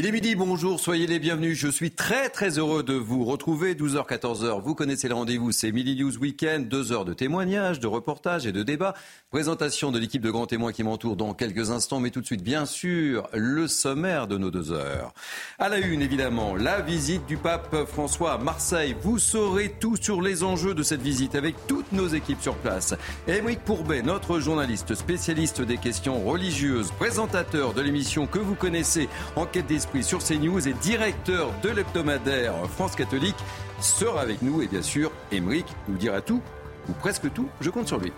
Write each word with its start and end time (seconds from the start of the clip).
Il 0.00 0.06
est 0.06 0.12
midi, 0.12 0.34
bonjour, 0.34 0.80
soyez 0.80 1.06
les 1.06 1.18
bienvenus. 1.18 1.58
Je 1.58 1.68
suis 1.68 1.90
très 1.90 2.30
très 2.30 2.58
heureux 2.58 2.82
de 2.82 2.94
vous 2.94 3.22
retrouver. 3.22 3.74
12h, 3.74 4.08
14h, 4.08 4.62
vous 4.62 4.74
connaissez 4.74 5.08
le 5.08 5.14
rendez-vous, 5.14 5.52
c'est 5.52 5.72
Midi 5.72 5.94
News 5.94 6.16
Weekend. 6.16 6.68
Deux 6.68 6.90
heures 6.90 7.04
de 7.04 7.12
témoignages, 7.12 7.80
de 7.80 7.86
reportages 7.86 8.46
et 8.46 8.52
de 8.52 8.62
débats. 8.62 8.94
Présentation 9.30 9.92
de 9.92 9.98
l'équipe 9.98 10.22
de 10.22 10.30
grands 10.30 10.46
témoins 10.46 10.72
qui 10.72 10.84
m'entoure 10.84 11.16
dans 11.16 11.34
quelques 11.34 11.70
instants, 11.70 12.00
mais 12.00 12.08
tout 12.08 12.22
de 12.22 12.24
suite, 12.24 12.42
bien 12.42 12.64
sûr, 12.64 13.28
le 13.34 13.68
sommaire 13.68 14.26
de 14.26 14.38
nos 14.38 14.50
deux 14.50 14.72
heures. 14.72 15.12
À 15.58 15.68
la 15.68 15.76
une, 15.76 16.00
évidemment, 16.00 16.56
la 16.56 16.80
visite 16.80 17.26
du 17.26 17.36
pape 17.36 17.84
François 17.86 18.32
à 18.32 18.38
Marseille. 18.38 18.96
Vous 19.02 19.18
saurez 19.18 19.70
tout 19.80 19.96
sur 19.96 20.22
les 20.22 20.44
enjeux 20.44 20.72
de 20.72 20.82
cette 20.82 21.02
visite 21.02 21.34
avec 21.34 21.54
toutes 21.66 21.92
nos 21.92 22.08
équipes 22.08 22.40
sur 22.40 22.56
place. 22.56 22.94
Émeric 23.28 23.60
Pourbet, 23.66 24.00
notre 24.00 24.40
journaliste 24.40 24.94
spécialiste 24.94 25.60
des 25.60 25.76
questions 25.76 26.24
religieuses, 26.24 26.90
présentateur 26.92 27.74
de 27.74 27.82
l'émission 27.82 28.26
que 28.26 28.38
vous 28.38 28.54
connaissez, 28.54 29.10
Enquête 29.36 29.66
des 29.66 29.89
sur 30.02 30.22
CNews 30.22 30.66
et 30.68 30.72
directeur 30.72 31.52
de 31.62 31.68
l'hebdomadaire 31.68 32.54
France 32.74 32.96
Catholique, 32.96 33.36
sera 33.80 34.20
avec 34.20 34.42
nous. 34.42 34.62
Et 34.62 34.66
bien 34.66 34.82
sûr, 34.82 35.10
Émeric 35.32 35.66
nous 35.88 35.96
dira 35.96 36.20
tout, 36.20 36.40
ou 36.88 36.92
presque 36.92 37.32
tout. 37.32 37.48
Je 37.60 37.70
compte 37.70 37.88
sur 37.88 37.98
lui. 37.98 38.12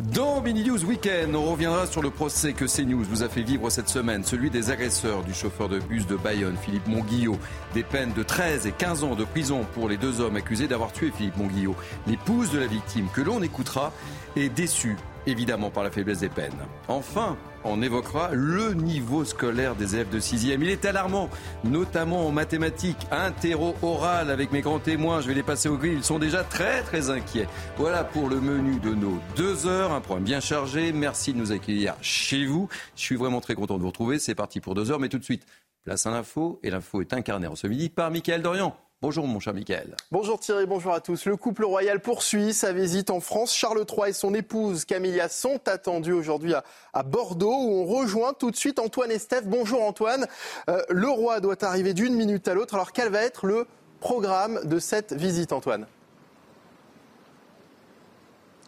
Dans 0.00 0.40
Mini 0.40 0.64
News 0.64 0.84
Weekend, 0.84 1.34
on 1.34 1.44
reviendra 1.44 1.86
sur 1.86 2.02
le 2.02 2.10
procès 2.10 2.52
que 2.52 2.64
CNews 2.64 3.04
vous 3.04 3.22
a 3.22 3.28
fait 3.28 3.42
vivre 3.42 3.70
cette 3.70 3.88
semaine, 3.88 4.24
celui 4.24 4.50
des 4.50 4.70
agresseurs 4.70 5.22
du 5.22 5.32
chauffeur 5.32 5.68
de 5.68 5.78
bus 5.78 6.06
de 6.06 6.16
Bayonne, 6.16 6.56
Philippe 6.60 6.88
Monguillot. 6.88 7.38
Des 7.74 7.84
peines 7.84 8.12
de 8.12 8.22
13 8.22 8.66
et 8.66 8.72
15 8.72 9.04
ans 9.04 9.14
de 9.14 9.24
prison 9.24 9.64
pour 9.72 9.88
les 9.88 9.96
deux 9.96 10.20
hommes 10.20 10.36
accusés 10.36 10.66
d'avoir 10.66 10.92
tué 10.92 11.12
Philippe 11.16 11.36
Monguillot. 11.36 11.76
L'épouse 12.06 12.50
de 12.50 12.58
la 12.58 12.66
victime, 12.66 13.06
que 13.12 13.20
l'on 13.20 13.42
écoutera, 13.42 13.92
est 14.36 14.48
déçue 14.48 14.96
évidemment 15.26 15.70
par 15.70 15.84
la 15.84 15.90
faiblesse 15.90 16.18
des 16.18 16.28
peines. 16.28 16.52
Enfin, 16.88 17.36
on 17.64 17.82
évoquera 17.82 18.30
le 18.32 18.74
niveau 18.74 19.24
scolaire 19.24 19.74
des 19.74 19.94
élèves 19.94 20.10
de 20.10 20.20
6e. 20.20 20.58
Il 20.60 20.68
est 20.68 20.84
alarmant, 20.84 21.30
notamment 21.64 22.26
en 22.26 22.30
mathématiques, 22.30 23.06
interro 23.10 23.74
oral 23.82 24.30
avec 24.30 24.52
mes 24.52 24.60
grands 24.60 24.78
témoins. 24.78 25.20
Je 25.20 25.28
vais 25.28 25.34
les 25.34 25.42
passer 25.42 25.68
au 25.68 25.76
gris. 25.76 25.92
Ils 25.92 26.04
sont 26.04 26.18
déjà 26.18 26.44
très 26.44 26.82
très 26.82 27.10
inquiets. 27.10 27.48
Voilà 27.76 28.04
pour 28.04 28.28
le 28.28 28.40
menu 28.40 28.78
de 28.80 28.94
nos 28.94 29.18
deux 29.36 29.66
heures. 29.66 29.92
Un 29.92 30.00
programme 30.00 30.24
bien 30.24 30.40
chargé. 30.40 30.92
Merci 30.92 31.32
de 31.32 31.38
nous 31.38 31.52
accueillir 31.52 31.94
chez 32.00 32.46
vous. 32.46 32.68
Je 32.96 33.02
suis 33.02 33.16
vraiment 33.16 33.40
très 33.40 33.54
content 33.54 33.76
de 33.76 33.82
vous 33.82 33.88
retrouver. 33.88 34.18
C'est 34.18 34.34
parti 34.34 34.60
pour 34.60 34.74
deux 34.74 34.90
heures. 34.90 35.00
Mais 35.00 35.08
tout 35.08 35.18
de 35.18 35.24
suite, 35.24 35.46
place 35.84 36.06
à 36.06 36.10
l'info. 36.10 36.60
Et 36.62 36.70
l'info 36.70 37.00
est 37.00 37.12
incarnée 37.12 37.46
en 37.46 37.56
ce 37.56 37.66
midi 37.66 37.88
par 37.88 38.10
Mickaël 38.10 38.42
Dorian. 38.42 38.76
Bonjour 39.04 39.26
mon 39.26 39.38
cher 39.38 39.52
Michael. 39.52 39.96
Bonjour 40.10 40.40
Thierry, 40.40 40.64
bonjour 40.64 40.94
à 40.94 41.00
tous. 41.02 41.26
Le 41.26 41.36
couple 41.36 41.66
royal 41.66 42.00
poursuit 42.00 42.54
sa 42.54 42.72
visite 42.72 43.10
en 43.10 43.20
France. 43.20 43.54
Charles 43.54 43.84
III 43.86 44.08
et 44.08 44.12
son 44.14 44.32
épouse 44.32 44.86
Camilla 44.86 45.28
sont 45.28 45.60
attendus 45.68 46.14
aujourd'hui 46.14 46.54
à, 46.94 47.02
Bordeaux 47.02 47.52
où 47.52 47.82
on 47.82 47.84
rejoint 47.84 48.32
tout 48.32 48.50
de 48.50 48.56
suite 48.56 48.78
Antoine 48.78 49.10
Estève. 49.10 49.46
Bonjour 49.46 49.82
Antoine. 49.82 50.26
Euh, 50.70 50.80
le 50.88 51.10
roi 51.10 51.40
doit 51.40 51.62
arriver 51.66 51.92
d'une 51.92 52.14
minute 52.14 52.48
à 52.48 52.54
l'autre. 52.54 52.76
Alors 52.76 52.92
quel 52.92 53.10
va 53.10 53.20
être 53.20 53.44
le 53.44 53.66
programme 54.00 54.58
de 54.64 54.78
cette 54.78 55.12
visite 55.12 55.52
Antoine? 55.52 55.86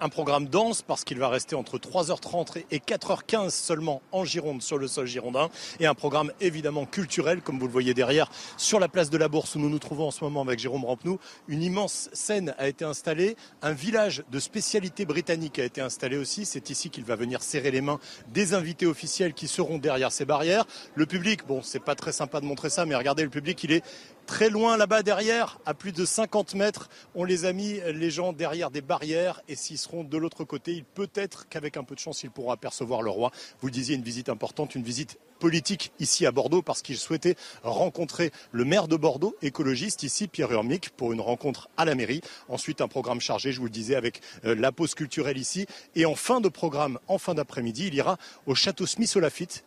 Un 0.01 0.09
programme 0.09 0.47
dense 0.47 0.83
parce 0.83 1.05
qu'il 1.05 1.19
va 1.19 1.29
rester 1.29 1.57
entre 1.57 1.79
3h30 1.79 2.65
et 2.71 2.79
4h15 2.79 3.51
seulement 3.51 4.03
en 4.13 4.25
Gironde 4.25 4.63
sur 4.63 4.79
le 4.79 4.89
sol 4.89 5.07
girondin 5.07 5.49
et 5.81 5.87
un 5.87 5.95
programme 5.95 6.33
évidemment 6.41 6.85
culturel 6.85 7.41
comme 7.41 7.59
vous 7.59 7.67
le 7.67 7.73
voyez 7.73 7.95
derrière 7.95 8.31
sur 8.57 8.79
la 8.79 8.89
place 8.89 9.11
de 9.11 9.17
la 9.17 9.29
Bourse 9.29 9.55
où 9.55 9.59
nous 9.59 9.71
nous 9.71 9.79
trouvons 9.79 10.09
en 10.09 10.11
ce 10.11 10.23
moment 10.23 10.43
avec 10.43 10.59
Jérôme 10.59 10.85
Rampenou. 10.85 11.19
Une 11.49 11.63
immense 11.63 12.11
scène 12.13 12.55
a 12.59 12.69
été 12.69 12.85
installée, 12.85 13.37
un 13.63 13.73
village 13.73 14.25
de 14.31 14.39
spécialité 14.39 15.07
britannique 15.07 15.59
a 15.59 15.65
été 15.65 15.81
installé 15.81 16.17
aussi. 16.17 16.45
C'est 16.45 16.71
ici 16.71 16.91
qu'il 16.91 17.05
va 17.05 17.17
venir 17.17 17.43
serrer 17.43 17.71
les 17.71 17.81
mains 17.81 17.99
des 18.29 18.55
invités 18.55 18.87
officiels 18.87 19.35
qui 19.35 19.49
seront 19.49 19.79
derrière 19.79 20.13
ces 20.13 20.25
barrières. 20.25 20.67
Le 20.95 21.07
public, 21.07 21.47
bon 21.47 21.63
c'est 21.63 21.83
pas 21.83 21.95
très 21.95 22.13
sympa 22.13 22.41
de 22.41 22.47
montrer 22.47 22.71
ça 22.71 22.87
mais 22.87 22.97
regardez 22.97 23.23
le 23.23 23.31
public 23.31 23.63
il 23.65 23.73
est 23.73 23.85
très 24.27 24.51
loin 24.51 24.77
là-bas 24.77 25.03
derrière, 25.03 25.59
à 25.65 25.73
plus 25.73 25.93
de 25.93 26.05
50 26.05 26.55
mètres. 26.55 26.89
On 27.15 27.25
les 27.25 27.45
a 27.45 27.53
mis, 27.53 27.81
les 27.95 28.11
gens, 28.11 28.33
derrière 28.33 28.71
des 28.71 28.83
barrières. 28.83 29.41
Et 29.49 29.55
s'ils 29.55 29.79
seront 29.79 30.05
de 30.05 30.19
l'autre 30.19 30.45
côté, 30.45 30.73
il 30.73 30.85
peut 30.85 31.11
être 31.15 31.49
qu'avec 31.49 31.77
un 31.77 31.85
peu 31.85 31.95
de 31.95 32.01
chance, 32.01 32.23
ils 32.23 32.31
pourront 32.31 32.51
apercevoir 32.51 33.03
le 33.03 33.11
roi. 33.11 33.31
Vous 33.61 33.71
disiez, 33.71 33.95
une 33.95 34.03
visite 34.03 34.29
importante, 34.29 34.75
une 34.75 34.83
visite 34.83 35.19
politique 35.39 35.93
ici 36.01 36.27
à 36.27 36.33
Bordeaux 36.33 36.63
parce 36.63 36.83
qu'il 36.83 36.97
souhaitait 36.97 37.37
rencontrer 37.63 38.33
le 38.53 38.65
maire 38.65 38.89
de 38.89 38.97
Bordeaux, 38.97 39.37
écologiste 39.43 40.03
ici, 40.03 40.29
Pierre 40.29 40.53
Urmic, 40.53 40.91
pour 40.91 41.13
une 41.13 41.21
rencontre 41.21 41.69
à 41.77 41.85
la 41.85 41.95
mairie. 41.95 42.21
Ensuite, 42.49 42.81
un 42.81 42.89
programme 42.89 43.21
chargé, 43.21 43.53
je 43.53 43.59
vous 43.59 43.67
le 43.67 43.71
disais, 43.71 43.95
avec 43.95 44.21
euh, 44.45 44.55
la 44.55 44.73
pause 44.73 44.95
culturelle 44.95 45.39
ici. 45.39 45.67
Et 45.95 46.07
en 46.07 46.15
fin 46.15 46.41
de 46.41 46.49
programme, 46.49 46.99
en 47.09 47.19
fin 47.19 47.35
d'après-midi, 47.35 47.89
il 47.89 47.95
ira 47.95 48.19
au 48.47 48.55
château 48.55 48.87
Smith 48.87 49.15
au 49.17 49.21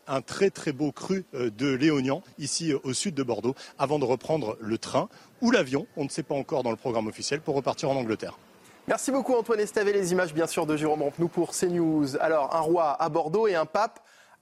un 0.07 0.21
très 0.21 0.49
très 0.49 0.71
beau 0.71 0.91
cru 0.91 1.25
euh, 1.33 1.49
de 1.49 1.67
Léognan, 1.67 2.23
ici 2.37 2.71
euh, 2.71 2.79
au 2.83 2.93
sud 2.93 3.13
de 3.13 3.23
Bordeaux, 3.23 3.55
avant 3.77 3.99
de 3.99 4.05
reprendre 4.05 4.57
le 4.59 4.77
train 4.77 5.09
ou 5.41 5.51
l'avion, 5.51 5.87
on 5.95 6.03
ne 6.03 6.09
sait 6.09 6.23
pas 6.23 6.35
encore 6.35 6.63
dans 6.63 6.71
le 6.71 6.77
programme 6.77 7.07
officiel, 7.07 7.41
pour 7.41 7.55
repartir 7.55 7.89
en 7.89 7.95
Angleterre. 7.95 8.37
Merci 8.87 9.11
beaucoup 9.11 9.35
Antoine 9.35 9.59
Estève 9.59 9.87
les 9.89 10.11
images 10.11 10.33
bien 10.33 10.47
sûr 10.47 10.65
de 10.65 10.75
Jérôme 10.75 11.03
Rampenou 11.03 11.27
pour 11.27 11.51
CNews. 11.51 12.17
Alors 12.19 12.55
un 12.55 12.59
roi 12.59 12.99
à 12.99 13.07
Bordeaux 13.09 13.47
et 13.47 13.53
un 13.53 13.67
pape 13.67 13.99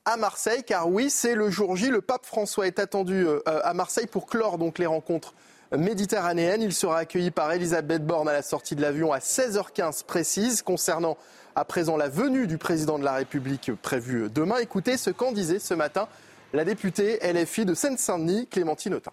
à 0.07 0.16
Marseille, 0.16 0.63
car 0.66 0.90
oui, 0.90 1.09
c'est 1.09 1.35
le 1.35 1.50
jour 1.50 1.75
J. 1.75 1.90
Le 1.90 2.00
pape 2.00 2.25
François 2.25 2.66
est 2.66 2.79
attendu 2.79 3.28
euh, 3.28 3.41
à 3.45 3.73
Marseille 3.73 4.07
pour 4.07 4.25
clore 4.25 4.57
donc 4.57 4.79
les 4.79 4.85
rencontres 4.85 5.34
méditerranéennes. 5.75 6.62
Il 6.62 6.73
sera 6.73 7.00
accueilli 7.00 7.29
par 7.29 7.51
Elisabeth 7.51 8.06
Borne 8.06 8.29
à 8.29 8.31
la 8.31 8.41
sortie 8.41 8.78
de 8.78 8.81
l'avion 8.81 9.12
à 9.12 9.19
16h15 9.19 10.06
précise. 10.06 10.62
Concernant 10.62 11.17
à 11.57 11.66
présent 11.66 11.97
la 11.97 12.07
venue 12.07 12.47
du 12.47 12.57
président 12.57 12.97
de 12.97 13.03
la 13.03 13.12
République 13.16 13.69
prévue 13.81 14.29
demain, 14.29 14.59
écoutez 14.59 14.96
ce 14.96 15.09
qu'en 15.09 15.34
disait 15.34 15.59
ce 15.59 15.73
matin 15.73 16.07
la 16.53 16.63
députée 16.63 17.19
LFI 17.22 17.66
de 17.66 17.73
Seine-Saint-Denis, 17.73 18.47
Clémentine 18.47 18.94
Autain. 18.94 19.12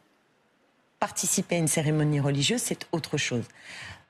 Participer 1.00 1.56
à 1.56 1.58
une 1.58 1.66
cérémonie 1.66 2.20
religieuse, 2.20 2.62
c'est 2.62 2.86
autre 2.92 3.16
chose. 3.16 3.42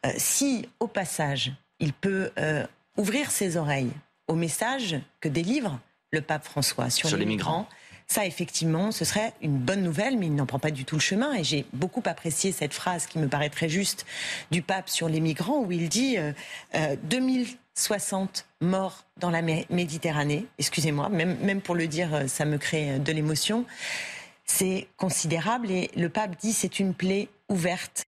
Euh, 0.04 0.10
si, 0.18 0.68
au 0.80 0.86
passage, 0.86 1.52
il 1.80 1.94
peut 1.94 2.30
euh, 2.38 2.66
ouvrir 2.98 3.30
ses 3.30 3.56
oreilles 3.56 3.92
au 4.28 4.34
message 4.34 5.00
que 5.22 5.30
délivre 5.30 5.80
le 6.14 6.22
pape 6.22 6.44
François 6.44 6.88
sur, 6.88 7.14
les, 7.16 7.26
migrants. 7.26 7.68
Ça, 8.06 8.26
effectivement, 8.26 8.92
ce 8.92 9.04
serait 9.04 9.32
une 9.40 9.56
bonne 9.56 9.82
nouvelle, 9.82 10.18
mais 10.18 10.26
il 10.26 10.34
n'en 10.34 10.46
prend 10.46 10.58
pas 10.58 10.70
du 10.70 10.84
tout 10.84 10.96
le 10.96 11.00
chemin. 11.00 11.34
Et 11.34 11.44
j'ai 11.44 11.64
beaucoup 11.72 12.02
apprécié 12.04 12.52
cette 12.52 12.74
phrase 12.74 13.06
qui 13.06 13.18
me 13.18 13.28
paraît 13.28 13.48
très 13.48 13.68
juste 13.68 14.04
du 14.50 14.62
pape 14.62 14.88
sur 14.88 15.08
les 15.08 15.20
migrants, 15.20 15.60
où 15.60 15.72
il 15.72 15.88
dit 15.88 16.16
euh, 16.18 16.96
2060 17.04 18.46
euh, 18.62 18.66
morts 18.66 19.04
dans 19.16 19.30
la 19.30 19.42
Méditerranée. 19.42 20.46
Excusez-moi, 20.58 21.08
même, 21.08 21.38
même 21.40 21.60
pour 21.60 21.74
le 21.74 21.86
dire, 21.86 22.14
euh, 22.14 22.26
ça 22.26 22.44
me 22.44 22.58
crée 22.58 22.92
euh, 22.92 22.98
de 22.98 23.12
l'émotion. 23.12 23.64
C'est 24.44 24.88
considérable 24.98 25.70
et 25.70 25.90
le 25.96 26.10
pape 26.10 26.36
dit 26.38 26.52
c'est 26.52 26.78
une 26.78 26.92
plaie 26.92 27.28
ouverte. 27.48 28.04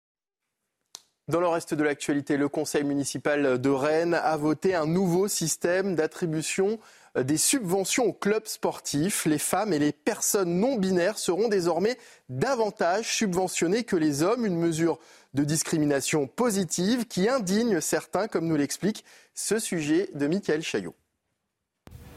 Dans 1.28 1.40
le 1.40 1.48
reste 1.48 1.74
de 1.74 1.82
l'actualité, 1.82 2.36
le 2.36 2.48
conseil 2.48 2.84
municipal 2.84 3.60
de 3.60 3.70
Rennes 3.70 4.14
a 4.14 4.36
voté 4.36 4.74
un 4.74 4.86
nouveau 4.86 5.26
système 5.26 5.96
d'attribution 5.96 6.78
des 7.22 7.36
subventions 7.36 8.06
aux 8.06 8.12
clubs 8.12 8.46
sportifs. 8.46 9.24
Les 9.26 9.38
femmes 9.38 9.72
et 9.72 9.78
les 9.78 9.92
personnes 9.92 10.60
non 10.60 10.76
binaires 10.76 11.18
seront 11.18 11.48
désormais 11.48 11.98
davantage 12.28 13.14
subventionnées 13.14 13.84
que 13.84 13.96
les 13.96 14.22
hommes, 14.22 14.46
une 14.46 14.58
mesure 14.58 14.98
de 15.34 15.44
discrimination 15.44 16.26
positive 16.26 17.06
qui 17.06 17.28
indigne 17.28 17.80
certains, 17.80 18.28
comme 18.28 18.46
nous 18.46 18.56
l'explique 18.56 19.04
ce 19.34 19.58
sujet 19.58 20.08
de 20.14 20.26
Michael 20.26 20.62
Chaillot. 20.62 20.94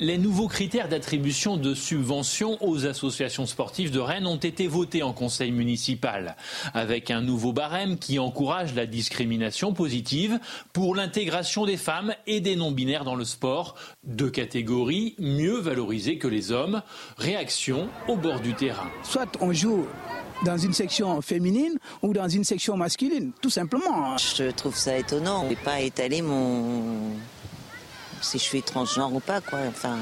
Les 0.01 0.17
nouveaux 0.17 0.47
critères 0.47 0.87
d'attribution 0.87 1.57
de 1.57 1.73
subventions 1.73 2.57
aux 2.61 2.85
associations 2.85 3.45
sportives 3.45 3.91
de 3.91 3.99
Rennes 3.99 4.27
ont 4.27 4.37
été 4.37 4.65
votés 4.65 5.03
en 5.03 5.11
conseil 5.11 5.51
municipal, 5.51 6.37
avec 6.73 7.11
un 7.11 7.19
nouveau 7.19 7.51
barème 7.51 7.97
qui 7.97 8.17
encourage 8.17 8.73
la 8.75 8.85
discrimination 8.85 9.73
positive 9.73 10.39
pour 10.71 10.95
l'intégration 10.95 11.65
des 11.65 11.75
femmes 11.75 12.13
et 12.27 12.39
des 12.39 12.55
non-binaires 12.55 13.03
dans 13.03 13.15
le 13.15 13.25
sport, 13.25 13.75
deux 14.05 14.29
catégories 14.29 15.15
mieux 15.19 15.59
valorisées 15.59 16.17
que 16.17 16.29
les 16.29 16.53
hommes. 16.53 16.81
Réaction 17.17 17.89
au 18.07 18.15
bord 18.15 18.39
du 18.39 18.53
terrain. 18.53 18.89
Soit 19.03 19.37
on 19.41 19.51
joue 19.51 19.85
dans 20.45 20.57
une 20.57 20.73
section 20.73 21.21
féminine 21.21 21.77
ou 22.01 22.13
dans 22.13 22.29
une 22.29 22.45
section 22.45 22.77
masculine, 22.77 23.31
tout 23.41 23.49
simplement. 23.49 24.15
Je 24.17 24.49
trouve 24.51 24.77
ça 24.77 24.97
étonnant. 24.97 25.43
Je 25.43 25.49
vais 25.49 25.61
pas 25.61 25.81
étaler 25.81 26.21
mon 26.21 27.11
si 28.21 28.37
je 28.37 28.43
suis 28.43 28.63
transgenre 28.63 29.13
ou 29.13 29.19
pas, 29.19 29.41
quoi. 29.41 29.59
Enfin. 29.67 29.97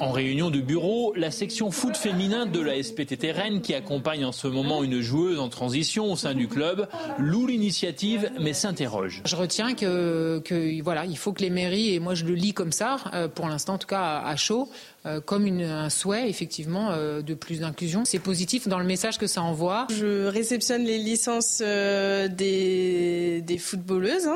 En 0.00 0.12
réunion 0.12 0.50
de 0.50 0.60
bureau, 0.60 1.12
la 1.16 1.32
section 1.32 1.72
foot 1.72 1.96
féminin 1.96 2.46
de 2.46 2.60
la 2.60 2.80
SPTT 2.80 3.32
Rennes, 3.32 3.60
qui 3.60 3.74
accompagne 3.74 4.24
en 4.24 4.30
ce 4.30 4.46
moment 4.46 4.84
une 4.84 5.00
joueuse 5.00 5.40
en 5.40 5.48
transition 5.48 6.12
au 6.12 6.16
sein 6.16 6.34
du 6.34 6.46
club, 6.46 6.86
loue 7.18 7.48
l'initiative 7.48 8.30
mais 8.38 8.52
s'interroge. 8.52 9.22
Je 9.24 9.34
retiens 9.34 9.74
que, 9.74 10.40
que, 10.44 10.80
voilà, 10.82 11.04
il 11.04 11.18
faut 11.18 11.32
que 11.32 11.42
les 11.42 11.50
mairies, 11.50 11.94
et 11.94 11.98
moi 11.98 12.14
je 12.14 12.24
le 12.24 12.34
lis 12.34 12.52
comme 12.52 12.70
ça, 12.70 12.98
euh, 13.12 13.26
pour 13.26 13.48
l'instant 13.48 13.74
en 13.74 13.78
tout 13.78 13.88
cas 13.88 14.22
à 14.24 14.36
chaud, 14.36 14.68
euh, 15.04 15.20
comme 15.20 15.46
une, 15.46 15.62
un 15.62 15.90
souhait 15.90 16.28
effectivement 16.28 16.90
euh, 16.92 17.20
de 17.20 17.34
plus 17.34 17.60
d'inclusion. 17.60 18.04
C'est 18.04 18.20
positif 18.20 18.68
dans 18.68 18.78
le 18.78 18.84
message 18.84 19.18
que 19.18 19.26
ça 19.26 19.42
envoie. 19.42 19.88
Je 19.90 20.26
réceptionne 20.26 20.84
les 20.84 20.98
licences 20.98 21.58
des, 21.60 23.42
des, 23.44 23.58
footballeuses 23.58 24.28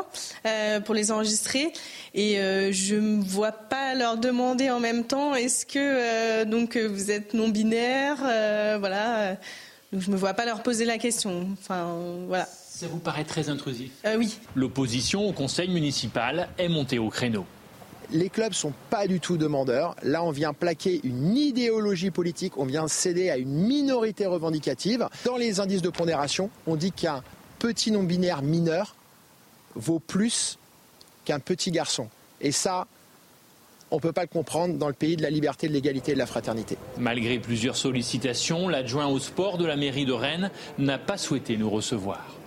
hein, 0.45 0.81
pour 0.81 0.95
les 0.97 1.13
enregistrer 1.13 1.73
et 2.15 2.37
je 2.73 2.97
ne 2.97 3.23
vois 3.23 3.53
pas 3.53 3.95
leur 3.95 4.17
demander 4.17 4.71
en 4.71 4.81
même 4.81 5.05
temps 5.05 5.35
est-ce 5.53 5.67
que 5.67 5.79
euh, 5.79 6.45
donc 6.47 6.79
vous 6.79 7.11
êtes 7.11 7.35
non 7.35 7.51
binaire 7.51 8.17
euh, 8.25 8.77
Voilà. 8.79 9.37
Donc 9.93 10.01
je 10.01 10.11
me 10.11 10.17
vois 10.17 10.33
pas 10.33 10.47
leur 10.47 10.63
poser 10.63 10.87
la 10.87 10.97
question. 10.97 11.47
Enfin 11.53 11.95
voilà. 12.27 12.47
Ça 12.47 12.87
vous 12.89 12.99
paraît 12.99 13.25
très 13.25 13.51
intrusif 13.51 13.93
euh, 14.07 14.17
Oui. 14.17 14.39
L'opposition 14.55 15.29
au 15.29 15.33
conseil 15.33 15.69
municipal 15.69 16.49
est 16.57 16.71
montée 16.71 16.99
au 16.99 17.11
créneau. 17.11 17.45
Les 18.13 18.31
clubs 18.31 18.55
sont 18.55 18.73
pas 18.89 19.07
du 19.07 19.21
tout 19.21 19.37
demandeurs. 19.37 19.95
Là, 20.03 20.25
on 20.25 20.31
vient 20.31 20.55
plaquer 20.55 21.03
une 21.05 21.37
idéologie 21.37 22.11
politique, 22.11 22.57
on 22.57 22.65
vient 22.65 22.89
céder 22.89 23.29
à 23.29 23.37
une 23.37 23.53
minorité 23.53 24.25
revendicative. 24.25 25.07
Dans 25.27 25.37
les 25.37 25.61
indices 25.61 25.83
de 25.83 25.91
pondération, 25.91 26.49
on 26.67 26.77
dit 26.77 26.93
qu'un 26.93 27.23
petit 27.59 27.91
non-binaire 27.91 28.41
mineur 28.41 28.97
vaut 29.75 30.01
plus 30.01 30.59
qu'un 31.27 31.41
petit 31.41 31.71
garçon. 31.71 32.09
Et 32.41 32.53
ça, 32.53 32.87
on 33.93 33.97
ne 33.97 34.01
peut 34.01 34.13
pas 34.13 34.23
le 34.23 34.29
comprendre 34.29 34.79
dans 34.79 34.89
le 34.89 34.95
pays 34.95 35.17
de 35.17 35.23
la 35.23 35.31
liberté, 35.31 35.69
de 35.69 35.73
l'égalité 35.73 36.13
et 36.13 36.15
de 36.15 36.19
la 36.19 36.27
fraternité. 36.27 36.79
Malgré 36.99 37.39
plusieurs 37.39 37.77
sollicitations, 37.77 38.67
l'adjoint 38.67 39.07
au 39.07 39.19
sport 39.19 39.59
de 39.59 39.67
la 39.67 39.77
mairie 39.77 40.07
de 40.07 40.13
Rennes 40.13 40.51
n'a 40.79 40.99
pas 40.99 41.19
souhaité 41.19 41.59
nous 41.59 41.69
recevoir. 41.69 42.39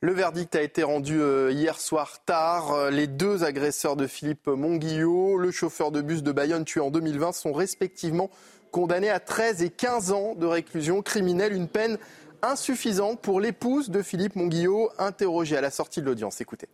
Le 0.00 0.12
verdict 0.12 0.56
a 0.56 0.62
été 0.62 0.82
rendu 0.82 1.20
euh, 1.20 1.52
hier 1.52 1.78
soir 1.78 2.24
tard. 2.26 2.72
Euh, 2.72 2.90
les 2.90 3.06
deux 3.06 3.44
agresseurs 3.44 3.94
de 3.94 4.08
Philippe 4.08 4.48
Monguillot, 4.48 5.38
le 5.38 5.52
chauffeur 5.52 5.92
de 5.92 6.02
bus 6.02 6.24
de 6.24 6.32
Bayonne 6.32 6.64
tué 6.64 6.80
en 6.80 6.90
2020, 6.90 7.30
sont 7.30 7.52
respectivement 7.52 8.28
condamnés 8.72 9.10
à 9.10 9.20
13 9.20 9.62
et 9.62 9.70
15 9.70 10.10
ans 10.10 10.34
de 10.34 10.46
réclusion 10.46 11.02
criminelle, 11.02 11.52
une 11.52 11.68
peine 11.68 11.98
insuffisante 12.42 13.20
pour 13.20 13.40
l'épouse 13.40 13.90
de 13.90 14.02
Philippe 14.02 14.34
Monguillot, 14.34 14.90
interrogée 14.98 15.56
à 15.56 15.60
la 15.60 15.70
sortie 15.70 16.00
de 16.00 16.06
l'audience. 16.06 16.40
Écoutez. 16.40 16.66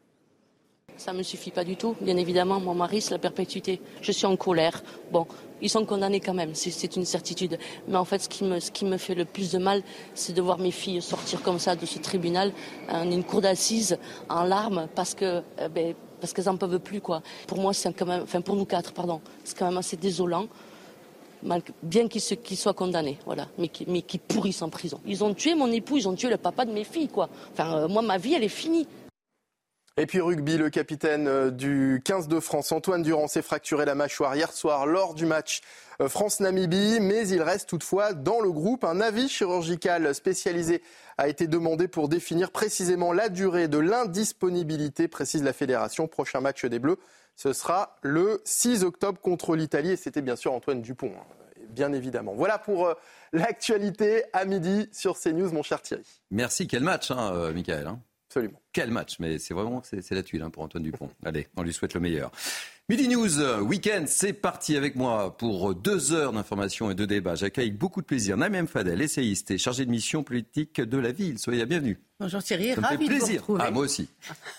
Ça 0.98 1.12
ne 1.12 1.18
me 1.18 1.22
suffit 1.22 1.52
pas 1.52 1.62
du 1.62 1.76
tout. 1.76 1.94
Bien 2.00 2.16
évidemment, 2.16 2.58
mon 2.58 2.74
mari, 2.74 3.00
c'est 3.00 3.12
la 3.12 3.20
perpétuité. 3.20 3.80
Je 4.02 4.10
suis 4.10 4.26
en 4.26 4.36
colère. 4.36 4.82
Bon, 5.12 5.28
ils 5.62 5.70
sont 5.70 5.84
condamnés 5.84 6.18
quand 6.18 6.34
même, 6.34 6.54
c'est 6.54 6.96
une 6.96 7.04
certitude. 7.04 7.56
Mais 7.86 7.96
en 7.96 8.04
fait, 8.04 8.18
ce 8.18 8.28
qui, 8.28 8.42
me, 8.42 8.58
ce 8.58 8.72
qui 8.72 8.84
me 8.84 8.96
fait 8.96 9.14
le 9.14 9.24
plus 9.24 9.52
de 9.52 9.58
mal, 9.58 9.82
c'est 10.14 10.32
de 10.32 10.42
voir 10.42 10.58
mes 10.58 10.72
filles 10.72 11.00
sortir 11.00 11.40
comme 11.42 11.60
ça 11.60 11.76
de 11.76 11.86
ce 11.86 12.00
tribunal, 12.00 12.52
en 12.90 13.08
une 13.10 13.22
cour 13.22 13.40
d'assises, 13.40 13.96
en 14.28 14.42
larmes, 14.42 14.88
parce 14.96 15.14
que, 15.14 15.42
eh 15.60 15.68
ben, 15.68 15.94
parce 16.20 16.32
qu'elles 16.32 16.46
n'en 16.46 16.56
peuvent 16.56 16.80
plus, 16.80 17.00
quoi. 17.00 17.22
Pour 17.46 17.58
moi, 17.58 17.72
c'est 17.72 17.92
quand 17.92 18.06
même, 18.06 18.22
enfin, 18.24 18.40
pour 18.40 18.56
nous 18.56 18.64
quatre, 18.64 18.92
pardon, 18.92 19.20
c'est 19.44 19.56
quand 19.56 19.66
même 19.66 19.78
assez 19.78 19.96
désolant. 19.96 20.48
bien 21.80 22.08
qu'ils 22.08 22.56
soient 22.56 22.74
condamnés, 22.74 23.18
voilà, 23.24 23.46
mais 23.56 23.68
qui, 23.68 23.84
mais 23.86 24.02
pourrissent 24.26 24.62
en 24.62 24.68
prison. 24.68 25.00
Ils 25.06 25.22
ont 25.22 25.32
tué 25.32 25.54
mon 25.54 25.70
époux, 25.70 25.96
ils 25.96 26.08
ont 26.08 26.14
tué 26.14 26.28
le 26.28 26.38
papa 26.38 26.64
de 26.64 26.72
mes 26.72 26.82
filles, 26.82 27.08
quoi. 27.08 27.28
Enfin, 27.52 27.76
euh, 27.76 27.88
moi, 27.88 28.02
ma 28.02 28.18
vie, 28.18 28.34
elle 28.34 28.42
est 28.42 28.48
finie. 28.48 28.86
Et 30.00 30.06
puis 30.06 30.20
rugby, 30.20 30.56
le 30.56 30.70
capitaine 30.70 31.26
euh, 31.26 31.50
du 31.50 32.00
15 32.04 32.28
de 32.28 32.38
France, 32.38 32.70
Antoine 32.70 33.02
Durand, 33.02 33.26
s'est 33.26 33.42
fracturé 33.42 33.84
la 33.84 33.96
mâchoire 33.96 34.36
hier 34.36 34.52
soir 34.52 34.86
lors 34.86 35.12
du 35.12 35.26
match 35.26 35.60
euh, 36.00 36.08
France-Namibie, 36.08 37.00
mais 37.00 37.26
il 37.26 37.42
reste 37.42 37.68
toutefois 37.68 38.12
dans 38.12 38.40
le 38.40 38.52
groupe. 38.52 38.84
Un 38.84 39.00
avis 39.00 39.28
chirurgical 39.28 40.14
spécialisé 40.14 40.84
a 41.18 41.26
été 41.26 41.48
demandé 41.48 41.88
pour 41.88 42.08
définir 42.08 42.52
précisément 42.52 43.12
la 43.12 43.28
durée 43.28 43.66
de 43.66 43.78
l'indisponibilité, 43.78 45.08
précise 45.08 45.42
la 45.42 45.52
fédération. 45.52 46.06
Prochain 46.06 46.40
match 46.40 46.64
des 46.64 46.78
Bleus, 46.78 46.98
ce 47.34 47.52
sera 47.52 47.96
le 48.02 48.40
6 48.44 48.84
octobre 48.84 49.20
contre 49.20 49.56
l'Italie 49.56 49.90
et 49.90 49.96
c'était 49.96 50.22
bien 50.22 50.36
sûr 50.36 50.52
Antoine 50.52 50.80
Dupont, 50.80 51.10
hein, 51.18 51.26
bien 51.70 51.92
évidemment. 51.92 52.34
Voilà 52.36 52.58
pour 52.58 52.86
euh, 52.86 52.94
l'actualité 53.32 54.22
à 54.32 54.44
midi 54.44 54.88
sur 54.92 55.18
CNews, 55.18 55.50
mon 55.50 55.64
cher 55.64 55.82
Thierry. 55.82 56.06
Merci, 56.30 56.68
quel 56.68 56.84
match, 56.84 57.10
hein, 57.10 57.50
Michael. 57.52 57.88
Hein. 57.88 58.00
Absolument. 58.38 58.60
Quel 58.72 58.90
match, 58.90 59.16
mais 59.18 59.38
c'est 59.38 59.54
vraiment 59.54 59.82
c'est 59.84 60.10
la 60.12 60.22
tuile 60.22 60.42
hein, 60.42 60.50
pour 60.50 60.62
Antoine 60.62 60.82
Dupont. 60.84 61.10
Allez, 61.24 61.48
on 61.56 61.62
lui 61.62 61.72
souhaite 61.72 61.94
le 61.94 62.00
meilleur. 62.00 62.30
Midi 62.88 63.08
News 63.08 63.40
Week-end, 63.62 64.04
c'est 64.06 64.32
parti 64.32 64.76
avec 64.76 64.96
moi 64.96 65.36
pour 65.36 65.74
deux 65.74 66.12
heures 66.14 66.32
d'information 66.32 66.90
et 66.90 66.94
de 66.94 67.04
débat. 67.04 67.34
J'accueille 67.34 67.70
beaucoup 67.70 68.00
de 68.00 68.06
plaisir 68.06 68.36
Namem 68.38 68.66
Fadel, 68.66 69.02
essayiste 69.02 69.50
et 69.50 69.58
chargé 69.58 69.84
de 69.84 69.90
mission 69.90 70.22
politique 70.22 70.80
de 70.80 70.96
la 70.96 71.12
ville. 71.12 71.38
Soyez 71.38 71.58
la 71.60 71.66
bienvenue. 71.66 71.98
Bonjour 72.18 72.42
Thierry, 72.42 72.74
Ça 72.74 72.80
ravi 72.80 73.04
me 73.04 73.10
fait 73.10 73.18
plaisir. 73.18 73.42
de 73.42 73.46
vous 73.46 73.52
retrouver. 73.54 73.62
Ah, 73.66 73.70
moi 73.70 73.82
aussi. 73.82 74.08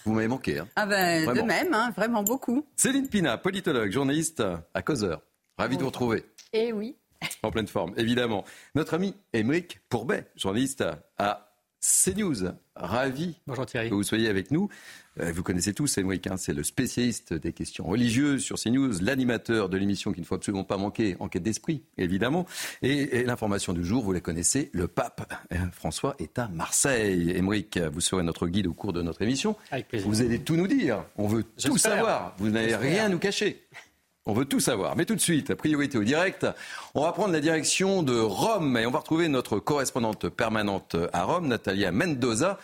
Vous 0.05 0.13
m'avez 0.13 0.27
manqué. 0.27 0.59
Hein. 0.59 0.67
Ah 0.75 0.85
ben, 0.85 1.33
de 1.33 1.41
même, 1.41 1.73
hein, 1.73 1.91
vraiment 1.95 2.21
beaucoup. 2.23 2.65
Céline 2.75 3.07
Pina, 3.07 3.37
politologue, 3.39 3.91
journaliste 3.91 4.43
à 4.75 4.81
Causeur. 4.83 5.21
Ravi 5.57 5.77
de 5.77 5.81
vous 5.81 5.87
retrouver. 5.87 6.23
Eh 6.53 6.71
oui. 6.71 6.95
En 7.41 7.51
pleine 7.51 7.67
forme, 7.67 7.93
évidemment. 7.97 8.45
Notre 8.75 8.93
ami 8.93 9.15
Émeric 9.33 9.79
Pourbet, 9.89 10.25
journaliste 10.35 10.83
à 11.17 11.49
CNews. 11.81 12.51
Ravi 12.75 13.35
Bonjour 13.47 13.65
Thierry. 13.65 13.89
que 13.89 13.95
vous 13.95 14.03
soyez 14.03 14.29
avec 14.29 14.51
nous. 14.51 14.69
Euh, 15.19 15.31
vous 15.33 15.43
connaissez 15.43 15.73
tous 15.73 15.97
Émeric, 15.97 16.27
hein, 16.27 16.37
c'est 16.37 16.53
le 16.53 16.63
spécialiste 16.63 17.33
des 17.33 17.51
questions 17.51 17.85
religieuses 17.85 18.43
sur 18.43 18.57
CNews, 18.57 18.99
l'animateur 19.01 19.69
de 19.69 19.77
l'émission 19.77 20.13
qui 20.13 20.21
ne 20.21 20.25
faut 20.25 20.35
absolument 20.35 20.63
pas 20.63 20.77
manquer, 20.77 21.15
Enquête 21.19 21.43
d'esprit, 21.43 21.83
évidemment. 21.97 22.45
Et, 22.81 23.23
l'information 23.23 23.73
du 23.73 23.83
jour, 23.83 24.03
vous 24.03 24.13
la 24.13 24.21
connaissez, 24.21 24.69
le 24.73 24.87
pape 24.87 25.33
euh, 25.51 25.57
François 25.71 26.15
est 26.19 26.39
à 26.39 26.47
Marseille. 26.47 27.31
Émeric, 27.31 27.77
vous 27.77 28.01
serez 28.01 28.23
notre 28.23 28.47
guide 28.47 28.67
au 28.67 28.73
cours 28.73 28.93
de 28.93 29.01
notre 29.01 29.21
émission. 29.21 29.55
Avec 29.71 29.87
plaisir. 29.87 30.07
Vous 30.07 30.21
allez 30.21 30.39
tout 30.39 30.55
nous 30.55 30.67
dire. 30.67 31.03
On 31.17 31.27
veut 31.27 31.43
tout 31.43 31.77
savoir. 31.77 32.35
Vous 32.37 32.49
n'avez 32.49 32.75
rien 32.75 33.05
à 33.05 33.09
nous 33.09 33.19
cacher. 33.19 33.65
On 34.29 34.33
veut 34.33 34.45
tout 34.45 34.59
savoir. 34.59 34.95
Mais 34.95 35.05
tout 35.05 35.15
de 35.15 35.19
suite, 35.19 35.55
priorité 35.55 35.97
au 35.97 36.03
direct, 36.03 36.45
on 36.93 37.01
va 37.01 37.11
prendre 37.13 37.33
la 37.33 37.39
direction 37.39 38.03
de 38.03 38.15
Rome 38.19 38.77
et 38.77 38.85
on 38.85 38.91
va 38.91 38.99
retrouver 38.99 39.27
notre 39.27 39.57
correspondante 39.57 40.29
permanente 40.29 40.95
à 41.13 41.23
Rome, 41.23 41.47
Natalia 41.47 41.91
Mendoza. 41.91 42.59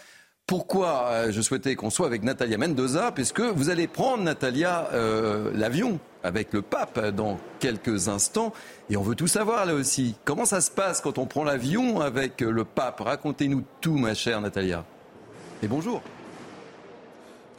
Pourquoi 0.46 1.08
euh, 1.08 1.32
je 1.32 1.42
souhaitais 1.42 1.74
qu'on 1.74 1.90
soit 1.90 2.06
avec 2.06 2.22
Natalia 2.22 2.60
Mendoza? 2.60 3.12
Puisque 3.12 3.40
vous 3.40 3.72
allez 3.72 3.88
prendre, 3.88 4.22
Natalia, 4.22 4.90
euh, 4.94 5.50
l'avion 5.56 5.98
avec 6.22 6.54
le 6.54 6.62
pape 6.62 7.04
dans 7.08 7.40
quelques 7.60 8.10
instants. 8.10 8.54
Et 8.92 8.96
on 8.96 9.02
veut 9.02 9.16
tout 9.16 9.26
savoir 9.26 9.66
là 9.66 9.74
aussi. 9.74 10.14
Comment 10.24 10.46
ça 10.46 10.62
se 10.62 10.70
passe 10.70 11.02
quand 11.02 11.18
on 11.18 11.26
prend 11.26 11.44
l'avion 11.44 12.00
avec 12.00 12.42
le 12.42 12.64
pape? 12.64 13.00
Racontez-nous 13.00 13.64
tout, 13.82 13.98
ma 13.98 14.14
chère 14.14 14.40
Natalia. 14.40 14.86
Et 15.64 15.68
bonjour. 15.68 16.04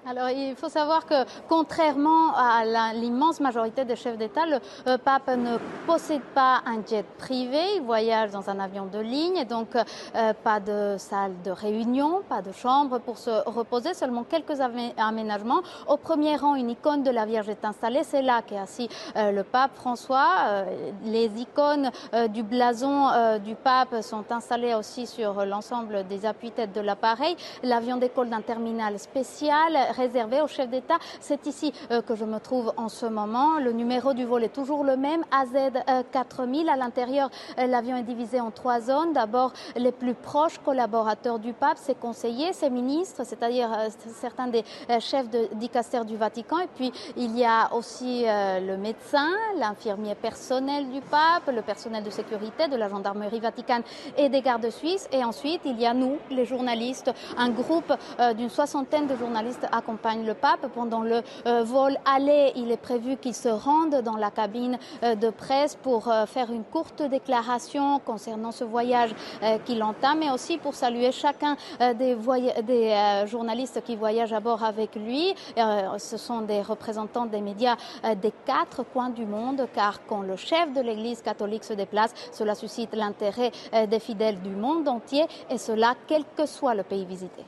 Alors, 0.08 0.30
il 0.30 0.54
faut 0.54 0.68
savoir 0.68 1.04
que, 1.04 1.24
contrairement 1.48 2.32
à 2.36 2.62
l'immense 2.94 3.40
majorité 3.40 3.84
des 3.84 3.96
chefs 3.96 4.16
d'État, 4.16 4.46
le 4.46 4.60
euh, 4.86 4.98
pape 4.98 5.26
ne 5.36 5.58
possède 5.84 6.22
pas 6.32 6.62
un 6.64 6.80
jet 6.88 7.04
privé. 7.18 7.58
Il 7.74 7.82
voyage 7.82 8.30
dans 8.30 8.48
un 8.48 8.60
avion 8.60 8.86
de 8.86 9.00
ligne, 9.00 9.44
donc 9.46 9.74
euh, 9.74 10.32
pas 10.44 10.60
de 10.60 10.94
salle 10.96 11.32
de 11.44 11.50
réunion, 11.50 12.22
pas 12.28 12.40
de 12.40 12.52
chambre 12.52 13.00
pour 13.00 13.18
se 13.18 13.30
reposer, 13.48 13.94
seulement 13.94 14.22
quelques 14.22 14.60
aménagements. 14.96 15.62
Au 15.88 15.96
premier 15.96 16.36
rang, 16.36 16.54
une 16.54 16.70
icône 16.70 17.02
de 17.02 17.10
la 17.10 17.26
Vierge 17.26 17.48
est 17.48 17.64
installée. 17.64 18.04
C'est 18.04 18.22
là 18.22 18.42
qu'est 18.46 18.58
assis 18.58 18.88
euh, 19.16 19.32
le 19.32 19.42
pape 19.42 19.74
François. 19.74 20.64
les 21.04 21.26
icônes 21.40 21.90
du 22.30 22.44
blason 22.44 23.38
du 23.44 23.56
pape 23.56 24.02
sont 24.02 24.24
installées 24.30 24.74
aussi 24.74 25.06
sur 25.06 25.44
l'ensemble 25.44 26.06
des 26.06 26.26
appuis-têtes 26.26 26.72
de 26.72 26.80
l'appareil. 26.80 27.36
L'avion 27.64 27.96
décolle 27.96 28.28
d'un 28.28 28.40
terminal 28.40 28.98
spécial 29.00 29.76
réservé 29.96 30.40
au 30.40 30.46
chef 30.46 30.68
d'État. 30.68 30.98
C'est 31.20 31.46
ici 31.46 31.72
euh, 31.90 32.02
que 32.02 32.14
je 32.14 32.24
me 32.24 32.38
trouve 32.38 32.72
en 32.76 32.88
ce 32.88 33.06
moment. 33.06 33.58
Le 33.58 33.72
numéro 33.72 34.12
du 34.12 34.24
vol 34.24 34.44
est 34.44 34.54
toujours 34.54 34.84
le 34.84 34.96
même, 34.96 35.22
AZ4000. 35.32 36.68
À 36.68 36.76
l'intérieur, 36.76 37.30
euh, 37.58 37.66
l'avion 37.66 37.96
est 37.96 38.02
divisé 38.02 38.40
en 38.40 38.50
trois 38.50 38.80
zones. 38.80 39.12
D'abord, 39.12 39.52
les 39.76 39.92
plus 39.92 40.14
proches 40.14 40.58
collaborateurs 40.58 41.38
du 41.38 41.52
pape, 41.52 41.78
ses 41.78 41.94
conseillers, 41.94 42.52
ses 42.52 42.70
ministres, 42.70 43.22
c'est-à-dire 43.24 43.72
euh, 43.72 43.88
certains 44.20 44.48
des 44.48 44.64
chefs 45.00 45.30
de 45.30 45.48
dicaster 45.54 46.04
du 46.04 46.16
Vatican. 46.16 46.58
Et 46.58 46.68
puis, 46.74 46.92
il 47.16 47.36
y 47.36 47.44
a 47.44 47.72
aussi 47.74 48.24
le 48.26 48.76
médecin, 48.76 49.28
l'infirmier 49.58 50.14
personnel 50.14 50.88
du 50.90 51.00
pape, 51.00 51.52
le 51.52 51.62
personnel 51.62 52.04
de 52.04 52.10
sécurité 52.10 52.68
de 52.68 52.76
la 52.76 52.88
gendarmerie 52.88 53.40
vaticane 53.40 53.82
et 54.16 54.28
des 54.28 54.42
gardes 54.42 54.70
suisses. 54.70 55.08
Et 55.12 55.24
ensuite, 55.24 55.62
il 55.64 55.80
y 55.80 55.86
a 55.86 55.94
nous, 55.94 56.18
les 56.30 56.44
journalistes, 56.44 57.10
un 57.36 57.50
groupe 57.50 57.92
d'une 58.36 58.50
soixantaine 58.50 59.06
de 59.06 59.16
journalistes 59.16 59.66
à 59.72 59.80
accompagne 59.86 60.26
le 60.26 60.34
pape. 60.34 60.66
Pendant 60.74 61.02
le 61.02 61.22
vol 61.62 61.96
aller, 62.04 62.52
il 62.56 62.70
est 62.72 62.76
prévu 62.76 63.16
qu'il 63.16 63.34
se 63.34 63.48
rende 63.48 64.02
dans 64.02 64.16
la 64.16 64.30
cabine 64.30 64.78
de 65.02 65.30
presse 65.30 65.76
pour 65.76 66.12
faire 66.26 66.50
une 66.50 66.64
courte 66.64 67.02
déclaration 67.02 68.00
concernant 68.00 68.50
ce 68.50 68.64
voyage 68.64 69.14
qu'il 69.64 69.82
entame, 69.82 70.18
mais 70.20 70.30
aussi 70.30 70.58
pour 70.58 70.74
saluer 70.74 71.12
chacun 71.12 71.56
des, 71.80 72.16
des 72.64 73.24
journalistes 73.26 73.82
qui 73.84 73.94
voyagent 73.96 74.32
à 74.32 74.40
bord 74.40 74.64
avec 74.64 74.96
lui. 74.96 75.34
ce 75.98 76.16
sont 76.16 76.40
des 76.40 76.62
représentants 76.62 77.26
des 77.26 77.40
médias 77.40 77.76
des 78.16 78.32
quatre 78.44 78.82
coins 78.82 79.10
du 79.10 79.24
monde, 79.24 79.68
car 79.72 80.04
quand 80.06 80.22
le 80.22 80.36
chef 80.36 80.72
de 80.72 80.80
l'Église 80.80 81.22
catholique 81.22 81.64
se 81.64 81.74
déplace, 81.74 82.12
cela 82.32 82.54
suscite 82.54 82.94
l'intérêt 82.94 83.52
des 83.88 84.00
fidèles 84.00 84.40
du 84.40 84.50
monde 84.50 84.88
entier, 84.88 85.26
et 85.50 85.58
cela 85.58 85.94
quel 86.08 86.24
que 86.36 86.46
soit 86.46 86.74
le 86.74 86.82
pays 86.82 87.04
visité. 87.04 87.44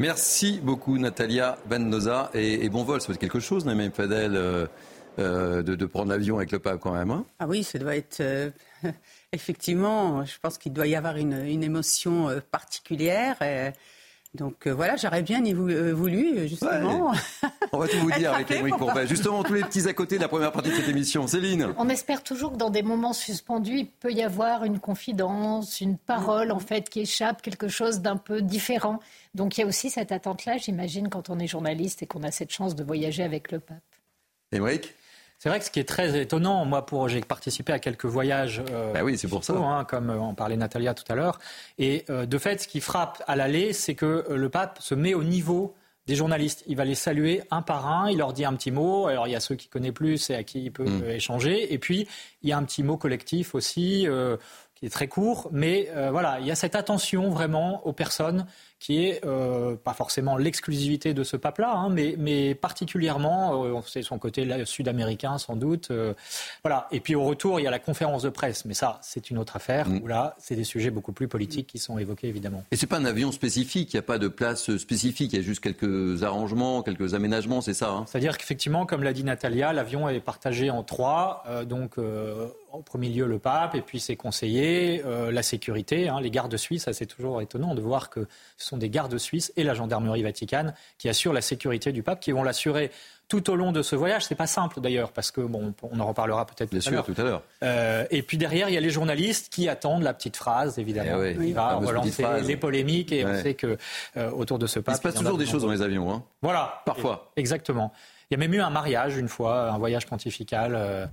Merci 0.00 0.60
beaucoup 0.62 0.96
Natalia 0.96 1.58
Bennoza 1.66 2.30
et, 2.32 2.70
bon 2.70 2.84
vol, 2.84 3.02
ça 3.02 3.08
va 3.08 3.12
être 3.12 3.20
quelque 3.20 3.38
chose, 3.38 3.66
même 3.66 3.92
Fadel, 3.92 4.34
euh, 4.34 4.66
euh, 5.18 5.62
de, 5.62 5.84
prendre 5.84 6.08
l'avion 6.08 6.38
avec 6.38 6.52
le 6.52 6.58
pape 6.58 6.80
quand 6.80 6.94
même. 6.94 7.10
Hein? 7.10 7.26
ah 7.38 7.46
oui, 7.46 7.62
ça 7.62 7.78
doit 7.78 7.94
être 7.96 8.20
euh, 8.20 8.48
effectivement, 9.32 10.24
je 10.24 10.38
pense 10.40 10.56
qu'il 10.56 10.72
doit 10.72 10.86
y 10.86 10.96
avoir 10.96 11.18
une 11.18 11.62
émotion 11.62 12.28
particulière. 12.50 13.36
Donc 14.34 14.68
euh, 14.68 14.74
voilà, 14.74 14.94
j'aurais 14.96 15.22
bien 15.22 15.44
euh, 15.44 15.92
voulu, 15.92 16.46
justement. 16.46 17.12
On 17.72 17.78
va 17.78 17.88
tout 17.88 17.98
vous 17.98 18.12
dire 18.18 18.32
avec 18.32 18.50
Émeric 18.50 18.76
Courbet. 18.76 19.06
Justement, 19.06 19.42
tous 19.42 19.54
les 19.54 19.62
petits 19.62 19.88
à 19.88 19.92
côté 19.92 20.16
de 20.16 20.22
la 20.22 20.28
première 20.28 20.52
partie 20.52 20.70
de 20.70 20.76
cette 20.76 20.88
émission. 20.88 21.26
Céline 21.26 21.74
On 21.78 21.88
espère 21.88 22.22
toujours 22.22 22.52
que 22.52 22.56
dans 22.56 22.70
des 22.70 22.82
moments 22.82 23.12
suspendus, 23.12 23.78
il 23.78 23.86
peut 23.88 24.12
y 24.12 24.22
avoir 24.22 24.64
une 24.64 24.78
confidence, 24.78 25.80
une 25.80 25.98
parole, 25.98 26.52
en 26.52 26.60
fait, 26.60 26.88
qui 26.88 27.00
échappe, 27.00 27.42
quelque 27.42 27.66
chose 27.66 28.00
d'un 28.00 28.16
peu 28.16 28.40
différent. 28.40 29.00
Donc 29.34 29.58
il 29.58 29.62
y 29.62 29.64
a 29.64 29.66
aussi 29.66 29.90
cette 29.90 30.12
attente-là, 30.12 30.58
j'imagine, 30.58 31.08
quand 31.08 31.28
on 31.28 31.38
est 31.40 31.48
journaliste 31.48 32.02
et 32.02 32.06
qu'on 32.06 32.22
a 32.22 32.30
cette 32.30 32.52
chance 32.52 32.76
de 32.76 32.84
voyager 32.84 33.24
avec 33.24 33.50
le 33.50 33.58
pape. 33.58 33.78
Émeric 34.52 34.94
c'est 35.40 35.48
vrai 35.48 35.58
que 35.58 35.64
ce 35.64 35.70
qui 35.70 35.80
est 35.80 35.88
très 35.88 36.20
étonnant, 36.20 36.66
moi, 36.66 36.84
pour 36.84 37.08
j'ai 37.08 37.22
participé 37.22 37.72
à 37.72 37.78
quelques 37.78 38.04
voyages. 38.04 38.62
Euh, 38.70 38.92
bah 38.92 39.00
oui, 39.02 39.16
c'est 39.16 39.26
pour 39.26 39.42
ça. 39.42 39.54
Hein, 39.54 39.84
comme 39.86 40.10
en 40.10 40.34
parlait 40.34 40.58
Natalia 40.58 40.92
tout 40.92 41.10
à 41.10 41.14
l'heure. 41.14 41.38
Et 41.78 42.04
euh, 42.10 42.26
de 42.26 42.36
fait, 42.36 42.60
ce 42.60 42.68
qui 42.68 42.82
frappe 42.82 43.22
à 43.26 43.36
l'aller, 43.36 43.72
c'est 43.72 43.94
que 43.94 44.26
euh, 44.28 44.36
le 44.36 44.50
pape 44.50 44.80
se 44.82 44.94
met 44.94 45.14
au 45.14 45.24
niveau 45.24 45.74
des 46.06 46.14
journalistes. 46.14 46.62
Il 46.66 46.76
va 46.76 46.84
les 46.84 46.94
saluer 46.94 47.40
un 47.50 47.62
par 47.62 47.90
un, 47.90 48.10
il 48.10 48.18
leur 48.18 48.34
dit 48.34 48.44
un 48.44 48.52
petit 48.52 48.70
mot. 48.70 49.06
Alors 49.06 49.28
il 49.28 49.30
y 49.30 49.34
a 49.34 49.40
ceux 49.40 49.54
qui 49.54 49.68
connaissent 49.68 49.92
plus 49.92 50.28
et 50.28 50.34
à 50.34 50.44
qui 50.44 50.64
il 50.64 50.72
peut 50.72 50.84
mm. 50.84 51.08
échanger. 51.08 51.72
Et 51.72 51.78
puis 51.78 52.06
il 52.42 52.50
y 52.50 52.52
a 52.52 52.58
un 52.58 52.64
petit 52.64 52.82
mot 52.82 52.98
collectif 52.98 53.54
aussi 53.54 54.06
qui 54.80 54.86
est 54.86 54.90
très 54.90 55.08
court. 55.08 55.48
Mais 55.52 55.88
voilà, 56.10 56.40
il 56.40 56.46
y 56.46 56.50
a 56.50 56.54
cette 56.54 56.74
attention 56.74 57.30
vraiment 57.30 57.86
aux 57.86 57.92
personnes 57.92 58.46
qui 58.80 59.04
est 59.04 59.24
euh, 59.26 59.76
pas 59.76 59.92
forcément 59.92 60.38
l'exclusivité 60.38 61.12
de 61.12 61.22
ce 61.22 61.36
pape-là, 61.36 61.74
hein, 61.76 61.90
mais, 61.90 62.14
mais, 62.18 62.54
particulièrement, 62.54 63.62
euh, 63.62 63.80
c'est 63.86 64.00
son 64.00 64.18
côté 64.18 64.48
sud-américain 64.64 65.36
sans 65.36 65.54
doute. 65.54 65.90
Euh, 65.90 66.14
voilà. 66.64 66.88
Et 66.90 67.00
puis 67.00 67.14
au 67.14 67.22
retour, 67.22 67.60
il 67.60 67.64
y 67.64 67.66
a 67.66 67.70
la 67.70 67.78
conférence 67.78 68.22
de 68.22 68.30
presse, 68.30 68.64
mais 68.64 68.72
ça, 68.72 68.98
c'est 69.02 69.30
une 69.30 69.36
autre 69.36 69.54
affaire. 69.56 69.86
Mm. 69.86 70.00
Où 70.02 70.06
là, 70.06 70.34
c'est 70.38 70.56
des 70.56 70.64
sujets 70.64 70.90
beaucoup 70.90 71.12
plus 71.12 71.28
politiques 71.28 71.66
qui 71.66 71.78
sont 71.78 71.98
évoqués 71.98 72.28
évidemment. 72.28 72.64
Et 72.70 72.76
c'est 72.76 72.86
pas 72.86 72.96
un 72.96 73.04
avion 73.04 73.32
spécifique, 73.32 73.92
il 73.92 73.96
n'y 73.96 74.00
a 74.00 74.02
pas 74.02 74.18
de 74.18 74.28
place 74.28 74.74
spécifique, 74.78 75.34
il 75.34 75.36
y 75.36 75.40
a 75.40 75.44
juste 75.44 75.60
quelques 75.60 76.22
arrangements, 76.22 76.82
quelques 76.82 77.12
aménagements, 77.12 77.60
c'est 77.60 77.74
ça. 77.74 77.90
Hein? 77.90 78.06
C'est-à-dire 78.08 78.38
qu'effectivement, 78.38 78.86
comme 78.86 79.02
l'a 79.02 79.12
dit 79.12 79.24
Natalia, 79.24 79.74
l'avion 79.74 80.08
est 80.08 80.20
partagé 80.20 80.70
en 80.70 80.82
trois, 80.82 81.44
donc 81.66 81.96
en 82.72 82.82
premier 82.82 83.08
lieu 83.08 83.26
le 83.26 83.38
pape 83.38 83.74
et 83.74 83.80
puis 83.80 84.00
ses 84.00 84.16
conseillers, 84.16 85.02
la 85.04 85.42
sécurité, 85.42 86.08
hein, 86.08 86.20
les 86.20 86.30
gardes 86.30 86.56
suisses. 86.56 86.84
Ça, 86.84 86.92
c'est 86.92 87.06
toujours 87.06 87.40
étonnant 87.42 87.74
de 87.74 87.80
voir 87.80 88.10
que 88.10 88.26
ce 88.56 88.66
sont 88.68 88.76
des 88.76 88.90
gardes 88.90 89.18
suisses 89.18 89.52
et 89.56 89.64
la 89.64 89.74
gendarmerie 89.74 90.22
vaticane 90.22 90.74
qui 90.98 91.08
assurent 91.08 91.32
la 91.32 91.40
sécurité 91.40 91.92
du 91.92 92.02
pape, 92.02 92.20
qui 92.20 92.32
vont 92.32 92.42
l'assurer 92.42 92.90
tout 93.30 93.48
au 93.48 93.56
long 93.56 93.72
de 93.72 93.80
ce 93.80 93.96
voyage. 93.96 94.24
C'est 94.24 94.34
pas 94.34 94.48
simple 94.48 94.80
d'ailleurs, 94.80 95.12
parce 95.12 95.30
que 95.30 95.40
bon, 95.40 95.72
on 95.82 96.00
en 96.00 96.06
reparlera 96.06 96.44
peut-être 96.44 96.70
tout, 96.70 96.80
sûr, 96.80 97.04
tout 97.04 97.14
à 97.16 97.22
l'heure. 97.22 97.42
Euh, 97.62 98.04
et 98.10 98.22
puis 98.22 98.36
derrière, 98.36 98.68
il 98.68 98.74
y 98.74 98.76
a 98.76 98.80
les 98.80 98.90
journalistes 98.90 99.52
qui 99.52 99.68
attendent 99.68 100.02
la 100.02 100.12
petite 100.12 100.36
phrase, 100.36 100.78
évidemment. 100.78 101.22
Eh 101.22 101.36
il 101.40 101.54
va 101.54 101.76
relancer 101.76 102.26
les 102.42 102.56
polémiques 102.56 103.12
et 103.12 103.24
on 103.24 103.40
sait 103.40 103.54
que 103.54 103.78
euh, 104.16 104.30
autour 104.32 104.58
de 104.58 104.66
ce 104.66 104.80
pape. 104.80 104.94
Il 104.94 104.98
se 104.98 105.02
passe 105.02 105.14
toujours 105.14 105.38
des 105.38 105.46
choses 105.46 105.62
dans 105.62 105.70
les 105.70 105.80
avions, 105.80 106.12
hein. 106.12 106.24
Voilà. 106.42 106.82
Parfois. 106.84 107.30
Exactement. 107.36 107.92
Il 108.30 108.34
y 108.34 108.36
a 108.36 108.38
même 108.38 108.52
eu 108.52 108.60
un 108.60 108.70
mariage 108.70 109.16
une 109.16 109.28
fois, 109.28 109.70
un 109.70 109.78
voyage 109.78 110.06
pontifical. 110.06 110.74
Euh, 110.74 111.06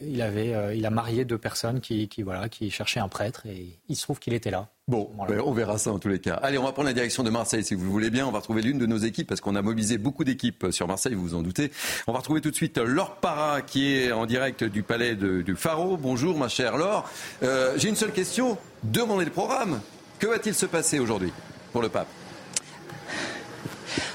il, 0.00 0.22
avait, 0.22 0.54
euh, 0.54 0.74
il 0.74 0.86
a 0.86 0.90
marié 0.90 1.24
deux 1.24 1.38
personnes 1.38 1.80
qui, 1.80 2.08
voilà, 2.22 2.48
qui 2.48 2.70
cherchaient 2.70 3.00
un 3.00 3.08
prêtre 3.08 3.46
et 3.46 3.78
il 3.88 3.96
se 3.96 4.02
trouve 4.02 4.18
qu'il 4.18 4.34
était 4.34 4.50
là. 4.50 4.68
Bon, 4.88 5.10
ben, 5.28 5.40
on 5.44 5.52
verra 5.52 5.78
ça 5.78 5.92
en 5.92 5.98
tous 5.98 6.08
les 6.08 6.18
cas. 6.18 6.34
Allez, 6.34 6.58
on 6.58 6.64
va 6.64 6.72
prendre 6.72 6.88
la 6.88 6.92
direction 6.92 7.22
de 7.22 7.30
Marseille 7.30 7.64
si 7.64 7.74
vous 7.74 7.84
le 7.84 7.90
voulez 7.90 8.10
bien. 8.10 8.26
On 8.26 8.30
va 8.30 8.38
retrouver 8.38 8.62
l'une 8.62 8.78
de 8.78 8.86
nos 8.86 8.98
équipes 8.98 9.28
parce 9.28 9.40
qu'on 9.40 9.54
a 9.54 9.62
mobilisé 9.62 9.98
beaucoup 9.98 10.24
d'équipes 10.24 10.66
sur 10.70 10.88
Marseille, 10.88 11.14
vous 11.14 11.22
vous 11.22 11.34
en 11.34 11.42
doutez. 11.42 11.70
On 12.06 12.12
va 12.12 12.18
retrouver 12.18 12.40
tout 12.40 12.50
de 12.50 12.56
suite 12.56 12.78
Laure 12.78 13.16
Parra 13.16 13.62
qui 13.62 13.94
est 13.94 14.12
en 14.12 14.26
direct 14.26 14.64
du 14.64 14.82
palais 14.82 15.14
du 15.14 15.54
Pharo. 15.56 15.96
Bonjour 15.96 16.36
ma 16.36 16.48
chère 16.48 16.76
Laure. 16.76 17.08
Euh, 17.42 17.74
j'ai 17.76 17.88
une 17.88 17.96
seule 17.96 18.12
question. 18.12 18.58
Demandez 18.82 19.24
le 19.24 19.30
programme. 19.30 19.80
Que 20.18 20.26
va-t-il 20.26 20.54
se 20.54 20.66
passer 20.66 20.98
aujourd'hui 20.98 21.32
pour 21.72 21.82
le 21.82 21.88
pape? 21.88 22.08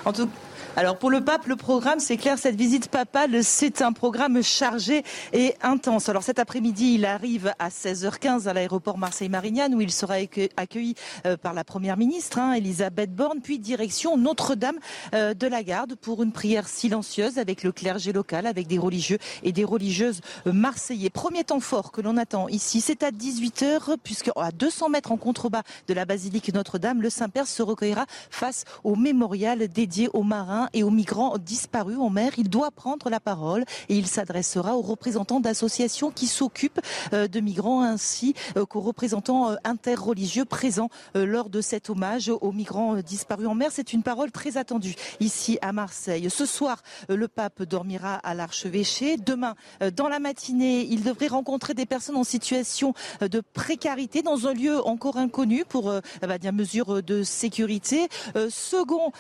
En 0.06 0.14
tout, 0.14 0.30
alors 0.78 1.00
pour 1.00 1.10
le 1.10 1.22
pape, 1.22 1.48
le 1.48 1.56
programme, 1.56 2.00
c'est 2.00 2.18
clair, 2.18 2.38
cette 2.38 2.56
visite 2.56 2.90
papale, 2.90 3.44
c'est 3.44 3.82
un 3.82 3.94
programme 3.94 4.44
chargé 4.44 5.02
et 5.34 5.56
intense. 5.64 6.08
Alors 6.08 6.22
cet 6.22 6.38
après-midi, 6.38 6.94
il 6.94 7.06
arrive 7.08 7.52
à 7.58 7.70
16h15 7.70 8.48
à 8.48 8.54
l'aéroport 8.54 9.00
Marseille-Marignane 9.00 9.74
où 9.74 9.82
il 9.82 9.92
sera 9.92 10.18
accueilli 10.56 10.94
euh, 11.26 11.36
par 11.36 11.56
la 11.56 11.64
première 11.64 11.98
ministre, 11.98 12.38
hein, 12.38 12.54
Elisabeth 12.54 13.12
Borne, 13.16 13.40
puis 13.42 13.58
direction 13.58 14.18
Notre-Dame 14.18 14.78
euh, 15.16 15.34
de 15.34 15.48
la 15.48 15.64
Garde 15.64 15.96
pour 15.96 16.22
une 16.22 16.32
prière 16.32 16.68
silencieuse 16.68 17.40
avec 17.40 17.64
le 17.64 17.72
clergé 17.72 18.14
local, 18.14 18.46
avec 18.46 18.68
des 18.68 18.78
religieux 18.78 19.18
et 19.42 19.54
des 19.54 19.64
religieuses 19.64 20.22
marseillais. 20.46 21.10
Premier 21.10 21.44
temps 21.44 21.60
fort 21.60 21.92
que 21.92 22.02
l'on 22.02 22.18
attend 22.18 22.50
ici, 22.50 22.82
c'est 22.82 23.02
à 23.02 23.10
18h 23.10 23.96
puisque 24.04 24.30
à 24.36 24.52
200 24.52 24.90
mètres 24.90 25.12
en 25.12 25.18
contrebas 25.18 25.64
de 25.88 25.96
la 25.96 26.06
basilique 26.06 26.54
Notre-Dame, 26.54 27.02
le 27.02 27.10
Saint-Père 27.10 27.48
se 27.48 27.64
recueillera 27.64 28.06
face 28.30 28.64
au 28.84 28.96
mémorial 28.96 29.68
dédié 29.70 30.08
aux 30.14 30.22
marins 30.22 30.67
et 30.74 30.84
aux 30.84 30.90
migrants 30.90 31.38
disparus 31.38 31.98
en 31.98 32.10
mer. 32.10 32.34
Il 32.38 32.50
doit 32.50 32.72
prendre 32.72 33.10
la 33.10 33.20
parole 33.20 33.66
et 33.90 33.98
il 33.98 34.08
s'adressera 34.08 34.76
aux 34.76 34.82
représentants 34.82 35.40
d'associations 35.40 36.12
qui 36.12 36.28
s'occupent 36.28 36.80
euh, 37.14 37.28
de 37.28 37.40
migrants 37.40 37.82
ainsi 37.82 38.34
euh, 38.56 38.66
qu'aux 38.66 38.82
représentants 38.82 39.52
euh, 39.52 39.56
interreligieux 39.64 40.46
présents 40.46 40.90
lors 41.16 41.50
de 41.50 41.62
cet 41.62 41.90
hommage 41.90 42.30
aux 42.30 42.52
migrants 42.52 42.96
disparus 42.96 43.48
en 43.48 43.56
mer. 43.56 43.70
C'est 43.72 43.94
une 43.94 44.04
parole 44.04 44.32
très 44.32 44.58
attendue 44.58 44.96
ici 45.20 45.58
à 45.62 45.72
Marseille. 45.74 46.30
Ce 46.30 46.46
soir, 46.46 46.82
le 47.10 47.28
pape 47.28 47.64
dormira 47.64 48.16
à 48.16 48.34
l'archevêché. 48.34 49.18
Demain, 49.18 49.56
dans 49.96 50.08
la 50.08 50.20
matinée, 50.20 50.86
il 50.90 51.04
devrait 51.04 51.28
rencontrer 51.28 51.74
des 51.74 51.86
personnes 51.86 52.16
en 52.16 52.24
situation 52.24 52.94
de 53.22 53.42
précarité 53.54 54.22
dans 54.22 54.48
un 54.48 54.54
lieu 54.54 54.86
encore 54.86 55.18
inconnu 55.18 55.66
pour 55.66 55.92
bah, 56.22 56.38
des 56.38 56.52
mesures 56.52 57.04
de 57.04 57.24
sécurité. 57.24 58.08
second 58.50 59.12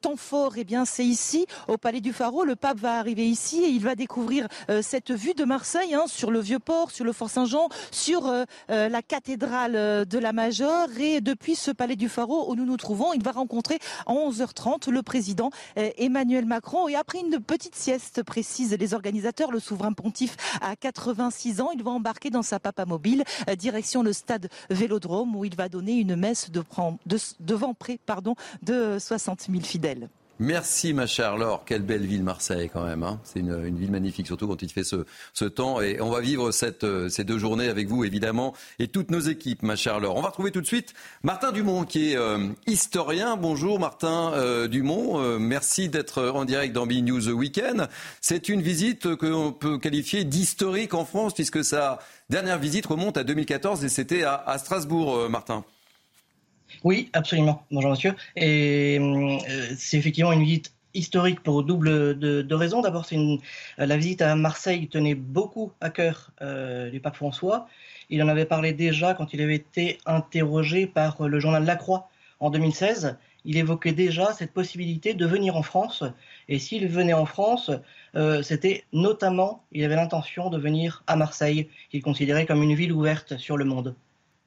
temps 0.00 0.16
fort, 0.16 0.54
eh 0.56 0.64
bien, 0.64 0.84
c'est 0.96 1.04
ici, 1.04 1.44
au 1.68 1.76
Palais 1.76 2.00
du 2.00 2.14
Pharo. 2.14 2.44
Le 2.44 2.56
pape 2.56 2.78
va 2.78 2.98
arriver 2.98 3.28
ici 3.28 3.62
et 3.62 3.68
il 3.68 3.82
va 3.82 3.94
découvrir 3.94 4.48
euh, 4.70 4.80
cette 4.80 5.10
vue 5.10 5.34
de 5.34 5.44
Marseille 5.44 5.94
hein, 5.94 6.04
sur 6.06 6.30
le 6.30 6.40
Vieux-Port, 6.40 6.90
sur 6.90 7.04
le 7.04 7.12
Fort 7.12 7.28
Saint-Jean, 7.28 7.68
sur 7.90 8.26
euh, 8.26 8.44
euh, 8.70 8.88
la 8.88 9.02
cathédrale 9.02 10.06
de 10.06 10.18
la 10.18 10.32
Majeure. 10.32 10.88
Et 10.98 11.20
depuis 11.20 11.54
ce 11.54 11.70
Palais 11.70 11.96
du 11.96 12.08
Pharo 12.08 12.50
où 12.50 12.56
nous 12.56 12.64
nous 12.64 12.78
trouvons, 12.78 13.12
il 13.12 13.22
va 13.22 13.32
rencontrer 13.32 13.78
à 14.06 14.14
11h30 14.14 14.90
le 14.90 15.02
président 15.02 15.50
Emmanuel 15.76 16.46
Macron. 16.46 16.88
Et 16.88 16.94
après 16.94 17.18
une 17.18 17.40
petite 17.40 17.74
sieste, 17.74 18.22
précise 18.22 18.72
les 18.72 18.94
organisateurs, 18.94 19.52
le 19.52 19.60
souverain 19.60 19.92
pontife 19.92 20.38
à 20.62 20.76
86 20.76 21.60
ans, 21.60 21.72
il 21.74 21.82
va 21.82 21.90
embarquer 21.90 22.30
dans 22.30 22.42
sa 22.42 22.58
papa 22.58 22.86
mobile, 22.86 23.22
direction 23.58 24.02
le 24.02 24.14
stade 24.14 24.48
Vélodrome 24.70 25.36
où 25.36 25.44
il 25.44 25.56
va 25.56 25.68
donner 25.68 25.96
une 25.96 26.16
messe 26.16 26.50
de, 26.50 26.64
devant 27.40 27.74
près 27.74 27.98
pardon, 28.06 28.34
de 28.62 28.96
60 28.98 29.48
000 29.50 29.62
fidèles. 29.62 30.08
Merci 30.38 30.92
ma 30.92 31.06
chère 31.06 31.38
Laure, 31.38 31.64
quelle 31.64 31.80
belle 31.80 32.04
ville 32.04 32.22
Marseille 32.22 32.68
quand 32.70 32.84
même. 32.84 33.02
Hein. 33.02 33.18
C'est 33.24 33.40
une, 33.40 33.74
ville 33.74 33.90
magnifique, 33.90 34.26
surtout 34.26 34.46
quand 34.46 34.60
il 34.60 34.68
fait 34.68 34.84
ce, 34.84 35.44
temps. 35.46 35.80
Et 35.80 35.98
on 36.02 36.10
va 36.10 36.20
vivre 36.20 36.50
euh, 36.82 37.08
ces 37.08 37.24
deux 37.24 37.38
journées 37.38 37.70
avec 37.70 37.88
vous 37.88 38.04
évidemment 38.04 38.52
et 38.78 38.88
toutes 38.88 39.10
nos 39.10 39.20
équipes, 39.20 39.62
ma 39.62 39.76
chère 39.76 39.98
Laure. 39.98 40.14
On 40.16 40.20
va 40.20 40.28
retrouver 40.28 40.50
tout 40.50 40.60
de 40.60 40.66
suite 40.66 40.92
Martin 41.22 41.52
Dumont 41.52 41.84
qui 41.84 42.12
est 42.12 42.16
euh, 42.18 42.48
historien. 42.66 43.38
Bonjour 43.38 43.80
Martin 43.80 44.32
euh, 44.34 44.68
Dumont, 44.68 45.38
merci 45.38 45.88
d'être 45.88 46.22
en 46.22 46.44
direct 46.44 46.74
dans 46.74 46.86
B 46.86 46.94
News 47.02 47.30
Weekend. 47.30 47.88
C'est 48.20 48.50
une 48.50 48.60
visite 48.60 49.16
que 49.16 49.26
l'on 49.26 49.52
peut 49.52 49.78
qualifier 49.78 50.24
d'historique 50.24 50.92
en 50.92 51.06
France 51.06 51.32
puisque 51.32 51.64
sa 51.64 51.98
dernière 52.28 52.58
visite 52.58 52.84
remonte 52.84 53.16
à 53.16 53.24
2014 53.24 53.84
et 53.84 53.88
c'était 53.88 54.24
à 54.24 54.58
Strasbourg, 54.58 55.30
Martin. 55.30 55.64
Oui, 56.84 57.10
absolument. 57.12 57.64
Bonjour 57.70 57.90
monsieur. 57.90 58.14
Et 58.36 58.98
euh, 59.00 59.38
c'est 59.76 59.96
effectivement 59.96 60.32
une 60.32 60.42
visite 60.42 60.72
historique 60.94 61.40
pour 61.42 61.62
double 61.62 62.18
de, 62.18 62.54
raisons. 62.54 62.80
D'abord, 62.80 63.06
la 63.78 63.96
visite 63.96 64.22
à 64.22 64.34
Marseille 64.34 64.88
tenait 64.88 65.14
beaucoup 65.14 65.72
à 65.80 65.90
cœur 65.90 66.30
euh, 66.42 66.90
du 66.90 67.00
pape 67.00 67.16
François. 67.16 67.68
Il 68.08 68.22
en 68.22 68.28
avait 68.28 68.46
parlé 68.46 68.72
déjà 68.72 69.14
quand 69.14 69.34
il 69.34 69.42
avait 69.42 69.56
été 69.56 69.98
interrogé 70.06 70.86
par 70.86 71.26
le 71.26 71.40
journal 71.40 71.64
La 71.64 71.76
Croix 71.76 72.08
en 72.40 72.50
2016. 72.50 73.16
il 73.44 73.56
évoquait 73.56 73.92
déjà 73.92 74.32
cette 74.32 74.52
possibilité 74.52 75.14
de 75.14 75.26
venir 75.26 75.56
en 75.56 75.62
France. 75.62 76.04
Et 76.48 76.58
s'il 76.58 76.88
venait 76.88 77.14
en 77.14 77.26
France, 77.26 77.70
euh, 78.14 78.42
c'était 78.42 78.84
notamment, 78.92 79.64
il 79.72 79.84
avait 79.84 79.96
l'intention 79.96 80.50
de 80.50 80.58
venir 80.58 81.02
à 81.06 81.16
Marseille, 81.16 81.68
qu'il 81.90 82.02
considérait 82.02 82.46
comme 82.46 82.62
une 82.62 82.74
ville 82.74 82.92
ouverte 82.92 83.36
sur 83.38 83.56
le 83.56 83.64
monde. 83.64 83.94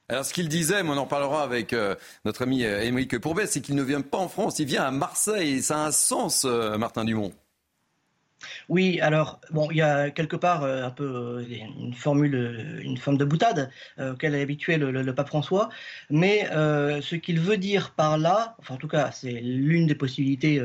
Alors 0.09 0.25
ce 0.25 0.33
qu'il 0.33 0.49
disait, 0.49 0.81
mais 0.83 0.89
on 0.89 0.97
en 0.97 1.05
parlera 1.05 1.43
avec 1.43 1.71
euh, 1.71 1.95
notre 2.25 2.41
ami 2.41 2.63
euh, 2.63 2.81
Émeric 2.81 3.19
Pourbet, 3.19 3.45
c'est 3.45 3.61
qu'il 3.61 3.75
ne 3.75 3.83
vient 3.83 4.01
pas 4.01 4.17
en 4.17 4.27
France, 4.27 4.57
il 4.59 4.65
vient 4.65 4.83
à 4.83 4.91
Marseille. 4.91 5.61
Ça 5.61 5.77
a 5.77 5.87
un 5.87 5.91
sens, 5.91 6.45
Martin 6.45 7.05
Dumont. 7.05 7.31
Oui, 8.69 8.99
alors 9.01 9.39
bon, 9.51 9.69
il 9.71 9.77
y 9.77 9.81
a 9.81 10.09
quelque 10.11 10.35
part 10.35 10.63
euh, 10.63 10.85
un 10.85 10.91
peu 10.91 11.03
euh, 11.03 11.45
une 11.79 11.93
formule, 11.93 12.35
euh, 12.35 12.81
une 12.81 12.97
forme 12.97 13.17
de 13.17 13.25
boutade 13.25 13.69
auquel 13.99 14.35
est 14.35 14.41
habitué 14.41 14.77
le, 14.77 15.13
pape 15.13 15.27
François, 15.27 15.69
mais 16.09 16.47
ce 16.51 17.15
qu'il 17.15 17.39
veut 17.39 17.57
dire 17.57 17.91
par 17.91 18.17
là, 18.17 18.55
enfin 18.59 18.75
en 18.75 18.77
tout 18.77 18.87
cas 18.87 19.11
c'est 19.11 19.31
l'une 19.31 19.87
des 19.87 19.95
possibilités, 19.95 20.61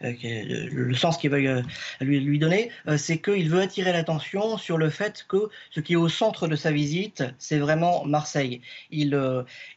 le, 0.00 0.94
sens 0.94 1.16
qu'il 1.18 1.30
veut 1.30 1.62
lui, 2.00 2.38
donner, 2.38 2.70
c'est 2.96 3.18
qu'il 3.18 3.48
veut 3.50 3.60
attirer 3.60 3.92
l'attention 3.92 4.56
sur 4.56 4.78
le 4.78 4.90
fait 4.90 5.24
que 5.28 5.48
ce 5.70 5.80
qui 5.80 5.92
est 5.92 5.96
au 5.96 6.08
centre 6.08 6.48
de 6.48 6.56
sa 6.56 6.72
visite, 6.72 7.22
c'est 7.38 7.58
vraiment 7.58 8.04
Marseille. 8.04 8.62
Il, 8.90 9.18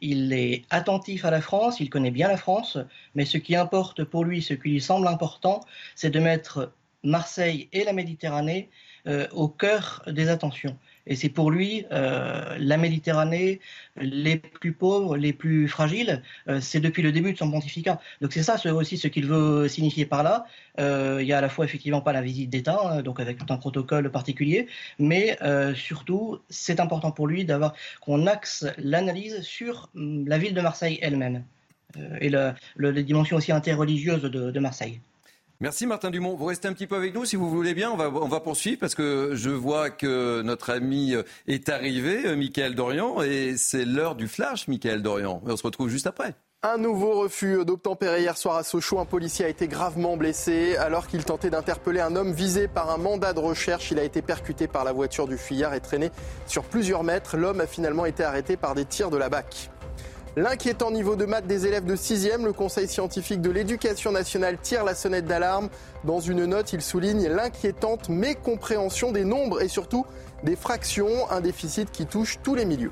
il 0.01 0.33
est 0.33 0.63
attentif 0.69 1.25
à 1.25 1.31
la 1.31 1.41
France, 1.41 1.79
il 1.79 1.89
connaît 1.89 2.11
bien 2.11 2.27
la 2.27 2.37
France, 2.37 2.77
mais 3.15 3.25
ce 3.25 3.37
qui 3.37 3.55
importe 3.55 4.03
pour 4.03 4.23
lui, 4.23 4.41
ce 4.41 4.53
qui 4.53 4.69
lui 4.69 4.81
semble 4.81 5.07
important, 5.07 5.61
c'est 5.95 6.09
de 6.09 6.19
mettre 6.19 6.71
Marseille 7.03 7.69
et 7.73 7.83
la 7.83 7.93
Méditerranée 7.93 8.69
euh, 9.05 9.27
au 9.33 9.49
cœur 9.49 10.01
des 10.07 10.29
attentions. 10.29 10.77
Et 11.07 11.17
c'est 11.17 11.27
pour 11.27 11.51
lui 11.51 11.85
euh, 11.91 12.55
la 12.57 12.77
Méditerranée, 12.77 13.59
les 13.97 14.37
plus 14.37 14.71
pauvres, 14.71 15.17
les 15.17 15.33
plus 15.33 15.67
fragiles, 15.67 16.23
euh, 16.47 16.61
c'est 16.61 16.79
depuis 16.79 17.01
le 17.01 17.11
début 17.11 17.33
de 17.33 17.37
son 17.37 17.51
pontificat. 17.51 17.99
Donc 18.21 18.31
c'est 18.31 18.43
ça 18.43 18.55
aussi 18.73 18.97
ce 18.97 19.09
qu'il 19.09 19.25
veut 19.25 19.67
signifier 19.67 20.05
par 20.05 20.23
là. 20.23 20.45
il 21.19 21.25
y 21.25 21.33
a 21.33 21.39
à 21.39 21.41
la 21.41 21.49
fois 21.49 21.65
effectivement 21.65 21.99
pas 21.99 22.13
la 22.13 22.21
visite 22.21 22.49
d'État, 22.49 22.79
hein, 22.81 23.01
donc 23.01 23.19
avec 23.19 23.37
tout 23.37 23.51
un 23.51 23.57
protocole 23.57 24.09
particulier, 24.09 24.67
mais 24.99 25.37
surtout 25.75 26.39
c'est 26.49 26.79
important 26.79 27.11
pour 27.11 27.27
lui 27.27 27.43
d'avoir 27.43 27.73
qu'on 27.99 28.25
axe 28.25 28.65
l'analyse 28.77 29.41
sur 29.41 29.89
hum, 29.95 30.25
la 30.27 30.37
ville 30.37 30.53
de 30.53 30.61
Marseille 30.61 30.97
elle-même 31.01 31.43
et 32.21 32.29
la, 32.29 32.55
les 32.77 33.03
dimensions 33.03 33.35
aussi 33.37 33.51
interreligieuses 33.51 34.23
de 34.23 34.59
Marseille. 34.59 35.01
Merci 35.59 35.85
Martin 35.87 36.09
Dumont. 36.09 36.35
Vous 36.35 36.45
restez 36.45 36.67
un 36.67 36.73
petit 36.73 36.87
peu 36.87 36.95
avec 36.95 37.13
nous 37.13 37.25
si 37.25 37.35
vous 37.35 37.49
voulez 37.49 37.73
bien. 37.73 37.91
On 37.91 37.97
va, 37.97 38.39
poursuivre 38.39 38.79
parce 38.79 38.95
que 38.95 39.31
je 39.33 39.49
vois 39.49 39.89
que 39.89 40.41
notre 40.41 40.71
ami 40.71 41.15
est 41.47 41.69
arrivé, 41.69 42.25
euh, 42.25 42.35
Michael 42.35 42.75
Dorian, 42.75 43.21
et 43.21 43.55
c'est 43.57 43.85
l'heure 43.85 44.15
du 44.15 44.27
flash, 44.27 44.67
Michael 44.67 45.01
Dorian. 45.01 45.41
on 45.45 45.55
se 45.55 45.63
retrouve 45.63 45.89
juste 45.89 46.07
après. 46.07 46.35
Un 46.65 46.77
nouveau 46.77 47.19
refus 47.19 47.65
d'obtempérer 47.65 48.21
hier 48.21 48.37
soir 48.37 48.55
à 48.55 48.63
Sochaux. 48.63 48.97
Un 48.97 49.05
policier 49.05 49.43
a 49.43 49.49
été 49.49 49.67
gravement 49.67 50.15
blessé 50.15 50.77
alors 50.77 51.07
qu'il 51.07 51.25
tentait 51.25 51.49
d'interpeller 51.49 51.99
un 51.99 52.15
homme 52.15 52.31
visé 52.31 52.69
par 52.69 52.89
un 52.89 52.95
mandat 52.95 53.33
de 53.33 53.39
recherche. 53.39 53.91
Il 53.91 53.99
a 53.99 54.03
été 54.05 54.21
percuté 54.21 54.67
par 54.67 54.85
la 54.85 54.93
voiture 54.93 55.27
du 55.27 55.37
fuyard 55.37 55.73
et 55.73 55.81
traîné 55.81 56.09
sur 56.47 56.63
plusieurs 56.63 57.03
mètres. 57.03 57.35
L'homme 57.35 57.59
a 57.59 57.67
finalement 57.67 58.05
été 58.05 58.23
arrêté 58.23 58.55
par 58.55 58.75
des 58.75 58.85
tirs 58.85 59.09
de 59.09 59.17
la 59.17 59.27
BAC. 59.27 59.71
L'inquiétant 60.35 60.89
niveau 60.89 61.15
de 61.15 61.25
maths 61.25 61.45
des 61.45 61.67
élèves 61.67 61.85
de 61.85 61.95
6e, 61.95 62.43
le 62.43 62.53
Conseil 62.53 62.87
scientifique 62.87 63.39
de 63.39 63.51
l'éducation 63.51 64.11
nationale 64.11 64.57
tire 64.59 64.83
la 64.83 64.95
sonnette 64.95 65.25
d'alarme. 65.25 65.69
Dans 66.05 66.19
une 66.19 66.45
note, 66.45 66.73
il 66.73 66.81
souligne 66.81 67.27
l'inquiétante 67.27 68.09
mécompréhension 68.09 69.11
des 69.11 69.25
nombres 69.25 69.61
et 69.61 69.67
surtout 69.67 70.07
des 70.43 70.55
fractions, 70.55 71.29
un 71.29 71.39
déficit 71.39 71.91
qui 71.91 72.07
touche 72.07 72.39
tous 72.41 72.55
les 72.55 72.65
milieux. 72.65 72.91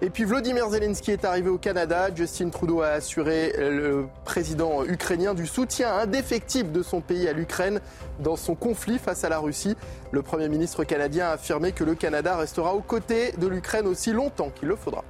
Et 0.00 0.10
puis 0.10 0.22
Vladimir 0.22 0.70
Zelensky 0.70 1.10
est 1.10 1.24
arrivé 1.24 1.50
au 1.50 1.58
Canada. 1.58 2.08
Justin 2.14 2.50
Trudeau 2.50 2.82
a 2.82 2.90
assuré 2.90 3.52
le 3.58 4.06
président 4.24 4.84
ukrainien 4.84 5.34
du 5.34 5.48
soutien 5.48 5.92
indéfectible 5.92 6.70
de 6.70 6.84
son 6.84 7.00
pays 7.00 7.28
à 7.28 7.32
l'Ukraine 7.32 7.80
dans 8.20 8.36
son 8.36 8.54
conflit 8.54 9.00
face 9.00 9.24
à 9.24 9.28
la 9.28 9.40
Russie. 9.40 9.76
Le 10.12 10.22
Premier 10.22 10.48
ministre 10.48 10.84
canadien 10.84 11.26
a 11.26 11.32
affirmé 11.32 11.72
que 11.72 11.82
le 11.82 11.96
Canada 11.96 12.36
restera 12.36 12.74
aux 12.74 12.80
côtés 12.80 13.32
de 13.38 13.48
l'Ukraine 13.48 13.88
aussi 13.88 14.12
longtemps 14.12 14.50
qu'il 14.54 14.68
le 14.68 14.76
faudra. 14.76 15.02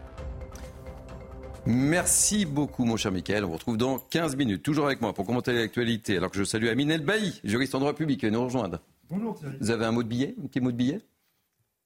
Merci 1.70 2.46
beaucoup, 2.46 2.84
mon 2.84 2.96
cher 2.96 3.12
Michael. 3.12 3.44
On 3.44 3.48
vous 3.48 3.52
retrouve 3.52 3.76
dans 3.76 3.98
15 3.98 4.34
minutes, 4.34 4.60
toujours 4.60 4.86
avec 4.86 5.00
moi 5.00 5.12
pour 5.12 5.24
commenter 5.24 5.52
l'actualité. 5.52 6.16
Alors 6.16 6.32
que 6.32 6.36
je 6.36 6.42
salue 6.42 6.66
Amine 6.66 6.90
Elbaï, 6.90 7.40
juriste 7.44 7.76
en 7.76 7.78
droit 7.78 7.94
public, 7.94 8.18
qui 8.18 8.26
va 8.26 8.32
nous 8.32 8.42
rejoindre. 8.42 8.80
Bonjour 9.08 9.38
Thierry. 9.38 9.54
Vous 9.60 9.70
avez 9.70 9.84
un 9.84 9.92
mot 9.92 10.02
de 10.02 10.08
billet 10.08 10.34
Un 10.42 10.48
petit 10.48 10.60
mot 10.60 10.72
de 10.72 10.76
billet? 10.76 11.00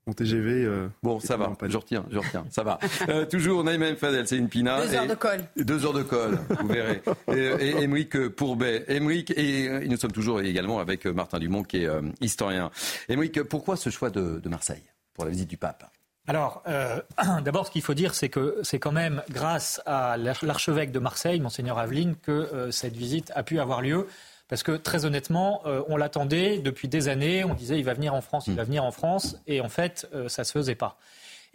Mon 0.06 0.14
TGV. 0.14 0.64
Euh, 0.64 0.88
bon, 1.02 1.20
ça 1.20 1.36
va, 1.36 1.52
je 1.66 1.76
retiens, 1.76 2.06
je 2.10 2.16
retiens, 2.16 2.46
ça 2.50 2.62
va. 2.62 2.78
Euh, 3.10 3.26
toujours 3.26 3.62
Naïm 3.62 3.94
Fadel, 3.96 4.26
c'est 4.26 4.38
une 4.38 4.48
pina. 4.48 4.80
Deux 4.86 4.94
heures 4.94 5.06
de 5.06 5.14
colle. 5.14 5.44
Deux 5.54 5.84
heures 5.84 5.92
de 5.92 6.02
colle, 6.02 6.38
vous 6.60 6.68
verrez. 6.68 7.02
Et, 7.28 7.66
et 7.68 7.82
Émeric 7.82 8.28
Pourbet. 8.28 8.86
Émeric, 8.88 9.32
et, 9.36 9.86
nous 9.86 9.98
sommes 9.98 10.12
toujours 10.12 10.40
également 10.40 10.78
avec 10.78 11.04
Martin 11.04 11.38
Dumont, 11.38 11.62
qui 11.62 11.82
est 11.82 11.86
euh, 11.86 12.00
historien. 12.22 12.70
Émeric, 13.10 13.42
pourquoi 13.42 13.76
ce 13.76 13.90
choix 13.90 14.08
de 14.08 14.40
Marseille 14.48 14.82
pour 15.12 15.26
la 15.26 15.30
visite 15.30 15.50
du 15.50 15.58
pape? 15.58 15.90
Alors, 16.26 16.62
euh, 16.66 17.00
d'abord, 17.42 17.66
ce 17.66 17.70
qu'il 17.70 17.82
faut 17.82 17.94
dire, 17.94 18.14
c'est 18.14 18.28
que 18.28 18.58
c'est 18.62 18.78
quand 18.78 18.92
même 18.92 19.22
grâce 19.30 19.80
à 19.86 20.16
l'archevêque 20.16 20.90
de 20.90 20.98
Marseille, 20.98 21.40
monseigneur 21.40 21.78
Aveline, 21.78 22.16
que 22.16 22.30
euh, 22.30 22.70
cette 22.70 22.96
visite 22.96 23.30
a 23.34 23.42
pu 23.42 23.60
avoir 23.60 23.82
lieu. 23.82 24.08
Parce 24.48 24.62
que 24.62 24.72
très 24.72 25.04
honnêtement, 25.04 25.62
euh, 25.66 25.82
on 25.88 25.96
l'attendait 25.96 26.58
depuis 26.58 26.88
des 26.88 27.08
années. 27.08 27.44
On 27.44 27.54
disait 27.54 27.78
il 27.78 27.84
va 27.84 27.94
venir 27.94 28.14
en 28.14 28.20
France, 28.20 28.46
il 28.46 28.54
va 28.54 28.64
venir 28.64 28.84
en 28.84 28.90
France, 28.90 29.36
et 29.46 29.60
en 29.60 29.68
fait, 29.68 30.06
ça 30.28 30.44
se 30.44 30.52
faisait 30.52 30.74
pas. 30.74 30.98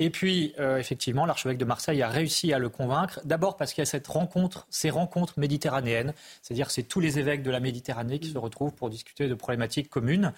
Et 0.01 0.09
puis, 0.09 0.55
effectivement, 0.57 1.25
l'archevêque 1.25 1.57
de 1.57 1.65
Marseille 1.65 2.01
a 2.01 2.07
réussi 2.07 2.53
à 2.53 2.57
le 2.57 2.69
convaincre. 2.69 3.19
D'abord 3.25 3.57
parce 3.57 3.73
qu'il 3.73 3.81
y 3.81 3.83
a 3.83 3.85
cette 3.85 4.07
rencontre, 4.07 4.65
ces 4.69 4.89
rencontres 4.89 5.37
méditerranéennes, 5.37 6.13
c'est-à-dire 6.41 6.71
c'est 6.71 6.83
tous 6.83 7.01
les 7.01 7.19
évêques 7.19 7.43
de 7.43 7.51
la 7.51 7.59
Méditerranée 7.59 8.17
qui 8.19 8.31
se 8.31 8.37
retrouvent 8.37 8.73
pour 8.73 8.89
discuter 8.89 9.27
de 9.27 9.35
problématiques 9.35 9.89
communes. 9.89 10.31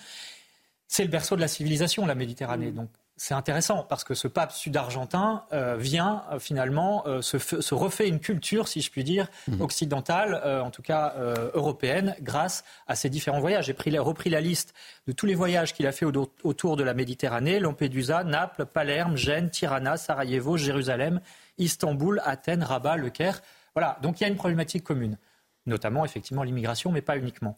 C'est 0.88 1.04
le 1.04 1.10
berceau 1.10 1.36
de 1.36 1.42
la 1.42 1.48
civilisation, 1.48 2.08
la 2.08 2.16
Méditerranée. 2.16 2.72
Donc, 2.72 2.90
c'est 3.24 3.36
intéressant 3.36 3.86
parce 3.88 4.04
que 4.04 4.16
ce 4.16 4.28
pape 4.28 4.52
sud-argentin 4.52 5.44
euh, 5.54 5.78
vient 5.78 6.24
euh, 6.32 6.40
finalement 6.40 7.04
euh, 7.06 7.22
se, 7.22 7.76
refait 7.76 8.08
une 8.08 8.20
culture, 8.20 8.68
si 8.68 8.82
je 8.82 8.90
puis 8.90 9.04
dire, 9.04 9.28
mhm. 9.48 9.62
occidentale, 9.62 10.42
en 10.44 10.72
tout 10.72 10.82
cas 10.82 11.14
européenne, 11.54 12.16
grâce 12.22 12.64
à 12.88 12.96
ces 12.96 13.10
différents 13.12 13.40
voyages. 13.40 13.66
J'ai 13.66 14.00
repris 14.00 14.32
la 14.32 14.42
liste 14.42 14.74
de 15.06 15.12
tous 15.12 15.28
les 15.28 15.36
voyages 15.36 15.74
qu'il 15.74 15.86
a 15.86 15.92
fait 15.92 16.06
autour 16.06 16.78
de 16.78 16.84
la 16.84 16.96
Méditerranée 16.96 17.60
Lampedusa, 17.60 18.24
Naples, 18.24 18.66
Palerme, 18.66 19.16
Gênes, 19.16 19.52
Tirana, 19.52 19.98
Sarajevo, 19.98 20.58
Jérusalem, 20.58 21.22
Istanbul, 21.60 22.24
Athènes, 22.26 22.64
Rabat, 22.64 22.98
Le 22.98 23.12
Caire. 23.12 23.42
Voilà, 23.76 24.00
donc 24.02 24.20
il 24.20 24.24
y 24.24 24.26
a 24.26 24.30
une 24.30 24.36
problématique 24.36 24.84
commune, 24.84 25.20
notamment 25.68 26.06
effectivement 26.06 26.42
l'immigration, 26.42 26.92
mais 26.92 27.02
pas 27.02 27.18
uniquement. 27.18 27.56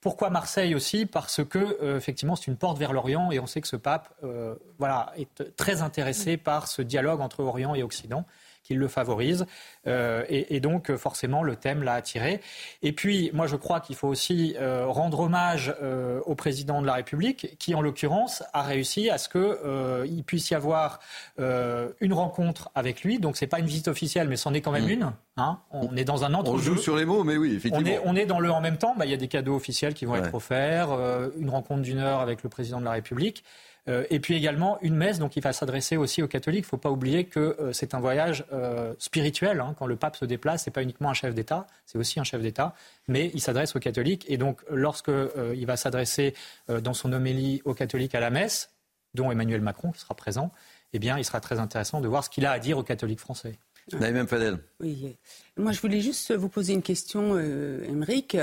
Pourquoi 0.00 0.30
Marseille 0.30 0.74
aussi? 0.74 1.04
Parce 1.04 1.44
que 1.44 1.58
euh, 1.82 1.96
effectivement 1.96 2.34
c'est 2.34 2.46
une 2.46 2.56
porte 2.56 2.78
vers 2.78 2.92
l'Orient 2.92 3.30
et 3.30 3.38
on 3.38 3.46
sait 3.46 3.60
que 3.60 3.68
ce 3.68 3.76
pape 3.76 4.14
euh, 4.24 4.54
voilà, 4.78 5.12
est 5.16 5.56
très 5.56 5.82
intéressé 5.82 6.36
par 6.36 6.68
ce 6.68 6.80
dialogue 6.80 7.20
entre 7.20 7.40
Orient 7.40 7.74
et 7.74 7.82
Occident 7.82 8.24
qu'il 8.62 8.78
le 8.78 8.88
favorise. 8.88 9.46
Euh, 9.86 10.24
et, 10.28 10.60
donc, 10.60 10.94
forcément, 10.96 11.42
le 11.42 11.56
thème 11.56 11.82
l'a 11.82 11.94
attiré. 11.94 12.40
Et 12.82 12.92
puis, 12.92 13.30
moi, 13.32 13.46
je 13.46 13.56
crois 13.56 13.80
qu'il 13.80 13.96
faut 13.96 14.08
aussi 14.08 14.54
euh, 14.58 14.86
rendre 14.86 15.20
hommage 15.20 15.74
euh, 15.82 16.20
au 16.26 16.34
président 16.34 16.80
de 16.82 16.86
la 16.86 16.94
République, 16.94 17.56
qui, 17.58 17.74
en 17.74 17.80
l'occurrence, 17.80 18.42
a 18.52 18.62
réussi 18.62 19.10
à 19.10 19.18
ce 19.18 19.28
qu'il 19.28 20.24
puisse 20.24 20.50
y 20.50 20.54
avoir 20.54 21.00
une 21.38 22.12
rencontre 22.12 22.70
avec 22.74 23.02
lui. 23.02 23.18
Donc, 23.18 23.36
ce 23.36 23.44
n'est 23.44 23.48
pas 23.48 23.58
une 23.58 23.66
visite 23.66 23.88
officielle, 23.88 24.28
mais 24.28 24.36
c'en 24.36 24.54
est 24.54 24.60
quand 24.60 24.72
même 24.72 24.86
mm. 24.86 24.90
une. 24.90 25.12
Hein. 25.36 25.58
On 25.70 25.96
est 25.96 26.04
dans 26.04 26.24
un 26.24 26.34
entre 26.34 26.52
On 26.52 26.58
joue 26.58 26.76
sur 26.76 26.96
les 26.96 27.04
mots, 27.04 27.24
mais 27.24 27.36
oui, 27.36 27.54
effectivement. 27.54 28.00
On 28.04 28.14
est, 28.14 28.26
dans 28.26 28.40
le 28.40 28.50
en 28.50 28.60
même 28.60 28.76
temps. 28.76 28.94
Bah, 28.96 29.06
il 29.06 29.10
y 29.10 29.14
a 29.14 29.18
des 29.18 29.28
cadeaux 29.28 29.56
officiels 29.56 29.94
qui 29.94 30.04
vont 30.04 30.16
être 30.16 30.34
offerts, 30.34 30.90
une 31.38 31.50
rencontre 31.50 31.82
d'une 31.82 31.98
heure 31.98 32.20
avec 32.20 32.42
le 32.42 32.48
président 32.48 32.80
de 32.80 32.84
la 32.84 32.92
République. 32.92 33.44
Euh, 33.88 34.04
et 34.10 34.20
puis 34.20 34.34
également 34.34 34.78
une 34.82 34.94
messe, 34.94 35.18
donc 35.18 35.36
il 35.36 35.42
va 35.42 35.52
s'adresser 35.52 35.96
aussi 35.96 36.22
aux 36.22 36.28
catholiques. 36.28 36.64
Il 36.64 36.66
ne 36.66 36.70
faut 36.70 36.76
pas 36.76 36.90
oublier 36.90 37.24
que 37.24 37.56
euh, 37.60 37.72
c'est 37.72 37.94
un 37.94 38.00
voyage 38.00 38.44
euh, 38.52 38.94
spirituel. 38.98 39.60
Hein. 39.60 39.74
Quand 39.78 39.86
le 39.86 39.96
pape 39.96 40.16
se 40.16 40.24
déplace, 40.24 40.64
ce 40.64 40.70
n'est 40.70 40.72
pas 40.72 40.82
uniquement 40.82 41.10
un 41.10 41.14
chef 41.14 41.34
d'État, 41.34 41.66
c'est 41.86 41.98
aussi 41.98 42.20
un 42.20 42.24
chef 42.24 42.42
d'État, 42.42 42.74
mais 43.08 43.30
il 43.34 43.40
s'adresse 43.40 43.74
aux 43.76 43.80
catholiques. 43.80 44.24
Et 44.28 44.36
donc, 44.36 44.60
lorsqu'il 44.70 45.66
va 45.66 45.76
s'adresser 45.76 46.34
dans 46.68 46.94
son 46.94 47.12
homélie 47.12 47.62
aux 47.64 47.74
catholiques 47.74 48.14
à 48.14 48.20
la 48.20 48.30
messe, 48.30 48.70
dont 49.14 49.30
Emmanuel 49.30 49.60
Macron 49.60 49.90
qui 49.90 50.00
sera 50.00 50.14
présent, 50.14 50.52
eh 50.92 50.98
bien, 50.98 51.18
il 51.18 51.24
sera 51.24 51.40
très 51.40 51.58
intéressant 51.58 52.00
de 52.00 52.08
voir 52.08 52.24
ce 52.24 52.30
qu'il 52.30 52.46
a 52.46 52.52
à 52.52 52.58
dire 52.58 52.78
aux 52.78 52.82
catholiques 52.82 53.20
français. 53.20 53.58
Naïm 53.92 54.26
Fadel. 54.26 54.58
Oui. 54.78 55.16
Moi, 55.56 55.72
je 55.72 55.80
voulais 55.80 56.00
juste 56.00 56.32
vous 56.32 56.48
poser 56.48 56.74
une 56.74 56.82
question, 56.82 57.38
Émeric. 57.38 58.36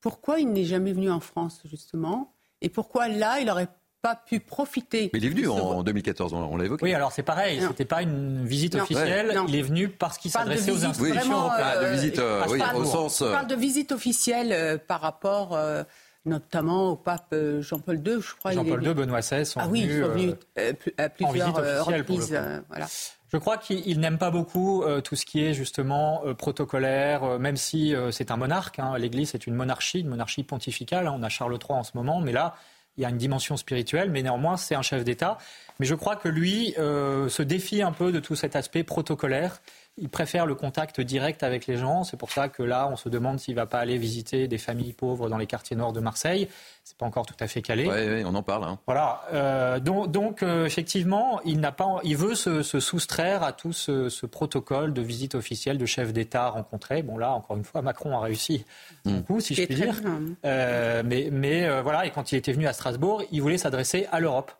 pourquoi 0.00 0.40
il 0.40 0.52
n'est 0.52 0.64
jamais 0.64 0.92
venu 0.92 1.10
en 1.10 1.20
France, 1.20 1.60
justement? 1.66 2.32
Et 2.60 2.68
pourquoi 2.68 3.08
là, 3.08 3.40
il 3.40 3.50
aurait 3.50 3.68
pas 4.02 4.16
pu 4.16 4.40
profiter. 4.40 5.10
Mais 5.12 5.18
il 5.18 5.26
est 5.26 5.30
venu 5.30 5.48
en 5.48 5.82
2014, 5.82 6.32
on, 6.32 6.56
l'a 6.56 6.64
évoqué. 6.64 6.84
Oui, 6.84 6.94
alors 6.94 7.12
c'est 7.12 7.22
pareil, 7.22 7.60
c'était 7.66 7.84
pas 7.84 8.02
une 8.02 8.46
visite 8.46 8.74
officielle. 8.74 9.38
Il 9.48 9.56
est 9.56 9.62
venu 9.62 9.88
parce 9.88 10.18
qu'il 10.18 10.30
s'adressait 10.30 10.70
aux 10.70 10.84
institutions 10.84 11.40
européennes. 11.40 11.82
de 11.82 11.86
visite, 11.94 12.18
euh, 12.18 12.44
oui, 12.48 12.60
au 12.74 12.84
sens. 12.84 13.22
On 13.22 13.30
parle 13.32 13.46
de 13.46 13.56
visite 13.56 13.92
officielle 13.92 14.52
euh, 14.52 14.78
par 14.78 15.00
rapport. 15.00 15.54
Euh, 15.54 15.82
notamment 16.26 16.90
au 16.90 16.96
pape 16.96 17.28
euh, 17.32 17.62
Jean-Paul 17.62 18.06
II, 18.06 18.20
je 18.20 18.34
crois. 18.34 18.52
Jean-Paul 18.52 18.84
II, 18.84 18.92
Benoît 18.92 19.20
XVI 19.20 19.46
sont 19.46 19.60
ah 19.60 19.68
oui, 19.68 19.86
venus, 19.86 19.96
ils 19.96 20.02
sont 20.02 20.12
venus 20.12 20.34
euh, 20.58 20.72
à 20.98 21.08
plusieurs 21.08 21.86
reprises. 21.86 22.38
voilà. 22.68 22.86
Je 23.30 23.36
crois 23.36 23.58
qu'il 23.58 24.00
n'aime 24.00 24.16
pas 24.16 24.30
beaucoup 24.30 24.82
euh, 24.82 25.02
tout 25.02 25.14
ce 25.14 25.26
qui 25.26 25.44
est 25.44 25.52
justement 25.52 26.22
euh, 26.24 26.32
protocolaire, 26.32 27.24
euh, 27.24 27.38
même 27.38 27.56
si 27.56 27.94
c'est 28.10 28.30
un 28.30 28.36
monarque. 28.36 28.78
Hein. 28.78 28.96
L'Église 28.98 29.34
est 29.34 29.46
une 29.46 29.54
monarchie, 29.54 30.00
une 30.00 30.08
monarchie 30.08 30.42
pontificale. 30.44 31.06
Hein. 31.06 31.14
On 31.18 31.22
a 31.22 31.28
Charles 31.28 31.52
III 31.52 31.78
en 31.78 31.84
ce 31.84 31.92
moment, 31.94 32.20
mais 32.20 32.32
là, 32.32 32.54
il 32.98 33.02
y 33.02 33.04
a 33.04 33.08
une 33.10 33.16
dimension 33.16 33.56
spirituelle, 33.56 34.10
mais 34.10 34.22
néanmoins, 34.22 34.58
c'est 34.58 34.74
un 34.74 34.82
chef 34.82 35.04
d'État. 35.04 35.38
Mais 35.80 35.86
je 35.86 35.94
crois 35.94 36.16
que 36.16 36.28
lui 36.28 36.74
se 36.76 37.42
défie 37.42 37.80
un 37.80 37.92
peu 37.92 38.12
de 38.12 38.18
tout 38.18 38.34
cet 38.34 38.56
aspect 38.56 38.82
protocolaire 38.82 39.60
il 40.00 40.08
préfère 40.08 40.46
le 40.46 40.54
contact 40.54 41.00
direct 41.00 41.42
avec 41.42 41.66
les 41.66 41.76
gens. 41.76 42.04
C'est 42.04 42.16
pour 42.16 42.30
ça 42.30 42.48
que 42.48 42.62
là, 42.62 42.88
on 42.90 42.96
se 42.96 43.08
demande 43.08 43.38
s'il 43.38 43.54
ne 43.54 43.60
va 43.60 43.66
pas 43.66 43.78
aller 43.78 43.98
visiter 43.98 44.48
des 44.48 44.58
familles 44.58 44.92
pauvres 44.92 45.28
dans 45.28 45.38
les 45.38 45.46
quartiers 45.46 45.76
nord 45.76 45.92
de 45.92 46.00
Marseille. 46.00 46.48
C'est 46.84 46.96
pas 46.96 47.06
encore 47.06 47.26
tout 47.26 47.36
à 47.40 47.46
fait 47.46 47.60
calé. 47.60 47.86
Oui, 47.86 48.22
on 48.24 48.34
en 48.34 48.42
parle. 48.42 48.64
Hein. 48.64 48.78
Voilà. 48.86 49.22
Euh, 49.32 49.78
donc, 49.80 50.42
euh, 50.42 50.64
effectivement, 50.64 51.40
il 51.44 51.60
n'a 51.60 51.72
pas, 51.72 51.98
il 52.04 52.16
veut 52.16 52.34
se, 52.34 52.62
soustraire 52.62 53.42
à 53.42 53.52
tout 53.52 53.72
ce, 53.72 54.26
protocole 54.26 54.92
de 54.92 55.02
visite 55.02 55.34
officielle 55.34 55.78
de 55.78 55.86
chef 55.86 56.12
d'État 56.12 56.48
rencontré. 56.48 57.02
Bon, 57.02 57.18
là, 57.18 57.32
encore 57.32 57.56
une 57.56 57.64
fois, 57.64 57.82
Macron 57.82 58.16
a 58.16 58.20
réussi 58.20 58.64
beaucoup, 59.04 59.36
hmm. 59.36 59.40
si 59.40 59.54
je 59.54 59.64
puis 59.64 59.74
dire. 59.74 59.96
Euh, 60.44 61.02
mais, 61.04 61.28
mais 61.30 61.80
voilà. 61.82 62.06
Et 62.06 62.10
quand 62.10 62.32
il 62.32 62.36
était 62.36 62.52
venu 62.52 62.66
à 62.66 62.72
Strasbourg, 62.72 63.22
il 63.32 63.42
voulait 63.42 63.58
s'adresser 63.58 64.06
à 64.10 64.20
l'Europe. 64.20 64.52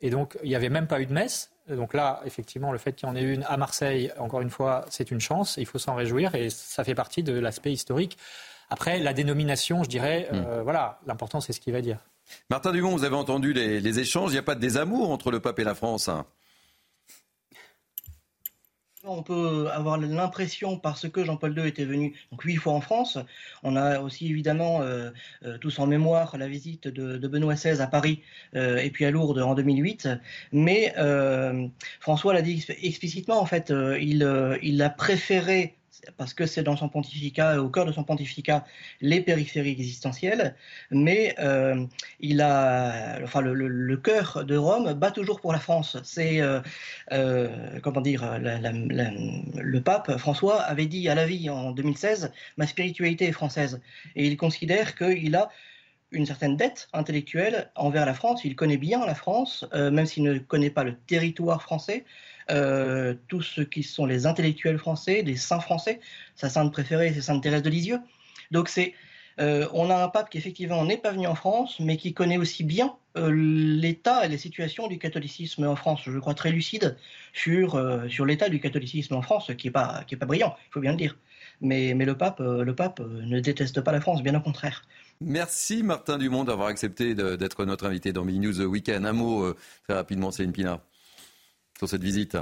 Et 0.00 0.10
donc, 0.10 0.38
il 0.42 0.48
n'y 0.48 0.56
avait 0.56 0.70
même 0.70 0.86
pas 0.86 1.00
eu 1.00 1.06
de 1.06 1.12
messe. 1.12 1.50
Donc 1.70 1.94
là, 1.94 2.20
effectivement, 2.24 2.72
le 2.72 2.78
fait 2.78 2.92
qu'il 2.92 3.08
y 3.08 3.10
en 3.10 3.16
ait 3.16 3.22
une 3.22 3.44
à 3.44 3.56
Marseille, 3.56 4.12
encore 4.18 4.40
une 4.40 4.50
fois, 4.50 4.84
c'est 4.88 5.10
une 5.10 5.20
chance. 5.20 5.56
Il 5.56 5.66
faut 5.66 5.78
s'en 5.78 5.94
réjouir 5.94 6.34
et 6.34 6.50
ça 6.50 6.84
fait 6.84 6.94
partie 6.94 7.22
de 7.22 7.32
l'aspect 7.32 7.72
historique. 7.72 8.18
Après, 8.70 8.98
la 8.98 9.12
dénomination, 9.12 9.82
je 9.82 9.88
dirais, 9.88 10.28
euh, 10.32 10.60
hmm. 10.60 10.62
voilà, 10.62 11.00
l'important, 11.06 11.40
c'est 11.40 11.52
ce 11.52 11.60
qu'il 11.60 11.72
va 11.72 11.80
dire. 11.80 11.98
Martin 12.48 12.72
Dumont, 12.72 12.96
vous 12.96 13.04
avez 13.04 13.16
entendu 13.16 13.52
les, 13.52 13.98
échanges. 13.98 14.30
Il 14.30 14.34
n'y 14.34 14.38
a 14.38 14.42
pas 14.42 14.54
de 14.54 14.60
désamour 14.60 15.10
entre 15.10 15.30
le 15.30 15.40
pape 15.40 15.58
et 15.58 15.64
la 15.64 15.74
France. 15.74 16.08
Hein. 16.08 16.26
On 19.04 19.22
peut 19.22 19.68
avoir 19.72 19.96
l'impression, 19.96 20.78
parce 20.78 21.08
que 21.08 21.24
Jean-Paul 21.24 21.58
II 21.58 21.66
était 21.66 21.86
venu 21.86 22.14
huit 22.44 22.56
fois 22.56 22.74
en 22.74 22.82
France, 22.82 23.16
on 23.62 23.74
a 23.74 24.00
aussi 24.00 24.28
évidemment 24.28 24.82
euh, 24.82 25.10
euh, 25.42 25.56
tous 25.56 25.78
en 25.78 25.86
mémoire 25.86 26.36
la 26.36 26.46
visite 26.48 26.86
de, 26.86 27.16
Benoît 27.26 27.54
XVI 27.54 27.80
à 27.80 27.86
Paris 27.86 28.20
euh, 28.56 28.76
et 28.76 28.90
puis 28.90 29.06
à 29.06 29.10
Lourdes 29.10 29.38
en 29.38 29.54
2008. 29.54 30.10
Mais 30.52 30.94
François 32.00 32.34
l'a 32.34 32.42
dit 32.42 32.66
explicitement, 32.82 33.40
en 33.40 33.46
fait, 33.46 33.70
il, 33.70 34.58
il 34.62 34.82
a 34.82 34.90
préféré 34.90 35.78
parce 36.16 36.34
que 36.34 36.46
c'est 36.46 36.62
dans 36.62 36.76
son 36.76 36.88
pontificat, 36.88 37.60
au 37.60 37.68
cœur 37.68 37.84
de 37.84 37.92
son 37.92 38.04
pontificat, 38.04 38.64
les 39.00 39.20
périphéries 39.20 39.70
existentielles, 39.70 40.54
mais 40.90 41.34
euh, 41.38 41.86
il 42.20 42.40
a, 42.40 43.18
enfin, 43.22 43.40
le, 43.40 43.96
cœur 43.96 44.44
de 44.44 44.56
Rome 44.56 44.92
bat 44.94 45.10
toujours 45.10 45.40
pour 45.40 45.52
la 45.52 45.58
France. 45.58 45.98
C'est, 46.02 46.40
euh, 46.40 46.60
euh, 47.12 47.80
comment 47.82 48.00
dire, 48.00 48.38
le 48.40 49.80
pape 49.80 50.16
François 50.18 50.62
avait 50.62 50.86
dit 50.86 51.08
à 51.08 51.14
la 51.14 51.26
vie 51.26 51.50
en 51.50 51.72
2016, 51.72 52.32
ma 52.56 52.66
spiritualité 52.66 53.26
est 53.26 53.32
française, 53.32 53.80
et 54.16 54.26
il 54.26 54.36
considère 54.36 54.94
qu'il 54.94 55.34
a 55.34 55.48
une 56.12 56.26
certaine 56.26 56.56
dette 56.56 56.88
intellectuelle 56.92 57.70
envers 57.76 58.04
la 58.04 58.14
France. 58.14 58.44
Il 58.44 58.56
connaît 58.56 58.78
bien 58.78 59.06
la 59.06 59.14
France, 59.14 59.64
même 59.72 60.06
s'il 60.06 60.24
ne 60.24 60.38
connaît 60.38 60.70
pas 60.70 60.82
le 60.82 60.96
territoire 60.96 61.62
français. 61.62 62.04
Euh, 62.50 63.14
tous 63.28 63.42
ceux 63.42 63.64
qui 63.64 63.82
sont 63.82 64.06
les 64.06 64.26
intellectuels 64.26 64.78
français, 64.78 65.22
les 65.22 65.36
saints 65.36 65.60
français. 65.60 66.00
Sa 66.34 66.48
sainte 66.48 66.72
préférée, 66.72 67.12
c'est 67.14 67.20
Sainte 67.20 67.42
Thérèse 67.42 67.62
de 67.62 67.70
Lisieux. 67.70 68.00
Donc 68.50 68.68
c'est, 68.68 68.94
euh, 69.38 69.68
on 69.72 69.88
a 69.88 70.02
un 70.02 70.08
pape 70.08 70.30
qui 70.30 70.38
effectivement 70.38 70.84
n'est 70.84 70.96
pas 70.96 71.12
venu 71.12 71.26
en 71.28 71.36
France, 71.36 71.78
mais 71.78 71.96
qui 71.96 72.12
connaît 72.12 72.38
aussi 72.38 72.64
bien 72.64 72.96
euh, 73.16 73.30
l'état 73.30 74.24
et 74.24 74.28
les 74.28 74.38
situations 74.38 74.88
du 74.88 74.98
catholicisme 74.98 75.64
en 75.64 75.76
France. 75.76 76.00
Je 76.04 76.18
crois 76.18 76.34
très 76.34 76.50
lucide 76.50 76.96
sur, 77.32 77.80
sur 78.08 78.26
l'état 78.26 78.48
du 78.48 78.58
catholicisme 78.58 79.14
en 79.14 79.22
France, 79.22 79.52
qui 79.56 79.68
n'est 79.68 79.72
pas, 79.72 80.04
est 80.10 80.16
pas 80.16 80.26
brillant, 80.26 80.56
il 80.68 80.72
faut 80.72 80.80
bien 80.80 80.92
le 80.92 80.98
dire. 80.98 81.16
Mais, 81.60 81.94
mais 81.94 82.06
le 82.06 82.16
pape, 82.16 82.40
le 82.40 82.74
pape 82.74 83.00
ne 83.00 83.38
déteste 83.38 83.80
pas 83.82 83.92
la 83.92 84.00
France, 84.00 84.22
bien 84.22 84.34
au 84.34 84.40
contraire. 84.40 84.82
Merci 85.20 85.82
Martin 85.82 86.16
Dumont 86.16 86.44
d'avoir 86.44 86.68
accepté 86.68 87.14
d'être 87.14 87.66
notre 87.66 87.86
invité 87.86 88.12
dans 88.12 88.24
Mini 88.24 88.46
News 88.46 88.62
Weekend. 88.62 89.04
Un 89.04 89.12
mot 89.12 89.54
très 89.84 89.94
rapidement, 89.94 90.30
Céline 90.30 90.52
Pinard 90.52 90.80
sur 91.80 91.88
cette 91.88 92.02
visite 92.02 92.36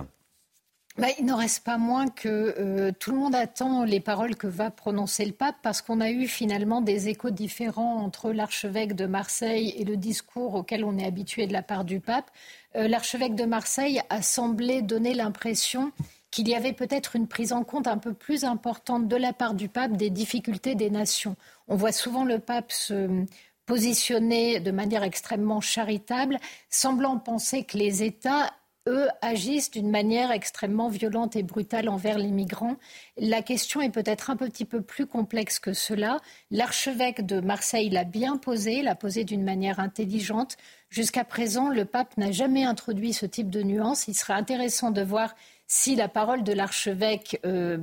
bah, 0.97 1.07
il 1.21 1.27
n'en 1.27 1.37
reste 1.37 1.63
pas 1.63 1.79
moins 1.79 2.09
que 2.09 2.57
euh, 2.59 2.91
tout 2.99 3.13
le 3.13 3.19
monde 3.19 3.37
attend 3.37 3.85
les 3.85 4.01
paroles 4.01 4.35
que 4.35 4.49
va 4.49 4.73
prononcer 4.73 5.25
le 5.25 5.31
pape 5.31 5.55
parce 5.63 5.81
qu'on 5.81 6.01
a 6.01 6.11
eu 6.11 6.27
finalement 6.27 6.81
des 6.81 7.09
échos 7.09 7.31
différents 7.31 8.03
entre 8.03 8.33
l'archevêque 8.33 8.97
de 8.97 9.07
Marseille 9.07 9.73
et 9.77 9.85
le 9.85 9.97
discours 9.97 10.57
auquel 10.57 10.83
on 10.85 10.99
est 10.99 11.07
habitué 11.07 11.47
de 11.47 11.53
la 11.53 11.63
part 11.63 11.85
du 11.85 12.01
pape. 12.01 12.33
Euh, 12.75 12.89
l'archevêque 12.89 13.37
de 13.37 13.45
Marseille 13.45 14.01
a 14.11 14.23
semblé 14.23 14.83
donner 14.83 15.15
l'impression 15.15 15.93
qu'il 16.33 16.49
y 16.49 16.55
avait 16.57 16.73
peut-être 16.73 17.15
une 17.15 17.29
prise 17.29 17.53
en 17.53 17.63
compte 17.63 17.87
un 17.87 17.99
peu 17.99 18.15
plus 18.15 18.43
importante 18.43 19.07
de 19.07 19.17
la 19.17 19.33
part 19.33 19.55
du 19.55 19.69
pape 19.69 19.93
des 19.93 20.11
difficultés 20.11 20.75
des 20.75 20.91
nations. 20.91 21.37
On 21.69 21.77
voit 21.77 21.93
souvent 21.93 22.25
le 22.25 22.41
pape 22.41 22.73
se 22.73 23.25
positionner 23.67 24.59
de 24.59 24.73
manière 24.73 25.05
extrêmement 25.05 25.61
charitable, 25.61 26.39
semblant 26.71 27.19
penser 27.19 27.63
que 27.63 27.79
les 27.79 28.03
États 28.03 28.51
eux, 28.89 29.07
agissent 29.23 29.71
d'une 29.71 29.91
manière 29.91 30.33
extrêmement 30.33 30.89
violente 30.89 31.37
et 31.37 31.43
brutale 31.43 31.89
envers 31.89 32.19
les 32.19 32.31
migrants. 32.31 32.77
La 33.17 33.43
question 33.43 33.81
est 33.81 33.91
peut-être 33.91 34.31
un 34.31 34.37
petit 34.37 34.65
peu 34.65 34.83
plus 34.83 35.07
complexe 35.07 35.59
que 35.59 35.73
cela. 35.73 36.19
L'archevêque 36.51 37.25
de 37.25 37.41
Marseille 37.41 37.91
l'a 37.91 38.05
bien 38.05 38.37
posé, 38.37 38.83
l'a 38.83 38.95
posé 38.95 39.25
d'une 39.25 39.45
manière 39.45 39.79
intelligente. 39.79 40.57
Jusqu'à 40.91 41.25
présent, 41.25 41.69
le 41.69 41.85
pape 41.85 42.17
n'a 42.17 42.33
jamais 42.33 42.65
introduit 42.65 43.13
ce 43.13 43.27
type 43.27 43.51
de 43.51 43.63
nuance. 43.63 44.09
Il 44.09 44.15
serait 44.15 44.33
intéressant 44.33 44.91
de 44.91 45.03
voir 45.03 45.35
si 45.67 45.95
la 45.95 46.09
parole 46.09 46.43
de 46.43 46.53
l'archevêque 46.53 47.41
euh, 47.45 47.79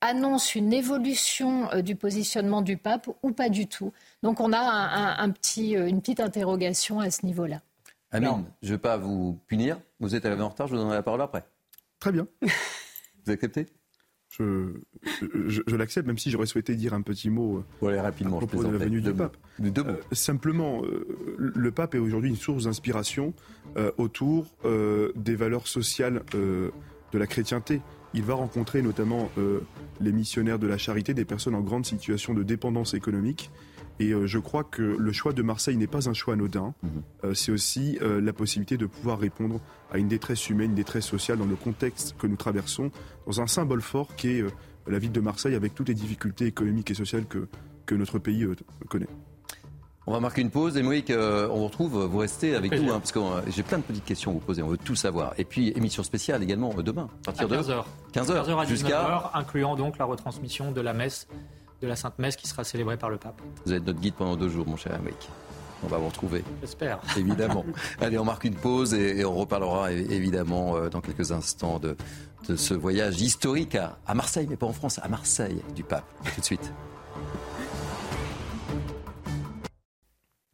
annonce 0.00 0.54
une 0.54 0.72
évolution 0.72 1.70
euh, 1.72 1.82
du 1.82 1.96
positionnement 1.96 2.62
du 2.62 2.76
pape 2.76 3.08
ou 3.22 3.32
pas 3.32 3.48
du 3.48 3.66
tout. 3.66 3.92
Donc 4.22 4.40
on 4.40 4.52
a 4.52 5.22
euh, 5.22 5.86
une 5.86 6.00
petite 6.00 6.20
interrogation 6.20 7.00
à 7.00 7.10
ce 7.10 7.24
niveau-là. 7.24 7.60
Amine, 8.16 8.44
je 8.62 8.68
ne 8.68 8.72
vais 8.72 8.78
pas 8.78 8.96
vous 8.96 9.40
punir. 9.46 9.78
Vous 10.00 10.14
êtes 10.14 10.24
arrivé 10.24 10.42
en 10.42 10.48
retard, 10.48 10.66
je 10.66 10.74
vous 10.74 10.78
donnerai 10.78 10.96
la 10.96 11.02
parole 11.02 11.22
après. 11.22 11.44
Très 12.00 12.12
bien. 12.12 12.26
Vous 13.24 13.32
acceptez? 13.32 13.66
Je, 14.28 14.74
je, 15.46 15.76
l'accepte, 15.76 16.06
même 16.06 16.18
si 16.18 16.30
j'aurais 16.30 16.46
souhaité 16.46 16.74
dire 16.74 16.92
un 16.92 17.00
petit 17.00 17.30
mot 17.30 17.64
euh, 17.82 18.02
rapidement, 18.02 18.36
à 18.36 18.40
propos 18.40 18.64
de 18.64 18.70
la 18.70 18.84
venue 18.84 19.00
du 19.00 19.12
pape. 19.12 19.36
Euh, 19.62 19.96
simplement, 20.12 20.82
euh, 20.84 21.06
le 21.38 21.70
pape 21.70 21.94
est 21.94 21.98
aujourd'hui 21.98 22.28
une 22.28 22.36
source 22.36 22.64
d'inspiration 22.64 23.34
autour 23.98 24.46
des 25.16 25.36
valeurs 25.36 25.66
sociales 25.66 26.22
de 26.32 26.72
la 27.18 27.26
chrétienté. 27.26 27.80
Il 28.14 28.22
va 28.22 28.34
rencontrer 28.34 28.82
notamment 28.82 29.30
les 30.00 30.12
missionnaires 30.12 30.58
de 30.58 30.66
la 30.66 30.78
charité, 30.78 31.14
des 31.14 31.24
personnes 31.24 31.54
en 31.54 31.60
grande 31.60 31.86
situation 31.86 32.34
de 32.34 32.42
dépendance 32.42 32.94
économique. 32.94 33.50
Et 33.98 34.12
euh, 34.12 34.26
je 34.26 34.38
crois 34.38 34.64
que 34.64 34.82
le 34.82 35.12
choix 35.12 35.32
de 35.32 35.42
Marseille 35.42 35.76
n'est 35.76 35.86
pas 35.86 36.08
un 36.08 36.12
choix 36.12 36.34
anodin. 36.34 36.74
Mhm. 36.82 36.90
Euh, 37.24 37.34
c'est 37.34 37.52
aussi 37.52 37.98
euh, 38.02 38.20
la 38.20 38.32
possibilité 38.32 38.76
de 38.76 38.86
pouvoir 38.86 39.18
répondre 39.18 39.60
à 39.90 39.98
une 39.98 40.08
détresse 40.08 40.48
humaine, 40.50 40.70
une 40.70 40.76
détresse 40.76 41.06
sociale 41.06 41.38
dans 41.38 41.46
le 41.46 41.56
contexte 41.56 42.16
que 42.18 42.26
nous 42.26 42.36
traversons, 42.36 42.90
dans 43.26 43.40
un 43.40 43.46
symbole 43.46 43.82
fort 43.82 44.14
qui 44.16 44.28
est 44.28 44.44
la 44.86 44.98
ville 44.98 45.12
de 45.12 45.20
Marseille 45.20 45.54
avec 45.54 45.74
toutes 45.74 45.88
les 45.88 45.94
difficultés 45.94 46.46
économiques 46.46 46.90
et 46.90 46.94
sociales 46.94 47.26
que, 47.26 47.48
que 47.86 47.94
notre 47.94 48.18
pays 48.18 48.46
connaît. 48.88 49.08
On 50.08 50.12
va 50.12 50.20
marquer 50.20 50.42
une 50.42 50.50
pause. 50.50 50.76
Et 50.76 50.82
Moïse, 50.82 51.04
on 51.10 51.56
vous 51.56 51.64
retrouve, 51.64 52.04
vous 52.04 52.18
restez 52.18 52.54
avec 52.54 52.72
nous, 52.72 52.92
hein, 52.92 53.00
parce 53.00 53.10
que 53.10 53.18
j'ai 53.48 53.64
plein 53.64 53.78
de 53.78 53.82
petites 53.82 54.04
questions 54.04 54.30
à 54.30 54.34
vous 54.34 54.40
poser, 54.40 54.62
on 54.62 54.68
veut 54.68 54.78
tout 54.78 54.94
savoir. 54.94 55.34
Et 55.38 55.44
puis, 55.44 55.72
émission 55.74 56.04
spéciale 56.04 56.42
également 56.44 56.72
demain, 56.74 57.08
à 57.26 57.32
partir 57.32 57.48
de 57.48 57.56
15h. 57.56 57.84
15h, 58.14 58.68
jusqu'à. 58.68 59.32
incluant 59.34 59.74
donc 59.74 59.98
la 59.98 60.04
retransmission 60.04 60.70
de 60.70 60.80
la 60.80 60.92
messe 60.92 61.26
de 61.82 61.86
la 61.86 61.96
Sainte 61.96 62.18
Messe 62.18 62.36
qui 62.36 62.46
sera 62.48 62.64
célébrée 62.64 62.96
par 62.96 63.10
le 63.10 63.18
pape. 63.18 63.40
Vous 63.64 63.72
êtes 63.72 63.86
notre 63.86 64.00
guide 64.00 64.14
pendant 64.14 64.36
deux 64.36 64.48
jours, 64.48 64.66
mon 64.66 64.76
cher 64.76 64.94
Amérique. 64.94 65.28
On 65.84 65.88
va 65.88 65.98
vous 65.98 66.08
retrouver. 66.08 66.42
J'espère. 66.62 67.00
Évidemment. 67.16 67.64
Allez, 68.00 68.18
on 68.18 68.24
marque 68.24 68.44
une 68.44 68.54
pause 68.54 68.94
et, 68.94 69.24
on 69.24 69.34
reparlera 69.34 69.92
évidemment 69.92 70.76
euh, 70.76 70.88
dans 70.88 71.00
quelques 71.00 71.32
instants 71.32 71.78
de, 71.78 71.96
ce 72.56 72.74
voyage 72.74 73.20
historique 73.20 73.74
à, 73.74 73.98
à 74.06 74.14
Marseille, 74.14 74.46
mais 74.48 74.56
pas 74.56 74.66
en 74.66 74.72
France, 74.72 75.00
à 75.02 75.08
Marseille 75.08 75.62
du 75.74 75.82
pape. 75.82 76.06
tout 76.34 76.40
de 76.40 76.44
suite. 76.46 76.72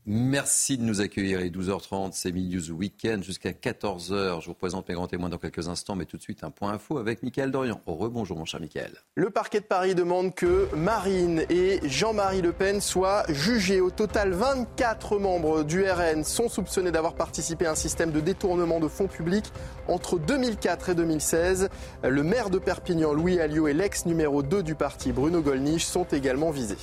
Merci 0.04 0.78
de 0.78 0.82
nous 0.82 1.00
accueillir. 1.00 1.40
Il 1.40 1.46
est 1.46 1.56
12h30, 1.56 2.10
c'est 2.12 2.32
News 2.32 2.72
Weekend 2.72 3.22
jusqu'à 3.22 3.52
14h. 3.52 4.40
Je 4.40 4.46
vous 4.48 4.54
présente 4.54 4.88
mes 4.88 4.94
grands 4.94 5.06
témoins 5.06 5.28
dans 5.28 5.38
quelques 5.38 5.68
instants, 5.68 5.94
mais 5.94 6.06
tout 6.06 6.16
de 6.16 6.22
suite 6.22 6.42
un 6.42 6.50
point 6.50 6.72
info 6.72 6.98
avec 6.98 7.22
Mickaël 7.22 7.52
Dorian. 7.52 7.80
Au 7.86 7.94
rebonjour 7.94 8.36
mon 8.36 8.44
cher 8.44 8.60
Mickaël. 8.60 8.92
Le 9.14 9.30
parquet 9.30 9.60
de 9.60 9.64
Paris 9.64 9.94
demande 9.94 10.34
que 10.34 10.66
Marine 10.74 11.44
et 11.50 11.78
Jean-Marie 11.84 12.42
Le 12.42 12.52
Pen 12.52 12.80
soient 12.80 13.22
jugés. 13.28 13.80
Au 13.80 13.90
total, 13.90 14.32
24 14.32 15.20
membres 15.20 15.62
du 15.62 15.84
RN 15.88 16.24
sont 16.24 16.48
soupçonnés 16.48 16.90
d'avoir 16.90 17.14
participé 17.14 17.66
à 17.66 17.70
un 17.70 17.76
système 17.76 18.10
de 18.10 18.18
détournement 18.18 18.80
de 18.80 18.88
fonds 18.88 19.06
publics 19.06 19.52
entre 19.86 20.18
2004 20.18 20.88
et 20.88 20.94
2016. 20.96 21.68
Le 22.02 22.22
maire 22.24 22.50
de 22.50 22.58
Perpignan, 22.58 23.12
Louis 23.12 23.38
Alliot, 23.38 23.68
et 23.68 23.72
l'ex 23.72 24.04
numéro 24.06 24.42
2 24.42 24.64
du 24.64 24.74
parti, 24.74 25.12
Bruno 25.12 25.42
Gollnisch, 25.42 25.84
sont 25.84 26.06
également 26.10 26.50
visés. 26.50 26.74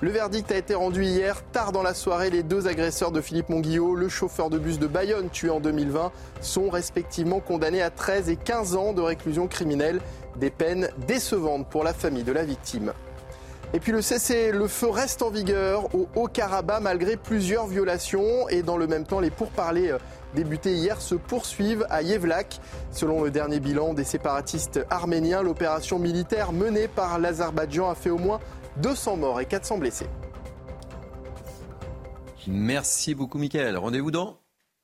Le 0.00 0.10
verdict 0.12 0.52
a 0.52 0.56
été 0.56 0.76
rendu 0.76 1.02
hier, 1.02 1.42
tard 1.50 1.72
dans 1.72 1.82
la 1.82 1.92
soirée. 1.92 2.30
Les 2.30 2.44
deux 2.44 2.68
agresseurs 2.68 3.10
de 3.10 3.20
Philippe 3.20 3.48
Monguillot, 3.48 3.96
le 3.96 4.08
chauffeur 4.08 4.48
de 4.48 4.56
bus 4.56 4.78
de 4.78 4.86
Bayonne 4.86 5.28
tué 5.28 5.50
en 5.50 5.58
2020, 5.58 6.12
sont 6.40 6.70
respectivement 6.70 7.40
condamnés 7.40 7.82
à 7.82 7.90
13 7.90 8.28
et 8.28 8.36
15 8.36 8.76
ans 8.76 8.92
de 8.92 9.02
réclusion 9.02 9.48
criminelle. 9.48 10.00
Des 10.36 10.50
peines 10.50 10.88
décevantes 11.08 11.66
pour 11.68 11.82
la 11.82 11.92
famille 11.92 12.22
de 12.22 12.30
la 12.30 12.44
victime. 12.44 12.92
Et 13.74 13.80
puis 13.80 13.90
le 13.92 14.00
cessez-le-feu 14.00 14.88
reste 14.88 15.20
en 15.20 15.30
vigueur 15.30 15.94
au 15.94 16.08
Haut-Karabakh 16.14 16.80
malgré 16.80 17.16
plusieurs 17.18 17.66
violations 17.66 18.48
et 18.48 18.62
dans 18.62 18.78
le 18.78 18.86
même 18.86 19.04
temps 19.04 19.20
les 19.20 19.30
pourparlers 19.30 19.90
euh, 19.90 19.98
débutés 20.34 20.72
hier 20.72 21.02
se 21.02 21.14
poursuivent 21.14 21.86
à 21.90 22.00
Yevlak. 22.00 22.60
Selon 22.92 23.22
le 23.22 23.30
dernier 23.30 23.60
bilan 23.60 23.92
des 23.92 24.04
séparatistes 24.04 24.80
arméniens, 24.88 25.42
l'opération 25.42 25.98
militaire 25.98 26.52
menée 26.52 26.88
par 26.88 27.18
l'Azerbaïdjan 27.18 27.90
a 27.90 27.94
fait 27.94 28.08
au 28.08 28.16
moins 28.16 28.40
200 28.76 29.16
morts 29.16 29.40
et 29.40 29.46
400 29.46 29.78
blessés. 29.78 30.06
Merci 32.46 33.14
beaucoup 33.14 33.38
Mickaël. 33.38 33.76
Rendez-vous 33.76 34.10
dans 34.10 34.38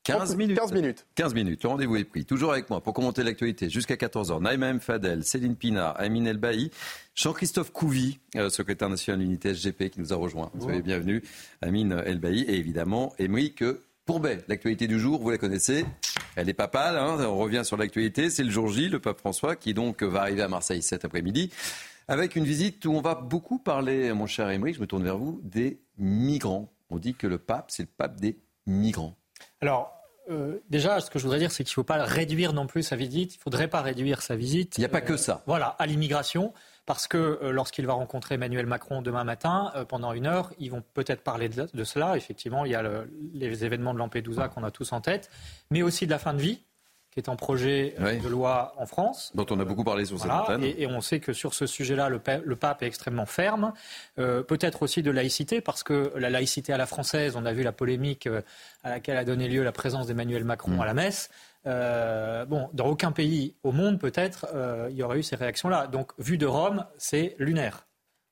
15 0.04 0.36
minutes. 0.36 0.58
15 0.58 0.72
minutes. 0.72 1.06
15 1.14 1.34
minutes. 1.34 1.62
Le 1.62 1.68
rendez-vous 1.70 1.96
est 1.96 2.04
pris. 2.04 2.26
Toujours 2.26 2.52
avec 2.52 2.68
moi 2.68 2.82
pour 2.82 2.92
commenter 2.92 3.22
l'actualité 3.22 3.70
jusqu'à 3.70 3.94
14h. 3.94 4.42
Naïma 4.42 4.68
M. 4.68 4.80
Fadel, 4.80 5.24
Céline 5.24 5.56
Pina, 5.56 5.88
Amine 5.88 6.26
Elbaï, 6.26 6.70
Jean-Christophe 7.14 7.72
Couvi, 7.72 8.18
euh, 8.36 8.50
secrétaire 8.50 8.90
national 8.90 9.20
de 9.20 9.24
l'unité 9.24 9.54
SGP 9.54 9.88
qui 9.88 10.00
nous 10.00 10.12
a 10.12 10.16
rejoint. 10.16 10.50
Soyez 10.60 10.82
bienvenue. 10.82 11.22
Amine 11.62 12.02
Elbaï 12.04 12.42
et 12.42 12.56
évidemment 12.56 13.14
Émeric 13.18 13.64
Pourbet. 14.04 14.44
L'actualité 14.48 14.86
du 14.86 15.00
jour, 15.00 15.22
vous 15.22 15.30
la 15.30 15.38
connaissez. 15.38 15.86
Elle 16.36 16.50
est 16.50 16.54
papale. 16.54 16.98
Hein. 16.98 17.16
On 17.26 17.38
revient 17.38 17.62
sur 17.64 17.78
l'actualité. 17.78 18.28
C'est 18.28 18.44
le 18.44 18.50
jour 18.50 18.68
J, 18.68 18.90
le 18.90 18.98
pape 18.98 19.18
François, 19.20 19.56
qui 19.56 19.72
donc 19.72 20.02
va 20.02 20.20
arriver 20.20 20.42
à 20.42 20.48
Marseille 20.48 20.82
cet 20.82 21.06
après-midi 21.06 21.50
avec 22.08 22.36
une 22.36 22.44
visite 22.44 22.84
où 22.86 22.92
on 22.92 23.00
va 23.00 23.14
beaucoup 23.14 23.58
parler, 23.58 24.12
mon 24.12 24.26
cher 24.26 24.50
Émeric, 24.50 24.76
je 24.76 24.80
me 24.80 24.86
tourne 24.86 25.04
vers 25.04 25.18
vous, 25.18 25.40
des 25.42 25.80
migrants. 25.98 26.72
On 26.90 26.98
dit 26.98 27.14
que 27.14 27.26
le 27.26 27.38
pape, 27.38 27.70
c'est 27.70 27.84
le 27.84 27.88
pape 27.88 28.20
des 28.20 28.38
migrants. 28.66 29.16
Alors, 29.60 29.94
euh, 30.30 30.58
déjà, 30.70 31.00
ce 31.00 31.10
que 31.10 31.18
je 31.18 31.24
voudrais 31.24 31.38
dire, 31.38 31.52
c'est 31.52 31.64
qu'il 31.64 31.72
ne 31.72 31.74
faut 31.74 31.84
pas 31.84 32.02
réduire 32.04 32.52
non 32.52 32.66
plus 32.66 32.82
sa 32.82 32.96
visite. 32.96 33.34
Il 33.34 33.38
ne 33.38 33.42
faudrait 33.42 33.68
pas 33.68 33.82
réduire 33.82 34.22
sa 34.22 34.36
visite. 34.36 34.76
Il 34.78 34.80
n'y 34.80 34.86
a 34.86 34.90
pas 34.90 35.00
que 35.00 35.16
ça. 35.16 35.42
Voilà, 35.46 35.68
à 35.78 35.86
l'immigration. 35.86 36.52
Parce 36.86 37.06
que 37.06 37.16
euh, 37.42 37.50
lorsqu'il 37.50 37.86
va 37.86 37.94
rencontrer 37.94 38.34
Emmanuel 38.34 38.66
Macron 38.66 39.00
demain 39.00 39.24
matin, 39.24 39.72
euh, 39.74 39.84
pendant 39.84 40.12
une 40.12 40.26
heure, 40.26 40.52
ils 40.58 40.70
vont 40.70 40.82
peut-être 40.94 41.22
parler 41.22 41.48
de, 41.48 41.84
cela. 41.84 42.16
Effectivement, 42.16 42.64
il 42.64 42.72
y 42.72 42.74
a 42.74 43.04
les 43.32 43.64
événements 43.64 43.94
de 43.94 43.98
Lampedusa 43.98 44.48
qu'on 44.48 44.64
a 44.64 44.70
tous 44.70 44.92
en 44.92 45.00
tête, 45.00 45.30
mais 45.70 45.82
aussi 45.82 46.06
de 46.06 46.10
la 46.10 46.18
fin 46.18 46.34
de 46.34 46.40
vie 46.40 46.60
qui 47.14 47.20
est 47.20 47.28
en 47.28 47.36
projet 47.36 47.94
de 48.00 48.28
loi 48.28 48.74
en 48.76 48.86
France. 48.86 49.30
Dont 49.36 49.46
on 49.50 49.60
a 49.60 49.64
beaucoup 49.64 49.84
parlé 49.84 50.04
sur 50.04 50.18
cette 50.18 50.32
antenne. 50.32 50.64
Et, 50.64 50.84
on 50.88 51.00
sait 51.00 51.20
que 51.20 51.32
sur 51.32 51.54
ce 51.54 51.64
sujet-là, 51.64 52.08
le, 52.08 52.18
pape 52.56 52.82
est 52.82 52.86
extrêmement 52.86 53.24
ferme. 53.24 53.72
Euh, 54.18 54.42
peut-être 54.42 54.82
aussi 54.82 55.00
de 55.00 55.12
laïcité, 55.12 55.60
parce 55.60 55.84
que 55.84 56.12
la 56.16 56.28
laïcité 56.28 56.72
à 56.72 56.76
la 56.76 56.86
française, 56.86 57.36
on 57.36 57.46
a 57.46 57.52
vu 57.52 57.62
la 57.62 57.70
polémique 57.70 58.26
euh, 58.26 58.42
à 58.82 58.90
laquelle 58.90 59.16
a 59.16 59.24
donné 59.24 59.46
lieu 59.46 59.62
la 59.62 59.70
présence 59.70 60.08
d'Emmanuel 60.08 60.42
Macron 60.42 60.72
mm. 60.72 60.80
à 60.80 60.86
la 60.86 60.94
messe. 60.94 61.30
Euh, 61.66 62.44
bon, 62.46 62.68
dans 62.72 62.86
aucun 62.86 63.12
pays 63.12 63.54
au 63.62 63.70
monde, 63.70 64.00
peut-être, 64.00 64.48
il 64.90 64.96
y 64.96 65.04
aurait 65.04 65.20
eu 65.20 65.22
ces 65.22 65.36
réactions-là. 65.36 65.86
Donc, 65.86 66.10
vu 66.18 66.36
de 66.36 66.46
Rome, 66.46 66.84
c'est 66.98 67.36
lunaire. 67.38 67.86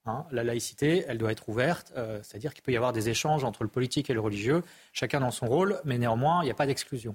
Hein. 0.07 0.25
la 0.33 0.43
laïcité, 0.43 1.05
elle 1.07 1.19
doit 1.19 1.31
être 1.31 1.49
ouverte, 1.49 1.93
c'est-à-dire 2.25 2.53
qu'il 2.53 2.65
peut 2.65 2.73
y 2.73 2.77
avoir 2.77 2.93
des 2.93 3.09
échanges 3.09 3.45
entre 3.45 3.63
le 3.63 3.69
politique 3.69 4.11
et 4.11 4.15
le 4.15 4.19
religieux, 4.19 4.65
chacun 4.93 5.21
dans 5.21 5.31
son 5.31 5.47
rôle, 5.47 5.81
mais 5.85 5.97
néanmoins, 5.97 6.43
il 6.43 6.47
n'y 6.47 6.51
a 6.51 6.55
pas 6.55 6.67
d'exclusion. 6.67 7.15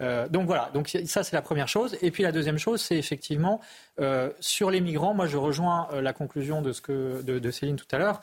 Euh, 0.00 0.28
donc 0.28 0.46
voilà, 0.46 0.70
donc 0.74 0.88
ça 1.06 1.22
c'est 1.22 1.36
la 1.36 1.42
première 1.42 1.68
chose. 1.68 1.96
Et 2.02 2.10
puis 2.10 2.22
la 2.22 2.32
deuxième 2.32 2.58
chose, 2.58 2.80
c'est 2.80 2.96
effectivement 2.96 3.60
euh, 4.00 4.30
sur 4.40 4.70
les 4.70 4.80
migrants. 4.80 5.14
Moi, 5.14 5.26
je 5.26 5.36
rejoins 5.36 5.88
euh, 5.92 6.00
la 6.00 6.12
conclusion 6.12 6.62
de 6.62 6.72
ce 6.72 7.50
Céline 7.50 7.76
tout 7.76 7.86
à 7.92 7.98
l'heure. 7.98 8.20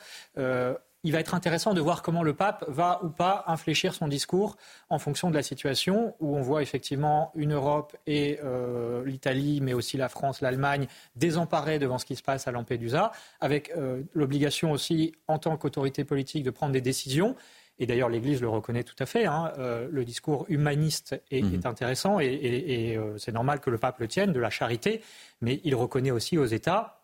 il 1.04 1.12
va 1.12 1.18
être 1.18 1.34
intéressant 1.34 1.74
de 1.74 1.80
voir 1.80 2.02
comment 2.02 2.22
le 2.22 2.34
pape 2.34 2.64
va 2.68 3.00
ou 3.02 3.08
pas 3.08 3.44
infléchir 3.48 3.92
son 3.94 4.06
discours 4.06 4.56
en 4.88 4.98
fonction 5.00 5.30
de 5.30 5.34
la 5.34 5.42
situation 5.42 6.14
où 6.20 6.36
on 6.36 6.42
voit 6.42 6.62
effectivement 6.62 7.32
une 7.34 7.54
Europe 7.54 7.96
et 8.06 8.38
l'Italie, 9.04 9.60
mais 9.62 9.72
aussi 9.72 9.96
la 9.96 10.08
France, 10.08 10.42
l'Allemagne 10.42 10.86
désemparées 11.16 11.80
devant 11.80 11.98
ce 11.98 12.04
qui 12.04 12.14
se 12.14 12.22
passe 12.22 12.46
à 12.46 12.52
Lampedusa, 12.52 13.10
avec 13.40 13.72
l'obligation 14.14 14.70
aussi 14.70 15.12
en 15.26 15.38
tant 15.38 15.56
qu'autorité 15.56 16.04
politique 16.04 16.44
de 16.44 16.50
prendre 16.50 16.72
des 16.72 16.80
décisions 16.80 17.34
et 17.78 17.86
d'ailleurs 17.86 18.08
l'Église 18.08 18.40
le 18.40 18.48
reconnaît 18.48 18.84
tout 18.84 18.94
à 18.98 19.06
fait, 19.06 19.26
hein, 19.26 19.52
euh, 19.58 19.88
le 19.90 20.04
discours 20.04 20.46
humaniste 20.48 21.20
est, 21.30 21.42
mhm. 21.42 21.60
intéressant 21.64 22.20
et, 22.20 22.96
euh, 22.96 23.16
c'est 23.18 23.32
normal 23.32 23.60
que 23.60 23.70
le 23.70 23.78
pape 23.78 23.98
le 23.98 24.08
tienne, 24.08 24.32
de 24.32 24.40
la 24.40 24.50
charité, 24.50 25.02
mais 25.40 25.60
il 25.64 25.74
reconnaît 25.74 26.10
aussi 26.10 26.38
aux 26.38 26.46
États 26.46 27.00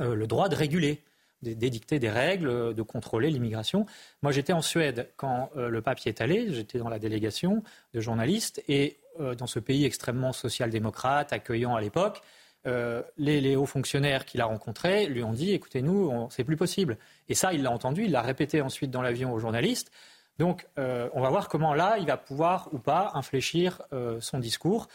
euh, 0.00 0.14
le 0.14 0.26
droit 0.26 0.48
de 0.48 0.54
réguler, 0.54 1.02
d'édicter 1.42 1.98
des 2.00 2.10
règles, 2.10 2.74
de 2.74 2.82
contrôler 2.82 3.30
l'immigration. 3.30 3.86
Moi 4.22 4.32
j'étais 4.32 4.52
en 4.52 4.62
Suède 4.62 5.10
quand 5.16 5.50
le 5.54 5.80
pape 5.82 6.00
y 6.00 6.08
est 6.08 6.20
allé, 6.20 6.52
j'étais 6.52 6.78
dans 6.78 6.88
la 6.88 6.98
délégation 6.98 7.62
de 7.94 8.00
journalistes 8.00 8.60
et 8.66 8.96
dans 9.36 9.46
ce 9.46 9.60
pays 9.60 9.84
extrêmement 9.84 10.32
social-démocrate, 10.32 11.32
accueillant 11.32 11.76
à 11.76 11.80
l'époque, 11.80 12.22
euh, 12.66 13.02
les, 13.16 13.56
hauts 13.56 13.66
fonctionnaires 13.66 14.24
qu'il 14.24 14.40
a 14.40 14.44
rencontrés 14.44 15.06
lui 15.06 15.22
ont 15.22 15.32
dit 15.32 15.52
écoutez, 15.52 15.80
nous, 15.80 16.28
c'est 16.30 16.44
plus 16.44 16.56
possible. 16.56 16.98
Et 17.28 17.34
ça, 17.34 17.52
il 17.52 17.62
l'a 17.62 17.70
entendu, 17.70 18.04
il 18.04 18.10
l'a 18.10 18.22
répété 18.22 18.60
ensuite 18.60 18.90
dans 18.90 19.02
l'avion 19.02 19.32
aux 19.32 19.38
journalistes. 19.38 19.92
Donc, 20.38 20.66
euh, 20.78 21.08
on 21.14 21.20
va 21.20 21.30
voir 21.30 21.48
comment 21.48 21.74
là, 21.74 21.96
il 21.98 22.06
va 22.06 22.16
pouvoir 22.16 22.68
ou 22.72 22.78
pas 22.78 23.10
infléchir 23.14 23.82
euh, 23.92 24.20
son 24.20 24.38
discours. 24.38 24.88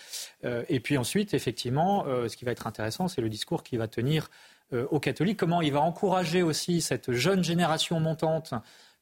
et 0.43 0.79
puis 0.79 0.97
ensuite, 0.97 1.33
effectivement, 1.33 2.05
ce 2.27 2.35
qui 2.35 2.45
va 2.45 2.51
être 2.51 2.67
intéressant, 2.67 3.07
c'est 3.07 3.21
le 3.21 3.29
discours 3.29 3.63
qu'il 3.63 3.79
va 3.79 3.87
tenir 3.87 4.29
aux 4.71 4.99
catholiques. 4.99 5.37
Comment 5.37 5.61
il 5.61 5.71
va 5.71 5.81
encourager 5.81 6.41
aussi 6.41 6.81
cette 6.81 7.11
jeune 7.11 7.43
génération 7.43 7.99
montante 7.99 8.53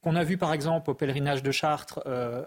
qu'on 0.02 0.16
a 0.16 0.24
vu 0.24 0.36
par 0.36 0.52
exemple 0.52 0.90
au 0.90 0.94
pèlerinage 0.94 1.42
de 1.42 1.52
Chartres 1.52 2.00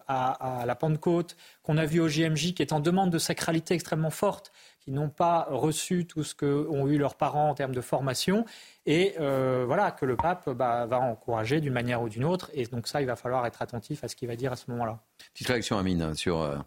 à, 0.08 0.60
à, 0.62 0.66
la 0.66 0.76
Pentecôte, 0.76 1.36
qu'on 1.64 1.78
a 1.78 1.86
vu 1.86 2.02
au 2.02 2.08
JMJ, 2.10 2.54
qui 2.54 2.62
est 2.62 2.74
en 2.74 2.82
demande 2.82 3.10
de 3.10 3.18
sacralité 3.18 3.74
extrêmement 3.74 4.10
forte 4.10 4.52
qui 4.86 4.92
n'ont 4.92 5.10
pas 5.10 5.48
reçu 5.50 6.06
tout 6.06 6.24
ce 6.24 6.36
qu'ont 6.36 6.88
eu 6.88 7.00
leurs 7.00 7.16
parents 7.16 7.50
en 7.50 7.56
termes 7.56 7.74
de 7.74 7.82
formation, 7.82 8.46
et 8.86 9.16
euh, 9.20 9.64
voilà 9.66 9.92
que 9.92 10.06
le 10.06 10.16
pape 10.16 10.48
bah, 10.52 10.86
va 10.86 11.00
encourager 11.00 11.60
d'une 11.60 11.74
manière 11.74 12.04
ou 12.04 12.10
d'une 12.10 12.24
autre. 12.24 12.52
Et 12.54 12.66
donc 12.66 12.88
ça, 12.88 13.02
il 13.02 13.08
va 13.08 13.16
falloir 13.16 13.48
être 13.48 13.64
attentif 13.64 14.04
à 14.04 14.08
ce 14.08 14.16
qu'il 14.16 14.28
va 14.28 14.36
dire 14.36 14.52
à 14.52 14.56
ce 14.56 14.70
moment-là. 14.70 15.02
Petite 15.34 15.48
réaction, 15.48 15.80
Amine, 15.80 16.14
sur 16.14 16.40
euh, 16.40 16.58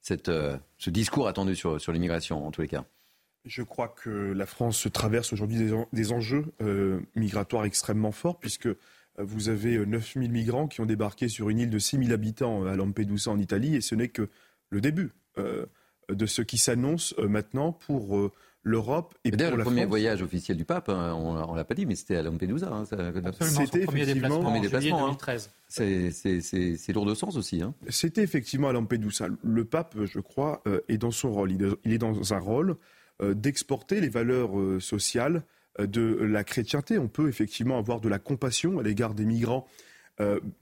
cette, 0.00 0.30
euh, 0.30 0.56
ce 0.78 0.88
discours 0.88 1.28
attendu 1.28 1.54
sur, 1.54 1.78
sur 1.78 1.92
l'immigration, 1.92 2.46
en 2.46 2.50
tous 2.50 2.62
les 2.62 2.68
cas. 2.68 2.84
Je 3.44 3.62
crois 3.62 3.88
que 3.88 4.10
la 4.10 4.46
France 4.46 4.88
traverse 4.90 5.34
aujourd'hui 5.34 5.58
des, 5.58 5.84
des, 5.92 6.12
enjeux 6.12 6.46
migratoires 7.14 7.64
extrêmement 7.64 8.10
forts, 8.10 8.40
puisque 8.40 8.68
vous 9.18 9.48
avez 9.50 9.86
9000 9.86 10.32
migrants 10.32 10.66
qui 10.66 10.80
ont 10.80 10.86
débarqué 10.86 11.28
sur 11.28 11.48
une 11.48 11.60
île 11.60 11.70
de 11.70 11.78
6000 11.78 12.12
habitants 12.12 12.66
à 12.66 12.74
Lampedusa 12.74 13.30
en 13.30 13.38
Italie, 13.38 13.76
et 13.76 13.80
ce 13.80 13.94
n'est 13.94 14.08
que 14.08 14.30
le 14.70 14.80
début 14.80 15.12
de 16.08 16.26
ce 16.26 16.42
qui 16.42 16.58
s'annonce 16.58 17.14
euh, 17.18 17.28
maintenant 17.28 17.72
pour 17.72 18.16
euh, 18.16 18.32
l'Europe 18.62 19.14
et 19.24 19.30
pour 19.30 19.56
le 19.56 19.64
premier 19.64 19.84
voyage 19.84 20.22
officiel 20.22 20.56
du 20.56 20.64
pape, 20.64 20.88
hein, 20.88 21.14
on, 21.14 21.52
ne 21.52 21.56
l'a 21.56 21.64
pas 21.64 21.74
dit, 21.74 21.86
mais 21.86 21.94
c'était 21.94 22.16
à 22.16 22.22
Lampedusa. 22.22 22.68
Hein, 22.68 22.84
c'était 23.40 23.84
premier 23.84 24.06
déplacement, 24.06 24.40
premier 24.40 24.60
déplacement 24.60 25.06
2013. 25.06 25.50
Hein. 25.50 25.68
C'est 25.68 26.92
lourd 26.92 27.06
de 27.06 27.14
sens 27.14 27.36
aussi. 27.36 27.62
Hein. 27.62 27.74
C'était 27.88 28.22
effectivement 28.22 28.68
à 28.68 28.72
Lampedusa. 28.72 29.28
Le 29.42 29.64
pape, 29.64 29.96
je 30.04 30.20
crois, 30.20 30.62
euh, 30.66 30.80
est 30.88 30.98
dans 30.98 31.10
son 31.10 31.32
rôle. 31.32 31.52
Il 31.84 31.92
est 31.92 31.98
dans 31.98 32.32
un 32.32 32.38
rôle 32.38 32.76
d'exporter 33.22 34.02
les 34.02 34.10
valeurs 34.10 34.50
sociales 34.78 35.42
de 35.78 36.18
la 36.20 36.44
chrétienté. 36.44 36.98
On 36.98 37.08
peut 37.08 37.30
effectivement 37.30 37.78
avoir 37.78 38.02
de 38.02 38.10
la 38.10 38.18
compassion 38.18 38.78
à 38.78 38.82
l'égard 38.82 39.14
des 39.14 39.24
migrants 39.24 39.66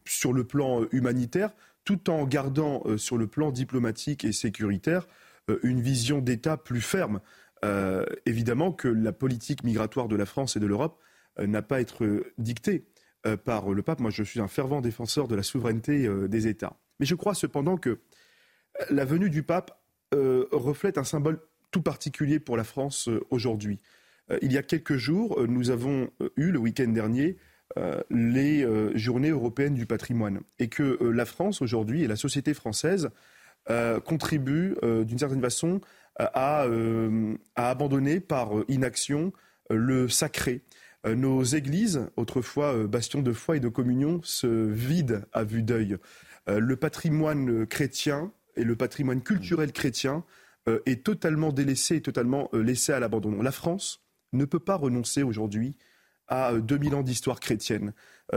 sur 0.04 0.32
le 0.32 0.44
plan 0.44 0.84
humanitaire, 0.92 1.50
tout 1.84 2.10
en 2.10 2.24
gardant 2.26 2.84
sur 2.96 3.18
le 3.18 3.26
plan 3.26 3.50
diplomatique 3.50 4.24
et 4.24 4.30
sécuritaire 4.30 5.08
euh, 5.08 5.23
une 5.62 5.80
vision 5.80 6.20
d'État 6.20 6.56
plus 6.56 6.80
ferme. 6.80 7.20
Euh, 7.64 8.04
évidemment 8.26 8.72
que 8.72 8.88
la 8.88 9.12
politique 9.12 9.64
migratoire 9.64 10.08
de 10.08 10.16
la 10.16 10.26
France 10.26 10.56
et 10.56 10.60
de 10.60 10.66
l'Europe 10.66 11.00
euh, 11.38 11.46
n'a 11.46 11.62
pas 11.62 11.76
à 11.76 11.80
être 11.80 12.24
dictée 12.38 12.86
par 13.46 13.70
le 13.70 13.82
pape. 13.82 14.00
Moi, 14.00 14.10
je 14.10 14.22
suis 14.22 14.38
un 14.38 14.48
fervent 14.48 14.82
défenseur 14.82 15.28
de 15.28 15.34
la 15.34 15.42
souveraineté 15.42 16.10
des 16.28 16.46
États. 16.46 16.76
Mais 17.00 17.06
je 17.06 17.14
crois 17.14 17.32
cependant 17.32 17.78
que 17.78 18.00
la 18.90 19.06
venue 19.06 19.30
du 19.30 19.42
pape 19.42 19.80
reflète 20.12 20.98
un 20.98 21.04
symbole 21.04 21.40
tout 21.70 21.80
particulier 21.80 22.38
pour 22.38 22.58
la 22.58 22.64
France 22.64 23.08
aujourd'hui. 23.30 23.80
il 24.42 24.52
y 24.52 24.58
a 24.58 24.62
quelques 24.62 24.96
jours, 24.96 25.42
nous 25.48 25.70
avons 25.70 26.10
eu, 26.36 26.50
le 26.50 26.58
week-end 26.58 26.88
dernier, 26.88 27.38
les 28.10 28.68
journées 28.94 29.30
européennes 29.30 29.72
du 29.72 29.86
patrimoine. 29.86 30.40
Et 30.58 30.68
que 30.68 31.02
la 31.02 31.24
France 31.24 31.62
aujourd'hui 31.62 32.02
et 32.02 32.06
la 32.06 32.16
société 32.16 32.52
française 32.52 33.08
euh, 33.70 33.98
contribue 33.98 34.76
euh, 34.82 35.04
d'une 35.04 35.18
certaine 35.18 35.40
façon 35.40 35.80
euh, 36.20 37.34
à, 37.56 37.70
abandonner 37.70 38.20
par 38.20 38.50
inaction 38.68 39.32
le 39.70 40.06
sacré. 40.10 40.60
nos 41.06 41.42
églises, 41.42 42.06
autrefois 42.16 42.86
bastions 42.86 43.22
de 43.22 43.32
foi 43.32 43.56
et 43.56 43.60
de 43.60 43.68
communion, 43.68 44.20
se 44.22 44.46
vident 44.46 45.22
à 45.32 45.44
vue 45.44 45.62
d'œil. 45.62 45.96
le 46.46 46.76
patrimoine 46.76 47.66
chrétien 47.66 48.30
et 48.56 48.64
le 48.64 48.76
patrimoine 48.76 49.22
culturel 49.22 49.72
chrétien 49.72 50.24
est 50.84 51.02
totalement 51.02 51.50
délaissé 51.50 51.96
et 51.96 52.02
totalement 52.02 52.50
laissé 52.52 52.92
à 52.92 53.00
l'abandon. 53.00 53.40
La 53.40 53.52
France 53.52 54.04
ne 54.34 54.44
peut 54.44 54.60
pas 54.60 54.76
renoncer 54.76 55.22
aujourd'hui 55.22 55.76
à 56.28 56.52
2000 56.52 56.94
ans 56.94 57.02
d'histoire 57.02 57.40
chrétienne. 57.40 57.94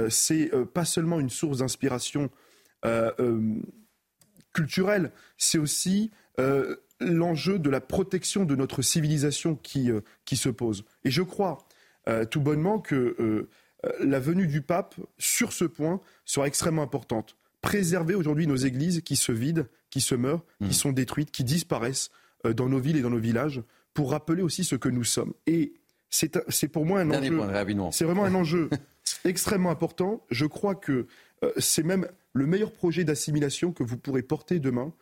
c'est 0.10 0.50
pas 0.74 0.86
seulement 0.86 1.20
une 1.20 1.30
source 1.30 1.58
d'inspiration 1.60 2.30
culturelle, 4.54 5.12
c'est 5.38 5.58
aussi 5.58 6.12
l'enjeu 7.00 7.58
de 7.58 7.70
la 7.70 7.82
protection 7.82 8.46
de 8.46 8.56
notre 8.56 8.82
civilisation 8.82 9.56
qui, 9.56 9.90
qui 10.26 10.38
se 10.38 10.50
pose. 10.50 10.86
Et 11.04 11.12
je 11.12 11.24
crois 11.24 11.58
tout 12.30 12.42
bonnement 12.42 12.80
que 12.80 13.48
la 14.00 14.20
venue 14.20 14.48
du 14.48 14.62
pape 14.62 14.96
sur 15.18 15.52
ce 15.52 15.66
point 15.66 16.00
sera 16.26 16.48
extrêmement 16.48 16.84
importante. 16.84 17.36
Préserver 17.62 18.14
aujourd'hui 18.14 18.46
nos 18.46 18.56
églises 18.56 19.02
qui 19.02 19.16
se 19.16 19.32
vident, 19.32 19.66
qui 19.90 20.02
se 20.02 20.16
meurent, 20.16 20.46
qui 20.60 20.70
mmh. 20.70 20.74
sont 20.74 20.92
détruites, 20.92 21.32
qui 21.32 21.44
disparaissent 21.44 22.12
dans 22.44 22.70
nos 22.70 22.80
villes 22.80 22.98
et 22.98 23.02
dans 23.02 23.10
nos 23.10 23.18
villages, 23.18 23.64
pour 23.96 24.12
rappeler 24.12 24.44
aussi 24.44 24.64
ce 24.64 24.76
que 24.76 24.90
nous 24.90 25.04
sommes. 25.04 25.34
Et 25.48 25.74
c'est 26.10 26.68
pour 26.68 26.86
moi 26.86 27.02
un 27.02 27.10
enjeu. 27.10 27.42
C'est 27.92 28.06
vraiment 28.06 28.26
un 28.26 28.36
enjeu 28.36 28.70
extrêmement 29.26 29.72
important. 29.72 30.24
Je 30.30 30.46
crois 30.46 30.76
que 30.76 31.08
euh, 31.44 31.52
c'est 31.58 31.84
même 31.84 32.08
le 32.38 32.46
meilleur 32.46 32.72
projet 32.72 33.04
d'assimilation 33.04 33.72
que 33.74 33.84
vous 33.84 33.98
pourrez 33.98 34.22
porter 34.22 34.60
demain 34.60 34.94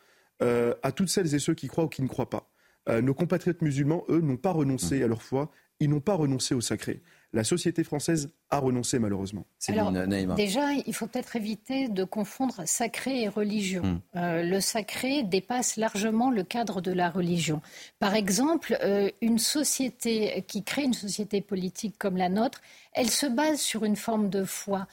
euh, 0.41 0.73
à 0.83 0.91
toutes 0.91 1.09
celles 1.09 1.35
et 1.35 1.39
ceux 1.39 1.53
qui 1.53 1.67
croient 1.67 1.85
ou 1.85 1.89
qui 1.89 2.01
ne 2.01 2.07
croient 2.07 2.29
pas. 2.29 2.49
Euh, 2.89 3.01
nos 3.01 3.13
compatriotes 3.13 3.61
musulmans, 3.61 4.03
eux, 4.09 4.21
n'ont 4.21 4.37
pas 4.37 4.51
renoncé 4.51 5.03
à 5.03 5.07
leur 5.07 5.21
foi, 5.21 5.51
ils 5.79 5.89
n'ont 5.89 6.01
pas 6.01 6.15
renoncé 6.15 6.55
au 6.55 6.61
sacré 6.61 7.01
la 7.35 7.43
société 7.43 7.83
française 7.83 8.31
a 8.49 8.59
renoncé 8.59 8.97
malheureusement. 8.97 9.45
Alors, 9.67 9.91
déjà, 10.35 10.71
il 10.71 10.93
faut 10.93 11.05
peut-être 11.05 11.35
éviter 11.35 11.89
de 11.89 12.05
confondre 12.05 12.61
sacré 12.65 13.23
et 13.23 13.27
religion. 13.27 13.83
Hmm. 13.83 13.99
Euh, 14.15 14.43
le 14.43 14.61
sacré 14.61 15.23
dépasse 15.23 15.75
largement 15.75 16.31
le 16.31 16.43
cadre 16.43 16.79
de 16.79 16.93
la 16.93 17.09
religion. 17.09 17.61
Par 17.99 18.15
exemple, 18.15 18.77
euh, 18.81 19.09
une 19.21 19.37
société 19.37 20.45
qui 20.47 20.63
crée 20.63 20.83
une 20.83 20.93
société 20.93 21.41
politique 21.41 21.97
comme 21.99 22.15
la 22.15 22.29
nôtre, 22.29 22.61
elle 22.93 23.09
se 23.09 23.25
base 23.25 23.59
sur 23.59 23.83
une 23.83 23.97
forme 23.97 24.29
de 24.29 24.45
foi. 24.45 24.87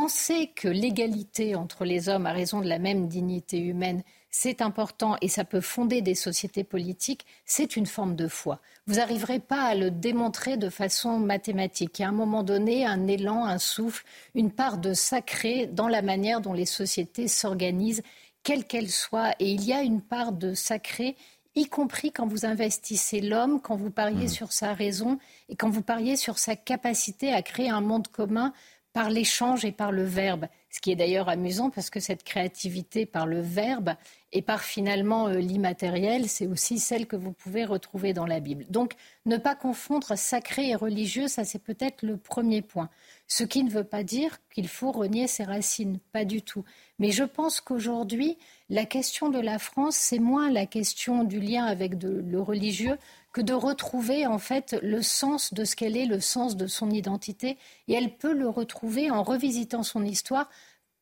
Penser 0.00 0.52
que 0.54 0.68
l'égalité 0.68 1.56
entre 1.56 1.84
les 1.84 2.08
hommes 2.08 2.26
à 2.26 2.32
raison 2.32 2.60
de 2.60 2.68
la 2.68 2.78
même 2.78 3.08
dignité 3.08 3.58
humaine, 3.58 4.04
c'est 4.30 4.62
important 4.62 5.16
et 5.22 5.26
ça 5.26 5.42
peut 5.42 5.60
fonder 5.60 6.02
des 6.02 6.14
sociétés 6.14 6.62
politiques, 6.62 7.26
c'est 7.44 7.74
une 7.74 7.84
forme 7.84 8.14
de 8.14 8.28
foi. 8.28 8.60
Vous 8.86 8.94
n'arriverez 8.94 9.40
pas 9.40 9.62
à 9.62 9.74
le 9.74 9.90
démontrer 9.90 10.56
de 10.56 10.70
façon 10.70 11.18
mathématique. 11.18 11.98
Il 11.98 12.02
y 12.02 12.04
a 12.04 12.10
un 12.10 12.12
moment 12.12 12.44
donné 12.44 12.86
un 12.86 13.08
élan, 13.08 13.44
un 13.44 13.58
souffle, 13.58 14.04
une 14.36 14.52
part 14.52 14.78
de 14.78 14.94
sacré 14.94 15.66
dans 15.66 15.88
la 15.88 16.00
manière 16.00 16.40
dont 16.40 16.52
les 16.52 16.64
sociétés 16.64 17.26
s'organisent, 17.26 18.04
quelles 18.44 18.66
qu'elles 18.66 18.92
soient. 18.92 19.32
Et 19.40 19.50
il 19.50 19.64
y 19.64 19.72
a 19.72 19.82
une 19.82 20.00
part 20.00 20.30
de 20.30 20.54
sacré 20.54 21.16
y 21.56 21.66
compris 21.66 22.12
quand 22.12 22.28
vous 22.28 22.46
investissez 22.46 23.20
l'homme, 23.20 23.60
quand 23.60 23.74
vous 23.74 23.90
pariez 23.90 24.26
mmh. 24.26 24.28
sur 24.28 24.52
sa 24.52 24.74
raison 24.74 25.18
et 25.48 25.56
quand 25.56 25.70
vous 25.70 25.82
pariez 25.82 26.14
sur 26.14 26.38
sa 26.38 26.54
capacité 26.54 27.32
à 27.32 27.42
créer 27.42 27.68
un 27.68 27.80
monde 27.80 28.06
commun 28.06 28.52
par 28.92 29.10
l'échange 29.10 29.64
et 29.64 29.72
par 29.72 29.92
le 29.92 30.02
verbe. 30.02 30.46
Ce 30.70 30.80
qui 30.80 30.90
est 30.90 30.96
d'ailleurs 30.96 31.28
amusant 31.28 31.70
parce 31.70 31.88
que 31.88 32.00
cette 32.00 32.24
créativité 32.24 33.06
par 33.06 33.26
le 33.26 33.40
verbe 33.40 33.94
et 34.32 34.42
par 34.42 34.62
finalement 34.62 35.28
euh, 35.28 35.38
l'immatériel, 35.38 36.28
c'est 36.28 36.46
aussi 36.46 36.78
celle 36.78 37.06
que 37.06 37.16
vous 37.16 37.32
pouvez 37.32 37.64
retrouver 37.64 38.12
dans 38.12 38.26
la 38.26 38.40
Bible. 38.40 38.66
Donc 38.68 38.94
ne 39.24 39.38
pas 39.38 39.54
confondre 39.54 40.16
sacré 40.16 40.68
et 40.68 40.74
religieux, 40.74 41.28
ça 41.28 41.44
c'est 41.44 41.58
peut-être 41.58 42.02
le 42.02 42.18
premier 42.18 42.60
point. 42.60 42.90
Ce 43.26 43.44
qui 43.44 43.64
ne 43.64 43.70
veut 43.70 43.84
pas 43.84 44.02
dire 44.02 44.38
qu'il 44.52 44.68
faut 44.68 44.92
renier 44.92 45.26
ses 45.26 45.44
racines, 45.44 45.98
pas 46.12 46.24
du 46.24 46.42
tout. 46.42 46.64
Mais 46.98 47.10
je 47.10 47.24
pense 47.24 47.60
qu'aujourd'hui, 47.60 48.36
la 48.68 48.84
question 48.84 49.30
de 49.30 49.38
la 49.38 49.58
France, 49.58 49.96
c'est 49.96 50.18
moins 50.18 50.50
la 50.50 50.66
question 50.66 51.24
du 51.24 51.40
lien 51.40 51.64
avec 51.64 51.94
le 52.02 52.40
religieux 52.40 52.98
que 53.32 53.40
de 53.40 53.52
retrouver 53.52 54.26
en 54.26 54.38
fait 54.38 54.76
le 54.82 55.02
sens 55.02 55.52
de 55.52 55.64
ce 55.64 55.76
qu'elle 55.76 55.96
est, 55.96 56.06
le 56.06 56.20
sens 56.20 56.56
de 56.56 56.66
son 56.66 56.90
identité. 56.90 57.58
Et 57.86 57.94
elle 57.94 58.16
peut 58.16 58.32
le 58.32 58.48
retrouver 58.48 59.10
en 59.10 59.22
revisitant 59.22 59.82
son 59.82 60.04
histoire, 60.04 60.48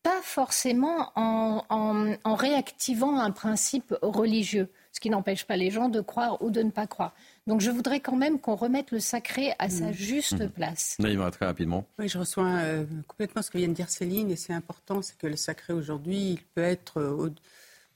pas 0.02 0.22
forcément 0.22 1.10
en, 1.16 2.12
réactivant 2.24 3.18
un 3.18 3.32
principe 3.32 3.94
religieux, 4.02 4.68
ce 4.92 5.00
qui 5.00 5.10
n'empêche 5.10 5.44
pas 5.44 5.56
les 5.56 5.70
gens 5.70 5.88
de 5.88 6.00
croire 6.00 6.40
ou 6.42 6.50
de 6.50 6.62
ne 6.62 6.70
pas 6.70 6.86
croire. 6.86 7.12
Donc 7.48 7.60
je 7.60 7.70
voudrais 7.70 8.00
quand 8.00 8.14
même 8.14 8.38
qu'on 8.40 8.54
remette 8.54 8.92
le 8.92 9.00
sacré 9.00 9.54
à 9.58 9.68
sa 9.68 9.86
mmh. 9.86 9.92
juste 9.92 10.40
mmh. 10.40 10.48
place. 10.50 10.96
va 11.00 11.30
très 11.32 11.46
rapidement. 11.46 11.86
Oui, 11.98 12.08
je 12.08 12.18
reçois 12.18 12.46
euh, 12.46 12.84
complètement 13.08 13.42
ce 13.42 13.50
que 13.50 13.58
vient 13.58 13.68
de 13.68 13.72
dire 13.72 13.88
Céline, 13.88 14.30
et 14.30 14.36
c'est 14.36 14.52
important, 14.52 15.02
c'est 15.02 15.18
que 15.18 15.26
le 15.26 15.36
sacré 15.36 15.72
aujourd'hui, 15.72 16.32
il 16.32 16.40
peut 16.54 16.62
être... 16.62 17.00
Euh, 17.00 17.30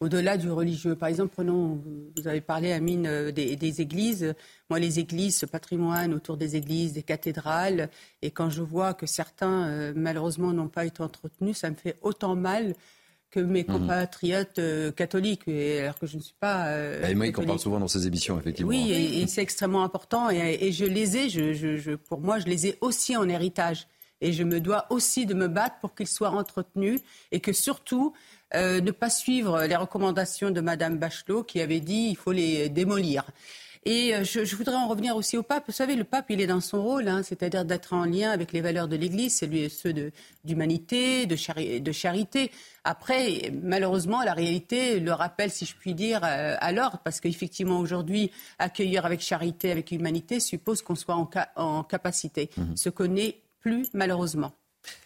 au-delà 0.00 0.36
du 0.36 0.50
religieux. 0.50 0.96
Par 0.96 1.08
exemple, 1.08 1.32
prenons, 1.34 1.80
vous 2.16 2.26
avez 2.26 2.40
parlé, 2.40 2.72
Amine, 2.72 3.06
euh, 3.06 3.30
des, 3.32 3.56
des, 3.56 3.80
églises. 3.80 4.34
Moi, 4.68 4.78
les 4.78 4.98
églises, 4.98 5.36
ce 5.36 5.46
patrimoine 5.46 6.12
autour 6.14 6.36
des 6.36 6.56
églises, 6.56 6.94
des 6.94 7.02
cathédrales, 7.02 7.88
et 8.22 8.30
quand 8.30 8.50
je 8.50 8.62
vois 8.62 8.94
que 8.94 9.06
certains, 9.06 9.68
euh, 9.68 9.92
malheureusement, 9.94 10.52
n'ont 10.52 10.68
pas 10.68 10.84
été 10.86 11.02
entretenus, 11.02 11.58
ça 11.58 11.70
me 11.70 11.76
fait 11.76 11.96
autant 12.02 12.34
mal 12.34 12.74
que 13.30 13.40
mes 13.40 13.62
mhm. 13.62 13.78
compatriotes 13.78 14.58
euh, 14.58 14.90
catholiques, 14.90 15.46
alors 15.48 15.98
que 15.98 16.06
je 16.06 16.16
ne 16.16 16.22
suis 16.22 16.34
pas. 16.38 16.66
Euh, 16.66 17.06
et 17.06 17.14
moi, 17.14 17.26
on 17.36 17.44
parle 17.44 17.58
souvent 17.58 17.80
dans 17.80 17.88
ces 17.88 18.06
émissions, 18.06 18.38
effectivement. 18.38 18.70
Oui, 18.70 18.90
et, 18.92 19.26
c'est 19.26 19.42
extrêmement 19.42 19.84
important. 19.84 20.30
Et, 20.30 20.72
je 20.72 20.84
les 20.84 21.16
ai, 21.16 21.28
je, 21.28 21.54
je, 21.54 21.92
pour 21.92 22.20
moi, 22.20 22.38
je 22.38 22.46
les 22.46 22.66
ai 22.66 22.78
aussi 22.80 23.16
en 23.16 23.28
héritage. 23.28 23.86
Et 24.22 24.32
je 24.32 24.42
me 24.42 24.60
dois 24.60 24.84
aussi 24.90 25.24
de 25.24 25.32
me 25.32 25.48
battre 25.48 25.76
pour 25.80 25.94
qu'ils 25.94 26.06
soient 26.06 26.30
entretenus 26.30 27.00
et 27.32 27.40
que 27.40 27.54
surtout, 27.54 28.12
euh, 28.54 28.80
ne 28.80 28.90
pas 28.90 29.10
suivre 29.10 29.64
les 29.64 29.76
recommandations 29.76 30.50
de 30.50 30.60
Madame 30.60 30.98
Bachelot 30.98 31.44
qui 31.44 31.60
avait 31.60 31.80
dit 31.80 32.08
il 32.10 32.16
faut 32.16 32.32
les 32.32 32.68
démolir. 32.68 33.24
Et 33.86 34.14
euh, 34.14 34.24
je, 34.24 34.56
voudrais 34.56 34.74
en 34.74 34.88
revenir 34.88 35.16
aussi 35.16 35.38
au 35.38 35.42
pape. 35.42 35.64
Vous 35.66 35.72
savez, 35.72 35.96
le 35.96 36.04
pape, 36.04 36.26
il 36.28 36.40
est 36.40 36.46
dans 36.46 36.60
son 36.60 36.82
rôle, 36.82 37.08
hein, 37.08 37.22
c'est-à-dire 37.22 37.64
d'être 37.64 37.94
en 37.94 38.04
lien 38.04 38.30
avec 38.30 38.52
les 38.52 38.60
valeurs 38.60 38.88
de 38.88 38.96
l'Église, 38.96 39.38
ceux 39.38 39.94
d'humanité, 40.44 41.24
de, 41.24 41.78
de, 41.78 41.92
charité. 41.92 42.50
Après, 42.84 43.50
malheureusement, 43.62 44.22
la 44.22 44.34
réalité 44.34 45.00
le 45.00 45.12
rappelle, 45.12 45.50
si 45.50 45.64
je 45.64 45.74
puis 45.74 45.94
dire, 45.94 46.20
euh, 46.24 46.56
à 46.60 46.72
l'ordre, 46.72 46.98
parce 47.02 47.20
qu'effectivement, 47.20 47.78
aujourd'hui, 47.78 48.30
accueillir 48.58 49.06
avec 49.06 49.22
charité, 49.22 49.70
avec 49.70 49.92
humanité, 49.92 50.40
suppose 50.40 50.82
qu'on 50.82 50.94
soit 50.94 51.16
en, 51.56 51.82
capacité, 51.84 52.50
mmh. 52.56 52.76
ce 52.76 52.90
qu'on 52.90 53.08
n'est 53.08 53.40
plus, 53.60 53.86
malheureusement. 53.94 54.52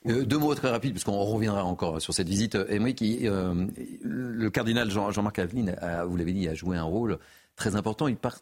Euh, 0.07 0.25
deux 0.25 0.39
mots 0.39 0.55
très 0.55 0.71
rapides, 0.71 0.93
puisqu'on 0.93 1.23
reviendra 1.25 1.65
encore 1.65 2.01
sur 2.01 2.15
cette 2.15 2.29
visite. 2.29 2.57
Émeric, 2.69 3.03
euh, 3.03 3.67
le 4.03 4.51
cardinal 4.51 4.91
Jean-Marc 4.91 5.39
Aveline, 5.39 5.77
vous 6.07 6.17
l'avez 6.17 6.33
dit, 6.33 6.49
a 6.49 6.55
joué 6.55 6.77
un 6.77 6.85
rôle 6.85 7.19
très 7.57 7.77
important. 7.77 8.09
Il 8.09 8.17
part 8.17 8.39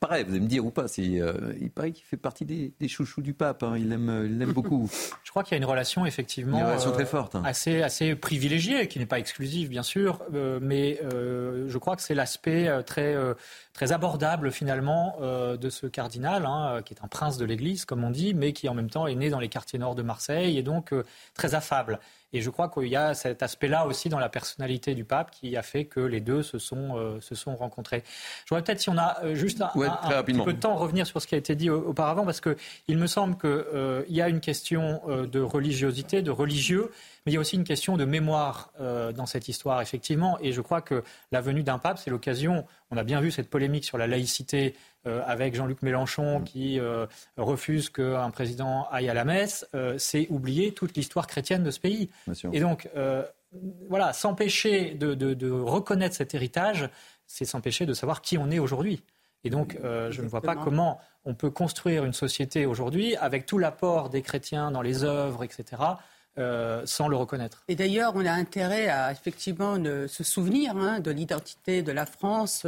Pareil, 0.00 0.24
vous 0.24 0.30
allez 0.30 0.40
me 0.40 0.46
dire 0.46 0.64
ou 0.64 0.70
pas, 0.70 0.86
euh, 0.98 1.54
il 1.60 1.70
paraît 1.70 1.92
qu'il 1.92 2.06
fait 2.06 2.16
partie 2.16 2.46
des, 2.46 2.88
chouchous 2.88 3.20
du 3.20 3.34
pape, 3.34 3.62
hein. 3.62 3.74
il 3.76 3.88
l'aime 3.88 4.52
beaucoup. 4.52 4.90
Je 5.24 5.30
crois 5.30 5.42
qu'il 5.42 5.52
y 5.52 5.54
a 5.56 5.58
une 5.58 5.68
relation 5.68 6.06
effectivement 6.06 6.58
une 6.58 6.64
relation 6.64 6.92
très 6.92 7.04
forte, 7.04 7.34
hein. 7.34 7.42
assez, 7.44 7.82
assez 7.82 8.14
privilégiée, 8.14 8.88
qui 8.88 8.98
n'est 8.98 9.06
pas 9.06 9.18
exclusive 9.18 9.68
bien 9.68 9.82
sûr, 9.82 10.22
mais 10.32 10.98
je 11.02 11.78
crois 11.78 11.96
que 11.96 12.02
c'est 12.02 12.14
l'aspect 12.14 12.70
très, 12.84 13.14
très 13.74 13.92
abordable 13.92 14.52
finalement 14.52 15.16
euh, 15.20 15.56
de 15.56 15.68
ce 15.68 15.86
cardinal, 15.86 16.46
hein, 16.46 16.80
qui 16.84 16.94
est 16.94 17.04
un 17.04 17.08
prince 17.08 17.36
de 17.36 17.44
l'Église, 17.44 17.84
comme 17.84 18.04
on 18.04 18.10
dit, 18.10 18.32
mais 18.32 18.52
qui 18.52 18.68
en 18.68 18.74
même 18.74 18.88
temps 18.88 19.06
est 19.06 19.16
né 19.16 19.30
dans 19.30 19.40
les 19.40 19.48
quartiers 19.48 19.78
nord 19.78 19.96
de 19.96 20.02
Marseille 20.02 20.56
et 20.56 20.62
donc 20.62 20.92
euh, 20.92 21.02
très 21.34 21.54
affable. 21.54 21.98
Et 22.34 22.40
je 22.40 22.50
crois 22.50 22.68
qu'il 22.68 22.88
y 22.88 22.96
a 22.96 23.14
cet 23.14 23.42
aspect-là 23.42 23.86
aussi 23.86 24.10
dans 24.10 24.18
la 24.18 24.28
personnalité 24.28 24.94
du 24.94 25.04
pape 25.04 25.30
qui 25.30 25.56
a 25.56 25.62
fait 25.62 25.86
que 25.86 26.00
les 26.00 26.20
deux 26.20 26.42
se 26.42 26.58
sont, 26.58 26.96
euh, 26.96 27.20
se 27.20 27.34
sont 27.34 27.56
rencontrés. 27.56 28.02
Je 28.44 28.50
voudrais 28.50 28.64
peut-être, 28.64 28.80
si 28.80 28.90
on 28.90 28.98
a 28.98 29.34
juste 29.34 29.62
un, 29.62 29.68
petit 29.68 30.38
peu 30.38 30.52
de 30.52 30.58
temps, 30.58 30.74
revenir 30.74 31.06
sur 31.06 31.22
ce 31.22 31.26
qui 31.26 31.36
a 31.36 31.38
été 31.38 31.54
dit 31.54 31.70
auparavant, 31.70 32.24
parce 32.24 32.40
qu'il 32.40 32.98
me 32.98 33.06
semble 33.06 33.36
qu'il 33.38 34.14
y 34.14 34.20
a 34.20 34.28
une 34.28 34.40
question 34.40 35.00
de 35.06 35.40
religiosité, 35.40 36.22
de 36.22 36.30
religieux, 36.30 36.90
mais 37.24 37.32
il 37.32 37.34
y 37.36 37.38
a 37.38 37.40
aussi 37.40 37.56
une 37.56 37.64
question 37.64 37.96
de 37.96 38.04
mémoire 38.04 38.70
euh, 38.80 39.10
dans 39.12 39.24
cette 39.24 39.48
histoire, 39.48 39.80
effectivement. 39.80 40.38
Et 40.42 40.52
je 40.52 40.60
crois 40.60 40.82
que 40.82 41.02
la 41.32 41.40
venue 41.40 41.62
d'un 41.62 41.78
pape, 41.78 41.98
c'est 41.98 42.10
l'occasion. 42.10 42.66
On 42.90 42.98
a 42.98 43.02
bien 43.02 43.20
vu 43.20 43.30
cette 43.30 43.48
polémique 43.48 43.84
sur 43.84 43.96
la 43.96 44.06
laïcité 44.06 44.74
euh, 45.06 45.22
avec 45.26 45.54
Jean-Luc 45.54 45.80
Mélenchon 45.80 46.40
mm. 46.40 46.44
qui 46.44 46.78
euh, 46.78 47.06
refuse 47.38 47.88
qu'un 47.88 48.30
président 48.30 48.86
aille 48.90 49.08
à 49.08 49.14
la 49.14 49.24
messe. 49.24 49.66
c'est 49.96 50.26
oublier 50.28 50.72
toute 50.72 50.96
l'histoire 50.96 51.26
chrétienne 51.26 51.62
de 51.62 51.70
ce 51.70 51.80
pays. 51.80 52.10
Et 52.52 52.60
donc, 52.60 52.88
voilà, 53.88 54.12
s'empêcher 54.12 54.94
de, 54.94 55.14
de, 55.14 55.50
reconnaître 55.50 56.14
cet 56.14 56.34
héritage, 56.34 56.88
c'est 57.26 57.44
s'empêcher 57.44 57.86
de 57.86 57.94
savoir 57.94 58.20
qui 58.20 58.36
on 58.36 58.50
est 58.50 58.58
aujourd'hui. 58.58 59.02
Et 59.44 59.50
donc, 59.50 59.78
je 59.82 60.22
ne 60.22 60.28
vois 60.28 60.42
pas 60.42 60.56
comment 60.56 61.00
on 61.24 61.34
peut 61.34 61.50
construire 61.50 62.04
une 62.04 62.12
société 62.12 62.66
aujourd'hui 62.66 63.16
avec 63.16 63.46
tout 63.46 63.58
l'apport 63.58 64.10
des 64.10 64.22
chrétiens 64.22 64.70
dans 64.70 64.82
les 64.82 65.04
œuvres, 65.04 65.44
etc., 65.44 65.64
euh, 66.38 66.82
sans 66.84 67.08
le 67.08 67.16
reconnaître. 67.16 67.62
Et 67.68 67.76
d'ailleurs, 67.76 68.12
on 68.16 68.26
a 68.26 68.32
intérêt 68.32 68.88
à 68.88 69.12
effectivement 69.12 69.76
se 70.08 70.24
souvenir 70.24 70.76
hein, 70.76 71.00
de 71.00 71.10
l'identité 71.10 71.82
de 71.82 71.92
la 71.92 72.06
France, 72.06 72.66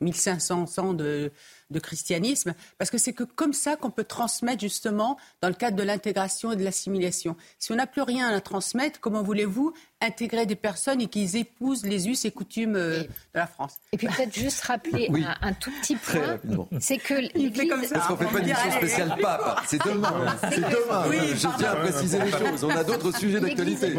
1500 0.00 0.66
euh, 0.78 0.82
ans 0.82 0.92
de, 0.92 1.32
de 1.70 1.78
christianisme, 1.80 2.54
parce 2.78 2.90
que 2.90 2.98
c'est 2.98 3.12
que 3.12 3.24
comme 3.24 3.52
ça 3.52 3.76
qu'on 3.76 3.90
peut 3.90 4.04
transmettre 4.04 4.60
justement 4.60 5.18
dans 5.40 5.48
le 5.48 5.54
cadre 5.54 5.76
de 5.76 5.82
l'intégration 5.82 6.52
et 6.52 6.56
de 6.56 6.62
l'assimilation. 6.62 7.36
Si 7.58 7.72
on 7.72 7.76
n'a 7.76 7.86
plus 7.86 8.02
rien 8.02 8.28
à 8.28 8.40
transmettre, 8.40 9.00
comment 9.00 9.22
voulez-vous 9.22 9.72
intégrer 10.00 10.46
des 10.46 10.56
personnes 10.56 11.00
et 11.00 11.06
qu'ils 11.06 11.36
épousent 11.36 11.84
les 11.84 12.08
us 12.08 12.24
et 12.24 12.30
coutumes 12.30 12.76
euh, 12.76 13.02
de 13.02 13.08
la 13.34 13.46
France? 13.46 13.76
Et 13.92 13.96
puis 13.96 14.06
peut-être 14.06 14.34
juste 14.34 14.62
rappeler 14.62 15.10
un, 15.40 15.52
tout 15.54 15.72
petit 15.80 15.96
point, 15.96 16.38
c'est 16.80 16.98
que 16.98 17.14
l'Église... 17.14 17.92
Parce 17.92 18.06
qu'on 18.06 18.12
ne 18.14 18.18
fait 18.18 18.24
pas 18.26 18.38
une 18.38 18.48
émission 18.48 18.70
spéciale 18.70 19.16
pape, 19.20 19.62
c'est 19.66 19.84
demain, 19.84 20.36
c'est 20.50 20.60
demain, 20.60 21.04
je 21.10 21.56
tiens 21.58 21.70
à 21.70 21.76
préciser 21.76 22.18
les 22.20 22.30
choses, 22.30 22.64
on 22.64 22.70
a 22.70 22.84
d'autres 22.84 23.16
sujets 23.16 23.40
d'actualité, 23.40 23.90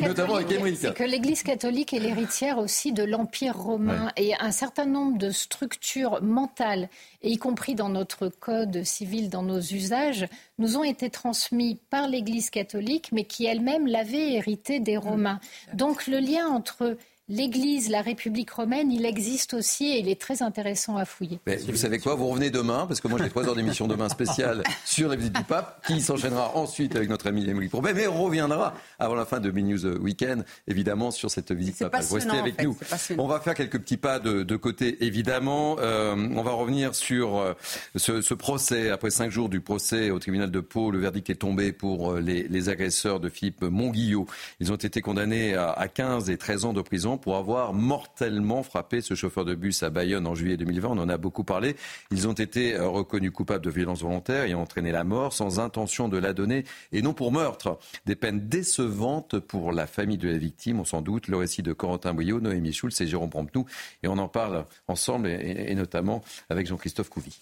notamment 0.00 0.36
avec 0.36 0.48
C'est 0.76 0.94
que 0.94 1.04
l'Église 1.04 1.42
catholique 1.42 1.92
est 1.92 1.98
l'héritière 1.98 2.58
aussi 2.58 2.92
de 2.92 3.02
l'Empire 3.02 3.56
romain. 3.56 4.10
Et 4.16 4.34
un 4.34 4.52
certain 4.52 4.86
nombre 4.86 5.18
de 5.18 5.30
structures 5.30 6.22
mentales 6.22 6.88
et 7.22 7.30
y 7.30 7.38
compris 7.38 7.74
dans 7.74 7.88
notre 7.88 8.28
code 8.28 8.82
civil, 8.84 9.28
dans 9.28 9.42
nos 9.42 9.60
usages, 9.60 10.26
nous 10.58 10.76
ont 10.76 10.84
été 10.84 11.10
transmis 11.10 11.78
par 11.90 12.08
l'Église 12.08 12.50
catholique, 12.50 13.10
mais 13.12 13.24
qui 13.24 13.44
elle-même 13.44 13.86
l'avait 13.86 14.32
hérité 14.32 14.80
des 14.80 14.96
Romains. 14.96 15.40
Donc 15.74 16.06
le 16.06 16.18
lien 16.18 16.48
entre 16.48 16.96
l'Église, 17.30 17.88
la 17.88 18.02
République 18.02 18.50
romaine, 18.50 18.90
il 18.90 19.06
existe 19.06 19.54
aussi 19.54 19.84
et 19.86 20.00
il 20.00 20.08
est 20.08 20.20
très 20.20 20.42
intéressant 20.42 20.96
à 20.96 21.04
fouiller. 21.04 21.38
vous 21.46 21.76
savez 21.76 22.00
quoi 22.00 22.16
Vous 22.16 22.26
revenez 22.26 22.50
demain, 22.50 22.86
parce 22.86 23.00
que 23.00 23.06
moi 23.06 23.20
j'ai 23.22 23.30
trois 23.30 23.46
heures 23.46 23.54
d'émission 23.54 23.86
demain 23.86 24.08
spéciale 24.08 24.64
sur 24.84 25.08
la 25.08 25.14
visite 25.14 25.36
du 25.36 25.44
pape, 25.44 25.84
qui 25.86 26.00
s'enchaînera 26.00 26.56
ensuite 26.56 26.96
avec 26.96 27.08
notre 27.08 27.28
ami 27.28 27.48
Émilie 27.48 27.68
Pourbet, 27.68 27.94
mais 27.94 28.08
on 28.08 28.24
reviendra 28.24 28.74
avant 28.98 29.14
la 29.14 29.24
fin 29.24 29.38
de 29.38 29.50
News 29.50 29.86
Weekend, 29.98 30.44
évidemment, 30.66 31.12
sur 31.12 31.30
cette 31.30 31.52
visite 31.52 31.78
papale. 31.78 32.04
Restez 32.10 32.38
avec 32.38 32.62
nous. 32.62 32.76
On 33.16 33.28
va 33.28 33.38
faire 33.38 33.54
quelques 33.54 33.78
petits 33.78 33.96
pas 33.96 34.18
de, 34.18 34.56
côté, 34.56 35.04
évidemment. 35.04 35.76
Euh, 35.78 36.16
on 36.34 36.42
va 36.42 36.50
revenir 36.50 36.94
sur 36.96 37.38
euh, 37.38 37.54
ce, 37.94 38.34
procès, 38.34 38.90
après 38.90 39.10
cinq 39.10 39.30
jours 39.30 39.48
du 39.48 39.60
procès 39.60 40.10
au 40.10 40.18
tribunal 40.18 40.50
de 40.50 40.60
Pau. 40.60 40.90
Le 40.90 40.98
verdict 40.98 41.30
est 41.30 41.36
tombé 41.36 41.72
pour 41.72 42.14
euh, 42.14 42.20
les, 42.20 42.68
agresseurs 42.68 43.20
de 43.20 43.28
Philippe 43.28 43.62
Monguillot. 43.62 44.26
Ils 44.58 44.72
ont 44.72 44.76
été 44.76 45.00
condamnés 45.00 45.54
à, 45.54 45.70
à 45.70 45.88
15 45.88 46.28
et 46.28 46.36
13 46.36 46.64
ans 46.64 46.72
de 46.72 46.82
prison 46.82 47.19
pour 47.20 47.36
avoir 47.36 47.72
mortellement 47.72 48.62
frappé 48.62 49.00
ce 49.00 49.14
chauffeur 49.14 49.44
de 49.44 49.54
bus 49.54 49.82
à 49.82 49.90
Bayonne 49.90 50.26
en 50.26 50.34
juillet 50.34 50.56
2020. 50.56 50.88
On 50.88 50.98
en 50.98 51.08
a 51.08 51.16
beaucoup 51.16 51.44
parlé. 51.44 51.76
Ils 52.10 52.28
ont 52.28 52.32
été 52.32 52.74
euh, 52.74 52.88
reconnus 52.88 53.30
coupables 53.30 53.64
de 53.64 53.70
violence 53.70 54.02
volontaire 54.02 54.44
et 54.44 54.54
ont 54.54 54.62
entraîné 54.62 54.92
la 54.92 55.04
mort 55.04 55.32
sans 55.32 55.60
intention 55.60 56.08
de 56.08 56.18
la 56.18 56.32
donner 56.32 56.64
et 56.92 57.02
non 57.02 57.12
pour 57.12 57.32
meurtre. 57.32 57.78
Des 58.06 58.16
peines 58.16 58.48
décevantes 58.48 59.38
pour 59.38 59.72
la 59.72 59.86
famille 59.86 60.18
de 60.18 60.28
la 60.28 60.38
victime, 60.38 60.80
on 60.80 60.84
s'en 60.84 61.02
doute. 61.02 61.28
Le 61.28 61.36
récit 61.36 61.62
de 61.62 61.72
Corentin 61.72 62.14
Bouillot, 62.14 62.40
Noémie 62.40 62.72
Schulz 62.72 63.00
et 63.00 63.06
Jérôme 63.06 63.30
Promptou. 63.30 63.66
Et 64.02 64.08
on 64.08 64.18
en 64.18 64.28
parle 64.28 64.66
ensemble 64.88 65.28
et, 65.28 65.74
notamment 65.74 66.22
avec 66.48 66.66
Jean-Christophe 66.66 67.10
Couvi. 67.10 67.40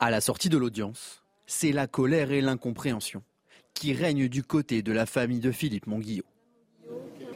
À 0.00 0.10
la 0.10 0.20
sortie 0.20 0.48
de 0.48 0.58
l'audience, 0.58 1.22
c'est 1.46 1.72
la 1.72 1.86
colère 1.86 2.32
et 2.32 2.40
l'incompréhension 2.40 3.22
qui 3.74 3.92
règnent 3.92 4.28
du 4.28 4.42
côté 4.42 4.82
de 4.82 4.92
la 4.92 5.06
famille 5.06 5.40
de 5.40 5.52
Philippe 5.52 5.86
Monguillot 5.86 6.24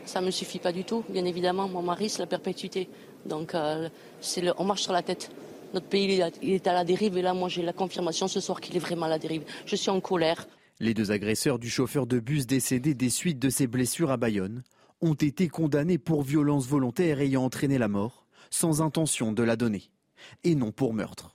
ça 0.07 0.21
ne 0.21 0.27
me 0.27 0.31
suffit 0.31 0.59
pas 0.59 0.73
du 0.73 0.85
tout. 0.85 1.05
Bien 1.09 1.25
évidemment, 1.25 1.69
mon 1.69 1.83
mari, 1.83 2.09
c'est 2.09 2.21
la 2.21 2.27
perpétuité. 2.27 2.89
Donc, 3.27 3.55
euh, 3.55 3.89
le, 4.37 4.53
on 4.59 4.65
marche 4.65 4.83
sur 4.83 4.93
la 4.93 5.03
tête. 5.03 5.31
Notre 5.75 5.87
pays, 5.87 6.23
il 6.43 6.53
est 6.53 6.67
à 6.67 6.73
la 6.73 6.85
dérive. 6.85 7.19
Et 7.19 7.23
là, 7.23 7.35
moi, 7.35 7.49
j'ai 7.49 7.63
la 7.63 7.73
confirmation 7.73 8.29
ce 8.29 8.41
soir 8.41 8.61
qu'il 8.61 8.77
est 8.77 8.81
vraiment 8.81 9.07
à 9.07 9.09
la 9.09 9.19
dérive. 9.19 9.43
Je 9.67 9.77
suis 9.77 9.91
en 9.91 10.01
colère. 10.01 10.47
Les 10.79 10.95
deux 10.95 11.11
agresseurs 11.11 11.59
du 11.59 11.69
chauffeur 11.69 12.07
de 12.07 12.21
bus 12.21 12.47
décédé 12.47 12.95
des 12.95 13.11
suites 13.11 13.39
de 13.39 13.51
ses 13.51 13.67
blessures 13.67 14.11
à 14.11 14.17
Bayonne 14.17 14.63
ont 15.01 15.15
été 15.15 15.49
condamnés 15.49 15.99
pour 15.99 16.23
violence 16.23 16.67
volontaire 16.67 17.21
ayant 17.21 17.45
entraîné 17.45 17.79
la 17.79 17.89
mort, 17.89 18.27
sans 18.51 18.81
intention 18.81 19.33
de 19.33 19.43
la 19.43 19.57
donner, 19.57 19.91
et 20.45 20.55
non 20.55 20.73
pour 20.73 20.95
meurtre. 20.95 21.35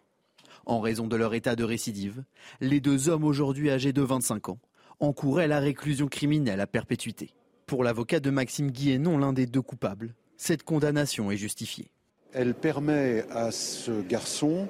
En 0.66 0.80
raison 0.80 1.08
de 1.08 1.16
leur 1.16 1.34
état 1.34 1.56
de 1.56 1.64
récidive, 1.64 2.24
les 2.62 2.80
deux 2.80 3.10
hommes 3.10 3.24
aujourd'hui 3.24 3.70
âgés 3.70 3.94
de 3.94 4.02
25 4.02 4.50
ans 4.50 4.60
encouraient 5.00 5.48
la 5.48 5.60
réclusion 5.60 6.08
criminelle 6.08 6.62
à 6.62 6.68
perpétuité. 6.68 7.34
Pour 7.72 7.86
l'avocat 7.86 8.20
de 8.20 8.30
Maxime 8.32 8.70
Guillénon, 8.70 9.18
l'un 9.18 9.32
des 9.32 9.46
deux 9.46 9.62
coupables, 9.62 10.14
cette 10.36 10.64
condamnation 10.64 11.32
est 11.32 11.38
justifiée. 11.38 11.90
Elle 12.34 12.54
permet 12.54 13.24
à 13.32 13.52
ce 13.52 14.02
garçon 14.02 14.68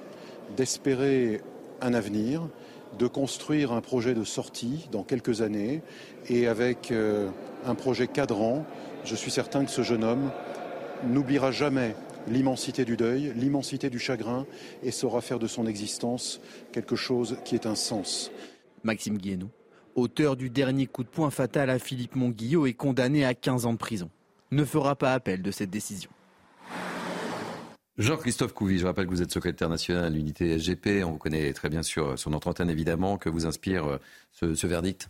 d'espérer 0.55 1.41
un 1.81 1.95
avenir, 1.95 2.47
de 2.99 3.07
construire 3.07 3.71
un 3.71 3.81
projet 3.81 4.13
de 4.13 4.23
sortie 4.23 4.87
dans 4.91 5.01
quelques 5.01 5.41
années 5.41 5.81
et 6.29 6.45
avec 6.45 6.91
euh, 6.91 7.31
un 7.65 7.73
projet 7.73 8.05
cadrant, 8.05 8.67
je 9.03 9.15
suis 9.15 9.31
certain 9.31 9.65
que 9.65 9.71
ce 9.71 9.81
jeune 9.81 10.03
homme 10.03 10.29
n'oubliera 11.03 11.49
jamais 11.49 11.95
l'immensité 12.27 12.85
du 12.85 12.97
deuil, 12.97 13.33
l'immensité 13.35 13.89
du 13.89 13.97
chagrin 13.97 14.45
et 14.83 14.91
saura 14.91 15.21
faire 15.21 15.39
de 15.39 15.47
son 15.47 15.65
existence 15.65 16.39
quelque 16.71 16.95
chose 16.95 17.37
qui 17.45 17.55
est 17.55 17.65
un 17.65 17.73
sens. 17.73 18.31
Maxime 18.83 19.17
Guillénon 19.17 19.49
auteur 19.95 20.35
du 20.35 20.49
dernier 20.49 20.87
coup 20.87 21.03
de 21.03 21.09
poing 21.09 21.29
fatal 21.29 21.69
à 21.69 21.79
Philippe 21.79 22.15
Monguillot, 22.15 22.65
est 22.65 22.73
condamné 22.73 23.25
à 23.25 23.33
15 23.33 23.65
ans 23.65 23.73
de 23.73 23.77
prison. 23.77 24.09
Ne 24.51 24.65
fera 24.65 24.95
pas 24.95 25.13
appel 25.13 25.41
de 25.41 25.51
cette 25.51 25.69
décision. 25.69 26.09
Jean-Christophe 27.97 28.53
Couvi, 28.53 28.79
je 28.79 28.85
rappelle 28.85 29.05
que 29.05 29.11
vous 29.11 29.21
êtes 29.21 29.31
secrétaire 29.31 29.69
national 29.69 30.05
à 30.05 30.09
l'unité 30.09 30.57
SGP. 30.57 31.03
On 31.05 31.11
vous 31.11 31.17
connaît 31.17 31.53
très 31.53 31.69
bien 31.69 31.83
sur, 31.83 32.17
son 32.17 32.31
notre 32.31 32.53
évidemment. 32.67 33.17
Que 33.17 33.29
vous 33.29 33.45
inspire 33.45 33.85
euh, 33.85 34.55
ce 34.55 34.67
verdict 34.67 35.09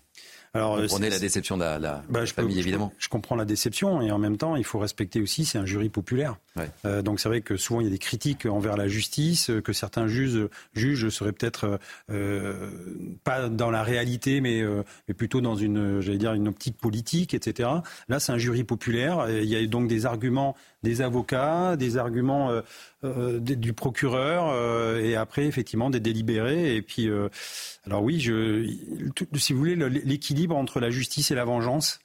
alors, 0.54 0.78
comprenez 0.82 1.10
la 1.10 1.20
déception 1.20 1.58
de 1.58 1.64
la, 1.64 2.04
bah, 2.10 2.26
famille, 2.26 2.60
évidemment. 2.60 2.92
Je, 2.98 3.08
comprends 3.08 3.38
la 3.38 3.46
déception 3.46 4.02
et 4.02 4.12
en 4.12 4.18
même 4.18 4.38
temps, 4.38 4.58
il 4.58 4.66
faut 4.66 4.80
respecter 4.80 5.22
aussi, 5.22 5.46
c'est 5.46 5.58
un 5.58 5.66
jury 5.66 5.88
populaire. 5.88 6.36
Euh, 6.86 7.02
donc 7.02 7.22
c'est 7.22 7.30
vrai 7.30 7.40
que 7.40 7.56
souvent 7.56 7.80
il 7.80 7.86
y 7.86 7.88
a 7.88 7.90
des 7.90 7.98
critiques 7.98 8.46
envers 8.46 8.76
la 8.76 8.90
justice, 8.90 9.50
que 9.64 9.72
certains 9.72 10.08
juges, 10.08 10.50
juges 10.74 11.08
seraient 11.08 11.32
peut-être 11.32 11.80
euh, 12.10 12.70
pas 13.24 13.48
dans 13.48 13.72
la 13.72 13.84
réalité, 13.84 14.42
mais, 14.42 14.62
euh, 14.62 14.84
mais 15.08 15.14
plutôt 15.14 15.40
dans 15.40 15.56
une, 15.56 16.02
j'allais 16.02 16.18
dire, 16.18 16.34
une 16.34 16.50
optique 16.50 16.78
politique, 16.78 17.34
etc. 17.34 17.70
Là, 18.10 18.20
c'est 18.20 18.34
un 18.34 18.38
jury 18.38 18.66
populaire. 18.66 19.30
il 19.30 19.46
y 19.46 19.56
a 19.56 19.66
donc 19.68 19.88
des 19.88 20.06
arguments 20.06 20.58
des 20.84 21.02
avocats, 21.02 21.76
des 21.76 21.98
arguments 21.98 22.50
euh, 22.50 22.62
euh, 23.04 23.40
du 23.40 23.74
procureur 23.74 24.50
euh, 24.50 25.00
et 25.02 25.16
après 25.16 25.46
effectivement 25.46 25.90
des 25.90 26.00
délibérés. 26.00 26.76
Et 26.76 26.82
puis, 26.82 27.10
alors 27.86 28.04
oui, 28.04 28.20
je, 28.20 28.68
si 29.36 29.54
vous 29.54 29.60
voulez, 29.60 29.76
l'équilibre 29.76 30.56
entre 30.56 30.80
la 30.80 30.90
justice 30.90 31.32
et 31.32 31.36
la 31.36 31.46
vengeance. 31.46 32.00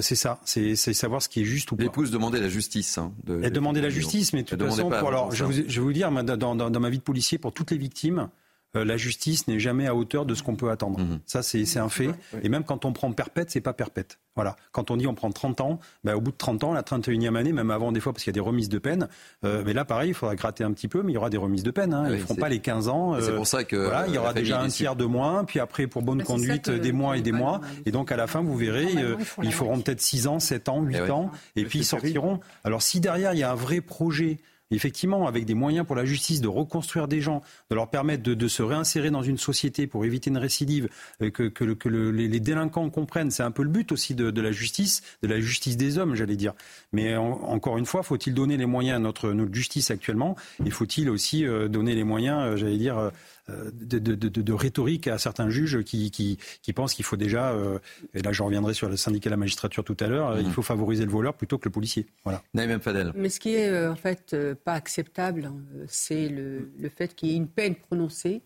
c'est 0.00 0.16
ça, 0.16 0.40
c'est 0.44 0.74
savoir 0.76 1.22
ce 1.22 1.28
qui 1.28 1.42
est 1.42 1.44
juste 1.44 1.70
ou 1.72 1.76
pas. 1.76 1.82
L'épouse 1.82 2.10
demandait 2.10 2.40
la 2.40 2.48
justice. 2.48 2.98
Hein, 2.98 3.12
de, 3.24 3.40
Elle 3.42 3.52
demandait 3.52 3.82
la 3.82 3.90
justice, 3.90 4.32
mais 4.32 4.42
de 4.42 4.48
toute 4.48 4.62
façon, 4.62 4.90
alors, 4.90 5.32
je, 5.32 5.44
vais 5.44 5.80
vous 5.80 5.92
dire, 5.92 6.10
dans, 6.10 6.54
dans, 6.54 6.80
ma 6.80 6.90
vie 6.90 6.98
de 6.98 7.02
policier, 7.02 7.38
pour 7.38 7.52
toutes 7.52 7.70
les 7.70 7.78
victimes, 7.78 8.28
euh, 8.76 8.84
la 8.84 8.96
justice 8.96 9.48
n'est 9.48 9.58
jamais 9.58 9.86
à 9.86 9.94
hauteur 9.94 10.26
de 10.26 10.34
ce 10.34 10.42
qu'on 10.42 10.56
peut 10.56 10.70
attendre. 10.70 10.98
Mhm. 10.98 11.20
Ça, 11.26 11.42
c'est 11.42 11.78
un 11.78 11.88
fait. 11.88 12.10
Et 12.42 12.48
même 12.48 12.64
quand 12.64 12.84
on 12.84 12.92
prend 12.92 13.10
perpète, 13.12 13.50
c'est 13.50 13.60
pas 13.60 13.72
perpète. 13.72 14.18
Voilà. 14.36 14.56
Quand 14.72 14.90
on 14.90 14.96
dit 14.96 15.06
on 15.06 15.14
prend 15.14 15.30
30 15.30 15.60
ans, 15.60 15.80
ben, 16.02 16.14
au 16.14 16.20
bout 16.20 16.32
de 16.32 16.36
30 16.36 16.64
ans, 16.64 16.72
la 16.72 16.82
31e 16.82 17.36
année, 17.36 17.52
même 17.52 17.70
avant 17.70 17.92
des 17.92 18.00
fois, 18.00 18.12
parce 18.12 18.24
qu'il 18.24 18.30
y 18.30 18.34
a 18.34 18.40
des 18.40 18.40
remises 18.40 18.68
de 18.68 18.78
peine, 18.78 19.08
euh, 19.44 19.62
mais 19.64 19.72
là, 19.72 19.84
pareil, 19.84 20.10
il 20.10 20.14
faudra 20.14 20.34
gratter 20.34 20.64
un 20.64 20.72
petit 20.72 20.88
peu, 20.88 21.02
mais 21.02 21.12
il 21.12 21.14
y 21.14 21.18
aura 21.18 21.30
des 21.30 21.36
remises 21.36 21.62
de 21.62 21.70
peine. 21.70 21.94
Hein. 21.94 22.06
Ils 22.08 22.14
ne 22.14 22.18
feront 22.18 22.34
pas 22.34 22.48
les 22.48 22.58
15 22.58 22.88
ans. 22.88 23.20
c'est 23.20 23.34
pour 23.34 23.46
ça 23.46 23.64
que. 23.64 23.76
Voilà, 23.76 24.06
il 24.08 24.14
y 24.14 24.18
aura 24.18 24.32
déjà 24.32 24.60
un 24.60 24.68
tiers 24.68 24.96
de 24.96 25.04
moins, 25.04 25.44
puis 25.44 25.60
après, 25.60 25.86
pour 25.86 26.02
bonne 26.02 26.22
conduite, 26.22 26.68
des 26.70 26.92
mois 26.92 27.16
et 27.16 27.22
des 27.22 27.32
mois. 27.32 27.60
Et 27.86 27.92
donc, 27.92 28.10
à 28.10 28.16
la 28.16 28.26
fin, 28.26 28.42
vous 28.42 28.56
verrez, 28.56 28.96
euh, 28.96 29.16
ils 29.42 29.52
feront 29.52 29.80
peut-être 29.80 30.00
6 30.00 30.26
ans, 30.26 30.40
7 30.40 30.68
ans, 30.68 30.82
8 30.82 30.96
eh 31.06 31.10
ans, 31.10 31.30
et 31.56 31.64
puis 31.64 31.80
ils 31.80 31.84
sortiront. 31.84 32.40
Alors, 32.64 32.82
si 32.82 33.00
derrière, 33.00 33.34
il 33.34 33.38
y 33.38 33.44
a 33.44 33.52
un 33.52 33.56
vrai 33.56 33.80
projet, 33.80 34.38
effectivement, 34.70 35.26
avec 35.26 35.44
des 35.44 35.54
moyens 35.54 35.86
pour 35.86 35.96
la 35.96 36.04
justice 36.04 36.40
de 36.40 36.48
reconstruire 36.48 37.08
des 37.08 37.20
gens, 37.20 37.42
de 37.70 37.74
leur 37.74 37.88
permettre 37.88 38.22
de, 38.22 38.48
se 38.48 38.62
réinsérer 38.62 39.10
dans 39.10 39.22
une 39.22 39.38
société 39.38 39.86
pour 39.86 40.04
éviter 40.04 40.30
une 40.30 40.38
récidive, 40.38 40.88
euh, 41.22 41.30
que, 41.30 41.88
les, 41.88 42.40
délinquants 42.40 42.90
comprennent, 42.90 43.30
c'est 43.30 43.42
un 43.42 43.50
peu 43.50 43.62
le 43.62 43.68
but 43.68 43.92
aussi 43.92 44.14
de, 44.14 44.40
la 44.40 44.52
justice, 44.52 45.02
de 45.22 45.28
la 45.28 45.40
justice 45.40 45.76
des 45.76 45.98
hommes, 45.98 46.14
j'allais 46.14 46.36
dire. 46.36 46.52
Mais 46.92 47.16
encore 47.16 47.78
une 47.78 47.86
fois, 47.86 48.02
faut-il 48.02 48.34
donner 48.34 48.56
les 48.56 48.66
moyens 48.66 48.96
à 48.96 48.98
notre, 48.98 49.32
notre 49.32 49.54
justice 49.54 49.90
actuellement 49.90 50.36
Il 50.64 50.72
faut-il 50.72 51.08
aussi 51.10 51.46
euh, 51.46 51.68
donner 51.68 51.94
les 51.94 52.04
moyens, 52.04 52.40
euh, 52.40 52.56
j'allais 52.56 52.78
dire, 52.78 53.10
euh, 53.50 53.70
de, 53.74 54.52
rhétorique 54.54 55.06
à 55.06 55.18
certains 55.18 55.50
juges 55.50 55.82
qui, 55.82 56.10
qui, 56.10 56.72
pensent 56.72 56.94
qu'il 56.94 57.04
faut 57.04 57.16
déjà, 57.16 57.50
euh, 57.50 57.78
et 58.14 58.22
là 58.22 58.32
je 58.32 58.42
reviendrai 58.42 58.72
sur 58.72 58.88
le 58.88 58.96
syndicat 58.96 59.28
de 59.28 59.32
la 59.32 59.36
magistrature 59.36 59.84
tout 59.84 59.96
à 60.00 60.06
l'heure, 60.06 60.40
il 60.40 60.46
mhm. 60.46 60.52
faut 60.52 60.62
favoriser 60.62 61.04
le 61.04 61.10
voleur 61.10 61.34
plutôt 61.34 61.58
que 61.58 61.66
le 61.66 61.70
policier. 61.70 62.06
Voilà. 62.24 62.42
Fadel. 62.80 63.12
Mais 63.14 63.28
ce 63.28 63.40
qui 63.40 63.54
est 63.54 63.68
euh, 63.68 63.92
en 63.92 63.96
fait 63.96 64.34
pas 64.64 64.72
acceptable, 64.72 65.44
hein, 65.44 65.56
c'est 65.88 66.30
le, 66.30 66.70
fait 66.88 67.14
qu'il 67.14 67.28
y 67.28 67.32
ait 67.34 67.36
une 67.36 67.48
peine 67.48 67.74
prononcée 67.74 68.40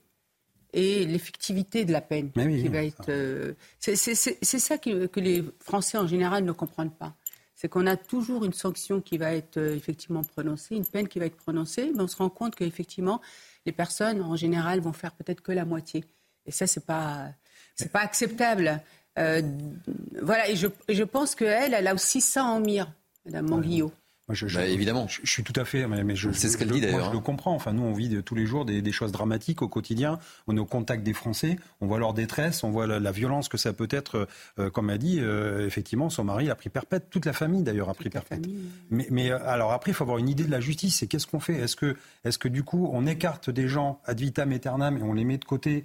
et 0.73 1.05
l'effectivité 1.05 1.85
de 1.85 1.93
la 1.93 2.01
peine 2.01 2.33
qui 2.33 2.67
va 2.67 2.83
être. 2.83 3.55
c'est 3.79 3.95
ça 3.95 4.79
que, 4.79 5.21
les 5.21 5.45
Français 5.61 5.99
en 5.99 6.09
général 6.09 6.43
ne 6.43 6.53
comprennent 6.53 6.91
pas. 6.91 7.15
C'est 7.55 7.69
qu'on 7.69 7.87
a 7.87 7.97
toujours 7.97 8.45
une 8.45 8.53
sanction 8.53 9.01
qui 9.01 9.17
va 9.17 9.33
être 9.33 9.59
effectivement 9.59 10.25
prononcée, 10.25 10.75
une 10.75 10.87
peine 10.87 11.07
qui 11.07 11.21
va 11.21 11.27
être 11.27 11.37
prononcée, 11.37 11.93
mais 11.95 12.03
on 12.03 12.09
se 12.09 12.17
rend 12.17 12.31
compte 12.31 12.57
qu'effectivement, 12.57 13.21
les 13.69 13.73
personnes, 13.73 14.23
en 14.23 14.35
général, 14.35 14.81
vont 14.81 14.93
faire 14.93 15.13
peut-être 15.13 15.43
que 15.43 15.53
la 15.53 15.65
moitié. 15.65 16.05
Et 16.47 16.51
ça, 16.51 16.67
c'est 16.67 16.85
pas, 16.85 17.29
c'est 17.77 17.93
pas 17.93 18.01
acceptable. 18.01 18.81
voilà, 19.17 20.49
et 20.49 20.57
je, 20.57 20.69
je 20.89 21.05
pense 21.05 21.35
qu'elle, 21.35 21.75
elle 21.75 21.87
a 21.87 21.95
aussi 21.95 22.21
ça 22.21 22.45
en 22.45 22.61
mire, 22.61 22.91
Madame 23.25 23.49
Manguillot 23.49 23.93
je, 24.35 24.47
bah, 24.55 24.67
évidemment. 24.67 25.07
Je, 25.09 25.31
suis 25.31 25.43
tout 25.43 25.59
à 25.59 25.65
fait, 25.65 25.87
mais, 25.87 26.15
je, 26.15 26.31
c'est 26.33 26.49
ce 26.49 26.57
qu'elle 26.57 26.71
dit 26.71 26.81
d'ailleurs. 26.81 27.07
Je 27.07 27.13
le 27.13 27.19
hein. 27.19 27.23
comprends. 27.23 27.55
Enfin, 27.55 27.73
nous, 27.73 27.83
on 27.83 27.93
vit 27.93 28.09
de, 28.09 28.21
tous 28.21 28.35
les 28.35 28.47
jours 28.47 28.65
des, 28.65 28.93
choses 28.93 29.13
dramatiques 29.13 29.63
au 29.63 29.69
quotidien. 29.69 30.19
On 30.47 30.57
est 30.57 30.61
au 30.61 30.67
contact 30.67 31.03
des 31.03 31.13
Français. 31.15 31.57
On 31.81 31.87
voit 31.87 31.99
leur 31.99 32.15
détresse. 32.15 32.63
On 32.63 32.71
voit 32.71 32.87
la, 32.87 33.13
violence 33.13 33.49
que 33.49 33.57
ça 33.57 33.73
peut 33.73 33.89
être. 33.91 34.29
Euh, 34.59 34.71
comme 34.71 34.91
a 34.91 34.99
dit, 34.99 35.19
euh, 35.21 35.67
effectivement, 35.67 36.11
son 36.11 36.25
mari 36.25 36.51
a 36.51 36.55
pris 36.55 36.69
perpète. 36.69 37.09
Toute 37.11 37.25
la 37.25 37.33
famille, 37.33 37.63
d'ailleurs, 37.63 37.89
a 37.89 37.95
pris 37.95 38.11
perpète. 38.11 38.47
Mais, 38.91 39.07
mais, 39.11 39.31
euh, 39.31 39.39
alors 39.47 39.73
après, 39.73 39.93
il 39.93 39.95
faut 39.95 40.05
avoir 40.05 40.19
une 40.19 40.29
idée 40.29 40.45
de 40.45 40.51
la 40.51 40.61
justice. 40.61 40.97
C'est 40.97 41.07
qu'est-ce 41.07 41.27
qu'on 41.27 41.41
fait? 41.41 41.55
Est-ce 41.55 41.77
que, 41.77 41.97
est-ce 42.25 42.39
que 42.39 42.49
du 42.49 42.63
coup, 42.63 42.91
on 42.93 43.07
écarte 43.07 43.51
des 43.51 43.69
gens 43.69 44.01
ad 44.05 44.21
vitam 44.21 44.53
aeternam 44.53 44.99
et 44.99 45.03
on 45.03 45.15
les 45.15 45.25
met 45.25 45.39
de 45.39 45.45
côté 45.45 45.85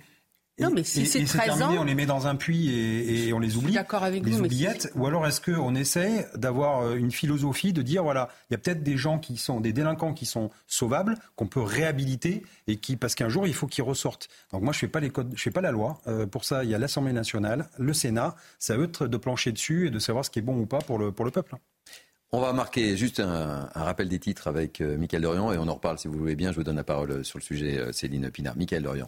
non, 0.60 0.70
mais 0.72 0.84
si 0.84 1.06
c'est 1.08 1.24
13 1.24 1.64
ans. 1.64 1.76
On 1.80 1.84
les 1.84 1.96
met 1.96 2.06
dans 2.06 2.28
un 2.28 2.36
puits 2.36 2.70
et, 2.70 3.34
on 3.34 3.40
les 3.40 3.58
oublie. 3.58 3.74
D'accord 3.74 4.04
avec 4.04 4.24
les 4.26 4.40
oubliettes. 4.40 4.92
Ou 4.96 5.08
alors 5.08 5.26
est-ce 5.26 5.42
qu'on 5.42 5.74
essaie 5.74 6.28
d'avoir 6.36 6.82
euh, 6.82 6.96
une 6.96 7.12
philosophie 7.12 7.74
de 7.74 7.82
dire 7.82 8.04
voilà, 8.04 8.30
il 8.50 8.54
y 8.54 8.56
a 8.56 8.58
peut-être 8.60 8.84
des 8.84 8.98
gens 8.98 9.18
qui 9.18 9.38
sont 9.38 9.60
des 9.60 9.74
délinquants 9.74 10.14
qui 10.14 10.26
sont 10.26 10.52
sauvables, 10.68 11.18
qu'on 11.36 11.48
peut 11.48 11.62
réhabiliter 11.62 12.44
et 12.68 12.78
qui, 12.78 12.98
parce 12.98 13.16
qu'un 13.16 13.30
jour 13.30 13.48
il 13.48 13.54
faut 13.54 13.68
qu'ils 13.68 13.84
ressortent. 13.84 14.30
Donc 14.52 14.62
moi 14.62 14.74
je 14.74 14.80
fais 14.80 14.88
pas 14.88 15.00
les 15.00 15.10
codes, 15.10 15.34
je 15.36 15.42
fais 15.42 15.52
pas 15.52 15.62
la 15.62 15.72
loi. 15.72 16.00
Euh, 16.08 16.28
pour 16.28 16.46
ça 16.46 16.64
il 16.64 16.70
y 16.70 16.76
a 16.76 16.78
l'Assemblée 16.78 17.14
nationale, 17.14 17.70
le 17.80 17.94
Sénat. 17.94 18.36
C'est 18.60 18.74
à 18.74 18.78
eux 18.78 18.88
de 18.88 19.18
plancher 19.18 19.52
dessus 19.52 19.88
et 19.88 19.90
de 19.90 20.00
savoir 20.00 20.24
ce 20.24 20.30
qui 20.30 20.40
est 20.40 20.44
bon 20.44 20.58
ou 20.60 20.68
pas 20.68 20.80
pour 20.80 21.00
le 21.00 21.12
pour 21.12 21.26
le 21.26 21.32
peuple. 21.32 21.56
On 22.32 22.42
va 22.42 22.52
marquer 22.52 22.98
juste 22.98 23.20
un, 23.20 23.70
rappel 23.76 24.10
des 24.10 24.20
titres 24.20 24.48
avec 24.48 24.82
euh, 24.82 24.98
Michael 24.98 25.22
Dorian 25.22 25.52
et 25.52 25.58
on 25.58 25.68
en 25.68 25.76
reparle 25.76 26.00
si 26.00 26.08
vous 26.08 26.18
voulez 26.18 26.36
bien. 26.36 26.52
Je 26.52 26.58
vous 26.58 26.64
donne 26.64 26.78
la 26.78 26.84
parole 26.84 27.24
sur 27.24 27.38
le 27.38 27.44
sujet, 27.44 27.92
Céline 27.92 28.30
Pinard. 28.32 28.58
Michael 28.58 28.84
Dorian. 28.84 29.08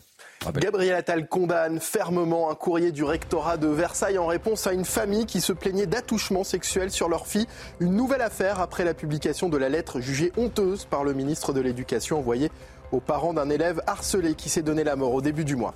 Gabriel 0.57 0.95
Attal 0.95 1.27
condamne 1.27 1.79
fermement 1.79 2.51
un 2.51 2.55
courrier 2.55 2.91
du 2.91 3.03
rectorat 3.03 3.57
de 3.57 3.67
Versailles 3.67 4.17
en 4.17 4.27
réponse 4.27 4.67
à 4.67 4.73
une 4.73 4.85
famille 4.85 5.25
qui 5.25 5.41
se 5.41 5.53
plaignait 5.53 5.87
d'attouchements 5.87 6.43
sexuels 6.43 6.91
sur 6.91 7.09
leur 7.09 7.25
fille. 7.25 7.47
Une 7.79 7.95
nouvelle 7.95 8.21
affaire 8.21 8.59
après 8.59 8.85
la 8.85 8.93
publication 8.93 9.49
de 9.49 9.57
la 9.57 9.69
lettre 9.69 9.99
jugée 9.99 10.31
honteuse 10.37 10.85
par 10.85 11.03
le 11.03 11.13
ministre 11.13 11.51
de 11.51 11.61
l'Éducation 11.61 12.19
envoyée 12.19 12.51
aux 12.91 12.99
parents 12.99 13.33
d'un 13.33 13.49
élève 13.49 13.81
harcelé 13.87 14.35
qui 14.35 14.49
s'est 14.49 14.61
donné 14.61 14.83
la 14.83 14.95
mort 14.95 15.13
au 15.13 15.21
début 15.21 15.45
du 15.45 15.55
mois. 15.55 15.73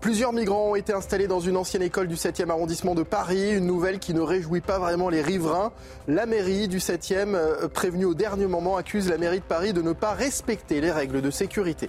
Plusieurs 0.00 0.32
migrants 0.32 0.72
ont 0.72 0.74
été 0.74 0.92
installés 0.92 1.28
dans 1.28 1.40
une 1.40 1.56
ancienne 1.56 1.82
école 1.82 2.08
du 2.08 2.16
7e 2.16 2.50
arrondissement 2.50 2.94
de 2.94 3.02
Paris, 3.02 3.52
une 3.52 3.66
nouvelle 3.66 3.98
qui 3.98 4.12
ne 4.12 4.20
réjouit 4.20 4.60
pas 4.60 4.78
vraiment 4.78 5.08
les 5.08 5.22
riverains. 5.22 5.72
La 6.08 6.26
mairie 6.26 6.68
du 6.68 6.78
7e, 6.78 7.34
euh, 7.34 7.68
prévenue 7.68 8.04
au 8.04 8.12
dernier 8.12 8.46
moment, 8.46 8.76
accuse 8.76 9.08
la 9.08 9.16
mairie 9.16 9.40
de 9.40 9.44
Paris 9.44 9.72
de 9.72 9.80
ne 9.80 9.92
pas 9.92 10.12
respecter 10.12 10.82
les 10.82 10.90
règles 10.90 11.22
de 11.22 11.30
sécurité. 11.30 11.88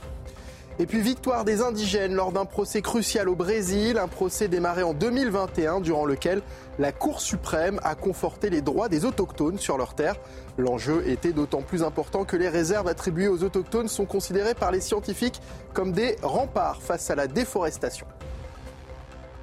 Et 0.77 0.85
puis 0.85 0.99
victoire 0.99 1.45
des 1.45 1.61
indigènes 1.61 2.13
lors 2.13 2.33
d'un 2.33 2.43
procès 2.43 2.81
crucial 2.81 3.29
au 3.29 3.35
Brésil, 3.35 3.97
un 3.97 4.09
procès 4.09 4.49
démarré 4.49 4.83
en 4.83 4.93
2021 4.93 5.79
durant 5.79 6.05
lequel 6.05 6.41
la 6.79 6.91
Cour 6.91 7.21
suprême 7.21 7.79
a 7.83 7.95
conforté 7.95 8.49
les 8.49 8.61
droits 8.61 8.89
des 8.89 9.05
autochtones 9.05 9.57
sur 9.57 9.77
leurs 9.77 9.95
terres. 9.95 10.17
L'enjeu 10.57 11.07
était 11.07 11.31
d'autant 11.31 11.61
plus 11.61 11.81
important 11.81 12.25
que 12.25 12.35
les 12.35 12.49
réserves 12.49 12.89
attribuées 12.89 13.29
aux 13.29 13.41
autochtones 13.43 13.87
sont 13.87 14.05
considérées 14.05 14.53
par 14.53 14.71
les 14.71 14.81
scientifiques 14.81 15.39
comme 15.73 15.93
des 15.93 16.17
remparts 16.21 16.81
face 16.81 17.09
à 17.09 17.15
la 17.15 17.27
déforestation. 17.27 18.05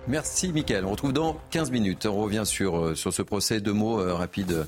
Merci 0.08 0.52
Mickaël. 0.52 0.84
On 0.84 0.90
retrouve 0.90 1.12
dans 1.12 1.38
15 1.50 1.70
minutes. 1.70 2.06
On 2.06 2.20
revient 2.20 2.42
sur, 2.44 2.76
euh, 2.76 2.94
sur 2.94 3.12
ce 3.12 3.22
procès. 3.22 3.60
Deux 3.60 3.72
mots 3.72 4.00
euh, 4.00 4.14
rapides 4.14 4.66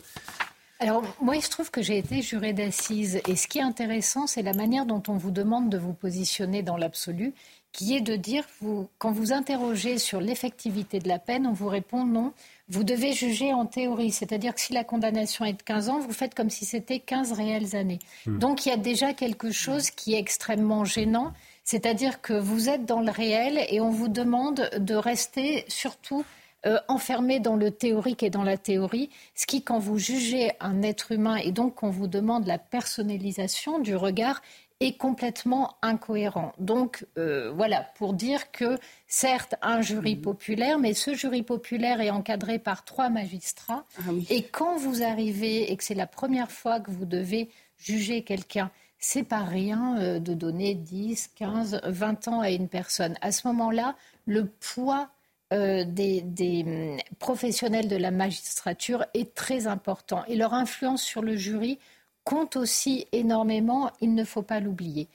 alors, 0.81 1.05
moi, 1.21 1.37
il 1.37 1.43
se 1.43 1.51
trouve 1.51 1.71
que 1.71 1.83
j'ai 1.83 1.99
été 1.99 2.21
juré 2.21 2.53
d'assises. 2.53 3.21
Et 3.29 3.37
ce 3.37 3.47
qui 3.47 3.59
est 3.59 3.63
intéressant, 3.63 4.27
c'est 4.27 4.43
la 4.43 4.53
manière 4.53 4.87
dont 4.87 5.03
on 5.09 5.17
vous 5.17 5.31
demande 5.31 5.71
de 5.71 5.79
vous 5.79 5.93
positionner 5.93 6.63
dans 6.63 6.77
l'absolu, 6.77 7.33
qui 7.73 7.97
est 7.97 8.01
de 8.01 8.17
dire, 8.17 8.45
vous, 8.61 8.89
quand 8.99 9.13
vous 9.13 9.33
interrogez 9.33 9.99
sur 9.99 10.21
l'effectivité 10.21 10.99
de 10.99 11.09
la 11.09 11.19
peine, 11.19 11.47
on 11.47 11.53
vous 11.53 11.69
répond 11.69 12.05
non. 12.05 12.33
Vous 12.69 12.83
devez 12.83 13.13
juger 13.13 13.53
en 13.53 13.67
théorie. 13.67 14.11
C'est-à-dire 14.11 14.55
que 14.55 14.61
si 14.61 14.73
la 14.73 14.85
condamnation 14.85 15.45
est 15.45 15.53
de 15.53 15.63
15 15.63 15.89
ans, 15.91 15.99
vous 16.01 16.13
faites 16.13 16.35
comme 16.35 16.51
si 16.51 16.65
c'était 16.65 16.99
15 16.99 17.33
réelles 17.33 17.77
années. 17.77 18.01
Hmm. 18.27 18.39
Donc, 18.39 18.67
il 18.67 18.71
y 18.71 18.73
a 18.73 18.77
déjà 18.77 19.13
quelque 19.13 19.53
chose 19.53 19.91
qui 19.91 20.15
est 20.15 20.19
extrêmement 20.19 20.85
gênant. 20.85 21.33
C'est-à-dire 21.63 22.21
que 22.21 22.35
vous 22.35 22.69
êtes 22.69 22.85
dans 22.85 23.01
le 23.01 23.11
réel 23.11 23.65
et 23.69 23.81
on 23.81 23.91
vous 23.91 24.09
demande 24.09 24.71
de 24.79 24.95
rester 24.95 25.65
surtout 25.69 26.25
euh, 26.67 26.79
enfermé 26.89 27.41
dans 27.41 27.57
le 27.57 27.71
théorique 27.71 28.23
et 28.23 28.31
dans 28.31 28.43
la 28.43 28.57
théorie, 28.57 29.11
ce 29.35 29.47
qui, 29.47 29.63
quand 29.63 29.79
vous 29.79 29.99
jugez 29.99 30.53
un 30.61 30.83
être 30.83 31.13
humain 31.13 31.37
et 31.37 31.53
donc 31.53 31.77
qu'on 31.77 31.91
vous 31.91 32.07
demande 32.07 32.47
la 32.47 32.59
personnalisation 32.59 33.79
du 33.79 33.97
regard, 33.97 34.41
est 34.81 34.97
complètement 34.97 35.77
incohérent. 35.83 36.53
Donc 36.59 37.07
euh, 37.19 37.53
voilà, 37.55 37.87
pour 37.97 38.13
dire 38.13 38.51
que 38.51 38.79
certes 39.07 39.55
un 39.63 39.81
jury 39.81 40.17
mhm. 40.17 40.23
populaire, 40.23 40.79
mais 40.79 40.95
ce 40.95 41.15
jury 41.15 41.43
populaire 41.43 42.01
est 42.01 42.11
encadré 42.11 42.59
par 42.59 42.85
trois 42.85 43.09
magistrats. 43.09 43.85
Ah 44.01 44.11
et 44.31 44.43
quand 44.43 44.77
vous 44.77 45.03
arrivez 45.03 45.71
et 45.71 45.77
que 45.77 45.85
c'est 45.85 45.95
la 45.95 46.07
première 46.07 46.51
fois 46.51 46.81
que 46.81 46.91
vous 46.91 47.05
devez 47.05 47.51
juger 47.79 48.23
quelqu'un, 48.23 48.71
c'est 48.99 49.23
pas 49.23 49.45
rien 49.45 49.99
euh, 49.99 50.19
de 50.19 50.35
donner 50.35 50.75
10, 50.75 51.29
15, 51.37 51.81
20 51.85 52.29
ans 52.29 52.41
à 52.41 52.51
une 52.51 52.69
personne. 52.69 53.15
À 53.21 53.33
ce 53.33 53.47
moment-là, 53.49 53.97
le 54.27 54.47
poids 54.47 55.11
euh, 55.55 55.85
des, 55.85 56.65
hum, 56.67 56.97
professionnels 57.19 57.89
de 57.89 57.97
la 57.97 58.11
magistrature 58.11 59.07
est 59.15 59.35
très 59.35 59.67
important. 59.67 60.25
Et 60.27 60.37
leur 60.37 60.53
influence 60.53 61.03
sur 61.03 61.23
le 61.23 61.37
jury 61.37 61.79
compte 62.25 62.57
aussi 62.57 63.07
énormément, 63.13 63.91
il 64.01 64.15
ne 64.15 64.25
faut 64.25 64.43
pas 64.43 64.59
l'oublier. 64.59 65.09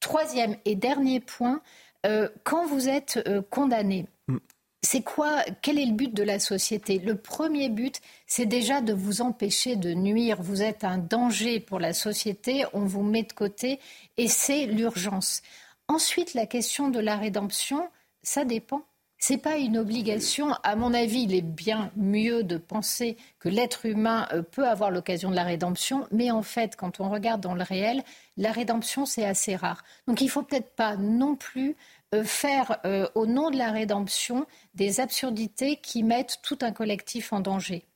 Troisième 0.00 0.56
et 0.64 0.74
dernier 0.74 1.20
point, 1.20 1.62
euh, 2.04 2.28
quand 2.44 2.66
vous 2.66 2.88
êtes 2.88 3.22
euh, 3.26 3.40
condamné, 3.48 4.06
mm. 4.28 4.36
c'est 4.82 5.02
quoi 5.02 5.42
Quel 5.62 5.78
est 5.78 5.86
le 5.86 5.94
but 5.94 6.12
de 6.12 6.22
la 6.22 6.40
société? 6.40 6.98
Le 6.98 7.16
premier 7.16 7.70
but, 7.70 8.00
c'est 8.26 8.46
déjà 8.46 8.82
de 8.82 8.92
vous 8.92 9.22
empêcher 9.22 9.76
de 9.76 9.94
nuire. 9.94 10.42
Vous 10.42 10.62
êtes 10.62 10.84
un 10.84 10.98
danger 10.98 11.58
pour 11.58 11.80
la 11.80 11.94
société, 11.94 12.64
on 12.74 12.84
vous 12.84 13.02
met 13.02 13.22
de 13.22 13.32
côté 13.32 13.80
et 14.18 14.28
c'est 14.28 14.66
l'urgence. 14.66 15.42
Ensuite, 15.88 16.34
la 16.34 16.46
question 16.46 16.90
de 16.90 17.00
la 17.00 17.16
rédemption, 17.16 17.88
ça 18.22 18.44
dépend. 18.44 18.82
C'est 19.18 19.38
pas 19.38 19.56
une 19.56 19.78
obligation. 19.78 20.52
À 20.62 20.76
mon 20.76 20.92
avis, 20.92 21.22
il 21.22 21.34
est 21.34 21.42
bien 21.42 21.90
mieux 21.96 22.42
de 22.42 22.58
penser 22.58 23.16
que 23.38 23.48
l'être 23.48 23.86
humain 23.86 24.28
euh, 24.32 24.42
peut 24.42 24.68
avoir 24.68 24.90
l'occasion 24.90 25.30
de 25.30 25.34
la 25.34 25.44
rédemption, 25.44 26.06
mais 26.12 26.30
en 26.30 26.42
fait, 26.42 26.76
quand 26.76 27.00
on 27.00 27.08
regarde 27.08 27.40
dans 27.40 27.54
le 27.54 27.62
réel, 27.62 28.02
la 28.36 28.52
rédemption 28.52 29.06
c'est 29.06 29.24
assez 29.24 29.56
rare. 29.56 29.84
Donc, 30.06 30.20
il 30.20 30.28
faut 30.28 30.42
peut-être 30.42 30.74
pas 30.74 30.96
non 30.96 31.34
plus 31.34 31.76
euh, 32.14 32.24
faire 32.24 32.78
euh, 32.84 33.08
au 33.14 33.26
nom 33.26 33.50
de 33.50 33.56
la 33.56 33.72
rédemption 33.72 34.46
des 34.74 35.00
absurdités 35.00 35.76
qui 35.76 36.02
mettent 36.02 36.38
tout 36.42 36.58
un 36.60 36.72
collectif 36.72 37.32
en 37.32 37.40
danger. 37.40 37.86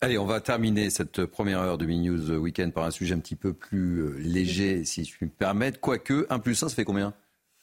Allez, 0.00 0.18
on 0.18 0.26
va 0.26 0.40
terminer 0.40 0.90
cette 0.90 1.24
première 1.24 1.58
heure 1.58 1.78
de 1.78 1.86
Mini 1.86 2.08
News 2.08 2.30
Weekend 2.38 2.72
par 2.72 2.84
un 2.84 2.90
sujet 2.90 3.14
un 3.14 3.18
petit 3.18 3.34
peu 3.34 3.52
plus 3.52 4.16
léger, 4.18 4.84
si 4.84 5.04
je 5.04 5.12
puis 5.12 5.26
me 5.26 5.30
permettre. 5.30 5.80
Quoique, 5.80 6.26
1 6.30 6.38
plus 6.38 6.62
1, 6.62 6.68
ça 6.68 6.74
fait 6.74 6.84
combien? 6.84 7.14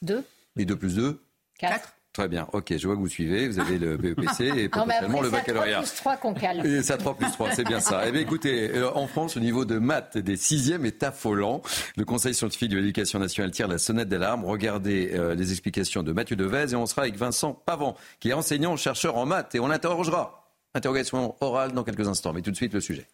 2. 0.01 0.25
Et 0.57 0.65
2 0.65 0.75
plus 0.75 0.95
2 0.95 1.23
4. 1.59 1.93
Très 2.13 2.27
bien, 2.27 2.47
ok, 2.53 2.77
je 2.77 2.85
vois 2.85 2.95
que 2.95 3.01
vous 3.01 3.07
suivez, 3.07 3.47
vous 3.47 3.59
avez 3.59 3.79
le 3.79 3.97
BEPC 3.97 4.41
et 4.55 4.69
potentiellement 4.69 5.21
le 5.21 5.31
baccalauréat. 5.31 5.81
C'est 5.83 5.95
3 5.95 6.11
plus 6.11 6.21
3 6.21 6.33
qu'on 6.33 6.39
cale. 6.39 6.63
Et 6.63 6.83
c'est 6.83 6.95
3 6.95 7.15
plus 7.15 7.31
3, 7.31 7.51
c'est 7.53 7.63
bien 7.63 7.79
ça. 7.79 8.03
Eh 8.07 8.11
bien 8.11 8.21
écoutez, 8.21 8.69
euh, 8.75 8.93
en 8.93 9.07
France, 9.07 9.35
au 9.35 9.39
niveau 9.39 9.65
de 9.65 9.79
maths 9.79 10.19
des 10.19 10.37
sixièmes 10.37 10.85
est 10.85 11.01
affolant. 11.01 11.63
Le 11.97 12.05
Conseil 12.05 12.35
scientifique 12.35 12.69
de 12.69 12.77
l'éducation 12.77 13.17
nationale 13.17 13.49
tire 13.49 13.67
la 13.67 13.79
sonnette 13.79 14.09
d'alarme. 14.09 14.45
Regardez 14.45 15.09
euh, 15.15 15.33
les 15.33 15.49
explications 15.51 16.03
de 16.03 16.11
Mathieu 16.11 16.35
Devez 16.35 16.73
et 16.73 16.75
on 16.75 16.85
sera 16.85 17.01
avec 17.01 17.17
Vincent 17.17 17.53
Pavant, 17.53 17.95
qui 18.19 18.29
est 18.29 18.33
enseignant-chercheur 18.33 19.17
en 19.17 19.25
maths 19.25 19.55
et 19.55 19.59
on 19.59 19.67
l'interrogera. 19.67 20.51
Interrogation 20.75 21.35
orale 21.41 21.71
dans 21.71 21.83
quelques 21.83 22.07
instants, 22.07 22.31
mais 22.31 22.43
tout 22.43 22.51
de 22.51 22.55
suite 22.55 22.75
le 22.75 22.81
sujet. 22.81 23.07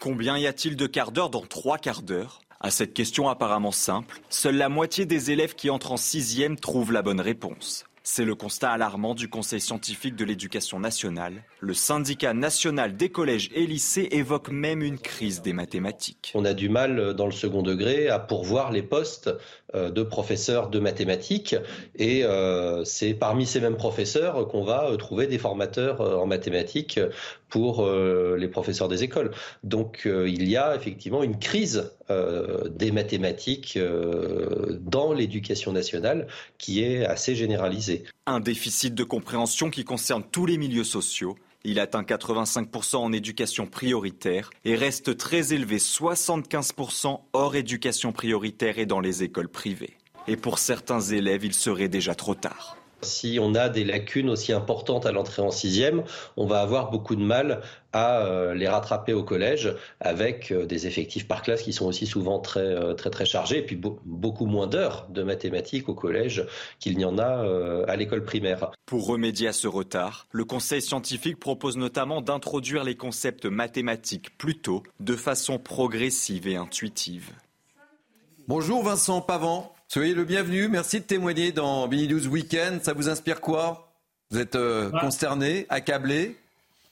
Combien 0.00 0.36
y 0.38 0.48
a-t-il 0.48 0.76
de 0.76 0.88
quarts 0.88 1.12
d'heure 1.12 1.30
dans 1.30 1.42
trois 1.42 1.78
quarts 1.78 2.02
d'heure? 2.02 2.40
À 2.64 2.70
cette 2.70 2.94
question 2.94 3.28
apparemment 3.28 3.72
simple, 3.72 4.22
seule 4.30 4.56
la 4.56 4.70
moitié 4.70 5.04
des 5.04 5.30
élèves 5.30 5.54
qui 5.54 5.68
entrent 5.68 5.92
en 5.92 5.98
sixième 5.98 6.56
trouvent 6.56 6.92
la 6.92 7.02
bonne 7.02 7.20
réponse. 7.20 7.84
C'est 8.02 8.24
le 8.24 8.34
constat 8.34 8.70
alarmant 8.70 9.14
du 9.14 9.28
Conseil 9.28 9.60
scientifique 9.60 10.16
de 10.16 10.24
l'éducation 10.24 10.80
nationale. 10.80 11.42
Le 11.60 11.74
syndicat 11.74 12.32
national 12.32 12.96
des 12.96 13.10
collèges 13.10 13.50
et 13.54 13.66
lycées 13.66 14.08
évoque 14.12 14.50
même 14.50 14.82
une 14.82 14.98
crise 14.98 15.42
des 15.42 15.52
mathématiques. 15.52 16.32
On 16.34 16.46
a 16.46 16.54
du 16.54 16.70
mal 16.70 16.98
euh, 16.98 17.12
dans 17.12 17.26
le 17.26 17.32
second 17.32 17.62
degré 17.62 18.08
à 18.08 18.18
pourvoir 18.18 18.72
les 18.72 18.82
postes 18.82 19.30
de 19.74 20.02
professeurs 20.02 20.68
de 20.68 20.78
mathématiques 20.78 21.56
et 21.96 22.24
euh, 22.24 22.84
c'est 22.84 23.14
parmi 23.14 23.46
ces 23.46 23.60
mêmes 23.60 23.76
professeurs 23.76 24.46
qu'on 24.48 24.64
va 24.64 24.90
trouver 24.98 25.26
des 25.26 25.38
formateurs 25.38 26.00
en 26.00 26.26
mathématiques 26.26 27.00
pour 27.48 27.88
les 27.88 28.48
professeurs 28.48 28.88
des 28.88 29.04
écoles. 29.04 29.30
Donc 29.62 30.02
il 30.06 30.48
y 30.48 30.56
a 30.56 30.74
effectivement 30.74 31.22
une 31.22 31.38
crise 31.38 31.92
des 32.08 32.90
mathématiques 32.90 33.78
dans 34.80 35.12
l'éducation 35.12 35.72
nationale 35.72 36.26
qui 36.58 36.82
est 36.82 37.04
assez 37.04 37.36
généralisée. 37.36 38.04
Un 38.26 38.40
déficit 38.40 38.94
de 38.94 39.04
compréhension 39.04 39.70
qui 39.70 39.84
concerne 39.84 40.24
tous 40.32 40.46
les 40.46 40.58
milieux 40.58 40.84
sociaux. 40.84 41.36
Il 41.66 41.80
atteint 41.80 42.02
85% 42.02 42.96
en 42.96 43.12
éducation 43.12 43.66
prioritaire 43.66 44.50
et 44.66 44.76
reste 44.76 45.16
très 45.16 45.54
élevé 45.54 45.78
75% 45.78 47.20
hors 47.32 47.56
éducation 47.56 48.12
prioritaire 48.12 48.78
et 48.78 48.84
dans 48.84 49.00
les 49.00 49.22
écoles 49.22 49.48
privées. 49.48 49.96
Et 50.28 50.36
pour 50.36 50.58
certains 50.58 51.00
élèves, 51.00 51.42
il 51.42 51.54
serait 51.54 51.88
déjà 51.88 52.14
trop 52.14 52.34
tard. 52.34 52.76
Si 53.00 53.38
on 53.40 53.54
a 53.54 53.70
des 53.70 53.84
lacunes 53.84 54.28
aussi 54.28 54.52
importantes 54.52 55.06
à 55.06 55.12
l'entrée 55.12 55.40
en 55.40 55.50
sixième, 55.50 56.04
on 56.36 56.46
va 56.46 56.60
avoir 56.60 56.90
beaucoup 56.90 57.16
de 57.16 57.24
mal 57.24 57.62
à 57.94 58.18
euh, 58.18 58.54
les 58.54 58.68
rattraper 58.68 59.14
au 59.14 59.22
collège 59.22 59.74
avec 60.00 60.50
euh, 60.50 60.66
des 60.66 60.86
effectifs 60.86 61.26
par 61.26 61.42
classe 61.42 61.62
qui 61.62 61.72
sont 61.72 61.86
aussi 61.86 62.06
souvent 62.06 62.38
très 62.38 62.60
euh, 62.60 62.94
très 62.94 63.10
très 63.10 63.24
chargés 63.24 63.58
et 63.58 63.62
puis 63.62 63.76
beaucoup 63.76 64.46
moins 64.46 64.66
d'heures 64.66 65.06
de 65.08 65.22
mathématiques 65.22 65.88
au 65.88 65.94
collège 65.94 66.46
qu'il 66.80 66.98
n'y 66.98 67.04
en 67.04 67.18
a 67.18 67.44
à 67.88 67.96
l'école 67.96 68.24
primaire. 68.24 68.70
Pour 68.86 69.06
remédier 69.06 69.48
à 69.48 69.52
ce 69.52 69.68
retard, 69.68 70.26
le 70.32 70.44
Conseil 70.44 70.82
scientifique 70.82 71.38
propose 71.38 71.76
notamment 71.76 72.20
d'introduire 72.20 72.84
les 72.84 72.96
concepts 72.96 73.46
mathématiques 73.46 74.36
plus 74.36 74.58
tôt, 74.58 74.82
de 75.00 75.16
façon 75.16 75.58
progressive 75.58 76.48
et 76.48 76.56
intuitive. 76.56 77.30
Bonjour 78.48 78.82
Vincent 78.82 79.20
Pavant. 79.20 79.74
Soyez 79.88 80.14
le 80.14 80.24
bienvenu. 80.24 80.68
Merci 80.68 81.00
de 81.00 81.04
témoigner 81.04 81.52
dans 81.52 81.86
Bini 81.86 82.08
News 82.08 82.26
Weekend. 82.26 82.82
Ça 82.82 82.92
vous 82.92 83.08
inspire 83.08 83.40
quoi? 83.40 83.92
Vous 84.30 84.38
êtes 84.40 84.56
euh, 84.56 84.90
consterné, 84.90 85.66
accablé? 85.68 86.36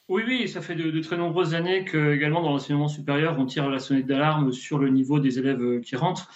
Oui, 0.09 0.23
oui, 0.27 0.49
ça 0.49 0.61
fait 0.61 0.75
de, 0.75 1.01
très 1.01 1.17
nombreuses 1.17 1.55
années 1.55 1.85
que, 1.85 2.13
également 2.13 2.43
dans 2.43 2.51
l'enseignement 2.51 2.89
supérieur, 2.89 3.39
on 3.39 3.47
tire 3.47 3.69
la 3.71 3.79
sonnette 3.79 4.07
d'alarme 4.07 4.53
sur 4.53 4.79
le 4.79 4.91
niveau 4.91 5.21
des 5.21 5.39
élèves 5.39 5.63
euh, 5.63 5.81
qui 5.81 5.97
rentrent. 5.97 6.29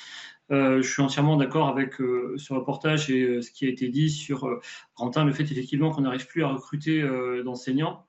Euh, 0.52 0.80
je 0.80 0.88
suis 0.88 1.02
entièrement 1.02 1.36
d'accord 1.36 1.68
avec 1.68 1.94
ce 1.94 2.52
reportage 2.52 3.10
et 3.10 3.42
ce 3.42 3.50
qui 3.50 3.66
a 3.66 3.68
été 3.68 3.88
dit 3.88 4.10
sur 4.10 4.48
Quentin, 4.94 5.24
le 5.24 5.32
fait 5.32 5.42
effectivement 5.42 5.90
qu'on 5.90 6.02
n'arrive 6.02 6.26
plus 6.28 6.44
à 6.44 6.48
recruter 6.48 7.02
d'enseignants 7.44 8.05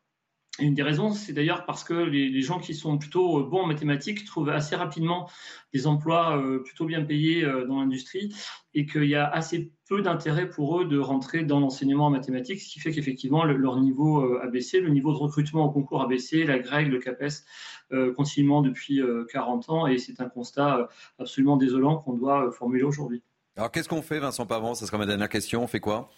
une 0.60 0.74
des 0.74 0.84
raisons, 0.84 1.14
c'est 1.14 1.34
d'ailleurs 1.34 1.66
parce 1.66 1.84
que 1.84 1.93
les, 1.93 2.41
gens 2.41 2.60
qui 2.60 2.74
sont 2.74 2.97
plutôt 2.97 3.39
euh, 3.39 3.43
bons 3.43 3.62
en 3.62 3.68
mathématiques 3.68 4.26
trouvent 4.26 4.49
assez 4.49 4.76
rapidement 4.76 5.30
des 5.74 5.88
emplois 5.88 6.38
euh, 6.38 6.60
plutôt 6.60 6.86
bien 6.86 7.03
payés 7.03 7.43
euh, 7.43 7.66
dans 7.66 7.80
l'industrie 7.80 8.34
et 8.74 8.86
qu'il 8.86 9.05
y 9.05 9.16
a 9.16 9.28
assez 9.28 9.72
peu 9.88 10.01
d'intérêt 10.01 10.49
pour 10.49 10.82
eux 10.82 10.86
de 10.86 10.97
rentrer 10.97 11.43
dans 11.43 11.60
l'enseignement 11.60 12.08
en 12.08 12.10
mathématiques, 12.10 12.62
ce 12.62 12.70
qui 12.70 12.80
fait 12.80 12.91
qu'effectivement 12.91 13.43
leur 13.43 13.80
niveau 13.80 14.38
a 14.39 14.47
baissé, 14.47 14.80
le 14.80 14.89
niveau 14.89 15.12
de 15.14 15.18
recrutement 15.18 15.66
au 15.66 15.72
concours 15.72 16.01
a 16.01 16.08
baissé, 16.08 16.43
la 16.43 16.60
GREG, 16.60 16.89
le 16.89 16.99
CAPES 16.99 18.14
continuellement 18.16 18.62
depuis 18.62 19.01
40 19.32 19.70
ans 19.70 19.88
et 19.88 19.97
c'est 19.97 20.20
un 20.20 20.28
constat 20.28 20.89
absolument 21.18 21.55
désolant 21.55 21.97
qu'on 21.97 22.14
doit 22.14 22.51
formuler 22.51 22.84
aujourd'hui. 22.84 23.24
Alors 23.55 23.72
qu'est-ce 23.72 23.89
qu'on 23.89 24.01
fait 24.01 24.20
Vincent 24.20 24.45
Pavant? 24.45 24.76
Ce 24.76 24.86
sera 24.86 24.97
ma 24.97 25.05
dernière 25.05 25.30
question, 25.30 25.64
on 25.64 25.68
fait 25.68 25.80
quoi? 25.80 26.10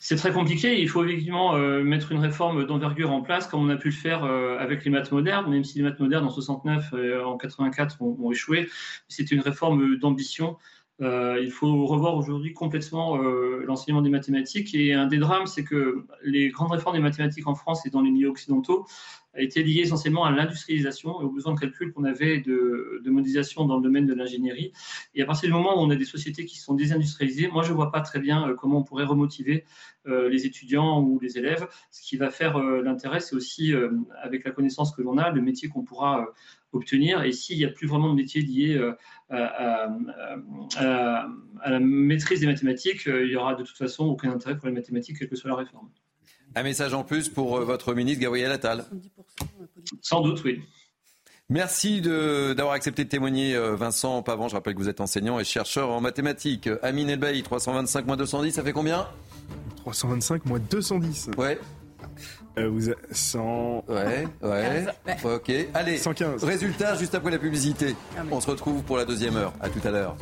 C'est 0.00 0.16
très 0.16 0.32
compliqué. 0.32 0.80
Il 0.80 0.88
faut 0.88 1.04
effectivement 1.04 1.56
euh, 1.56 1.82
mettre 1.82 2.12
une 2.12 2.18
réforme 2.18 2.64
d'envergure 2.66 3.10
en 3.12 3.22
place, 3.22 3.46
comme 3.46 3.60
on 3.60 3.68
a 3.68 3.76
pu 3.76 3.88
le 3.88 3.94
faire 3.94 4.24
euh, 4.24 4.58
avec 4.58 4.84
les 4.84 4.90
maths 4.90 5.12
modernes, 5.12 5.50
même 5.50 5.64
si 5.64 5.78
les 5.78 5.84
maths 5.84 6.00
modernes 6.00 6.24
en 6.24 6.30
69 6.30 6.92
et 6.92 6.96
euh, 6.96 7.26
en 7.26 7.36
84 7.36 8.02
ont, 8.02 8.30
échoué. 8.30 8.68
C'était 9.08 9.34
une 9.34 9.40
réforme 9.40 9.96
d'ambition. 9.96 10.56
il 11.00 11.50
faut 11.50 11.86
revoir 11.86 12.16
aujourd'hui 12.16 12.52
complètement 12.52 13.16
l'enseignement 13.18 14.02
des 14.02 14.10
mathématiques. 14.10 14.74
Et 14.74 14.94
un 14.94 15.06
des 15.06 15.18
drames, 15.18 15.46
c'est 15.46 15.64
que 15.64 16.06
les 16.22 16.48
grandes 16.48 16.72
réformes 16.72 16.96
des 16.96 17.02
mathématiques 17.02 17.46
en 17.46 17.54
France 17.54 17.86
et 17.86 17.90
dans 17.90 18.00
les 18.00 18.10
milieux 18.10 18.28
occidentaux 18.28 18.86
été 19.42 19.62
lié 19.62 19.82
essentiellement 19.82 20.24
à 20.24 20.30
l'industrialisation 20.30 21.20
et 21.20 21.24
aux 21.24 21.30
besoins 21.30 21.54
de 21.54 21.60
calcul 21.60 21.92
qu'on 21.92 22.04
avait 22.04 22.40
de, 22.40 23.00
de, 23.04 23.10
modélisation 23.10 23.66
dans 23.66 23.76
le 23.76 23.82
domaine 23.82 24.06
de 24.06 24.14
l'ingénierie. 24.14 24.72
Et 25.14 25.22
à 25.22 25.26
partir 25.26 25.48
du 25.48 25.52
moment 25.52 25.78
où 25.78 25.84
on 25.84 25.90
a 25.90 25.96
des 25.96 26.04
sociétés 26.04 26.44
qui 26.44 26.58
sont 26.58 26.74
désindustrialisées, 26.74 27.48
moi 27.48 27.62
je 27.62 27.70
ne 27.70 27.74
vois 27.74 27.90
pas 27.90 28.00
très 28.00 28.18
bien 28.18 28.48
euh, 28.48 28.54
comment 28.54 28.78
on 28.78 28.82
pourrait 28.82 29.04
remotiver 29.04 29.64
euh, 30.06 30.28
les 30.28 30.46
étudiants 30.46 31.00
ou 31.02 31.18
les 31.20 31.38
élèves. 31.38 31.66
Ce 31.90 32.02
qui 32.02 32.16
va 32.16 32.30
faire 32.30 32.56
euh, 32.56 32.82
l'intérêt, 32.82 33.20
c'est 33.20 33.34
aussi, 33.36 33.74
avec 34.22 34.44
la 34.44 34.50
connaissance 34.50 34.94
que 34.94 35.02
l'on 35.02 35.18
a, 35.18 35.30
le 35.30 35.40
métier 35.40 35.68
qu'on 35.68 35.82
pourra 35.82 36.26
obtenir. 36.72 37.22
Et 37.22 37.32
s'il 37.32 37.58
n'y 37.58 37.64
a 37.64 37.70
plus 37.70 37.86
vraiment 37.86 38.10
de 38.10 38.14
métier 38.14 38.42
lié 38.42 38.78
à, 39.30 39.88
à, 40.76 41.28
la 41.70 41.80
maîtrise 41.80 42.40
des 42.40 42.46
mathématiques, 42.46 43.06
il 43.06 43.28
n'y 43.28 43.36
aura 43.36 43.54
de 43.54 43.62
toute 43.62 43.76
façon 43.76 44.06
aucun 44.06 44.30
intérêt 44.30 44.56
pour 44.56 44.68
les 44.68 44.74
mathématiques, 44.74 45.18
quelle 45.18 45.28
que 45.28 45.36
soit 45.36 45.50
la 45.50 45.56
réforme. 45.56 45.88
Un 46.56 46.62
message 46.62 46.94
en 46.94 47.04
plus 47.04 47.28
pour 47.28 47.58
euh, 47.58 47.64
votre 47.64 47.92
ministre 47.92 48.22
Gabriel 48.22 48.50
Attal 48.50 48.86
Sans 50.00 50.22
doute, 50.22 50.42
oui. 50.44 50.62
Merci 51.50 52.00
d'avoir 52.00 52.72
accepté 52.72 53.04
de 53.04 53.08
témoigner, 53.10 53.54
euh, 53.54 53.76
Vincent 53.76 54.22
Pavant. 54.22 54.48
Je 54.48 54.54
rappelle 54.54 54.74
que 54.74 54.80
vous 54.80 54.88
êtes 54.88 55.02
enseignant 55.02 55.38
et 55.38 55.44
chercheur 55.44 55.90
en 55.90 56.00
mathématiques. 56.00 56.68
Amine 56.82 57.10
Elbaï, 57.10 57.42
325 57.42 58.06
moins 58.06 58.16
210, 58.16 58.52
ça 58.52 58.64
fait 58.64 58.72
combien? 58.72 59.06
325 59.76 60.46
moins 60.46 60.58
210. 60.58 61.30
Ouais. 61.36 61.58
Euh, 62.58 62.68
vous 62.70 62.88
avez 62.88 62.96
100. 63.12 63.84
Ouais, 63.86 64.26
ouais. 64.42 64.86
Ok. 65.24 65.52
Allez. 65.74 65.98
115. 65.98 66.42
Résultat 66.42 66.96
juste 66.96 67.14
après 67.14 67.30
la 67.30 67.38
publicité. 67.38 67.94
Ah, 68.16 68.22
On 68.32 68.40
se 68.40 68.50
retrouve 68.50 68.82
pour 68.82 68.96
la 68.96 69.04
deuxième 69.04 69.36
heure. 69.36 69.52
À 69.60 69.68
tout 69.68 69.86
à 69.86 69.90
l'heure. 69.90 70.16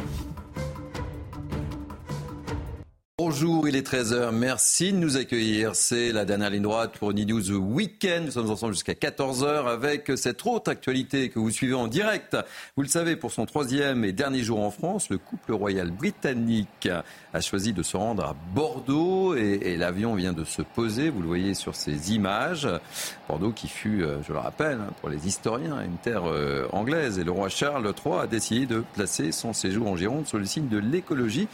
Bonjour, 3.27 3.67
il 3.67 3.75
est 3.75 3.91
13h. 3.91 4.33
Merci 4.33 4.93
de 4.93 4.99
nous 4.99 5.17
accueillir. 5.17 5.75
C'est 5.75 6.13
la 6.13 6.27
dernière 6.27 6.51
ligne 6.51 6.61
droite 6.61 6.99
pour 6.99 7.15
News 7.15 7.53
Weekend. 7.53 8.27
Nous 8.27 8.33
sommes 8.33 8.51
ensemble 8.51 8.75
jusqu'à 8.75 8.93
14h 8.93 9.67
avec 9.67 10.13
cette 10.17 10.45
autre 10.45 10.71
actualité 10.71 11.31
que 11.31 11.39
vous 11.39 11.49
suivez 11.49 11.73
en 11.73 11.87
direct. 11.87 12.37
Vous 12.77 12.83
le 12.83 12.89
savez, 12.89 13.17
pour 13.17 13.33
son 13.33 13.47
troisième 13.47 14.05
et 14.05 14.13
dernier 14.13 14.43
jour 14.43 14.61
en 14.61 14.71
France, 14.71 15.09
le 15.09 15.17
couple 15.17 15.55
royal 15.55 15.91
britannique 15.91 16.87
a 17.33 17.41
choisi 17.41 17.73
de 17.73 17.83
se 17.83 17.97
rendre 17.97 18.27
à 18.27 18.37
Bordeaux 18.55 19.35
et, 19.35 19.79
l'avion 19.79 20.15
vient 20.15 20.35
de 20.35 20.45
se 20.45 20.61
poser. 20.61 21.09
Vous 21.09 21.23
le 21.23 21.27
voyez 21.27 21.55
sur 21.55 21.75
ces 21.75 22.13
images. 22.13 22.69
Bordeaux 23.27 23.53
qui 23.53 23.69
fut, 23.69 24.03
euh, 24.03 24.19
je 24.29 24.35
le 24.35 24.39
rappelle, 24.39 24.81
hein, 24.83 24.93
pour 25.01 25.09
les 25.09 25.27
historiens, 25.27 25.81
une 25.83 25.97
terre 25.97 26.29
euh, 26.29 26.69
anglaise. 26.73 27.19
Et 27.19 27.25
le 27.25 27.31
roi 27.31 27.49
Charles 27.49 27.91
III 28.05 28.17
a 28.21 28.27
décidé 28.27 28.67
de 28.67 28.85
placer 28.93 29.33
son 29.33 29.55
séjour 29.55 29.89
en 29.89 29.97
Gironde 29.97 30.27
sur 30.27 30.37
le 30.37 30.45
signe 30.45 30.69
de 30.69 30.77
l'écologie 30.77 31.49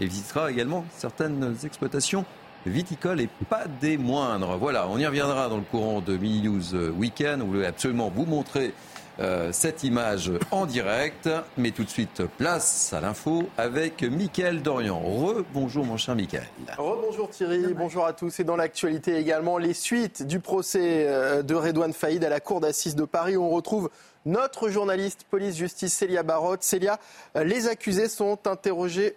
et 0.00 0.06
visitera 0.06 0.50
également 0.50 0.84
certaines 0.96 1.54
exploitations 1.64 2.24
viticoles 2.66 3.20
et 3.20 3.28
pas 3.48 3.64
des 3.80 3.96
moindres. 3.98 4.56
Voilà, 4.56 4.88
on 4.88 4.98
y 4.98 5.06
reviendra 5.06 5.48
dans 5.48 5.58
le 5.58 5.62
courant 5.62 6.00
de 6.00 6.16
Mini 6.16 6.42
News 6.42 6.74
Weekend. 6.96 7.42
On 7.42 7.46
voulait 7.46 7.66
absolument 7.66 8.10
vous 8.14 8.24
montrer 8.24 8.72
euh, 9.20 9.50
cette 9.52 9.84
image 9.84 10.32
en 10.50 10.66
direct. 10.66 11.28
Mais 11.56 11.70
tout 11.70 11.84
de 11.84 11.88
suite, 11.88 12.22
place 12.38 12.92
à 12.92 13.00
l'info 13.00 13.48
avec 13.56 14.02
Mickaël 14.02 14.62
Dorian. 14.62 14.98
Re-bonjour 14.98 15.84
mon 15.84 15.96
cher 15.96 16.16
Mickaël. 16.16 16.48
Re-bonjour 16.76 17.30
Thierry, 17.30 17.74
bonjour 17.74 18.06
à 18.06 18.12
tous. 18.12 18.40
Et 18.40 18.44
dans 18.44 18.56
l'actualité 18.56 19.16
également, 19.16 19.58
les 19.58 19.74
suites 19.74 20.26
du 20.26 20.40
procès 20.40 21.06
euh, 21.06 21.42
de 21.42 21.54
Redouane 21.54 21.92
Faïd 21.92 22.24
à 22.24 22.28
la 22.28 22.40
Cour 22.40 22.60
d'assises 22.60 22.96
de 22.96 23.04
Paris. 23.04 23.36
On 23.36 23.50
retrouve 23.50 23.88
notre 24.26 24.68
journaliste 24.68 25.26
police-justice 25.30 25.92
Célia 25.92 26.22
Barotte. 26.22 26.62
Célia, 26.62 26.98
euh, 27.36 27.44
les 27.44 27.68
accusés 27.68 28.08
sont 28.08 28.38
interrogés 28.46 29.14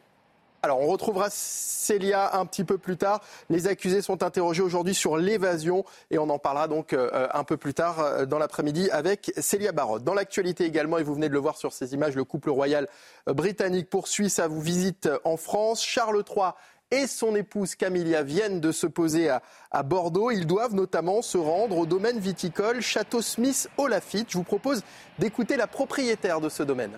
alors, 0.63 0.81
on 0.81 0.87
retrouvera 0.87 1.27
Célia 1.29 2.35
un 2.35 2.45
petit 2.45 2.63
peu 2.63 2.77
plus 2.79 2.97
tard. 2.97 3.21
Les 3.49 3.67
accusés 3.67 4.01
sont 4.01 4.23
interrogés 4.23 4.63
aujourd'hui 4.63 4.95
sur 4.95 5.15
l'évasion 5.15 5.85
et 6.09 6.17
on 6.17 6.29
en 6.29 6.39
parlera 6.39 6.67
donc 6.67 6.93
euh, 6.93 7.27
un 7.31 7.43
peu 7.43 7.57
plus 7.57 7.75
tard 7.75 7.99
euh, 7.99 8.25
dans 8.25 8.39
l'après-midi 8.39 8.89
avec 8.89 9.31
Célia 9.37 9.71
Barotte. 9.71 10.03
Dans 10.03 10.15
l'actualité 10.15 10.65
également, 10.65 10.97
et 10.97 11.03
vous 11.03 11.13
venez 11.13 11.29
de 11.29 11.33
le 11.33 11.39
voir 11.39 11.57
sur 11.57 11.73
ces 11.73 11.93
images, 11.93 12.15
le 12.15 12.23
couple 12.23 12.49
royal 12.49 12.87
euh, 13.29 13.33
britannique 13.33 13.89
poursuit 13.89 14.31
sa 14.31 14.47
visite 14.47 15.07
en 15.23 15.37
France. 15.37 15.85
Charles 15.85 16.23
III 16.27 16.51
et 16.89 17.05
son 17.05 17.35
épouse 17.35 17.75
Camilla 17.75 18.23
viennent 18.23 18.59
de 18.59 18.71
se 18.71 18.87
poser 18.87 19.29
à, 19.29 19.43
à, 19.69 19.83
Bordeaux. 19.83 20.31
Ils 20.31 20.47
doivent 20.47 20.73
notamment 20.73 21.21
se 21.21 21.37
rendre 21.37 21.77
au 21.77 21.85
domaine 21.85 22.17
viticole 22.17 22.81
Château 22.81 23.21
Smith 23.21 23.69
au 23.77 23.87
Lafitte. 23.87 24.31
Je 24.31 24.37
vous 24.37 24.43
propose 24.43 24.81
d'écouter 25.19 25.55
la 25.55 25.67
propriétaire 25.67 26.41
de 26.41 26.49
ce 26.49 26.63
domaine. 26.63 26.97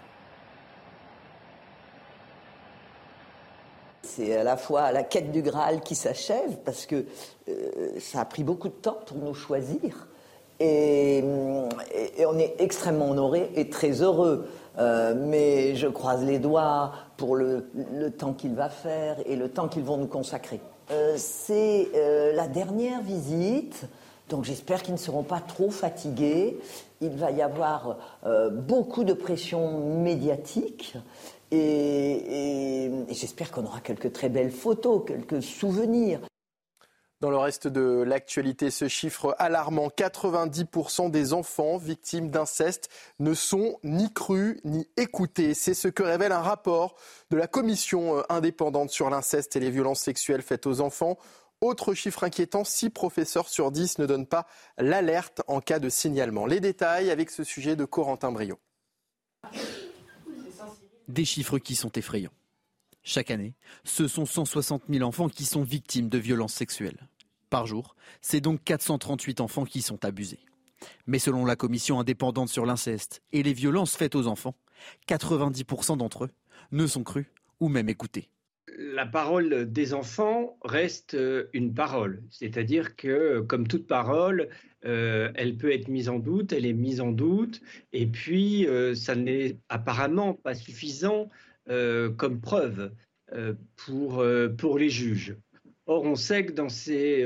C'est 4.09 4.35
à 4.35 4.43
la 4.43 4.57
fois 4.57 4.91
la 4.91 5.03
quête 5.03 5.31
du 5.31 5.43
Graal 5.43 5.81
qui 5.81 5.93
s'achève, 5.93 6.57
parce 6.65 6.87
que 6.87 7.05
euh, 7.47 7.51
ça 7.99 8.21
a 8.21 8.25
pris 8.25 8.43
beaucoup 8.43 8.67
de 8.67 8.73
temps 8.73 8.97
pour 9.05 9.17
nous 9.17 9.35
choisir. 9.35 10.07
Et, 10.59 11.23
on 11.23 12.37
est 12.37 12.55
extrêmement 12.59 13.11
honorés 13.11 13.51
et 13.55 13.69
très 13.69 14.01
heureux. 14.01 14.47
Euh, 14.77 15.13
mais 15.15 15.75
je 15.75 15.87
croise 15.87 16.23
les 16.23 16.39
doigts 16.39 16.91
pour 17.17 17.35
le, 17.35 17.69
temps 18.17 18.33
qu'il 18.33 18.55
va 18.55 18.69
faire 18.69 19.17
et 19.25 19.35
le 19.35 19.49
temps 19.49 19.67
qu'ils 19.67 19.83
vont 19.83 19.97
nous 19.97 20.07
consacrer. 20.07 20.59
Euh, 20.91 21.13
c'est 21.17 21.89
la 22.33 22.47
dernière 22.47 23.01
visite, 23.01 23.85
donc 24.27 24.43
j'espère 24.43 24.81
qu'ils 24.81 24.95
ne 24.95 24.99
seront 24.99 25.23
pas 25.23 25.39
trop 25.39 25.69
fatigués. 25.69 26.59
Il 27.01 27.11
va 27.11 27.31
y 27.31 27.41
avoir 27.41 27.97
beaucoup 28.51 29.03
de 29.03 29.13
pression 29.13 29.79
médiatique. 29.79 30.97
Et, 31.51 32.91
j'espère 33.09 33.51
qu'on 33.51 33.65
aura 33.65 33.81
quelques 33.81 34.13
très 34.13 34.29
belles 34.29 34.51
photos, 34.51 35.03
quelques 35.05 35.41
souvenirs. 35.41 36.21
Dans 37.21 37.31
le 37.31 37.37
reste 37.37 37.67
de 37.67 38.01
l'actualité, 38.01 38.71
ce 38.71 38.87
chiffre 38.87 39.35
alarmant, 39.39 39.89
90% 39.89 41.11
des 41.11 41.33
enfants 41.33 41.77
victimes 41.77 42.29
d'inceste 42.29 42.87
ne 43.19 43.33
sont 43.33 43.77
ni 43.83 44.13
crus 44.13 44.57
ni 44.63 44.87
écoutés. 44.95 45.53
C'est 45.53 45.73
ce 45.73 45.89
que 45.89 46.01
révèle 46.01 46.31
un 46.31 46.41
rapport 46.41 46.95
de 47.29 47.35
la 47.35 47.47
commission 47.47 48.19
euh, 48.19 48.21
indépendante 48.29 48.89
sur 48.89 49.09
l'inceste 49.09 49.57
et 49.57 49.59
les 49.59 49.69
violences 49.69 49.99
sexuelles 49.99 50.41
faites 50.41 50.65
aux 50.65 50.79
enfants. 50.79 51.17
Autre 51.59 51.93
chiffre 51.93 52.23
inquiétant, 52.23 52.63
6 52.63 52.89
professeurs 52.89 53.49
sur 53.49 53.69
10 53.69 53.99
ne 53.99 54.05
donnent 54.05 54.27
pas 54.27 54.47
l'alerte 54.77 55.41
en 55.47 55.59
cas 55.59 55.79
de 55.79 55.89
signalement. 55.89 56.45
Les 56.45 56.61
détails 56.61 57.11
avec 57.11 57.31
ce 57.31 57.43
sujet 57.43 57.75
de 57.75 57.83
Corentin 57.83 58.31
Brio. 58.31 58.57
Des 61.09 61.25
chiffres 61.25 61.57
qui 61.57 61.73
sont 61.73 61.91
effrayants. 61.93 62.33
Chaque 63.01 63.31
année, 63.31 63.55
ce 63.83 64.07
sont 64.07 64.27
160 64.27 64.83
000 64.89 65.03
enfants 65.03 65.27
qui 65.27 65.43
sont 65.43 65.63
victimes 65.63 66.07
de 66.07 66.19
violences 66.19 66.53
sexuelles. 66.53 67.09
Par 67.49 67.65
jour, 67.65 67.95
c'est 68.21 68.41
donc 68.41 68.63
438 68.63 69.41
enfants 69.41 69.65
qui 69.65 69.81
sont 69.81 70.05
abusés. 70.05 70.45
Mais 71.07 71.17
selon 71.17 71.45
la 71.45 71.55
commission 71.55 71.99
indépendante 71.99 72.49
sur 72.49 72.63
l'inceste 72.63 73.23
et 73.31 73.41
les 73.41 73.53
violences 73.53 73.95
faites 73.95 74.13
aux 74.13 74.27
enfants, 74.27 74.53
90% 75.07 75.97
d'entre 75.97 76.25
eux 76.25 76.31
ne 76.71 76.85
sont 76.85 77.03
crus 77.03 77.25
ou 77.59 77.69
même 77.69 77.89
écoutés 77.89 78.29
la 78.77 79.05
parole 79.05 79.71
des 79.71 79.93
enfants 79.93 80.57
reste 80.63 81.13
euh, 81.13 81.49
une 81.53 81.73
parole. 81.73 82.21
C'est-à-dire 82.29 82.95
que, 82.95 83.41
comme 83.41 83.67
toute 83.67 83.87
parole, 83.87 84.49
euh, 84.85 85.31
elle 85.35 85.57
peut 85.57 85.71
être 85.71 85.87
mise 85.87 86.09
en 86.09 86.19
doute, 86.19 86.53
elle 86.53 86.65
est 86.65 86.73
mise 86.73 87.01
en 87.01 87.11
doute, 87.11 87.61
et 87.93 88.05
puis 88.07 88.67
euh, 88.67 88.95
ça 88.95 89.15
n'est 89.15 89.57
apparemment 89.69 90.33
pas 90.33 90.55
suffisant 90.55 91.29
comme 92.17 92.41
preuve 92.41 92.91
pour, 93.75 94.25
pour 94.57 94.79
les 94.79 94.89
juges. 94.89 95.35
Or, 95.85 96.03
on 96.03 96.15
sait 96.15 96.43
que 96.47 96.51
dans 96.51 96.67
ces, 96.67 97.23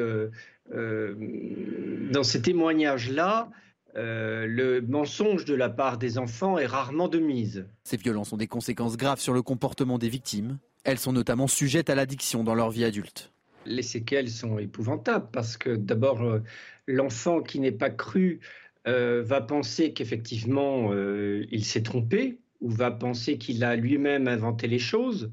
dans 0.69 2.23
ces 2.23 2.41
témoignages-là, 2.41 3.49
le 3.95 4.81
mensonge 4.81 5.45
de 5.45 5.53
la 5.53 5.69
part 5.69 5.97
des 5.97 6.17
enfants 6.17 6.57
est 6.57 6.65
rarement 6.65 7.07
de 7.07 7.19
mise. 7.19 7.65
Ces 7.85 7.95
violences 7.95 8.33
ont 8.33 8.37
des 8.37 8.47
conséquences 8.47 8.97
graves 8.97 9.21
sur 9.21 9.33
le 9.33 9.41
comportement 9.41 9.97
des 9.97 10.09
victimes 10.09 10.59
elles 10.83 10.99
sont 10.99 11.13
notamment 11.13 11.47
sujettes 11.47 11.89
à 11.89 11.95
l'addiction 11.95 12.43
dans 12.43 12.55
leur 12.55 12.69
vie 12.69 12.83
adulte. 12.83 13.31
Les 13.65 13.83
séquelles 13.83 14.29
sont 14.29 14.59
épouvantables 14.59 15.27
parce 15.31 15.57
que 15.57 15.75
d'abord, 15.75 16.21
euh, 16.21 16.39
l'enfant 16.87 17.41
qui 17.41 17.59
n'est 17.59 17.71
pas 17.71 17.89
cru 17.89 18.41
euh, 18.87 19.23
va 19.23 19.39
penser 19.39 19.93
qu'effectivement 19.93 20.91
euh, 20.91 21.45
il 21.51 21.63
s'est 21.63 21.83
trompé 21.83 22.39
ou 22.59 22.69
va 22.69 22.91
penser 22.91 23.37
qu'il 23.37 23.63
a 23.63 23.75
lui-même 23.75 24.27
inventé 24.27 24.67
les 24.67 24.79
choses. 24.79 25.31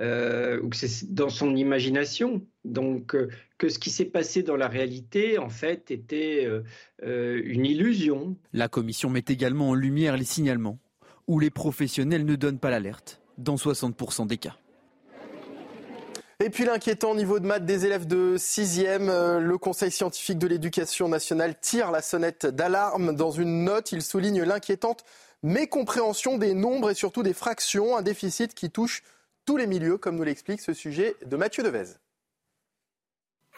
ou 0.00 0.68
que 0.68 0.76
c'est 0.76 1.12
dans 1.14 1.28
son 1.28 1.54
imagination. 1.54 2.44
Donc, 2.64 3.16
que 3.58 3.68
ce 3.68 3.78
qui 3.78 3.90
s'est 3.90 4.06
passé 4.06 4.42
dans 4.42 4.56
la 4.56 4.66
réalité, 4.66 5.38
en 5.38 5.50
fait, 5.50 5.92
était 5.92 6.48
une 7.04 7.64
illusion. 7.64 8.36
La 8.52 8.66
commission 8.66 9.08
met 9.08 9.24
également 9.28 9.70
en 9.70 9.74
lumière 9.74 10.16
les 10.16 10.24
signalements, 10.24 10.80
où 11.28 11.38
les 11.38 11.50
professionnels 11.50 12.24
ne 12.24 12.34
donnent 12.34 12.58
pas 12.58 12.70
l'alerte, 12.70 13.20
dans 13.38 13.54
60% 13.54 14.26
des 14.26 14.38
cas. 14.38 14.56
Et 16.40 16.50
puis 16.50 16.64
l'inquiétant 16.64 17.14
niveau 17.14 17.38
de 17.38 17.46
maths 17.46 17.64
des 17.64 17.86
élèves 17.86 18.06
de 18.06 18.36
6e, 18.36 19.08
euh, 19.08 19.38
le 19.38 19.56
Conseil 19.56 19.90
scientifique 19.90 20.38
de 20.38 20.48
l'éducation 20.48 21.08
nationale 21.08 21.58
tire 21.60 21.92
la 21.92 22.02
sonnette 22.02 22.46
d'alarme. 22.46 23.14
Dans 23.14 23.30
une 23.30 23.64
note, 23.64 23.92
il 23.92 24.02
souligne 24.02 24.42
l'inquiétante 24.42 25.04
mécompréhension 25.44 26.38
des 26.38 26.54
nombres 26.54 26.90
et 26.90 26.94
surtout 26.94 27.22
des 27.22 27.34
fractions, 27.34 27.96
un 27.96 28.02
déficit 28.02 28.54
qui 28.54 28.70
touche 28.70 29.02
tous 29.44 29.56
les 29.56 29.66
milieux, 29.66 29.98
comme 29.98 30.16
nous 30.16 30.24
l'explique 30.24 30.60
ce 30.60 30.72
sujet 30.72 31.14
de 31.24 31.36
Mathieu 31.36 31.62
Devez. 31.62 31.94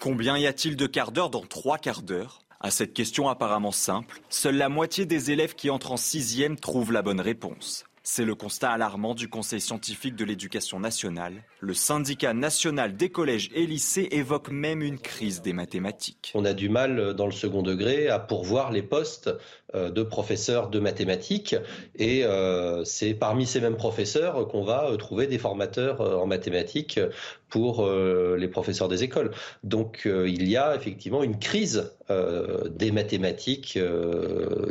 Combien 0.00 0.36
y 0.36 0.46
a-t-il 0.46 0.76
de 0.76 0.86
quarts 0.86 1.12
d'heure 1.12 1.30
dans 1.30 1.46
trois 1.46 1.78
quarts 1.78 2.02
d'heure? 2.02 2.42
À 2.60 2.70
cette 2.70 2.92
question 2.92 3.28
apparemment 3.28 3.72
simple, 3.72 4.20
seule 4.28 4.56
la 4.56 4.68
moitié 4.68 5.06
des 5.06 5.30
élèves 5.30 5.54
qui 5.54 5.70
entrent 5.70 5.92
en 5.92 5.96
sixième 5.96 6.56
trouvent 6.56 6.92
la 6.92 7.02
bonne 7.02 7.20
réponse. 7.20 7.85
C'est 8.08 8.24
le 8.24 8.36
constat 8.36 8.70
alarmant 8.70 9.16
du 9.16 9.28
Conseil 9.28 9.60
scientifique 9.60 10.14
de 10.14 10.24
l'éducation 10.24 10.78
nationale. 10.78 11.42
Le 11.58 11.74
syndicat 11.74 12.34
national 12.34 12.96
des 12.96 13.08
collèges 13.08 13.50
et 13.52 13.66
lycées 13.66 14.06
évoque 14.12 14.48
même 14.48 14.80
une 14.80 15.00
crise 15.00 15.42
des 15.42 15.52
mathématiques. 15.52 16.30
On 16.36 16.44
a 16.44 16.52
du 16.52 16.68
mal 16.68 17.14
dans 17.14 17.26
le 17.26 17.32
second 17.32 17.62
degré 17.62 18.06
à 18.08 18.20
pourvoir 18.20 18.70
les 18.70 18.84
postes 18.84 19.28
euh, 19.74 19.90
de 19.90 20.04
professeurs 20.04 20.70
de 20.70 20.78
mathématiques 20.78 21.56
et 21.96 22.24
euh, 22.24 22.84
c'est 22.84 23.12
parmi 23.12 23.44
ces 23.44 23.60
mêmes 23.60 23.76
professeurs 23.76 24.46
qu'on 24.46 24.62
va 24.62 24.84
euh, 24.84 24.96
trouver 24.96 25.26
des 25.26 25.38
formateurs 25.38 26.00
en 26.00 26.26
mathématiques 26.26 27.00
pour 27.48 27.88
les 27.88 28.48
professeurs 28.48 28.88
des 28.88 29.04
écoles. 29.04 29.30
Donc 29.62 30.02
il 30.04 30.48
y 30.48 30.56
a 30.56 30.74
effectivement 30.74 31.22
une 31.22 31.38
crise 31.38 31.92
des 32.08 32.92
mathématiques 32.92 33.78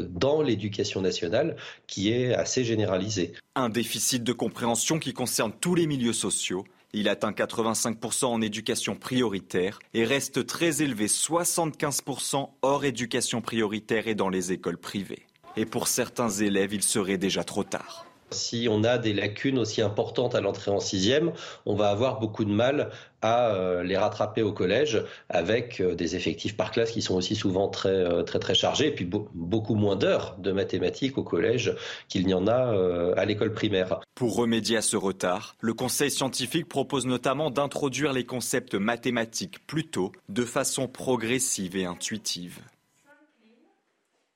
dans 0.09 0.41
l'éducation 0.41 1.01
nationale 1.01 1.55
qui 1.87 2.11
est 2.11 2.33
assez 2.33 2.63
généralisée. 2.63 3.33
Un 3.55 3.69
déficit 3.69 4.23
de 4.23 4.33
compréhension 4.33 4.99
qui 4.99 5.13
concerne 5.13 5.53
tous 5.59 5.75
les 5.75 5.87
milieux 5.87 6.13
sociaux 6.13 6.65
il 6.97 7.09
atteint 7.09 7.31
85% 7.31 8.25
en 8.27 8.41
éducation 8.41 8.95
prioritaire 8.95 9.79
et 9.93 10.05
reste 10.05 10.45
très 10.45 10.81
élevé 10.81 11.07
75% 11.07 12.51
hors 12.61 12.85
éducation 12.85 13.41
prioritaire 13.41 14.07
et 14.07 14.15
dans 14.15 14.29
les 14.29 14.53
écoles 14.53 14.77
privées. 14.77 15.25
Et 15.57 15.65
pour 15.65 15.89
certains 15.89 16.29
élèves, 16.29 16.73
il 16.73 16.83
serait 16.83 17.17
déjà 17.17 17.43
trop 17.43 17.65
tard. 17.65 18.04
Si 18.31 18.67
on 18.69 18.83
a 18.83 18.97
des 18.97 19.13
lacunes 19.13 19.59
aussi 19.59 19.81
importantes 19.81 20.35
à 20.35 20.41
l'entrée 20.41 20.71
en 20.71 20.79
sixième, 20.79 21.31
on 21.65 21.75
va 21.75 21.89
avoir 21.89 22.19
beaucoup 22.19 22.43
de 22.43 22.51
mal 22.51 22.89
à 23.21 23.49
euh, 23.49 23.83
les 23.83 23.97
rattraper 23.97 24.41
au 24.41 24.51
collège 24.51 25.03
avec 25.29 25.79
euh, 25.79 25.95
des 25.95 26.15
effectifs 26.15 26.57
par 26.57 26.71
classe 26.71 26.91
qui 26.91 27.01
sont 27.01 27.15
aussi 27.15 27.35
souvent 27.35 27.67
très 27.67 27.89
euh, 27.89 28.23
très 28.23 28.39
très 28.39 28.53
chargés 28.53 28.87
et 28.87 28.91
puis 28.91 29.05
beaucoup 29.05 29.75
moins 29.75 29.95
d'heures 29.95 30.35
de 30.39 30.51
mathématiques 30.51 31.17
au 31.17 31.23
collège 31.23 31.75
qu'il 32.09 32.25
n'y 32.25 32.33
en 32.33 32.47
a 32.47 32.55
à 33.15 33.25
l'école 33.25 33.53
primaire. 33.53 33.99
Pour 34.15 34.35
remédier 34.35 34.77
à 34.77 34.81
ce 34.81 34.97
retard, 34.97 35.55
le 35.59 35.73
Conseil 35.73 36.11
scientifique 36.11 36.67
propose 36.67 37.05
notamment 37.05 37.51
d'introduire 37.51 38.13
les 38.13 38.25
concepts 38.25 38.75
mathématiques 38.75 39.65
plus 39.65 39.87
tôt, 39.87 40.11
de 40.29 40.43
façon 40.43 40.87
progressive 40.87 41.75
et 41.75 41.85
intuitive. 41.85 42.59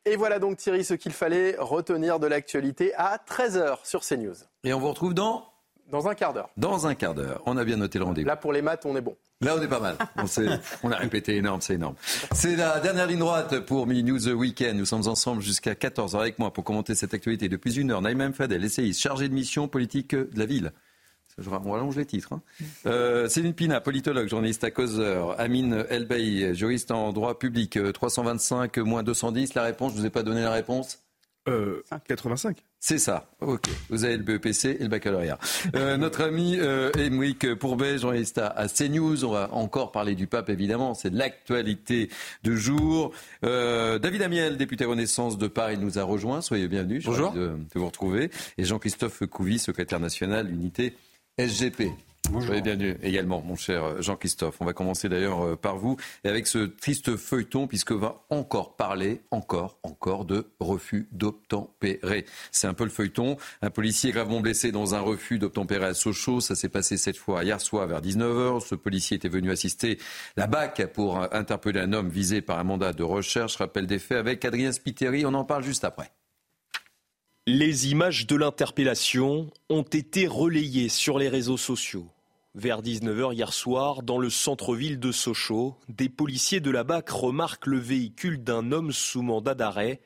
Et 0.09 0.15
voilà 0.15 0.39
donc 0.39 0.57
Thierry 0.57 0.83
ce 0.83 0.95
qu'il 0.95 1.11
fallait 1.11 1.55
retenir 1.59 2.19
de 2.19 2.25
l'actualité 2.25 2.95
à 2.95 3.21
13h 3.29 3.77
sur 3.83 4.01
CNews. 4.01 4.33
Et 4.63 4.73
on 4.73 4.79
vous 4.79 4.89
retrouve 4.89 5.13
dans 5.13 5.45
Dans 5.91 6.07
un 6.07 6.15
quart 6.15 6.33
d'heure. 6.33 6.49
Dans 6.57 6.87
un 6.87 6.95
quart 6.95 7.13
d'heure. 7.13 7.43
On 7.45 7.57
a 7.57 7.63
bien 7.63 7.77
noté 7.77 7.99
le 7.99 8.05
rendez-vous. 8.05 8.27
Là 8.27 8.35
pour 8.35 8.51
les 8.51 8.63
maths, 8.63 8.87
on 8.87 8.95
est 8.95 9.01
bon. 9.01 9.15
Là, 9.41 9.55
on 9.55 9.61
est 9.61 9.67
pas 9.67 9.79
mal. 9.79 9.97
On, 10.83 10.91
a 10.91 10.95
répété 10.95 11.37
énorme, 11.37 11.61
c'est 11.61 11.75
énorme. 11.75 11.93
C'est 12.31 12.55
la 12.55 12.79
dernière 12.79 13.05
ligne 13.05 13.19
droite 13.19 13.59
pour 13.59 13.85
Mini 13.85 14.03
News 14.03 14.29
Weekend. 14.29 14.79
Nous 14.79 14.85
sommes 14.85 15.07
ensemble 15.07 15.43
jusqu'à 15.43 15.73
14h 15.73 16.19
avec 16.19 16.39
moi 16.39 16.51
pour 16.51 16.63
commenter 16.63 16.95
cette 16.95 17.13
actualité 17.13 17.47
depuis 17.47 17.77
une 17.77 17.91
heure. 17.91 18.01
Naïm 18.01 18.33
Fadel, 18.33 18.65
essayiste, 18.65 18.99
chargé 18.99 19.29
de 19.29 19.33
mission 19.35 19.67
politique 19.67 20.15
de 20.15 20.39
la 20.39 20.47
ville. 20.47 20.73
On 21.47 21.71
rallonge 21.71 21.95
les 21.95 22.05
titres. 22.05 22.33
Hein. 22.33 22.41
Euh, 22.85 23.27
Céline 23.27 23.53
Pina, 23.53 23.81
politologue, 23.81 24.27
journaliste 24.27 24.63
à 24.63 24.71
causeur. 24.71 25.39
Amine 25.39 25.85
Elbaï, 25.89 26.55
juriste 26.55 26.91
en 26.91 27.13
droit 27.13 27.37
public. 27.37 27.79
325 27.93 28.77
euh, 28.77 28.83
moins 28.83 29.03
210. 29.03 29.53
La 29.53 29.63
réponse, 29.63 29.91
je 29.91 29.97
ne 29.97 30.01
vous 30.01 30.07
ai 30.07 30.11
pas 30.11 30.23
donné 30.23 30.41
la 30.41 30.51
réponse 30.51 30.99
euh, 31.47 31.83
85. 32.07 32.57
C'est 32.79 32.97
ça. 32.97 33.29
Ok. 33.41 33.65
Vous 33.89 34.05
avez 34.05 34.17
le 34.17 34.23
BEPC 34.23 34.77
et 34.79 34.83
le 34.83 34.87
baccalauréat. 34.87 35.37
Euh, 35.75 35.97
notre 35.97 36.21
ami 36.21 36.57
euh, 36.59 36.91
Emric 36.97 37.55
Pourbet, 37.55 37.97
journaliste 37.97 38.37
à, 38.37 38.67
CNews. 38.67 39.25
On 39.25 39.31
va 39.31 39.49
encore 39.53 39.91
parler 39.91 40.15
du 40.15 40.27
pape, 40.27 40.49
évidemment. 40.49 40.93
C'est 40.93 41.13
l'actualité 41.13 42.09
du 42.43 42.57
jour. 42.57 43.11
Euh, 43.43 43.99
David 43.99 44.21
Amiel, 44.21 44.57
député 44.57 44.85
Renaissance 44.85 45.37
de 45.37 45.47
Paris, 45.47 45.77
nous 45.77 45.97
a 45.99 46.03
rejoint. 46.03 46.41
Soyez 46.41 46.67
bienvenus. 46.67 47.05
Bonjour. 47.05 47.31
De, 47.31 47.47
de, 47.47 47.57
vous 47.79 47.85
retrouver. 47.85 48.31
Et 48.57 48.63
Jean-Christophe 48.63 49.25
Couvi, 49.25 49.59
secrétaire 49.59 49.99
national, 49.99 50.49
unité 50.49 50.95
SGP. 51.39 51.93
Bonjour. 52.31 52.53
bienvenue 52.61 52.97
également, 53.01 53.41
mon 53.41 53.55
cher 53.55 54.01
Jean-Christophe. 54.01 54.57
On 54.59 54.65
va 54.65 54.73
commencer 54.73 55.07
d'ailleurs 55.07 55.41
euh, 55.41 55.55
par 55.55 55.77
vous 55.77 55.95
et 56.25 56.27
avec 56.27 56.47
ce 56.47 56.59
triste 56.59 57.15
feuilleton, 57.15 57.65
puisque 57.65 57.93
va 57.93 58.25
encore 58.29 58.75
parler, 58.75 59.21
encore, 59.31 59.79
encore 59.83 60.25
de 60.25 60.47
refus 60.59 61.07
d'obtempérer. 61.13 62.25
C'est 62.51 62.67
un 62.67 62.73
peu 62.73 62.83
le 62.83 62.89
feuilleton. 62.89 63.37
Un 63.61 63.69
policier 63.69 64.11
gravement 64.11 64.41
blessé 64.41 64.73
dans 64.73 64.95
un 64.95 64.99
refus 64.99 65.39
d'obtempérer 65.39 65.85
à 65.85 65.93
Sochaux. 65.93 66.41
Ça 66.41 66.55
s'est 66.55 66.67
passé 66.67 66.97
cette 66.97 67.17
fois 67.17 67.45
hier 67.45 67.61
soir 67.61 67.87
vers 67.87 68.01
19h. 68.01 68.59
Ce 68.59 68.75
policier 68.75 69.15
était 69.15 69.29
venu 69.29 69.49
assister 69.49 69.97
la 70.35 70.47
BAC 70.47 70.91
pour 70.91 71.33
interpeller 71.33 71.79
un 71.79 71.93
homme 71.93 72.09
visé 72.09 72.41
par 72.41 72.59
un 72.59 72.65
mandat 72.65 72.91
de 72.91 73.03
recherche. 73.03 73.55
Rappel 73.55 73.87
des 73.87 73.99
faits 73.99 74.17
avec 74.17 74.43
Adrien 74.43 74.73
Spiteri. 74.73 75.25
On 75.25 75.33
en 75.33 75.45
parle 75.45 75.63
juste 75.63 75.85
après. 75.85 76.11
Les 77.51 77.89
images 77.89 78.27
de 78.27 78.35
l'interpellation 78.35 79.49
ont 79.69 79.81
été 79.81 80.27
relayées 80.27 80.87
sur 80.87 81.17
les 81.17 81.29
réseaux 81.29 81.57
sociaux. 81.57 82.05
Vers 82.53 82.83
19h 82.83 83.33
hier 83.33 83.53
soir, 83.53 84.03
dans 84.03 84.19
le 84.19 84.29
centre-ville 84.29 84.99
de 84.99 85.11
Sochaux, 85.11 85.75
des 85.87 86.09
policiers 86.09 86.59
de 86.59 86.69
la 86.69 86.83
BAC 86.83 87.09
remarquent 87.09 87.65
le 87.65 87.79
véhicule 87.79 88.43
d'un 88.43 88.71
homme 88.71 88.91
sous 88.91 89.23
mandat 89.23 89.55
d'arrêt. 89.55 89.99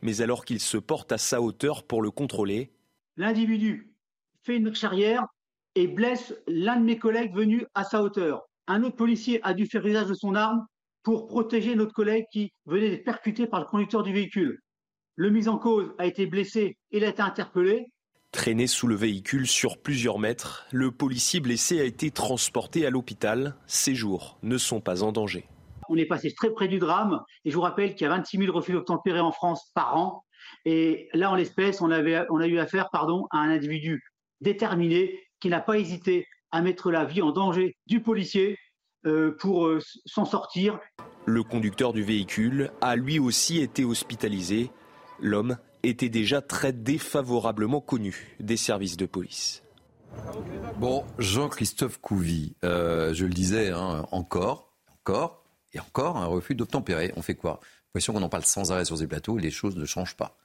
Mais 0.00 0.22
alors 0.22 0.46
qu'il 0.46 0.58
se 0.58 0.78
porte 0.78 1.12
à 1.12 1.18
sa 1.18 1.42
hauteur 1.42 1.82
pour 1.82 2.00
le 2.00 2.10
contrôler, 2.10 2.72
l'individu 3.18 3.92
fait 4.42 4.56
une 4.56 4.74
charrière 4.74 5.26
et 5.74 5.86
blesse 5.86 6.34
l'un 6.46 6.80
de 6.80 6.84
mes 6.86 6.98
collègues 6.98 7.34
venu 7.34 7.66
à 7.74 7.84
sa 7.84 8.02
hauteur. 8.02 8.48
Un 8.68 8.84
autre 8.84 8.96
policier 8.96 9.38
a 9.42 9.52
dû 9.52 9.66
faire 9.66 9.84
usage 9.84 10.08
de 10.08 10.14
son 10.14 10.34
arme 10.34 10.64
pour 11.02 11.26
protéger 11.26 11.74
notre 11.74 11.92
collègue 11.92 12.24
qui 12.32 12.54
venait 12.64 12.88
d'être 12.88 13.04
percuté 13.04 13.46
par 13.46 13.60
le 13.60 13.66
conducteur 13.66 14.02
du 14.02 14.14
véhicule. 14.14 14.62
Le 15.16 15.30
mis 15.30 15.48
en 15.48 15.58
cause 15.58 15.92
a 15.98 16.06
été 16.06 16.26
blessé, 16.26 16.76
il 16.90 17.04
a 17.04 17.08
été 17.08 17.22
interpellé. 17.22 17.86
Traîné 18.32 18.66
sous 18.66 18.86
le 18.86 18.94
véhicule 18.94 19.46
sur 19.46 19.78
plusieurs 19.78 20.18
mètres, 20.18 20.66
le 20.70 20.92
policier 20.92 21.40
blessé 21.40 21.80
a 21.80 21.84
été 21.84 22.10
transporté 22.10 22.86
à 22.86 22.90
l'hôpital. 22.90 23.56
Ses 23.66 23.94
jours 23.94 24.38
ne 24.42 24.56
sont 24.56 24.80
pas 24.80 25.02
en 25.02 25.10
danger. 25.10 25.48
On 25.88 25.96
est 25.96 26.06
passé 26.06 26.32
très 26.32 26.50
près 26.50 26.68
du 26.68 26.78
drame 26.78 27.20
et 27.44 27.50
je 27.50 27.56
vous 27.56 27.62
rappelle 27.62 27.94
qu'il 27.94 28.04
y 28.04 28.10
a 28.10 28.16
26 28.16 28.38
000 28.38 28.52
refus 28.52 28.72
d'obtempérer 28.72 29.20
en 29.20 29.32
France 29.32 29.72
par 29.74 29.96
an. 29.96 30.24
Et 30.64 31.08
là, 31.12 31.30
en 31.30 31.34
l'espèce, 31.34 31.80
on, 31.80 31.90
on 31.90 32.40
a 32.40 32.46
eu 32.46 32.58
affaire 32.58 32.88
pardon, 32.90 33.26
à 33.30 33.38
un 33.38 33.50
individu 33.50 34.00
déterminé 34.40 35.18
qui 35.40 35.48
n'a 35.48 35.60
pas 35.60 35.78
hésité 35.78 36.26
à 36.52 36.62
mettre 36.62 36.90
la 36.90 37.04
vie 37.04 37.22
en 37.22 37.32
danger 37.32 37.76
du 37.86 38.00
policier 38.00 38.56
euh, 39.06 39.34
pour 39.38 39.66
euh, 39.66 39.80
s'en 40.04 40.24
sortir. 40.24 40.78
Le 41.26 41.42
conducteur 41.42 41.92
du 41.92 42.02
véhicule 42.02 42.70
a 42.80 42.96
lui 42.96 43.18
aussi 43.18 43.60
été 43.60 43.84
hospitalisé. 43.84 44.70
L'homme 45.20 45.58
était 45.82 46.08
déjà 46.08 46.40
très 46.40 46.72
défavorablement 46.72 47.80
connu 47.80 48.36
des 48.40 48.56
services 48.56 48.96
de 48.96 49.06
police. 49.06 49.62
Bon, 50.78 51.04
Jean-Christophe 51.18 51.98
Couvi, 51.98 52.54
euh, 52.64 53.14
je 53.14 53.26
le 53.26 53.32
disais, 53.32 53.70
hein, 53.70 54.06
encore, 54.10 54.72
encore 55.00 55.44
et 55.72 55.80
encore 55.80 56.16
un 56.16 56.26
refus 56.26 56.54
d'obtempérer. 56.54 57.12
On 57.16 57.22
fait 57.22 57.34
quoi? 57.34 57.60
L'impression 57.88 58.12
qu'on 58.12 58.22
en 58.22 58.28
parle 58.28 58.44
sans 58.44 58.72
arrêt 58.72 58.84
sur 58.84 58.98
ces 58.98 59.06
plateaux 59.06 59.38
et 59.38 59.42
les 59.42 59.50
choses 59.50 59.76
ne 59.76 59.84
changent 59.84 60.16
pas. 60.16 60.36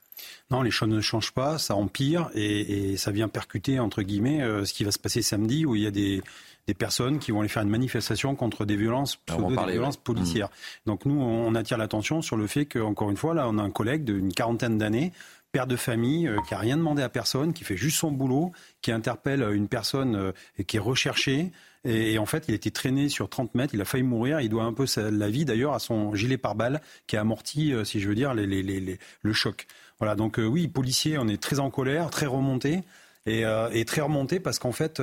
Non, 0.50 0.62
les 0.62 0.70
choses 0.70 0.88
ne 0.88 1.00
changent 1.00 1.32
pas, 1.32 1.58
ça 1.58 1.74
empire 1.74 2.30
et, 2.34 2.92
et 2.92 2.96
ça 2.96 3.10
vient 3.10 3.28
percuter, 3.28 3.78
entre 3.78 4.02
guillemets, 4.02 4.42
euh, 4.42 4.64
ce 4.64 4.72
qui 4.72 4.84
va 4.84 4.90
se 4.90 4.98
passer 4.98 5.20
samedi 5.20 5.66
où 5.66 5.74
il 5.76 5.82
y 5.82 5.86
a 5.86 5.90
des, 5.90 6.22
des 6.66 6.74
personnes 6.74 7.18
qui 7.18 7.30
vont 7.30 7.40
aller 7.40 7.48
faire 7.48 7.62
une 7.62 7.70
manifestation 7.70 8.34
contre 8.34 8.64
des 8.64 8.76
violences, 8.76 9.16
pseudo, 9.16 9.48
des 9.66 9.72
violences 9.72 9.96
policières. 9.96 10.48
Mmh. 10.48 10.88
Donc 10.90 11.04
nous, 11.04 11.20
on 11.20 11.54
attire 11.54 11.78
l'attention 11.78 12.22
sur 12.22 12.36
le 12.36 12.46
fait 12.46 12.66
qu'encore 12.66 13.10
une 13.10 13.16
fois, 13.16 13.34
là, 13.34 13.48
on 13.48 13.58
a 13.58 13.62
un 13.62 13.70
collègue 13.70 14.04
d'une 14.04 14.32
quarantaine 14.32 14.78
d'années 14.78 15.12
père 15.56 15.66
de 15.66 15.76
famille 15.76 16.28
euh, 16.28 16.36
qui 16.46 16.52
a 16.52 16.58
rien 16.58 16.76
demandé 16.76 17.02
à 17.02 17.08
personne, 17.08 17.54
qui 17.54 17.64
fait 17.64 17.78
juste 17.78 17.96
son 17.98 18.10
boulot, 18.10 18.52
qui 18.82 18.92
interpelle 18.92 19.42
une 19.54 19.68
personne 19.68 20.14
euh, 20.14 20.32
qui 20.66 20.76
est 20.76 20.80
recherchée. 20.80 21.50
Et, 21.84 22.18
en 22.18 22.26
fait, 22.26 22.44
il 22.48 22.52
a 22.52 22.56
été 22.56 22.70
traîné 22.70 23.08
sur 23.08 23.30
30 23.30 23.54
mètres, 23.54 23.72
il 23.72 23.80
a 23.80 23.86
failli 23.86 24.02
mourir. 24.02 24.40
Il 24.40 24.50
doit 24.50 24.64
un 24.64 24.74
peu 24.74 24.86
sa, 24.86 25.10
la 25.10 25.30
vie 25.30 25.46
d'ailleurs 25.46 25.72
à 25.72 25.78
son 25.78 26.14
gilet 26.14 26.36
pare-balles 26.36 26.82
qui 27.06 27.16
a 27.16 27.22
amorti, 27.22 27.72
euh, 27.72 27.84
si 27.84 28.00
je 28.00 28.08
veux 28.08 28.14
dire, 28.14 28.34
les, 28.34 28.46
les, 28.46 28.62
les, 28.62 28.98
le 29.22 29.32
choc. 29.32 29.66
Voilà, 29.98 30.14
donc 30.14 30.38
oui, 30.38 30.68
policier, 30.68 31.16
on 31.16 31.26
est 31.26 31.40
très 31.40 31.58
en 31.58 31.70
colère, 31.70 32.10
très 32.10 32.26
remonté. 32.26 32.82
Et, 33.24 33.44
et 33.72 33.84
très 33.86 34.02
remonté 34.02 34.38
parce 34.38 34.60
qu'en 34.60 34.70
fait, 34.70 35.02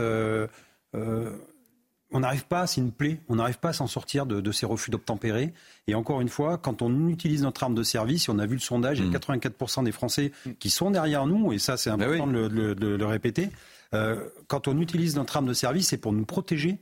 on 2.14 2.20
n'arrive 2.20 2.45
pas, 2.45 2.68
c'est 2.68 2.80
une 2.80 2.91
plaie, 2.91 3.20
on 3.28 3.36
n'arrive 3.36 3.59
pas 3.59 3.70
à 3.70 3.74
s'en 3.74 3.88
sortir 3.88 4.26
de, 4.26 4.39
de, 4.39 4.51
ces 4.51 4.66
refus 4.66 4.91
d'obtempérer. 4.91 5.53
Et 5.88 5.95
encore 5.95 6.22
une 6.22 6.30
fois, 6.30 6.57
quand 6.57 6.82
on 6.82 7.07
utilise 7.07 7.43
notre 7.43 7.64
arme 7.64 7.76
de 7.76 7.84
service, 7.84 8.30
on 8.30 8.39
a 8.39 8.45
vu 8.45 8.55
le 8.55 8.61
sondage, 8.61 8.99
il 8.99 9.11
y 9.11 9.16
a 9.16 9.20
84% 9.20 9.82
mm. 9.82 9.84
des 9.86 9.91
Français 9.91 10.32
qui 10.59 10.70
sont 10.70 10.91
derrière 10.91 11.26
nous, 11.26 11.51
et 11.51 11.59
ça 11.59 11.76
c'est 11.78 11.89
ben 11.89 12.01
important 12.01 12.28
de, 12.28 12.47
le, 12.47 12.76
de, 12.76 12.88
le, 12.88 13.05
répéter. 13.05 13.49
Euh, 13.93 14.30
quand 14.47 14.68
on 14.68 14.80
utilise 14.80 15.16
notre 15.16 15.36
arme 15.36 15.47
de 15.47 15.53
service, 15.53 15.89
c'est 15.89 15.97
pour 15.97 16.14
nous 16.14 16.26
protéger, 16.26 16.80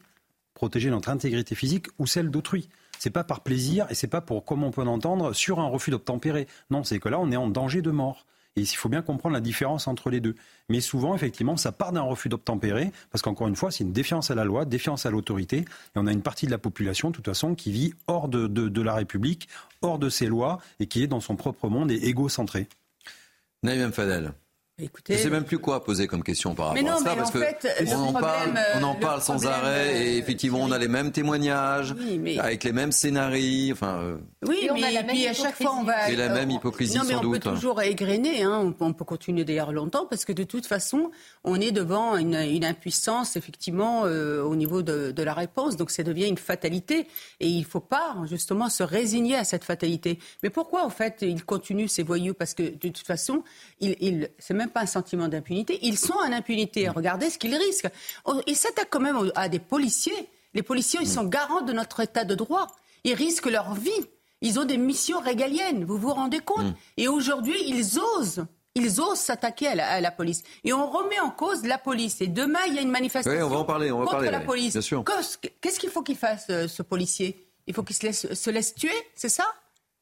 protéger 0.54 0.90
notre 0.90 1.10
intégrité 1.10 1.56
physique 1.56 1.88
ou 1.98 2.08
celle 2.08 2.30
d'autrui. 2.30 2.70
C'est 3.00 3.10
pas 3.10 3.24
par 3.24 3.42
plaisir 3.42 3.88
et 3.90 3.96
c'est 3.96 4.08
pas 4.08 4.22
pour, 4.22 4.46
comme 4.46 4.64
on 4.64 4.72
peut 4.72 4.84
l'entendre, 4.84 5.34
sur 5.34 5.60
un 5.60 5.68
refus 5.68 5.92
d'obtempérer. 5.92 6.48
Non, 6.70 6.84
c'est 6.84 7.00
que 7.00 7.10
là, 7.10 7.20
on 7.20 7.32
est 7.32 7.38
en 7.38 7.48
danger 7.48 7.82
de 7.82 7.90
mort. 7.90 8.26
Et 8.56 8.62
il 8.62 8.66
faut 8.68 8.90
bien 8.90 9.02
comprendre 9.02 9.34
la 9.34 9.42
différence 9.42 9.88
entre 9.88 10.10
les 10.10 10.20
deux. 10.20 10.36
Mais 10.70 10.82
souvent, 10.82 11.16
effectivement, 11.16 11.56
ça 11.56 11.72
part 11.72 11.92
d'un 11.94 12.02
refus 12.02 12.28
d'obtempérer, 12.28 12.92
parce 13.10 13.22
qu'encore 13.22 13.48
une 13.48 13.56
fois, 13.56 13.72
c'est 13.72 13.84
une 13.84 13.94
défiance 13.94 14.30
à 14.30 14.36
la 14.36 14.44
loi, 14.44 14.66
défiance 14.66 15.06
à 15.06 15.10
l'autorité. 15.10 15.60
Et 15.60 15.66
on 15.96 16.08
a 16.08 16.12
une 16.12 16.22
partie 16.22 16.48
de 16.48 16.52
la 16.52 16.58
population, 16.58 17.12
de 17.12 17.16
toute 17.16 17.26
façon, 17.26 17.56
qui 17.56 17.72
vit 17.72 17.94
hors 18.08 18.28
de, 18.28 18.48
de, 18.48 18.82
la 18.82 18.94
République, 18.94 19.48
hors 19.82 20.00
de 20.00 20.10
ses 20.10 20.28
lois, 20.28 20.60
et 20.80 20.88
qui 20.88 21.04
est 21.04 21.08
dans 21.08 21.22
son 21.22 21.36
propre 21.36 21.70
monde 21.70 21.92
et 21.92 22.08
égocentré. 22.08 22.68
Naïm 23.64 23.92
Fadel. 23.92 24.34
Écoutez, 24.84 25.14
je 25.14 25.20
ne 25.20 25.24
sais 25.24 25.30
même 25.30 25.44
plus 25.44 25.60
quoi 25.60 25.84
poser 25.84 26.08
comme 26.08 26.24
question 26.24 26.56
par 26.56 26.70
rapport 26.70 26.84
non, 26.84 26.94
à 26.94 26.98
ça, 26.98 27.16
parce 27.16 27.30
que 27.30 27.40
on, 27.94 28.08
en 28.08 28.14
parle, 28.14 28.54
on 28.76 28.84
en 28.84 28.96
parle 28.96 29.22
sans 29.22 29.46
arrêt, 29.46 30.04
et 30.04 30.18
effectivement, 30.18 30.60
on 30.62 30.72
a 30.72 30.80
les 30.80 30.88
mêmes 30.88 31.12
témoignages, 31.12 31.94
oui, 32.00 32.40
avec 32.40 32.64
les 32.64 32.72
mêmes 32.72 32.92
scénarios. 32.92 33.74
Enfin, 33.74 34.00
euh, 34.02 34.18
oui, 34.48 34.68
et 34.68 34.74
mais 34.74 34.94
et 34.94 35.04
puis 35.04 35.28
à 35.28 35.34
chaque 35.34 35.56
fois, 35.56 35.76
on 35.80 35.84
va. 35.84 36.08
C'est 36.08 36.16
la 36.16 36.30
même 36.30 36.50
hypocrisie, 36.50 36.98
non, 36.98 37.04
mais 37.08 37.16
on 37.16 37.30
peut 37.30 37.40
toujours 37.40 37.82
égrener. 37.82 38.44
Hein, 38.44 38.74
on, 38.80 38.94
peut 38.94 39.06
continuer 39.06 39.44
d'ailleurs 39.44 39.72
longtemps, 39.72 40.06
parce 40.06 40.26
que 40.26 40.34
de 40.34 40.44
toute 40.44 40.66
façon, 40.66 41.12
on 41.44 41.60
est 41.62 41.72
devant 41.72 42.18
une, 42.18 42.36
une 42.36 42.66
impuissance, 42.66 43.36
effectivement, 43.36 44.04
euh, 44.06 44.42
au 44.42 44.56
niveau 44.56 44.82
de, 44.82 45.12
de, 45.12 45.24
la 45.24 45.34
réponse. 45.34 45.76
Donc, 45.76 45.92
ça 45.92 46.04
devient 46.04 46.28
une 46.28 46.38
fatalité, 46.38 47.08
et 47.40 47.48
il 47.48 47.60
ne 47.60 47.66
faut 47.66 47.80
pas 47.80 48.18
justement 48.26 48.70
se 48.70 48.84
résigner 48.84 49.36
à 49.36 49.44
cette 49.44 49.64
fatalité. 49.64 50.18
Mais 50.42 50.50
pourquoi, 50.50 50.84
en 50.84 50.90
fait, 50.90 51.20
ils 51.22 51.46
continuent 51.46 51.88
ces 51.88 52.04
voyous 52.04 52.34
Parce 52.34 52.54
que 52.54 52.64
de 52.64 52.90
toute 52.90 53.06
façon, 53.06 53.44
il, 53.80 53.96
il, 54.00 54.30
c'est 54.40 54.54
même 54.54 54.71
pas 54.72 54.82
un 54.82 54.88
sentiment 54.88 55.28
d'impunité. 55.28 55.80
Ils 55.84 55.98
sont 55.98 56.14
en 56.14 56.32
impunité. 56.32 56.90
Regardez 56.90 57.30
ce 57.30 57.38
qu'ils 57.38 57.56
risquent. 57.56 57.90
Oh, 58.26 58.42
ils 58.48 58.56
s'attaquent 58.56 58.90
quand 58.90 59.00
même 59.00 59.32
à 59.36 59.50
des 59.50 59.60
policiers. 59.60 60.30
Les 60.54 60.64
policiers, 60.64 61.00
ils 61.02 61.08
sont 61.08 61.24
garants 61.24 61.62
de 61.62 61.74
notre 61.74 62.00
état 62.00 62.26
de 62.26 62.36
droit. 62.36 62.68
Ils 63.04 63.14
risquent 63.14 63.50
leur 63.50 63.74
vie. 63.74 63.92
Ils 64.42 64.60
ont 64.60 64.66
des 64.66 64.78
missions 64.78 65.20
régaliennes. 65.20 65.86
Vous 65.86 65.98
vous 65.98 66.14
rendez 66.14 66.40
compte 66.40 66.66
mm. 66.66 66.76
Et 66.98 67.08
aujourd'hui, 67.08 67.56
ils 67.68 68.00
osent. 68.00 68.46
Ils 68.74 69.02
osent 69.02 69.20
s'attaquer 69.20 69.68
à, 69.68 70.02
la, 70.02 70.12
police. 70.12 70.44
Et 70.64 70.74
on 70.74 70.90
remet 70.90 71.20
en 71.20 71.30
cause 71.30 71.66
la 71.66 71.78
police. 71.78 72.22
Et 72.22 72.28
demain, 72.28 72.60
il 72.68 72.76
y 72.76 72.80
a 72.80 72.82
une 72.82 72.92
manifestation 72.92 73.38
oui, 73.38 73.44
on 73.44 73.50
va 73.50 73.58
en 73.58 73.66
parler, 73.66 73.92
on 73.92 74.00
va 74.00 74.06
contre 74.06 74.18
parler, 74.18 74.32
la 74.32 74.40
police. 74.40 74.74
Qu'est-ce 75.62 75.80
qu'il 75.80 75.90
faut 75.90 76.04
qu'il 76.04 76.16
fasse, 76.16 76.48
euh, 76.50 76.68
ce 76.68 76.82
policier? 76.82 77.48
Il 77.68 77.74
faut 77.74 77.84
qu'il 77.84 77.96
se 77.96 78.06
laisse, 78.06 78.34
se 78.34 78.50
laisse 78.50 78.74
tuer, 78.74 78.92
c'est 79.14 79.30
ça? 79.30 79.46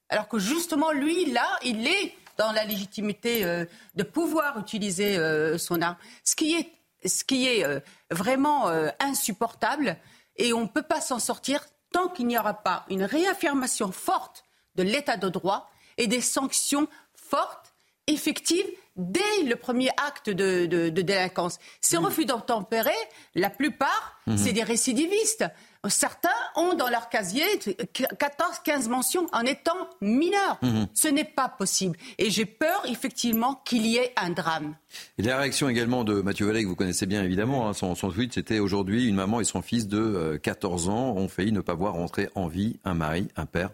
Alors 0.10 0.28
que 0.28 0.40
justement, 0.40 0.92
lui, 0.92 1.32
là, 1.32 1.48
il 1.64 1.88
est 1.88 2.14
dans 2.40 2.54
la 2.54 2.64
légitimité 2.64 3.44
euh, 3.44 3.66
de 3.96 4.04
pouvoir 4.04 4.58
utiliser 4.58 5.18
euh, 5.18 5.58
son 5.58 5.82
arme. 5.82 5.98
Ce 6.24 6.36
qui 6.36 6.56
est, 6.56 6.72
ce 7.08 7.26
qui 7.26 7.48
est 7.48 7.66
euh, 7.66 7.82
vraiment 8.10 8.72
insupportable, 9.00 9.98
et 10.38 10.54
on 10.54 10.62
ne 10.62 10.68
peut 10.68 10.82
pas 10.82 11.02
s'en 11.02 11.20
sortir 11.20 11.62
tant 11.92 12.08
qu'il 12.08 12.28
n'y 12.28 12.38
aura 12.40 12.54
pas 12.54 12.86
une 12.90 13.04
réaffirmation 13.04 13.92
forte 13.92 14.46
de 14.76 14.84
l'état 14.84 15.18
de 15.18 15.28
droit 15.28 15.70
et 15.98 16.08
des 16.08 16.22
sanctions 16.22 16.88
fortes, 17.14 17.74
effectives, 18.08 18.66
dès 18.96 19.44
le 19.44 19.56
premier 19.56 19.90
acte 19.98 20.30
de, 20.30 20.90
délinquance. 20.90 21.60
Ces 21.82 21.98
mmh. 21.98 22.06
refus 22.06 22.26
d'obtempérer, 22.26 22.92
la 23.36 23.50
plupart, 23.50 24.20
mmh. 24.28 24.38
c'est 24.38 24.54
des 24.54 24.64
récidivistes. 24.64 25.46
Certains 25.88 26.30
ont 26.56 26.74
dans 26.74 26.90
leur 26.90 27.08
casier 27.08 27.46
14-15 27.58 28.90
mentions 28.90 29.28
en 29.32 29.42
étant 29.42 29.90
mineurs. 30.02 30.60
Mhm. 30.62 30.88
Ce 30.94 31.08
n'est 31.08 31.24
pas 31.24 31.48
possible. 31.48 31.98
Et 32.18 32.30
j'ai 32.30 32.46
peur, 32.46 32.84
effectivement, 32.90 33.62
qu'il 33.64 33.86
y 33.86 33.96
ait 33.96 34.12
un 34.18 34.32
drame. 34.32 34.76
Et 35.18 35.22
la 35.22 35.38
réaction 35.38 35.70
également 35.70 36.04
de 36.04 36.22
Mathieu 36.22 36.46
Vallée, 36.46 36.64
que 36.64 36.68
vous 36.68 36.76
connaissez 36.76 37.06
bien 37.06 37.24
évidemment, 37.24 37.70
hein, 37.70 37.74
son, 37.74 37.96
tweet, 37.96 38.34
c'était 38.34 38.60
aujourd'hui 38.60 39.08
une 39.08 39.16
maman 39.16 39.40
et 39.40 39.46
son 39.46 39.62
fils 39.62 39.88
de 39.88 40.38
14 40.44 40.88
euh, 40.88 40.92
ans 40.92 41.14
ont 41.16 41.30
failli 41.30 41.54
ne 41.54 41.62
pas 41.62 41.76
voir 41.76 41.94
rentrer 41.94 42.30
en 42.36 42.48
vie 42.48 42.80
un 42.84 42.94
mari, 42.94 43.30
un 43.38 43.46
père, 43.46 43.72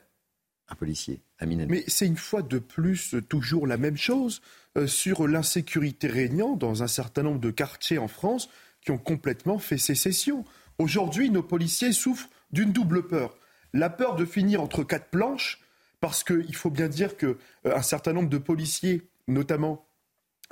un 0.70 0.76
policier. 0.76 1.22
Mais 1.42 1.84
c'est 1.88 2.06
une 2.06 2.18
fois 2.18 2.42
de 2.42 2.60
plus 2.60 3.16
toujours 3.28 3.68
la 3.68 3.78
même 3.78 3.98
chose 3.98 4.42
euh, 4.78 4.88
sur 4.88 5.28
l'insécurité 5.28 6.08
régnant 6.08 6.56
dans 6.56 6.84
un 6.84 6.88
certain 6.88 7.24
nombre 7.24 7.40
de 7.40 7.52
quartiers 7.52 7.98
en 7.98 8.08
France 8.08 8.50
qui 8.82 8.92
ont 8.92 8.98
complètement 8.98 9.58
fait 9.58 9.78
sécession. 9.78 10.46
Aujourd'hui, 10.78 11.30
nos 11.30 11.44
policiers 11.44 11.94
souffrent 11.94 12.30
d'une 12.52 12.72
double 12.72 13.08
peur. 13.08 13.38
La 13.74 13.90
peur 13.90 14.16
de 14.16 14.26
finir 14.26 14.62
entre 14.62 14.84
quatre 14.84 15.10
planches, 15.10 15.60
parce 16.00 16.24
qu'il 16.24 16.56
faut 16.56 16.70
bien 16.70 16.88
dire 16.88 17.18
qu'un 17.18 17.36
euh, 17.66 17.82
certain 17.82 18.14
nombre 18.14 18.30
de 18.30 18.38
policiers, 18.38 19.10
notamment, 19.28 19.88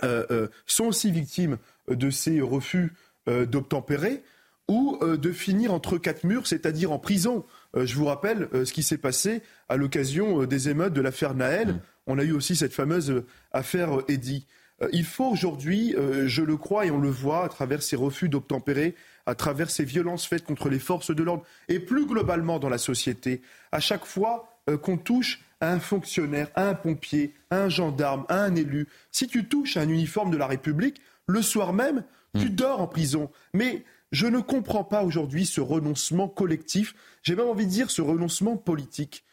euh, 0.04 0.26
euh, 0.32 0.48
sont 0.66 0.86
aussi 0.86 1.12
victimes 1.12 1.58
de 1.88 2.10
ces 2.10 2.42
refus 2.42 2.94
d'obtempérer, 3.28 4.22
ou 4.68 5.00
de 5.02 5.32
finir 5.32 5.74
entre 5.74 5.98
quatre 5.98 6.26
murs, 6.26 6.46
c'est-à-dire 6.46 6.92
en 6.92 7.00
prison. 7.00 7.46
je 7.74 7.96
vous 7.96 8.04
rappelle 8.04 8.50
ce 8.52 8.74
qui 8.74 8.84
s'est 8.84 8.98
passé 8.98 9.42
à 9.70 9.78
l'occasion 9.78 10.44
des 10.44 10.68
émeutes 10.68 10.92
de 10.92 11.00
l'affaire 11.00 11.34
Naël. 11.34 11.70
Mmh. 11.70 11.82
On 12.08 12.20
a 12.20 12.24
eu 12.24 12.34
aussi 12.34 12.58
cette 12.58 12.74
fameuse 12.74 13.24
affaire 13.54 14.00
Eddy. 14.10 14.46
il 14.92 15.06
faut 15.06 15.30
aujourd'hui, 15.30 15.96
je 16.26 16.42
le 16.42 16.58
crois 16.58 16.86
et 16.86 16.92
on 16.92 17.00
le 17.00 17.10
voit 17.10 17.46
à 17.46 17.50
travers 17.50 17.82
ces 17.82 17.96
refus 17.96 18.28
d'obtempérer, 18.28 18.96
à 19.26 19.36
travers 19.36 19.70
ces 19.70 19.86
violences 19.86 20.26
faites 20.26 20.44
contre 20.44 20.70
les 20.70 20.80
forces 20.80 21.16
de 21.16 21.24
l'ordre 21.24 21.44
et 21.68 21.80
plus 21.80 22.06
globalement 22.06 22.60
dans 22.60 22.70
la 22.70 22.78
société, 22.78 23.42
à 23.72 23.80
chaque 23.80 24.06
fois 24.06 24.60
euh, 24.70 24.78
qu'on 24.78 24.98
touche 24.98 25.42
à 25.62 25.72
un 25.72 25.80
fonctionnaire, 25.80 26.50
à 26.56 26.68
un 26.68 26.74
pompier, 26.74 27.34
à 27.50 27.64
un 27.64 27.70
gendarme, 27.70 28.26
à 28.28 28.44
un 28.44 28.56
élu, 28.56 28.88
si 29.12 29.28
tu 29.28 29.48
touches 29.48 29.78
à 29.78 29.82
un 29.82 29.90
uniforme 29.90 30.32
de 30.32 30.38
la 30.38 30.48
République, 30.48 31.02
le 31.28 31.42
soir 31.42 31.74
même, 31.74 32.04
tu 32.38 32.48
hmm. 32.48 32.56
dors 32.56 32.82
en 32.82 32.88
prison. 32.88 33.32
Mais 33.54 33.84
je 34.12 34.28
ne 34.28 34.40
comprends 34.40 34.84
pas 34.84 35.04
aujourd'hui 35.04 35.46
ce 35.46 35.62
renoncement 35.62 36.28
collectif, 36.28 36.96
j'ai 37.24 37.36
même 37.36 37.48
envie 37.48 37.66
de 37.66 37.72
dire 37.72 37.90
ce 37.90 38.02
renoncement 38.02 38.58
politique. 38.58 39.24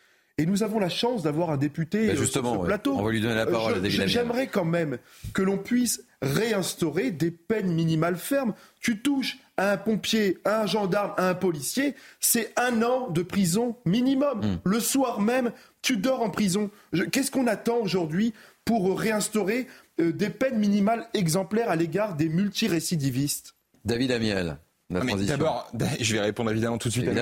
Et 0.40 0.46
nous 0.46 0.62
avons 0.62 0.78
la 0.78 0.88
chance 0.88 1.22
d'avoir 1.22 1.50
un 1.50 1.58
député 1.58 2.06
ben 2.06 2.16
sur 2.16 2.26
ce 2.26 2.64
plateau. 2.64 2.96
On 2.96 3.02
va 3.02 3.10
lui 3.10 3.20
donner 3.20 3.34
la 3.34 3.44
parole. 3.44 3.74
Euh, 3.74 4.06
j'aimerais 4.06 4.46
quand 4.46 4.64
même 4.64 4.96
que 5.34 5.42
l'on 5.42 5.58
puisse 5.58 6.02
réinstaurer 6.22 7.10
des 7.10 7.30
peines 7.30 7.70
minimales 7.70 8.16
fermes. 8.16 8.54
Tu 8.80 9.02
touches 9.02 9.36
à 9.58 9.72
un 9.72 9.76
pompier, 9.76 10.38
à 10.46 10.62
un 10.62 10.66
gendarme, 10.66 11.12
à 11.18 11.28
un 11.28 11.34
policier, 11.34 11.94
c'est 12.20 12.54
un 12.56 12.82
an 12.82 13.10
de 13.10 13.20
prison 13.20 13.76
minimum. 13.84 14.40
Hmm. 14.40 14.56
Le 14.64 14.80
soir 14.80 15.20
même, 15.20 15.52
tu 15.82 15.98
dors 15.98 16.22
en 16.22 16.30
prison. 16.30 16.70
Qu'est-ce 17.12 17.30
qu'on 17.30 17.46
attend 17.46 17.76
aujourd'hui 17.76 18.32
pour 18.64 18.98
réinstaurer 18.98 19.66
euh, 20.00 20.10
des 20.10 20.30
peines 20.30 20.58
minimales 20.58 21.06
exemplaires 21.12 21.68
à 21.68 21.76
l'égard 21.76 22.16
des 22.16 22.30
multirécidivistes? 22.30 23.56
David 23.84 24.12
Amiel. 24.12 24.56
D'abord, 24.90 25.70
je 26.00 26.12
vais 26.14 26.20
répondre 26.20 26.50
évidemment 26.50 26.78
tout 26.78 26.88
de 26.88 26.92
suite 26.92 27.08
à 27.08 27.14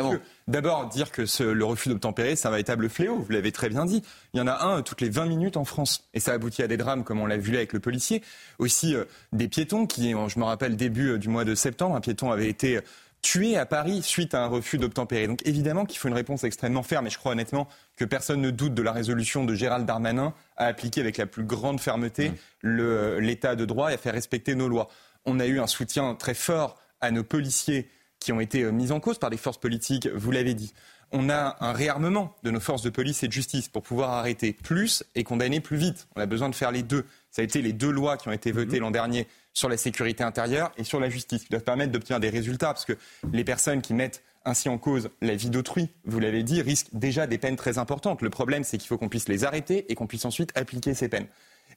D'abord, 0.48 0.88
dire 0.88 1.12
que 1.12 1.26
ce, 1.26 1.42
le 1.42 1.64
refus 1.64 1.90
d'obtempérer, 1.90 2.34
c'est 2.34 2.48
un 2.48 2.50
véritable 2.50 2.88
fléau, 2.88 3.18
vous 3.18 3.30
l'avez 3.30 3.52
très 3.52 3.68
bien 3.68 3.84
dit. 3.84 4.02
Il 4.32 4.38
y 4.38 4.40
en 4.40 4.46
a 4.46 4.64
un 4.64 4.82
toutes 4.82 5.02
les 5.02 5.10
20 5.10 5.26
minutes 5.26 5.56
en 5.56 5.64
France. 5.64 6.08
Et 6.14 6.20
ça 6.20 6.32
aboutit 6.32 6.62
à 6.62 6.66
des 6.66 6.78
drames, 6.78 7.04
comme 7.04 7.20
on 7.20 7.26
l'a 7.26 7.36
vu 7.36 7.52
là 7.52 7.58
avec 7.58 7.74
le 7.74 7.80
policier. 7.80 8.22
Aussi, 8.58 8.94
euh, 8.94 9.04
des 9.32 9.48
piétons 9.48 9.86
qui, 9.86 10.10
je 10.10 10.38
me 10.38 10.44
rappelle, 10.44 10.76
début 10.76 11.10
euh, 11.10 11.18
du 11.18 11.28
mois 11.28 11.44
de 11.44 11.54
septembre, 11.54 11.96
un 11.96 12.00
piéton 12.00 12.30
avait 12.30 12.48
été 12.48 12.80
tué 13.20 13.56
à 13.56 13.66
Paris 13.66 14.02
suite 14.02 14.34
à 14.34 14.44
un 14.44 14.46
refus 14.46 14.78
d'obtempérer. 14.78 15.26
Donc 15.26 15.40
évidemment 15.44 15.84
qu'il 15.84 15.98
faut 15.98 16.08
une 16.08 16.14
réponse 16.14 16.44
extrêmement 16.44 16.82
ferme 16.82 17.06
et 17.06 17.10
je 17.10 17.18
crois 17.18 17.32
honnêtement 17.32 17.68
que 17.96 18.04
personne 18.04 18.40
ne 18.40 18.50
doute 18.50 18.74
de 18.74 18.82
la 18.82 18.92
résolution 18.92 19.44
de 19.44 19.54
Gérald 19.54 19.86
Darmanin 19.86 20.34
à 20.56 20.66
appliquer 20.66 21.00
avec 21.00 21.16
la 21.16 21.26
plus 21.26 21.44
grande 21.44 21.80
fermeté 21.80 22.30
mmh. 22.62 23.18
l'état 23.18 23.56
de 23.56 23.64
droit 23.64 23.90
et 23.90 23.94
à 23.94 23.98
faire 23.98 24.14
respecter 24.14 24.54
nos 24.54 24.68
lois. 24.68 24.88
On 25.26 25.40
a 25.40 25.46
eu 25.46 25.58
un 25.58 25.66
soutien 25.66 26.14
très 26.14 26.34
fort 26.34 26.78
à 27.01 27.11
nos 27.11 27.24
policiers 27.24 27.88
qui 28.20 28.32
ont 28.32 28.40
été 28.40 28.62
euh, 28.62 28.72
mis 28.72 28.92
en 28.92 29.01
cause 29.01 29.18
par 29.18 29.30
des 29.30 29.36
forces 29.36 29.59
politiques, 29.59 30.09
vous 30.09 30.30
l'avez 30.30 30.55
dit. 30.55 30.72
On 31.11 31.30
a 31.30 31.57
un 31.61 31.72
réarmement 31.72 32.36
de 32.42 32.51
nos 32.51 32.61
forces 32.61 32.82
de 32.82 32.90
police 32.90 33.22
et 33.22 33.28
de 33.28 33.32
justice 33.32 33.68
pour 33.68 33.82
pouvoir 33.82 34.11
arrêter 34.11 34.53
plus 34.53 35.05
et 35.14 35.24
condamner 35.24 35.61
plus 35.61 35.76
vite. 35.76 36.07
On 36.16 36.20
a 36.20 36.26
besoin 36.26 36.51
de 36.51 36.55
faire 36.55 36.70
les 36.70 36.82
deux. 36.82 37.05
Ça 37.30 37.40
a 37.40 37.44
été 37.44 37.62
les 37.62 37.72
deux 37.72 37.90
lois 37.90 38.16
qui 38.18 38.28
ont 38.28 38.32
été 38.32 38.53
votées 38.53 38.78
mmh. 38.78 38.82
l'an 38.82 38.90
dernier 38.90 39.26
sur 39.55 39.68
la 39.68 39.76
sécurité 39.76 40.22
intérieure 40.22 40.70
et 40.76 40.84
sur 40.84 41.01
la 41.01 41.09
justice, 41.09 41.44
qui 41.44 41.49
doivent 41.49 41.64
permettre 41.64 41.92
d'obtenir 41.92 42.20
des 42.20 42.28
résultats, 42.28 42.68
parce 42.68 42.84
que 42.84 42.96
les 43.32 43.44
personnes 43.44 43.80
qui 43.80 43.94
mettent 43.94 44.22
ainsi 44.44 44.68
en 44.68 44.78
cause 44.78 45.11
la 45.20 45.34
vie 45.34 45.51
d'autrui, 45.51 45.88
vous 46.05 46.20
l'avez 46.20 46.42
dit, 46.42 46.62
risquent 46.62 46.90
déjà 46.92 47.26
des 47.26 47.38
peines 47.38 47.57
très 47.57 47.78
importantes. 47.78 48.22
Le 48.22 48.30
problème, 48.30 48.64
c'est 48.64 48.78
qu'il 48.78 48.86
faut 48.86 48.99
qu'on 48.99 49.09
puisse 49.09 49.28
les 49.28 49.44
arrêter 49.44 49.90
et 49.90 49.94
qu'on 49.94 50.07
puisse 50.07 50.24
ensuite 50.24 50.57
appliquer 50.57 50.94
ces 50.94 51.09
peines. 51.09 51.26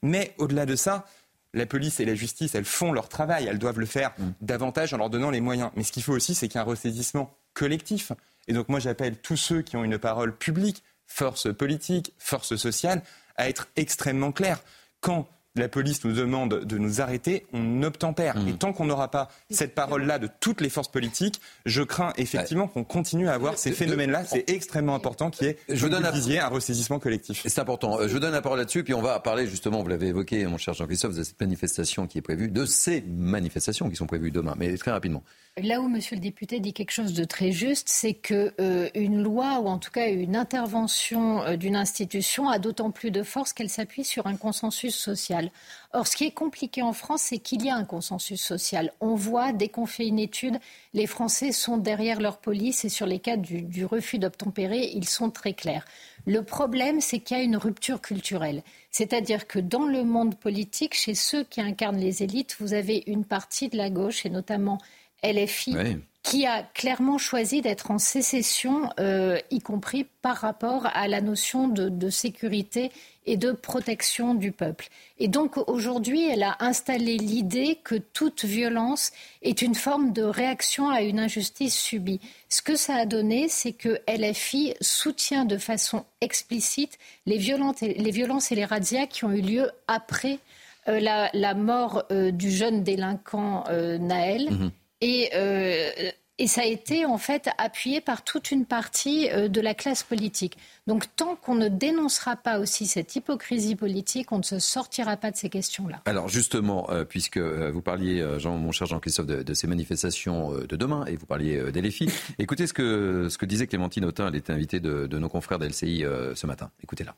Mais 0.03 0.33
au-delà 0.37 0.65
de 0.65 0.75
ça, 0.75 1.05
la 1.53 1.65
police 1.65 1.99
et 1.99 2.05
la 2.05 2.15
justice, 2.15 2.55
elles 2.55 2.65
font 2.65 2.91
leur 2.91 3.09
travail, 3.09 3.45
elles 3.45 3.59
doivent 3.59 3.79
le 3.79 3.85
faire 3.85 4.13
mm. 4.17 4.31
davantage 4.41 4.93
en 4.93 4.97
leur 4.97 5.09
donnant 5.09 5.31
les 5.31 5.41
moyens. 5.41 5.71
Mais 5.75 5.83
ce 5.83 5.91
qu'il 5.91 6.03
faut 6.03 6.13
aussi, 6.13 6.35
c'est 6.35 6.47
qu'il 6.47 6.59
y 6.59 6.61
ait 6.61 6.65
un 6.65 6.69
ressaisissement 6.69 7.35
collectif. 7.53 8.11
Et 8.47 8.53
donc 8.53 8.69
moi, 8.69 8.79
j'appelle 8.79 9.17
tous 9.17 9.37
ceux 9.37 9.61
qui 9.61 9.75
ont 9.77 9.83
une 9.83 9.97
parole 9.97 10.35
publique, 10.35 10.83
force 11.05 11.53
politique, 11.53 12.13
force 12.17 12.55
sociale, 12.55 13.01
à 13.35 13.49
être 13.49 13.67
extrêmement 13.75 14.31
clairs. 14.31 14.61
Quand 15.01 15.27
la 15.55 15.67
police 15.67 16.03
nous 16.05 16.13
demande 16.13 16.63
de 16.63 16.77
nous 16.77 17.01
arrêter, 17.01 17.45
on 17.53 17.83
obtempère. 17.83 18.37
Mmh. 18.37 18.47
Et 18.47 18.53
tant 18.53 18.73
qu'on 18.73 18.85
n'aura 18.85 19.11
pas 19.11 19.27
cette 19.49 19.75
parole-là 19.75 20.17
de 20.19 20.29
toutes 20.39 20.61
les 20.61 20.69
forces 20.69 20.87
politiques, 20.87 21.41
je 21.65 21.83
crains 21.83 22.13
effectivement 22.17 22.67
qu'on 22.67 22.83
continue 22.83 23.27
à 23.27 23.33
avoir 23.33 23.57
ces 23.57 23.71
phénomènes-là. 23.71 24.23
C'est 24.25 24.49
extrêmement 24.49 24.95
important 24.95 25.29
qu'il 25.29 25.47
y 25.47 25.49
ait, 25.49 25.57
je 25.69 25.87
donne 25.87 26.03
vous 26.03 26.11
disiez, 26.11 26.39
un 26.39 26.47
ressaisissement 26.47 26.99
collectif. 26.99 27.43
C'est 27.45 27.59
important. 27.59 27.99
Euh, 27.99 28.07
je 28.07 28.17
donne 28.17 28.31
la 28.31 28.41
parole 28.41 28.59
là-dessus, 28.59 28.83
puis 28.83 28.93
on 28.93 29.01
va 29.01 29.19
parler 29.19 29.47
justement, 29.47 29.81
vous 29.81 29.89
l'avez 29.89 30.07
évoqué, 30.07 30.45
mon 30.45 30.57
cher 30.57 30.73
Jean-Christophe, 30.73 31.15
de 31.15 31.23
cette 31.23 31.39
manifestation 31.39 32.07
qui 32.07 32.17
est 32.17 32.21
prévue, 32.21 32.47
de 32.47 32.65
ces 32.65 33.01
manifestations 33.01 33.89
qui 33.89 33.95
sont 33.95 34.07
prévues 34.07 34.31
demain, 34.31 34.55
mais 34.57 34.77
très 34.77 34.91
rapidement. 34.91 35.23
Là 35.57 35.81
où 35.81 35.89
Monsieur 35.89 36.15
le 36.15 36.21
député 36.21 36.61
dit 36.61 36.71
quelque 36.71 36.91
chose 36.91 37.13
de 37.13 37.25
très 37.25 37.51
juste, 37.51 37.89
c'est 37.89 38.13
que 38.13 38.53
euh, 38.61 38.89
une 38.95 39.21
loi 39.21 39.59
ou 39.59 39.67
en 39.67 39.79
tout 39.79 39.91
cas 39.91 40.07
une 40.07 40.37
intervention 40.37 41.41
euh, 41.41 41.57
d'une 41.57 41.75
institution 41.75 42.47
a 42.47 42.57
d'autant 42.57 42.89
plus 42.89 43.11
de 43.11 43.21
force 43.21 43.51
qu'elle 43.51 43.69
s'appuie 43.69 44.05
sur 44.05 44.27
un 44.27 44.37
consensus 44.37 44.95
social. 44.95 45.51
Or, 45.91 46.07
ce 46.07 46.15
qui 46.15 46.23
est 46.23 46.31
compliqué 46.31 46.81
en 46.81 46.93
France, 46.93 47.23
c'est 47.23 47.39
qu'il 47.39 47.65
y 47.65 47.69
a 47.69 47.75
un 47.75 47.83
consensus 47.83 48.41
social. 48.41 48.93
On 49.01 49.15
voit, 49.15 49.51
dès 49.51 49.67
qu'on 49.67 49.85
fait 49.85 50.07
une 50.07 50.19
étude, 50.19 50.57
les 50.93 51.05
Français 51.05 51.51
sont 51.51 51.75
derrière 51.75 52.21
leur 52.21 52.37
police 52.37 52.85
et 52.85 52.89
sur 52.89 53.05
les 53.05 53.19
cas 53.19 53.35
du, 53.35 53.61
du 53.61 53.83
refus 53.83 54.19
d'obtempérer, 54.19 54.89
ils 54.93 55.09
sont 55.09 55.31
très 55.31 55.51
clairs. 55.51 55.85
Le 56.25 56.43
problème, 56.43 57.01
c'est 57.01 57.19
qu'il 57.19 57.35
y 57.35 57.39
a 57.41 57.43
une 57.43 57.57
rupture 57.57 57.99
culturelle. 57.99 58.63
C'est-à-dire 58.89 59.47
que 59.47 59.59
dans 59.59 59.85
le 59.85 60.05
monde 60.05 60.35
politique, 60.35 60.93
chez 60.93 61.15
ceux 61.15 61.43
qui 61.43 61.59
incarnent 61.59 61.99
les 61.99 62.23
élites, 62.23 62.55
vous 62.59 62.73
avez 62.73 63.03
une 63.07 63.25
partie 63.25 63.67
de 63.67 63.75
la 63.75 63.89
gauche, 63.89 64.25
et 64.25 64.29
notamment 64.29 64.77
LFI, 65.23 65.75
qui 66.23 66.45
a 66.45 66.61
clairement 66.61 67.17
choisi 67.17 67.61
d'être 67.61 67.89
en 67.89 67.97
sécession, 67.97 68.89
euh, 68.99 69.39
y 69.49 69.59
compris 69.59 70.05
par 70.21 70.37
rapport 70.37 70.85
à 70.93 71.07
la 71.07 71.19
notion 71.19 71.67
de, 71.67 72.09
sécurité 72.09 72.91
et 73.25 73.37
de 73.37 73.51
protection 73.51 74.35
du 74.35 74.51
peuple. 74.51 74.89
Et 75.17 75.27
donc 75.27 75.57
aujourd'hui, 75.67 76.27
elle 76.27 76.43
a 76.43 76.57
installé 76.59 77.17
l'idée 77.17 77.79
que 77.83 77.95
toute 77.95 78.45
violence 78.45 79.11
est 79.41 79.61
une 79.61 79.75
forme 79.75 80.13
de 80.13 80.23
réaction 80.23 80.89
à 80.89 81.01
une 81.01 81.19
injustice 81.19 81.75
subie. 81.75 82.19
Ce 82.49 82.61
que 82.61 82.75
ça 82.75 82.95
a 82.95 83.05
donné, 83.05 83.47
c'est 83.47 83.73
que 83.73 83.99
LFI 84.07 84.75
soutient 84.79 85.45
de 85.45 85.57
façon 85.57 86.05
explicite 86.19 86.99
les, 87.25 87.37
violences 87.37 87.81
et 87.81 88.55
les 88.55 88.65
razzias 88.65 89.07
qui 89.07 89.25
ont 89.25 89.31
eu 89.31 89.41
lieu 89.41 89.71
après 89.87 90.39
euh, 90.87 90.99
la, 90.99 91.53
mort 91.55 92.03
euh, 92.11 92.31
du 92.31 92.51
jeune 92.51 92.83
délinquant 92.83 93.63
Naël. 93.99 94.71
Euh, 95.03 96.11
et, 96.37 96.47
ça 96.47 96.61
a 96.61 96.65
été 96.65 97.05
en 97.05 97.17
fait 97.17 97.49
appuyé 97.57 98.01
par 98.01 98.23
toute 98.23 98.51
une 98.51 98.65
partie 98.65 99.29
euh, 99.29 99.47
de 99.47 99.61
la 99.61 99.73
classe 99.73 100.03
politique. 100.03 100.57
Donc 100.87 101.05
tant 101.15 101.35
qu'on 101.35 101.55
ne 101.55 101.67
dénoncera 101.67 102.35
pas 102.35 102.59
aussi 102.59 102.87
cette 102.87 103.15
hypocrisie 103.15 103.75
politique, 103.75 104.31
on 104.31 104.39
ne 104.39 104.43
se 104.43 104.59
sortira 104.59 105.17
pas 105.17 105.31
de 105.31 105.37
ces 105.37 105.49
questions-là. 105.49 106.01
Alors 106.05 106.29
justement, 106.29 106.89
euh, 106.89 107.03
puisque 107.03 107.37
vous 107.37 107.81
parliez, 107.81 108.25
Jean, 108.39 108.57
mon 108.57 108.71
cher 108.71 108.87
Jean-Christophe, 108.87 109.27
de, 109.27 109.53
ces 109.53 109.67
manifestations 109.67 110.51
de 110.51 110.75
demain, 110.75 111.05
et 111.05 111.15
vous 111.15 111.25
parliez 111.25 111.71
d'LFI, 111.71 112.09
écoutez 112.39 112.67
ce 112.67 112.73
que, 112.73 113.27
ce 113.29 113.37
que 113.37 113.45
disait 113.45 113.67
Clémentine 113.67 114.05
Autain, 114.05 114.27
elle 114.27 114.35
était 114.35 114.53
invitée 114.53 114.79
de, 114.79 115.07
de 115.07 115.19
nos 115.19 115.29
confrères 115.29 115.59
d'LCI 115.59 116.05
ce 116.35 116.47
matin. 116.47 116.71
Écoutez-la. 116.83 117.15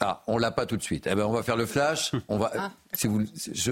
Ah, 0.00 0.22
on 0.26 0.38
l'a 0.38 0.50
pas 0.50 0.66
tout 0.66 0.76
de 0.76 0.82
suite. 0.82 1.06
Eh 1.10 1.14
ben, 1.14 1.24
on 1.24 1.32
va 1.32 1.42
faire 1.42 1.56
le 1.56 1.66
flash. 1.66 2.12
On 2.28 2.38
va, 2.38 2.50
ah. 2.58 2.70
si 2.92 3.06
vous, 3.06 3.24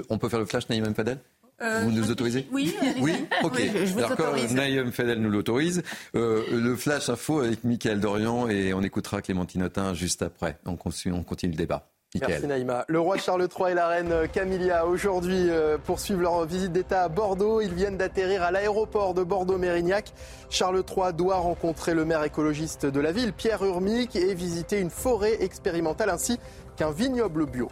on 0.09 0.19
peut 0.19 0.29
faire 0.29 0.39
le 0.39 0.47
flash, 0.47 0.69
Naïm 0.69 0.95
Fadel 0.95 1.19
euh, 1.63 1.83
vous 1.85 1.93
nous 1.93 2.11
autorisez 2.11 2.49
Oui, 2.51 2.75
oui, 2.99 3.15
ok. 3.45 3.61
D'accord, 3.97 4.35
Naïm 4.51 4.91
Fadel 4.91 5.21
nous 5.21 5.31
l'autorise. 5.31 5.85
Euh, 6.17 6.43
le 6.51 6.75
flash 6.75 7.09
info 7.09 7.41
avec 7.41 7.63
Mickaël 7.63 8.01
Dorian 8.01 8.49
et 8.49 8.75
on 8.75 8.83
écoutera 8.83 9.23
Clémentine 9.23 9.63
Autain 9.63 9.95
juste 9.95 10.23
après. 10.23 10.59
On 10.67 10.77
continue, 10.77 11.15
on 11.15 11.23
continue 11.23 11.53
le 11.53 11.57
débat. 11.57 11.94
Merci 12.21 12.47
Naïma. 12.47 12.85
Le 12.87 13.01
roi 13.01 13.17
Charles 13.19 13.49
III 13.59 13.73
et 13.73 13.75
la 13.75 13.89
reine 13.89 14.29
Camilla 14.33 14.87
aujourd'hui 14.87 15.51
euh, 15.51 15.79
poursuivent 15.79 16.21
leur 16.21 16.45
visite 16.47 16.71
d'État 16.71 17.03
à 17.03 17.09
Bordeaux. 17.09 17.61
Ils 17.61 17.75
viennent 17.75 17.97
d'atterrir 17.97 18.45
à 18.45 18.53
l'aéroport 18.53 19.15
de 19.15 19.25
Bordeaux-Mérignac. 19.25 20.13
Charles 20.49 20.85
III 20.89 21.13
doit 21.13 21.39
rencontrer 21.39 21.93
le 21.93 22.05
maire 22.05 22.23
écologiste 22.23 22.87
de 22.87 23.01
la 23.01 23.11
ville, 23.11 23.33
Pierre 23.33 23.65
Urmic, 23.65 24.15
et 24.15 24.33
visiter 24.35 24.79
une 24.79 24.91
forêt 24.91 25.43
expérimentale 25.43 26.09
ainsi 26.09 26.39
qu'un 26.77 26.93
vignoble 26.93 27.47
bio. 27.47 27.69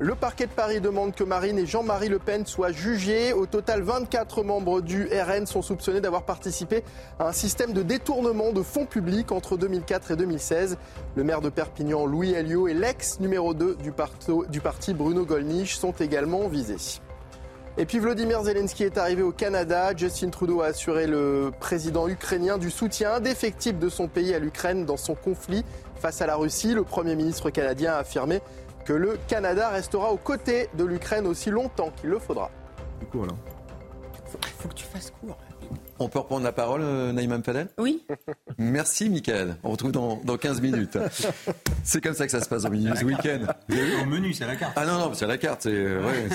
Le 0.00 0.14
parquet 0.14 0.46
de 0.46 0.52
Paris 0.52 0.80
demande 0.80 1.12
que 1.12 1.24
Marine 1.24 1.58
et 1.58 1.66
Jean-Marie 1.66 2.08
Le 2.08 2.20
Pen 2.20 2.46
soient 2.46 2.70
jugés. 2.70 3.32
Au 3.32 3.46
total, 3.46 3.82
24 3.82 4.44
membres 4.44 4.80
du 4.80 5.08
RN 5.08 5.44
sont 5.44 5.60
soupçonnés 5.60 6.00
d'avoir 6.00 6.22
participé 6.22 6.84
à 7.18 7.26
un 7.26 7.32
système 7.32 7.72
de 7.72 7.82
détournement 7.82 8.52
de 8.52 8.62
fonds 8.62 8.86
publics 8.86 9.32
entre 9.32 9.56
2004 9.56 10.12
et 10.12 10.16
2016. 10.16 10.78
Le 11.16 11.24
maire 11.24 11.40
de 11.40 11.48
Perpignan, 11.48 12.06
Louis 12.06 12.30
Elio, 12.30 12.68
et 12.68 12.74
l'ex 12.74 13.18
numéro 13.18 13.54
2 13.54 13.74
du, 13.82 13.92
du 14.50 14.60
parti, 14.60 14.94
Bruno 14.94 15.24
Gollnisch, 15.24 15.76
sont 15.76 15.94
également 15.98 16.46
visés. 16.46 17.00
Et 17.76 17.84
puis 17.84 17.98
Vladimir 17.98 18.44
Zelensky 18.44 18.84
est 18.84 18.98
arrivé 18.98 19.22
au 19.22 19.32
Canada. 19.32 19.96
Justin 19.96 20.30
Trudeau 20.30 20.62
a 20.62 20.66
assuré 20.66 21.08
le 21.08 21.50
président 21.58 22.06
ukrainien 22.06 22.56
du 22.56 22.70
soutien 22.70 23.14
indéfectible 23.14 23.80
de 23.80 23.88
son 23.88 24.06
pays 24.06 24.32
à 24.32 24.38
l'Ukraine 24.38 24.84
dans 24.84 24.96
son 24.96 25.16
conflit 25.16 25.64
face 25.96 26.22
à 26.22 26.26
la 26.26 26.36
Russie. 26.36 26.74
Le 26.74 26.84
Premier 26.84 27.16
ministre 27.16 27.50
canadien 27.50 27.94
a 27.94 27.98
affirmé 27.98 28.40
que 28.88 28.94
le 28.94 29.18
Canada 29.28 29.68
restera 29.68 30.10
aux 30.10 30.16
côtés 30.16 30.70
de 30.72 30.82
l'Ukraine 30.82 31.26
aussi 31.26 31.50
longtemps 31.50 31.90
qu'il 31.90 32.08
le 32.08 32.18
faudra. 32.18 32.50
Du 33.00 33.04
coup, 33.04 33.22
alors. 33.22 33.36
Il 34.14 34.48
faut 34.48 34.68
que 34.68 34.74
tu 34.74 34.86
fasses 34.86 35.10
court. 35.10 35.36
On 36.00 36.08
peut 36.08 36.18
reprendre 36.20 36.44
la 36.44 36.52
parole, 36.52 36.82
euh, 36.82 37.12
Naïm 37.12 37.42
Fadel 37.42 37.68
Oui. 37.76 38.04
Merci, 38.56 39.10
Michael. 39.10 39.56
On 39.64 39.70
retrouve 39.70 39.92
dans, 39.92 40.20
dans 40.24 40.36
15 40.36 40.60
minutes. 40.60 40.98
C'est 41.82 42.00
comme 42.00 42.14
ça 42.14 42.26
que 42.26 42.32
ça 42.32 42.40
se 42.40 42.48
passe 42.48 42.64
au 42.64 42.70
milieu 42.70 42.94
ce 42.94 43.04
week-end. 43.04 43.40
Au 44.02 44.04
menu, 44.04 44.32
c'est 44.32 44.44
à 44.44 44.48
la 44.48 44.56
carte. 44.56 44.72
Ah 44.76 44.84
non, 44.84 44.98
non, 44.98 45.14
c'est 45.14 45.24
à 45.24 45.28
la 45.28 45.38
carte. 45.38 45.66
Euh, 45.66 46.04
ouais, 46.04 46.28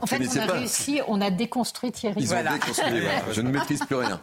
en 0.00 0.06
fait, 0.06 0.18
on 0.18 0.38
a 0.40 0.52
réussi, 0.52 1.00
on 1.06 1.20
a 1.20 1.30
déconstruit 1.30 1.92
Thierry. 1.92 2.20
Ils 2.20 2.34
ont 2.34 2.42
déconstruit, 2.42 3.02
Je 3.32 3.40
ne 3.40 3.50
maîtrise 3.50 3.80
plus 3.84 3.96
rien. 3.96 4.20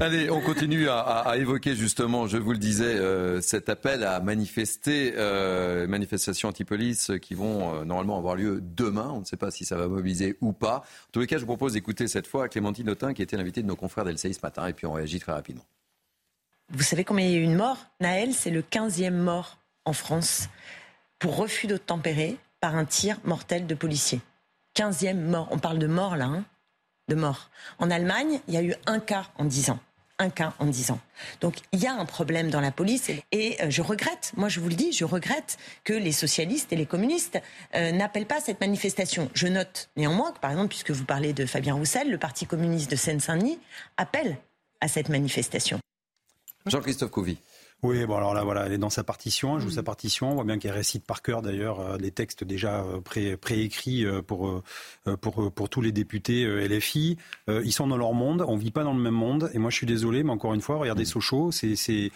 Allez, 0.00 0.30
on 0.30 0.40
continue 0.40 0.88
à, 0.88 1.00
à, 1.00 1.36
évoquer 1.36 1.74
justement, 1.74 2.26
je 2.26 2.38
vous 2.38 2.52
le 2.52 2.58
disais, 2.58 2.94
euh, 2.94 3.40
cet 3.40 3.68
appel 3.68 4.02
à 4.04 4.20
manifester, 4.20 5.14
euh, 5.16 5.86
manifestations 5.86 6.48
anti-police 6.48 7.12
qui 7.20 7.34
vont 7.34 7.84
normalement 7.84 8.18
avoir 8.18 8.34
lieu 8.36 8.62
demain. 8.62 9.10
On 9.14 9.20
ne 9.20 9.24
sait 9.24 9.36
pas 9.36 9.50
si 9.50 9.64
ça 9.64 9.76
va 9.76 9.88
mobiliser 9.88 10.36
ou 10.40 10.52
pas. 10.52 10.76
En 10.76 11.12
tous 11.12 11.20
les 11.20 11.26
cas, 11.26 11.36
je 11.36 11.40
vous 11.42 11.46
propose 11.46 11.74
d'écouter 11.74 12.08
cette 12.08 12.26
fois 12.26 12.48
Clémentine 12.48 12.88
Autain, 12.90 13.12
qui 13.14 13.22
était 13.22 13.36
l'invitée 13.36 13.62
de 13.62 13.68
nos 13.68 13.76
confrères 13.76 14.04
ce 14.32 14.40
matin 14.42 14.66
et 14.66 14.72
puis 14.72 14.86
on 14.86 14.92
réagit 14.92 15.20
très 15.20 15.32
rapidement. 15.32 15.64
Vous 16.70 16.82
savez 16.82 17.04
combien 17.04 17.26
il 17.26 17.32
y 17.32 17.36
a 17.36 17.38
eu 17.38 17.42
une 17.42 17.56
mort 17.56 17.78
Naël, 18.00 18.32
c'est 18.32 18.50
le 18.50 18.62
15e 18.62 19.10
mort 19.10 19.58
en 19.84 19.92
France 19.92 20.48
pour 21.18 21.36
refus 21.36 21.66
d'obtempérer 21.66 22.38
par 22.60 22.76
un 22.76 22.84
tir 22.84 23.18
mortel 23.24 23.66
de 23.66 23.74
policier. 23.74 24.20
15e 24.76 25.20
mort. 25.20 25.48
On 25.50 25.58
parle 25.58 25.78
de 25.78 25.86
mort 25.86 26.16
là, 26.16 26.26
hein? 26.26 26.44
De 27.08 27.14
mort. 27.14 27.50
En 27.78 27.90
Allemagne, 27.90 28.40
il 28.48 28.54
y 28.54 28.56
a 28.56 28.62
eu 28.62 28.74
un 28.86 28.98
cas 28.98 29.26
en 29.36 29.44
10 29.44 29.70
ans 29.70 29.78
en 30.58 30.66
10 30.66 30.90
ans. 30.90 31.00
Donc 31.40 31.56
il 31.72 31.80
y 31.80 31.86
a 31.86 31.92
un 31.92 32.04
problème 32.04 32.50
dans 32.50 32.60
la 32.60 32.70
police 32.70 33.10
et 33.32 33.56
euh, 33.62 33.70
je 33.70 33.82
regrette, 33.82 34.32
moi 34.36 34.48
je 34.48 34.60
vous 34.60 34.68
le 34.68 34.74
dis, 34.74 34.92
je 34.92 35.04
regrette 35.04 35.58
que 35.84 35.92
les 35.92 36.12
socialistes 36.12 36.72
et 36.72 36.76
les 36.76 36.86
communistes 36.86 37.40
euh, 37.74 37.92
n'appellent 37.92 38.26
pas 38.26 38.40
cette 38.40 38.60
manifestation. 38.60 39.30
Je 39.34 39.46
note 39.46 39.90
néanmoins 39.96 40.32
que 40.32 40.38
par 40.38 40.50
exemple, 40.50 40.68
puisque 40.68 40.90
vous 40.90 41.04
parlez 41.04 41.32
de 41.32 41.46
Fabien 41.46 41.74
Roussel, 41.74 42.10
le 42.10 42.18
Parti 42.18 42.46
communiste 42.46 42.90
de 42.90 42.96
Seine-Saint-Denis 42.96 43.58
appelle 43.96 44.38
à 44.80 44.88
cette 44.88 45.08
manifestation. 45.08 45.78
Jean-Christophe 46.66 47.10
Couvi. 47.10 47.38
Oui, 47.84 48.06
bon 48.06 48.16
alors 48.16 48.32
là 48.32 48.42
voilà, 48.44 48.64
elle 48.64 48.72
est 48.72 48.78
dans 48.78 48.88
sa 48.88 49.04
partition, 49.04 49.56
elle 49.56 49.62
joue 49.62 49.70
sa 49.70 49.82
partition. 49.82 50.30
On 50.30 50.34
voit 50.36 50.44
bien 50.44 50.58
qu'elle 50.58 50.72
récite 50.72 51.04
par 51.04 51.20
cœur 51.20 51.42
d'ailleurs 51.42 51.80
euh, 51.80 51.98
les 51.98 52.10
textes 52.10 52.42
déjà 52.42 52.80
euh, 52.80 53.02
pré 53.02 53.36
préécrits 53.36 54.06
euh, 54.06 54.22
pour, 54.22 54.62
pour 55.20 55.52
pour 55.52 55.68
tous 55.68 55.82
les 55.82 55.92
députés 55.92 56.46
LFI. 56.46 57.18
Ils 57.48 57.72
sont 57.72 57.86
dans 57.86 57.98
leur 57.98 58.14
monde, 58.14 58.42
on 58.48 58.56
vit 58.56 58.70
pas 58.70 58.84
dans 58.84 58.94
le 58.94 59.02
même 59.02 59.14
monde. 59.14 59.50
Et 59.52 59.58
moi 59.58 59.68
je 59.68 59.76
suis 59.76 59.86
désolé, 59.86 60.22
mais 60.22 60.30
encore 60.30 60.54
une 60.54 60.62
fois, 60.62 60.76
regardez 60.76 61.02
mm. 61.02 61.06
Sochaux, 61.06 61.52
c'est 61.52 61.76
c'est 61.76 62.10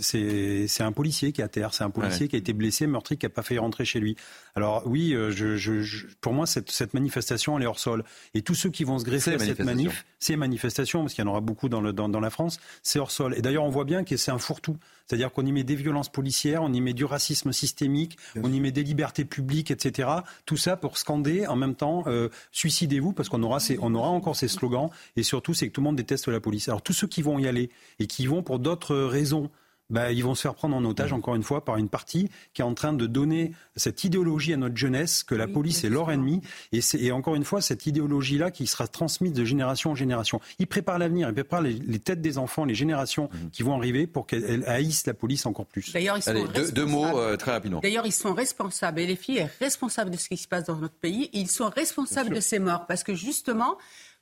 c'est 0.00 0.82
un 0.82 0.90
policier 0.90 1.30
qui 1.30 1.40
est 1.40 1.44
à 1.44 1.48
terre, 1.48 1.72
c'est 1.72 1.84
un 1.84 1.90
policier 1.90 2.26
qui 2.26 2.34
a 2.34 2.38
été 2.40 2.52
blessé, 2.52 2.88
meurtri, 2.88 3.16
qui 3.16 3.26
a 3.26 3.28
pas 3.28 3.42
failli 3.42 3.60
rentrer 3.60 3.84
chez 3.84 4.00
lui. 4.00 4.16
Alors 4.56 4.82
oui, 4.86 5.14
je, 5.30 5.56
je, 5.56 6.06
pour 6.20 6.32
moi 6.32 6.46
cette, 6.46 6.72
cette 6.72 6.94
manifestation 6.94 7.56
elle 7.56 7.62
est 7.62 7.66
hors 7.66 7.78
sol. 7.78 8.02
Et 8.34 8.42
tous 8.42 8.56
ceux 8.56 8.70
qui 8.70 8.82
vont 8.82 8.98
se 8.98 9.04
greffer 9.04 9.34
à 9.34 9.38
cette 9.38 9.60
manif, 9.60 10.04
ces 10.18 10.34
manifestations, 10.34 11.02
parce 11.02 11.14
qu'il 11.14 11.24
y 11.24 11.28
en 11.28 11.30
aura 11.30 11.40
beaucoup 11.40 11.68
dans, 11.68 11.80
le, 11.80 11.92
dans, 11.92 12.08
dans 12.08 12.20
la 12.20 12.30
France, 12.30 12.58
c'est 12.82 12.98
hors 12.98 13.12
sol. 13.12 13.34
Et 13.36 13.42
d'ailleurs 13.42 13.64
on 13.64 13.70
voit 13.70 13.84
bien 13.84 14.02
que 14.02 14.16
c'est 14.16 14.32
un 14.32 14.38
fourre-tout. 14.38 14.76
C'est-à-dire 15.06 15.32
qu'on 15.32 15.44
y 15.44 15.52
met 15.52 15.64
des 15.64 15.74
violences 15.74 16.08
policières, 16.08 16.62
on 16.62 16.72
y 16.72 16.80
met 16.80 16.92
du 16.92 17.04
racisme 17.04 17.52
systémique, 17.52 18.18
on 18.42 18.52
y 18.52 18.60
met 18.60 18.72
des 18.72 18.82
libertés 18.82 19.24
publiques, 19.24 19.70
etc. 19.70 20.08
Tout 20.46 20.56
ça 20.56 20.76
pour 20.76 20.98
scander 20.98 21.46
en 21.46 21.56
même 21.56 21.74
temps 21.74 22.04
euh, 22.06 22.28
suicidez-vous, 22.50 23.12
parce 23.12 23.28
qu'on 23.28 23.42
aura, 23.42 23.58
on 23.80 23.94
aura 23.94 24.08
encore 24.08 24.36
ces 24.36 24.48
slogans. 24.48 24.90
Et 25.16 25.22
surtout, 25.22 25.54
c'est 25.54 25.68
que 25.68 25.72
tout 25.72 25.80
le 25.80 25.86
monde 25.86 25.96
déteste 25.96 26.28
la 26.28 26.40
police. 26.40 26.68
Alors 26.68 26.82
tous 26.82 26.92
ceux 26.92 27.06
qui 27.06 27.22
vont 27.22 27.38
y 27.38 27.46
aller 27.46 27.70
et 27.98 28.06
qui 28.06 28.26
vont 28.26 28.42
pour 28.42 28.58
d'autres 28.58 28.96
raisons 28.96 29.50
bah, 29.92 30.10
ils 30.10 30.24
vont 30.24 30.34
se 30.34 30.42
faire 30.42 30.54
prendre 30.54 30.74
en 30.74 30.84
otage, 30.84 31.12
encore 31.12 31.34
une 31.34 31.42
fois, 31.42 31.64
par 31.64 31.76
une 31.76 31.88
partie 31.88 32.28
qui 32.54 32.62
est 32.62 32.64
en 32.64 32.74
train 32.74 32.92
de 32.92 33.06
donner 33.06 33.52
cette 33.76 34.02
idéologie 34.04 34.52
à 34.54 34.56
notre 34.56 34.76
jeunesse 34.76 35.22
que 35.22 35.34
la 35.34 35.46
police 35.46 35.84
est 35.84 35.90
leur 35.90 36.10
ennemi. 36.10 36.40
Et, 36.72 36.80
et 36.98 37.12
encore 37.12 37.36
une 37.36 37.44
fois, 37.44 37.60
cette 37.60 37.86
idéologie-là 37.86 38.50
qui 38.50 38.66
sera 38.66 38.88
transmise 38.88 39.32
de 39.32 39.44
génération 39.44 39.90
en 39.90 39.94
génération. 39.94 40.40
Ils 40.58 40.66
préparent 40.66 40.98
l'avenir, 40.98 41.28
ils 41.28 41.34
préparent 41.34 41.62
les, 41.62 41.98
têtes 41.98 42.20
des 42.20 42.38
enfants, 42.38 42.64
les 42.64 42.74
générations 42.74 43.28
mhm. 43.32 43.50
qui 43.50 43.62
vont 43.62 43.76
arriver 43.76 44.06
pour 44.06 44.26
qu'elles 44.26 44.64
haïssent 44.66 45.06
la 45.06 45.14
police 45.14 45.46
encore 45.46 45.66
plus. 45.66 45.92
D'ailleurs, 45.92 46.16
ils 46.16 46.22
sont 46.22 46.32
deux, 46.72 46.86
mots 46.86 47.18
euh, 47.18 47.36
très 47.36 47.52
rapidement. 47.52 47.80
D'ailleurs, 47.80 48.06
ils 48.06 48.12
sont 48.12 48.34
responsables, 48.34 49.00
et 49.00 49.06
les 49.06 49.16
filles 49.16 49.40
sont 49.40 49.64
responsables 49.64 50.10
de 50.10 50.16
ce 50.16 50.28
qui 50.28 50.36
se 50.36 50.48
passe 50.48 50.64
dans 50.64 50.76
notre 50.76 50.94
pays. 50.94 51.30
Ils 51.32 51.48
sont 51.48 51.68
responsables 51.68 52.34
de 52.34 52.40
ces 52.40 52.58
morts 52.58 52.86
parce 52.86 53.04
que 53.04 53.14
justement, 53.14 53.76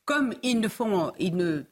comme 0.05 0.35
ils 0.43 0.61
ne 0.61 0.68
font, 0.68 1.12
ils 1.18 1.37
ne 1.37 1.62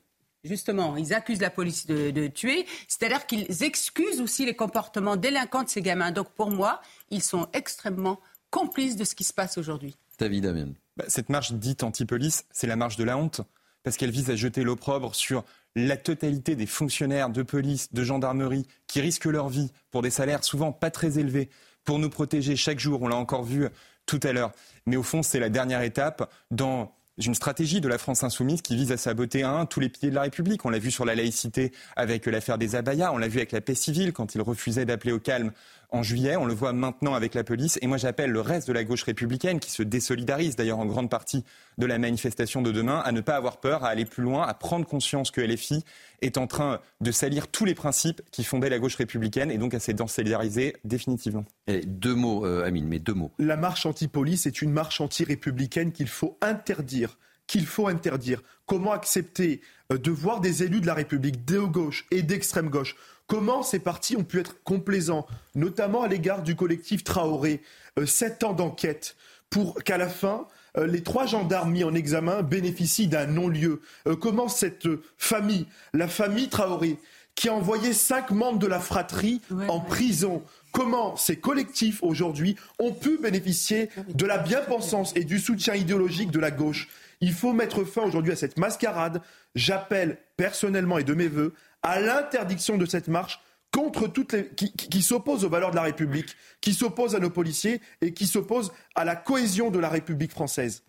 justement, 0.44 0.96
ils 0.96 1.14
accusent 1.14 1.40
la 1.40 1.50
police 1.50 1.86
de, 1.86 2.26
tuer, 2.28 2.66
c'est-à-dire 2.86 3.26
qu'ils 3.26 3.62
excusent 3.62 4.20
aussi 4.20 4.46
les 4.46 4.54
comportements 4.54 5.16
délinquants 5.16 5.62
de 5.62 5.68
ces 5.68 5.82
gamins. 5.82 6.12
Donc 6.12 6.30
pour 6.30 6.50
moi, 6.50 6.80
ils 7.10 7.22
sont 7.22 7.48
extrêmement 7.52 8.20
complices 8.50 8.96
de 8.96 9.04
ce 9.04 9.14
qui 9.14 9.24
se 9.24 9.32
passe 9.32 9.58
aujourd'hui. 9.58 9.96
David 10.18 10.44
Damien. 10.44 10.68
Bah, 10.96 11.04
cette 11.08 11.28
marche 11.28 11.52
dite 11.52 11.82
anti-police, 11.82 12.44
c'est 12.50 12.66
la 12.66 12.76
marche 12.76 12.96
de 12.96 13.04
la 13.04 13.16
honte, 13.16 13.42
parce 13.84 13.96
qu'elle 13.96 14.10
vise 14.10 14.30
à 14.30 14.36
jeter 14.36 14.64
l'opprobre 14.64 15.14
sur 15.14 15.44
la 15.76 15.96
totalité 15.96 16.56
des 16.56 16.66
fonctionnaires 16.66 17.30
de 17.30 17.42
police, 17.42 17.92
de 17.92 18.02
gendarmerie, 18.02 18.66
qui 18.86 19.00
risquent 19.00 19.26
leur 19.26 19.48
vie 19.48 19.70
pour 19.90 20.02
des 20.02 20.10
salaires 20.10 20.42
souvent 20.42 20.72
pas 20.72 20.90
très 20.90 21.18
élevés, 21.18 21.50
pour 21.84 21.98
nous 21.98 22.10
protéger 22.10 22.56
chaque 22.56 22.80
jour, 22.80 23.00
on 23.02 23.08
l'a 23.08 23.16
encore 23.16 23.44
vu 23.44 23.68
tout 24.06 24.20
à 24.22 24.32
l'heure. 24.32 24.52
Mais 24.86 24.96
au 24.96 25.02
fond, 25.02 25.22
c'est 25.22 25.38
la 25.38 25.48
dernière 25.48 25.82
étape 25.82 26.30
dans 26.50 26.92
une 27.26 27.34
stratégie 27.34 27.80
de 27.80 27.88
la 27.88 27.98
France 27.98 28.22
insoumise 28.22 28.62
qui 28.62 28.76
vise 28.76 28.92
à 28.92 28.96
saboter 28.96 29.42
un 29.42 29.66
tous 29.66 29.80
les 29.80 29.88
piliers 29.88 30.10
de 30.10 30.14
la 30.14 30.22
République. 30.22 30.64
On 30.64 30.70
l'a 30.70 30.78
vu 30.78 30.90
sur 30.90 31.04
la 31.04 31.14
laïcité 31.14 31.72
avec 31.96 32.26
l'affaire 32.26 32.58
des 32.58 32.76
abayas, 32.76 33.12
on 33.12 33.18
l'a 33.18 33.28
vu 33.28 33.38
avec 33.38 33.52
la 33.52 33.60
paix 33.60 33.74
civile 33.74 34.12
quand 34.12 34.34
il 34.34 34.40
refusait 34.40 34.84
d'appeler 34.84 35.12
au 35.12 35.18
calme 35.18 35.52
en 35.90 36.02
juillet, 36.02 36.36
on 36.36 36.44
le 36.44 36.52
voit 36.52 36.72
maintenant 36.72 37.14
avec 37.14 37.34
la 37.34 37.44
police. 37.44 37.78
Et 37.80 37.86
moi, 37.86 37.96
j'appelle 37.96 38.30
le 38.30 38.40
reste 38.40 38.68
de 38.68 38.72
la 38.72 38.84
gauche 38.84 39.04
républicaine, 39.04 39.58
qui 39.58 39.70
se 39.70 39.82
désolidarise 39.82 40.56
d'ailleurs 40.56 40.78
en 40.78 40.86
grande 40.86 41.08
partie 41.08 41.44
de 41.78 41.86
la 41.86 41.98
manifestation 41.98 42.60
de 42.60 42.72
demain, 42.72 42.98
à 42.98 43.12
ne 43.12 43.20
pas 43.20 43.36
avoir 43.36 43.58
peur, 43.58 43.84
à 43.84 43.88
aller 43.88 44.04
plus 44.04 44.22
loin, 44.22 44.46
à 44.46 44.54
prendre 44.54 44.86
conscience 44.86 45.30
que 45.30 45.40
LFI 45.40 45.84
est 46.20 46.36
en 46.36 46.46
train 46.46 46.80
de 47.00 47.10
salir 47.10 47.48
tous 47.48 47.64
les 47.64 47.74
principes 47.74 48.20
qui 48.30 48.44
fondaient 48.44 48.68
la 48.68 48.78
gauche 48.78 48.96
républicaine 48.96 49.50
et 49.50 49.58
donc 49.58 49.74
à 49.74 49.80
se 49.80 49.92
désolidariser 49.92 50.76
définitivement. 50.84 51.44
Et 51.66 51.80
deux 51.80 52.14
mots, 52.14 52.44
euh, 52.44 52.64
Amine, 52.64 52.86
mais 52.86 52.98
deux 52.98 53.14
mots. 53.14 53.30
La 53.38 53.56
marche 53.56 53.86
anti-police 53.86 54.46
est 54.46 54.60
une 54.60 54.72
marche 54.72 55.00
anti-républicaine 55.00 55.92
qu'il 55.92 56.08
faut 56.08 56.36
interdire 56.42 57.16
qu'il 57.48 57.66
faut 57.66 57.88
interdire. 57.88 58.42
Comment 58.66 58.92
accepter 58.92 59.60
euh, 59.92 59.98
de 59.98 60.12
voir 60.12 60.40
des 60.40 60.62
élus 60.62 60.80
de 60.80 60.86
la 60.86 60.94
République, 60.94 61.44
de 61.44 61.58
gauche 61.58 62.06
et 62.12 62.22
d'extrême 62.22 62.68
gauche, 62.70 62.94
Comment 63.26 63.62
ces 63.62 63.78
partis 63.78 64.16
ont 64.16 64.24
pu 64.24 64.40
être 64.40 64.62
complaisants, 64.62 65.26
notamment 65.54 66.00
à 66.00 66.08
l'égard 66.08 66.42
du 66.42 66.56
collectif 66.56 67.04
Traoré, 67.04 67.60
euh, 67.98 68.06
sept 68.06 68.42
ans 68.42 68.54
d'enquête, 68.54 69.16
pour 69.50 69.82
qu'à 69.84 69.98
la 69.98 70.08
fin, 70.08 70.46
euh, 70.78 70.86
les 70.86 71.02
trois 71.02 71.26
gendarmes 71.26 71.72
mis 71.72 71.84
en 71.84 71.94
examen 71.94 72.42
bénéficient 72.42 73.06
d'un 73.06 73.26
non-lieu. 73.26 73.82
Comment 74.20 74.48
cette 74.48 74.88
famille, 75.18 75.66
la 75.92 76.08
famille 76.08 76.48
Traoré, 76.48 76.96
qui 77.34 77.50
a 77.50 77.54
envoyé 77.54 77.92
cinq 77.92 78.30
membres 78.30 78.58
de 78.58 78.66
la 78.66 78.80
fratrie 78.80 79.42
en 79.68 79.78
prison, 79.78 80.42
comment 80.72 81.14
ces 81.16 81.36
collectifs 81.36 82.02
aujourd'hui 82.02 82.56
ont 82.78 82.92
pu 82.92 83.18
bénéficier 83.18 83.90
de 84.08 84.26
la 84.26 84.38
bien-pensance 84.38 85.12
et 85.16 85.24
du 85.24 85.38
soutien 85.38 85.74
idéologique 85.74 86.30
de 86.30 86.40
la 86.40 86.50
gauche? 86.50 86.88
Il 87.20 87.32
faut 87.32 87.52
mettre 87.52 87.84
fin 87.84 88.02
aujourd'hui 88.02 88.32
à 88.32 88.36
cette 88.36 88.58
mascarade. 88.58 89.22
J'appelle 89.54 90.18
personnellement 90.36 90.98
et 90.98 91.04
de 91.04 91.14
mes 91.14 91.28
voeux 91.28 91.54
à 91.82 92.00
l'interdiction 92.00 92.76
de 92.76 92.86
cette 92.86 93.08
marche 93.08 93.40
contre 93.72 94.08
toutes 94.08 94.32
les 94.32 94.48
qui, 94.48 94.72
qui, 94.72 95.02
s'opposent 95.02 95.44
aux 95.44 95.50
valeurs 95.50 95.70
de 95.70 95.76
la 95.76 95.82
République, 95.82 96.36
qui 96.60 96.72
s'opposent 96.72 97.14
à 97.14 97.20
nos 97.20 97.30
policiers 97.30 97.80
et 98.00 98.14
qui 98.14 98.26
s'opposent 98.26 98.72
à 98.94 99.04
la 99.04 99.14
cohésion 99.16 99.70
de 99.70 99.78
la 99.78 99.88
République 99.88 100.32
française. 100.32 100.84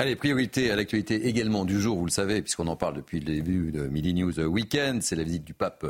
Allez, 0.00 0.16
priorité 0.16 0.72
à 0.72 0.76
l'actualité 0.76 1.28
également 1.28 1.64
du 1.64 1.80
jour, 1.80 1.96
vous 1.96 2.04
le 2.04 2.10
savez, 2.10 2.42
puisqu'on 2.42 2.66
en 2.66 2.74
parle 2.74 2.96
depuis 2.96 3.20
le 3.20 3.26
début 3.26 3.70
de 3.70 3.86
Midi 3.86 4.12
News 4.12 4.40
Weekend. 4.40 5.04
C'est 5.04 5.14
la 5.14 5.22
visite 5.22 5.44
du 5.44 5.54
pape 5.54 5.86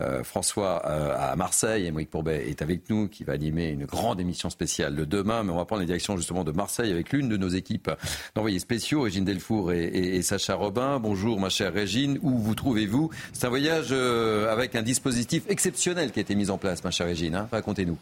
euh, 0.00 0.24
François 0.24 0.80
euh, 0.86 1.14
à 1.32 1.36
Marseille. 1.36 1.84
Émeric 1.84 2.08
Pourbet 2.08 2.48
est 2.48 2.62
avec 2.62 2.88
nous, 2.88 3.08
qui 3.08 3.24
va 3.24 3.34
animer 3.34 3.68
une 3.68 3.84
grande 3.84 4.18
émission 4.20 4.48
spéciale 4.48 4.94
le 4.94 5.04
demain. 5.04 5.42
Mais 5.42 5.52
on 5.52 5.56
va 5.56 5.66
prendre 5.66 5.82
la 5.82 5.86
direction 5.86 6.16
justement 6.16 6.44
de 6.44 6.52
Marseille 6.52 6.90
avec 6.90 7.12
l'une 7.12 7.28
de 7.28 7.36
nos 7.36 7.50
équipes 7.50 7.90
d'envoyés 8.34 8.58
spéciaux, 8.58 9.02
Régine 9.02 9.26
Delfour 9.26 9.70
et, 9.72 10.22
Sacha 10.22 10.54
Robin. 10.54 10.98
Bonjour 10.98 11.38
ma 11.38 11.50
chère 11.50 11.74
Régine, 11.74 12.18
où 12.22 12.38
vous 12.38 12.54
trouvez-vous? 12.54 13.10
C'est 13.34 13.44
un 13.44 13.50
voyage 13.50 13.88
euh, 13.90 14.50
avec 14.50 14.74
un 14.76 14.82
dispositif 14.82 15.42
exceptionnel 15.50 16.10
qui 16.10 16.20
a 16.20 16.22
été 16.22 16.34
mis 16.34 16.48
en 16.48 16.56
place, 16.56 16.82
ma 16.84 16.90
chère 16.90 17.06
Régine. 17.06 17.34
Hein. 17.34 17.48
Racontez-nous. 17.52 17.98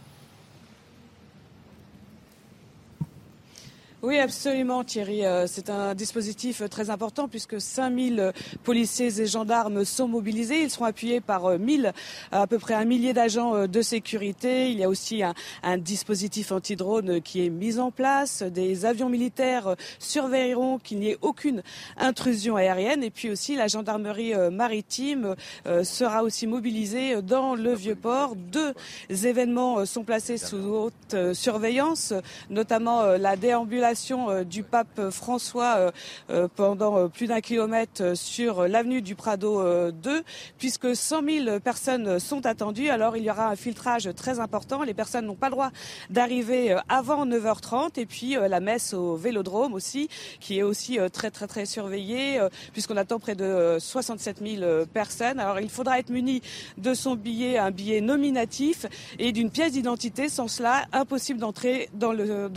Oui, 4.02 4.18
absolument, 4.18 4.82
Thierry. 4.82 5.26
Euh, 5.26 5.46
c'est 5.46 5.68
un 5.68 5.94
dispositif 5.94 6.62
très 6.70 6.88
important 6.88 7.28
puisque 7.28 7.60
5000 7.60 8.32
policiers 8.64 9.20
et 9.20 9.26
gendarmes 9.26 9.84
sont 9.84 10.08
mobilisés. 10.08 10.62
Ils 10.62 10.70
seront 10.70 10.86
appuyés 10.86 11.20
par 11.20 11.58
1000, 11.58 11.92
à 12.32 12.46
peu 12.46 12.58
près 12.58 12.72
un 12.72 12.86
millier 12.86 13.12
d'agents 13.12 13.54
euh, 13.54 13.66
de 13.66 13.82
sécurité. 13.82 14.70
Il 14.70 14.78
y 14.78 14.84
a 14.84 14.88
aussi 14.88 15.22
un, 15.22 15.34
un 15.62 15.76
dispositif 15.76 16.50
anti-drone 16.50 17.20
qui 17.20 17.44
est 17.44 17.50
mis 17.50 17.78
en 17.78 17.90
place. 17.90 18.42
Des 18.42 18.86
avions 18.86 19.10
militaires 19.10 19.76
surveilleront 19.98 20.78
qu'il 20.78 21.00
n'y 21.00 21.10
ait 21.10 21.18
aucune 21.20 21.62
intrusion 21.98 22.56
aérienne. 22.56 23.04
Et 23.04 23.10
puis 23.10 23.28
aussi, 23.28 23.54
la 23.54 23.66
gendarmerie 23.66 24.32
euh, 24.32 24.50
maritime 24.50 25.34
sera 25.82 26.22
aussi 26.22 26.46
mobilisée 26.46 27.20
dans 27.20 27.54
le 27.54 27.74
Vieux-Port. 27.74 28.34
Deux 28.34 28.72
événements 29.10 29.84
sont 29.84 30.04
placés 30.04 30.38
sous 30.38 30.56
haute 30.56 31.34
surveillance, 31.34 32.14
notamment 32.48 33.02
la 33.02 33.36
déambulation 33.36 33.89
euh, 34.28 34.44
du 34.44 34.62
pape 34.62 35.10
François 35.10 35.74
euh, 35.76 35.90
euh, 36.30 36.48
pendant 36.54 37.08
plus 37.08 37.26
d'un 37.26 37.40
kilomètre 37.40 38.16
sur 38.16 38.68
l'avenue 38.68 39.02
du 39.02 39.16
Prado 39.16 39.90
2, 39.90 40.22
puisque 40.58 40.94
100 40.94 41.22
000 41.24 41.60
personnes 41.60 42.18
sont 42.20 42.46
attendues. 42.46 42.88
Alors 42.88 43.16
il 43.16 43.24
y 43.24 43.30
aura 43.30 43.48
un 43.48 43.56
filtrage 43.56 44.08
très 44.14 44.38
important. 44.38 44.82
Les 44.82 44.94
personnes 44.94 45.26
n'ont 45.26 45.34
pas 45.34 45.48
le 45.48 45.52
droit 45.52 45.70
d'arriver 46.08 46.76
avant 46.88 47.26
9h30. 47.26 47.98
Et 47.98 48.06
puis 48.06 48.34
la 48.34 48.60
messe 48.60 48.94
au 48.94 49.16
Vélodrome 49.16 49.74
aussi, 49.74 50.08
qui 50.38 50.58
est 50.58 50.62
aussi 50.62 50.98
très 51.12 51.30
très 51.30 51.46
très 51.46 51.66
surveillée, 51.66 52.40
puisqu'on 52.72 52.96
attend 52.96 53.18
près 53.18 53.34
de 53.34 53.76
67 53.78 54.38
000 54.44 54.86
personnes. 54.86 55.40
Alors 55.40 55.60
il 55.60 55.70
faudra 55.70 55.98
être 55.98 56.10
muni 56.10 56.42
de 56.78 56.94
son 56.94 57.16
billet, 57.16 57.58
un 57.58 57.70
billet 57.70 58.00
nominatif 58.00 58.86
et 59.18 59.32
d'une 59.32 59.50
pièce 59.50 59.72
d'identité. 59.72 60.28
Sans 60.28 60.48
cela, 60.48 60.86
impossible 60.92 61.40
d'entrer 61.40 61.88
dans 61.94 62.12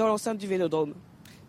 l'enceinte 0.07 0.37
du 0.37 0.47
Vélodrome. 0.47 0.93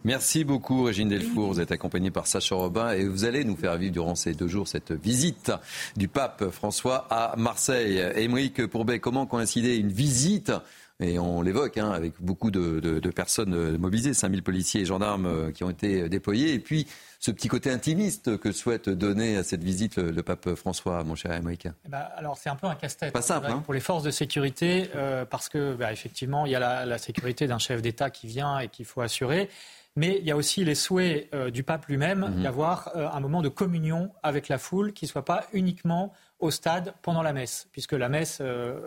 Merci 0.05 0.45
beaucoup, 0.45 0.83
Régine 0.83 1.09
Delfour. 1.09 1.55
Vous 1.55 1.61
êtes 1.61 1.73
accompagnée 1.73 2.11
par 2.11 2.27
Sacha 2.27 2.55
Robin 2.55 2.93
et 2.93 3.07
vous 3.07 3.25
allez 3.25 3.43
nous 3.43 3.57
faire 3.57 3.77
vivre 3.79 3.93
durant 3.93 4.15
ces 4.15 4.35
deux 4.35 4.49
jours 4.49 4.69
cette 4.69 4.93
visite 4.93 5.51
du 5.97 6.09
pape 6.09 6.51
François 6.51 7.07
à 7.09 7.35
Marseille. 7.39 8.05
Émeric 8.15 8.67
Pourbet, 8.67 9.01
comment 9.01 9.25
coïncider 9.25 9.77
une 9.77 9.91
visite 9.91 10.53
et 11.01 11.19
on 11.19 11.43
l'évoque 11.43 11.77
hein, 11.77 11.91
avec 11.91 12.13
beaucoup 12.21 12.53
de, 12.53 13.01
personnes 13.11 13.77
mobilisées, 13.79 14.15
5000 14.15 14.43
policiers 14.43 14.83
et 14.83 14.85
gendarmes 14.85 15.27
euh, 15.27 15.51
qui 15.51 15.65
ont 15.65 15.71
été 15.71 16.09
déployés, 16.09 16.55
et 16.55 16.61
puis 16.61 16.87
ce 17.19 17.33
petit 17.33 17.49
côté 17.49 17.71
intimiste 17.71 18.37
que 18.37 18.53
souhaite 18.53 18.89
donner 18.89 19.37
à 19.37 19.43
cette 19.43 19.65
visite 19.65 19.97
le, 19.97 20.23
pape 20.23 20.55
François, 20.55 21.03
mon 21.03 21.17
cher 21.17 21.33
Émeric 21.33 21.67
eh 21.67 21.89
ben, 21.89 22.07
Alors 22.17 22.39
c'est 22.39 22.49
un 22.49 22.55
peu 22.55 22.69
un 22.69 22.77
casse-tête 22.77 23.13
Pas 23.13 23.23
simple, 23.23 23.49
hein. 23.51 23.63
pour 23.65 23.75
les 23.75 23.81
forces 23.81 24.05
de 24.05 24.13
sécurité, 24.13 24.91
euh, 24.95 25.25
parce 25.25 25.49
que 25.49 25.75
bah, 25.75 25.93
effectivement 25.93 26.47
il 26.47 26.53
y 26.53 26.55
a 26.55 26.61
la, 26.61 26.87
la 26.87 26.99
sécurité 26.99 27.49
d'un 27.49 27.59
chef 27.59 27.83
d'État 27.83 28.11
qui 28.11 28.29
vient 28.29 28.61
et 28.61 28.69
qu'il 28.69 28.85
faut 28.85 29.01
assurer. 29.01 29.49
Mais 29.97 30.19
il 30.19 30.25
y 30.25 30.31
a 30.31 30.37
aussi 30.37 30.65
les 30.65 30.75
souhaits 30.75 31.29
euh, 31.35 31.51
du 31.51 31.63
pape 31.63 31.87
lui-même 31.87 32.21
mhm. 32.21 32.43
d'avoir 32.43 32.91
euh, 32.97 33.09
un 33.09 33.21
moment 33.21 33.43
de 33.43 33.49
communion 33.49 34.13
avec 34.23 34.49
la 34.49 34.59
foule 34.59 34.93
qui 34.93 35.05
ne 35.05 35.11
soit 35.11 35.25
pas 35.25 35.47
uniquement 35.53 36.13
au 36.41 36.51
stade 36.51 36.95
pendant 37.03 37.23
la 37.23 37.33
messe, 37.33 37.69
puisque 37.73 37.93
la 37.93 38.09
messe, 38.09 38.43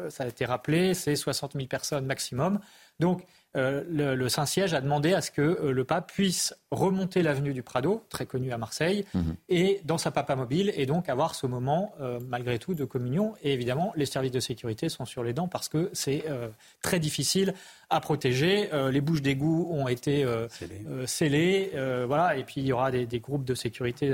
ça 0.10 0.24
a 0.24 0.28
été 0.28 0.46
rappelé, 0.46 0.94
c'est 0.94 1.16
60 1.16 1.54
000 1.54 1.66
personnes 1.66 2.06
maximum. 2.06 2.60
Donc 3.00 3.24
euh, 3.58 4.16
le, 4.16 4.30
Saint-Siège 4.30 4.74
a 4.74 4.82
demandé 4.82 5.14
à 5.14 5.22
ce 5.22 5.32
que 5.32 5.42
euh, 5.42 5.72
le 5.72 5.84
pape 5.84 6.12
puisse 6.12 6.56
remonter 6.70 7.24
l'avenue 7.24 7.54
du 7.54 7.64
Prado, 7.64 8.04
très 8.10 8.26
connue 8.26 8.52
à 8.52 8.58
Marseille, 8.58 9.06
mhm. 9.14 9.36
et 9.50 9.82
dans 9.84 9.98
sa 9.98 10.12
papa 10.12 10.36
mobile, 10.36 10.72
et 10.76 10.86
donc 10.86 11.10
avoir 11.10 11.34
ce 11.34 11.48
moment, 11.48 11.94
euh, 12.00 12.20
malgré 12.28 12.60
tout, 12.60 12.76
de 12.76 12.86
communion. 12.86 13.34
Et 13.42 13.54
évidemment, 13.54 13.92
les 13.96 14.06
services 14.06 14.32
de 14.32 14.40
sécurité 14.40 14.90
sont 14.90 15.06
sur 15.06 15.24
les 15.24 15.34
dents 15.34 15.48
parce 15.48 15.70
que 15.70 15.90
c'est 15.94 16.26
très 16.82 17.00
difficile 17.00 17.54
à 17.90 18.00
protéger. 18.00 18.70
les 18.92 19.02
bouches 19.02 19.22
d'égout 19.22 19.68
ont 19.72 19.88
été 19.88 20.26
scellées, 21.06 21.72
voilà, 22.06 22.36
et 22.36 22.44
puis 22.44 22.62
il 22.62 22.68
y 22.68 22.74
aura 22.74 22.92
des, 22.92 23.20
groupes 23.20 23.46
de 23.46 23.56
sécurité 23.56 24.14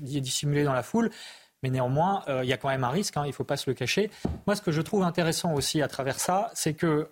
dissimulés 0.00 0.64
dans 0.64 0.72
la 0.72 0.82
foule. 0.82 1.10
Mais 1.62 1.70
néanmoins, 1.70 2.22
il 2.42 2.48
y 2.48 2.52
a 2.52 2.56
quand 2.56 2.68
même 2.68 2.84
un 2.84 2.90
risque, 2.90 3.16
hein, 3.16 3.22
il 3.24 3.28
ne 3.28 3.32
faut 3.32 3.44
pas 3.44 3.56
se 3.56 3.68
le 3.68 3.74
cacher. 3.74 4.10
Moi, 4.46 4.54
ce 4.54 4.62
que 4.62 4.70
je 4.70 4.80
trouve 4.80 5.02
intéressant 5.02 5.54
aussi 5.54 5.82
à 5.82 5.88
travers 5.88 6.20
ça, 6.20 6.50
c'est 6.54 6.74
que 6.74 7.08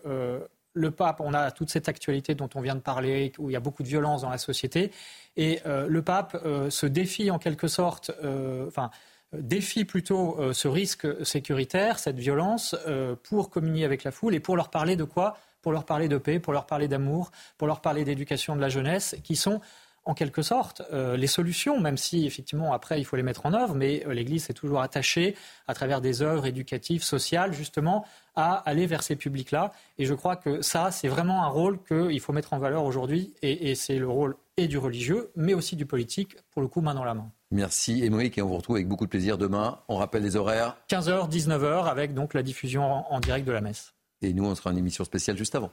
le 0.77 0.90
pape, 0.90 1.20
on 1.20 1.32
a 1.32 1.51
toute 1.51 1.70
cette 1.70 1.89
actualité 1.89 2.35
dont 2.35 2.51
on 2.55 2.61
vient 2.61 2.74
de 2.74 2.81
parler, 2.81 3.32
où 3.39 3.48
il 3.48 3.55
y 3.55 3.57
a 3.57 3.61
beaucoup 3.61 3.82
de 3.82 3.89
violence 3.89 4.23
dans 4.23 4.31
la 4.31 4.39
société, 4.39 4.93
et 5.36 5.61
euh, 5.66 5.86
le 5.89 6.03
pape 6.03 6.36
euh, 6.44 6.69
se 6.69 6.86
défie 6.86 7.31
en 7.31 7.39
quelque 7.39 7.66
sorte, 7.66 8.12
euh, 8.23 8.69
enfin, 8.69 8.90
défie 9.32 9.85
plutôt 9.85 10.39
ce 10.53 10.69
risque 10.69 11.07
sécuritaire, 11.27 11.98
cette 11.98 12.19
violence, 12.19 12.77
pour 13.24 13.51
communier 13.51 13.85
avec 13.85 14.05
la 14.05 14.12
foule 14.12 14.36
et 14.36 14.40
pour 14.40 14.57
leur 14.57 14.70
parler 14.70 14.94
de 14.94 15.03
quoi? 15.03 15.36
Pour 15.62 15.73
leur 15.73 15.85
parler 15.85 16.07
de 16.09 16.16
paix, 16.16 16.39
pour 16.39 16.53
leur 16.53 16.65
parler 16.65 16.86
d'amour, 16.86 17.32
pour 17.59 17.66
leur 17.66 17.81
parler 17.81 18.05
d'éducation 18.05 18.55
de 18.55 18.61
la 18.61 18.69
jeunesse, 18.69 19.16
qui 19.24 19.35
sont 19.35 19.61
en 20.05 20.15
quelque 20.15 20.43
sorte 20.43 20.81
les 20.93 21.27
solutions, 21.27 21.81
même 21.81 21.97
si 21.97 22.24
effectivement 22.24 22.73
après 22.73 23.01
il 23.01 23.05
faut 23.05 23.16
les 23.16 23.24
mettre 23.24 23.47
en 23.47 23.53
œuvre, 23.53 23.74
mais 23.74 24.05
l'Église 24.09 24.48
est 24.48 24.55
toujours 24.55 24.81
attachée 24.81 25.35
à 25.66 25.74
travers 25.74 26.01
des 26.01 26.23
œuvres 26.23 26.47
éducatives, 26.47 27.03
sociales, 27.03 27.53
justement 27.53 28.07
à 28.36 28.54
aller 28.68 28.86
vers 28.86 29.02
ces 29.02 29.16
publics-là. 29.16 29.72
Et 29.98 30.04
je 30.04 30.14
crois 30.14 30.36
que 30.36 30.62
ça, 30.62 30.90
c'est 30.90 31.08
vraiment 31.08 31.42
un 31.42 31.48
rôle 31.48 31.78
qu'il 31.82 32.20
faut 32.20 32.32
mettre 32.32 32.52
en 32.52 32.58
valeur 32.58 32.84
aujourd'hui. 32.84 33.34
Et, 33.42 33.74
c'est 33.74 33.98
le 33.98 34.08
rôle 34.08 34.36
et 34.56 34.68
du 34.68 34.78
religieux, 34.78 35.30
mais 35.34 35.54
aussi 35.54 35.76
du 35.76 35.86
politique, 35.86 36.36
pour 36.52 36.62
le 36.62 36.68
coup, 36.68 36.80
main 36.80 36.94
dans 36.94 37.04
la 37.04 37.14
main. 37.14 37.30
Merci 37.50 38.04
Émeric 38.04 38.38
et 38.38 38.42
on 38.42 38.48
vous 38.48 38.56
retrouve 38.56 38.76
avec 38.76 38.88
beaucoup 38.88 39.04
de 39.04 39.10
plaisir 39.10 39.38
demain. 39.38 39.80
On 39.88 39.96
rappelle 39.96 40.22
les 40.22 40.36
horaires 40.36 40.76
15h, 40.88 41.30
19h 41.30 41.86
avec 41.86 42.14
donc 42.14 42.34
la 42.34 42.42
diffusion 42.42 42.82
en, 42.82 43.20
direct 43.20 43.46
de 43.46 43.52
la 43.52 43.60
messe. 43.60 43.94
Et 44.22 44.32
nous, 44.32 44.44
on 44.44 44.54
sera 44.54 44.70
en 44.70 44.76
émission 44.76 45.04
spéciale 45.04 45.36
juste 45.36 45.54
avant. 45.54 45.70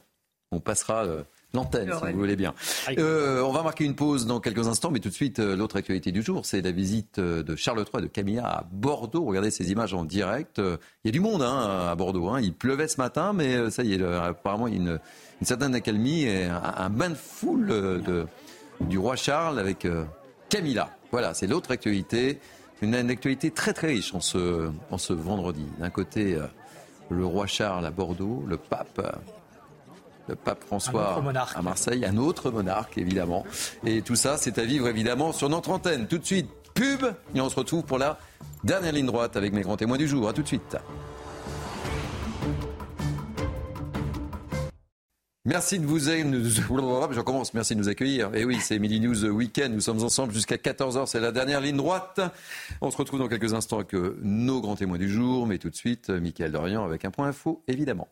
On 0.52 0.60
passera 0.60 1.06
euh, 1.06 1.23
l'antenne, 1.54 1.92
si 1.94 2.12
vous 2.12 2.20
voulez 2.20 2.36
bien. 2.36 2.54
Euh, 2.98 3.42
on 3.42 3.52
va 3.52 3.62
marquer 3.62 3.86
une 3.86 3.96
pause 3.96 4.26
dans 4.26 4.40
quelques 4.40 4.68
instants, 4.68 4.92
mais 4.92 5.00
tout 5.00 5.10
de 5.10 5.14
suite, 5.14 5.40
euh, 5.40 5.56
l'autre 5.56 5.78
actualité 5.78 6.12
du 6.12 6.24
jour, 6.24 6.46
c'est 6.46 6.62
la 6.62 6.72
visite 6.72 7.20
euh, 7.20 7.44
de 7.44 7.56
Charles 7.56 7.80
III 7.80 8.04
et 8.04 8.08
de 8.08 8.12
Camilla 8.12 8.46
à 8.46 8.66
Bordeaux. 8.72 9.26
Regardez 9.26 9.52
ces 9.52 9.72
images 9.72 9.94
en 9.94 10.04
direct. 10.04 10.60
Il 10.60 11.06
y 11.06 11.10
a 11.10 11.12
du 11.12 11.20
monde 11.20 11.44
hein, 11.44 11.90
à 11.92 11.96
Bordeaux. 11.96 12.30
Hein. 12.30 12.42
Il 12.42 12.54
pleuvait 12.54 12.88
ce 12.88 12.98
matin, 13.00 13.34
mais 13.34 13.70
ça 13.70 13.84
y 13.84 13.94
est, 13.94 14.04
apparemment, 14.04 14.68
il 14.68 14.74
y 14.74 14.78
a 14.78 14.80
une, 14.80 15.00
certaine 15.42 15.76
accalmie 15.76 16.24
et 16.24 16.46
un, 16.46 16.90
bain 16.90 17.10
de 17.10 17.16
foule 17.16 17.68
de, 17.68 18.26
du 18.80 18.98
roi 18.98 19.18
Charles 19.18 19.60
avec 19.60 19.86
Camilla. 20.50 20.90
Voilà, 21.12 21.34
c'est 21.34 21.48
l'autre 21.48 21.72
actualité. 21.72 22.40
Une, 22.82 22.96
une, 22.96 23.10
actualité 23.10 23.52
très 23.52 23.74
très 23.74 23.88
riche 23.88 24.14
en 24.14 24.22
ce, 24.22 24.72
en 24.90 24.98
ce 24.98 25.12
vendredi. 25.12 25.66
D'un 25.80 25.90
côté, 25.90 26.38
le 27.10 27.26
roi 27.26 27.46
Charles 27.46 27.86
à 27.86 27.92
Bordeaux, 27.92 28.44
le 28.48 28.58
pape 28.58 29.02
le 30.28 30.36
pape 30.36 30.64
François 30.64 31.22
à 31.56 31.62
Marseille, 31.62 32.06
un 32.06 32.18
autre 32.18 32.52
monarque 32.52 32.98
évidemment. 32.98 33.45
Et 33.86 34.02
tout 34.02 34.16
ça, 34.16 34.38
c'est 34.38 34.58
à 34.58 34.64
vivre 34.64 34.88
évidemment 34.88 35.32
sur 35.32 35.50
notre 35.50 35.70
antenne. 35.70 36.08
Tout 36.08 36.18
de 36.18 36.26
suite, 36.26 36.50
pub, 36.74 37.06
et 37.36 37.41
on 37.41 37.50
se 37.50 37.56
retrouve 37.56 37.84
pour 37.84 37.98
la 37.98 38.18
dernière 38.64 38.94
ligne 38.94 39.06
droite 39.06 39.36
avec 39.36 39.54
mes 39.54 39.62
grands 39.62 39.78
témoins 39.78 39.98
du 39.98 40.08
jour. 40.08 40.28
A 40.28 40.34
tout 40.34 40.44
de 40.44 40.48
suite. 40.48 40.78
Merci 45.45 45.78
de 45.78 45.86
vous 45.86 46.00
je 46.00 47.20
commence. 47.20 47.54
Merci 47.54 47.76
de 47.76 47.80
nous 47.80 47.90
accueillir. 47.90 48.34
Et 48.34 48.41
eh 48.41 48.45
oui, 48.45 48.60
c'est 48.62 48.80
Midi 48.80 49.02
News 49.02 49.26
Weekend. 49.26 49.74
Nous 49.74 49.82
sommes 49.82 50.02
ensemble 50.02 50.34
jusqu'à 50.34 50.56
14h. 50.56 51.06
C'est 51.06 51.20
la 51.20 51.34
dernière 51.34 51.60
ligne 51.60 51.76
droite. 51.76 52.22
On 52.80 52.90
se 52.90 52.95
retrouve 52.95 53.20
dans 53.20 53.28
quelques 53.28 53.54
instants 53.54 53.80
avec 53.80 53.91
nos 53.91 54.62
grands 54.62 54.78
témoins 54.78 54.98
du 54.98 55.10
jour. 55.10 55.45
Mais 55.45 55.58
tout 55.58 55.70
de 55.70 55.76
suite, 55.76 56.10
Mickaël 56.10 56.54
Dorian 56.54 56.86
avec 56.86 57.04
un 57.04 57.12
point 57.12 57.28
info, 57.28 57.62
évidemment. 57.68 58.08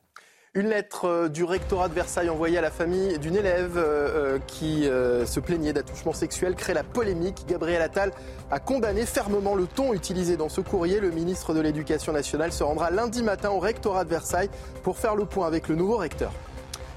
Une 0.53 0.67
lettre 0.67 1.05
euh, 1.05 1.29
du 1.29 1.45
rectorat 1.45 1.87
de 1.87 1.93
Versailles 1.93 2.29
envoyée 2.29 2.57
à 2.57 2.61
la 2.61 2.71
famille 2.71 3.17
d'une 3.19 3.37
élève 3.37 3.77
euh, 3.77 4.35
euh, 4.35 4.39
qui 4.47 4.83
se 4.83 5.39
plaignait 5.39 5.71
d'attouchement 5.71 6.11
sexuel 6.11 6.55
crée 6.55 6.73
la 6.73 6.83
polémique. 6.83 7.45
Gabriel 7.47 7.81
Attal 7.81 8.11
a 8.51 8.59
condamné 8.59 9.05
fermement 9.05 9.55
le 9.55 9.65
ton 9.65 9.93
utilisé 9.93 10.35
dans 10.35 10.49
ce 10.49 10.59
courrier. 10.59 10.99
Le 10.99 11.09
ministre 11.09 11.53
de 11.53 11.61
l'Éducation 11.61 12.11
nationale 12.11 12.51
se 12.51 12.65
rendra 12.65 12.91
lundi 12.91 13.23
matin 13.23 13.49
au 13.51 13.59
rectorat 13.59 14.03
de 14.03 14.09
Versailles 14.09 14.49
pour 14.83 14.97
faire 14.97 15.15
le 15.15 15.23
point 15.23 15.47
avec 15.47 15.69
le 15.69 15.75
nouveau 15.75 15.95
recteur. 15.95 16.33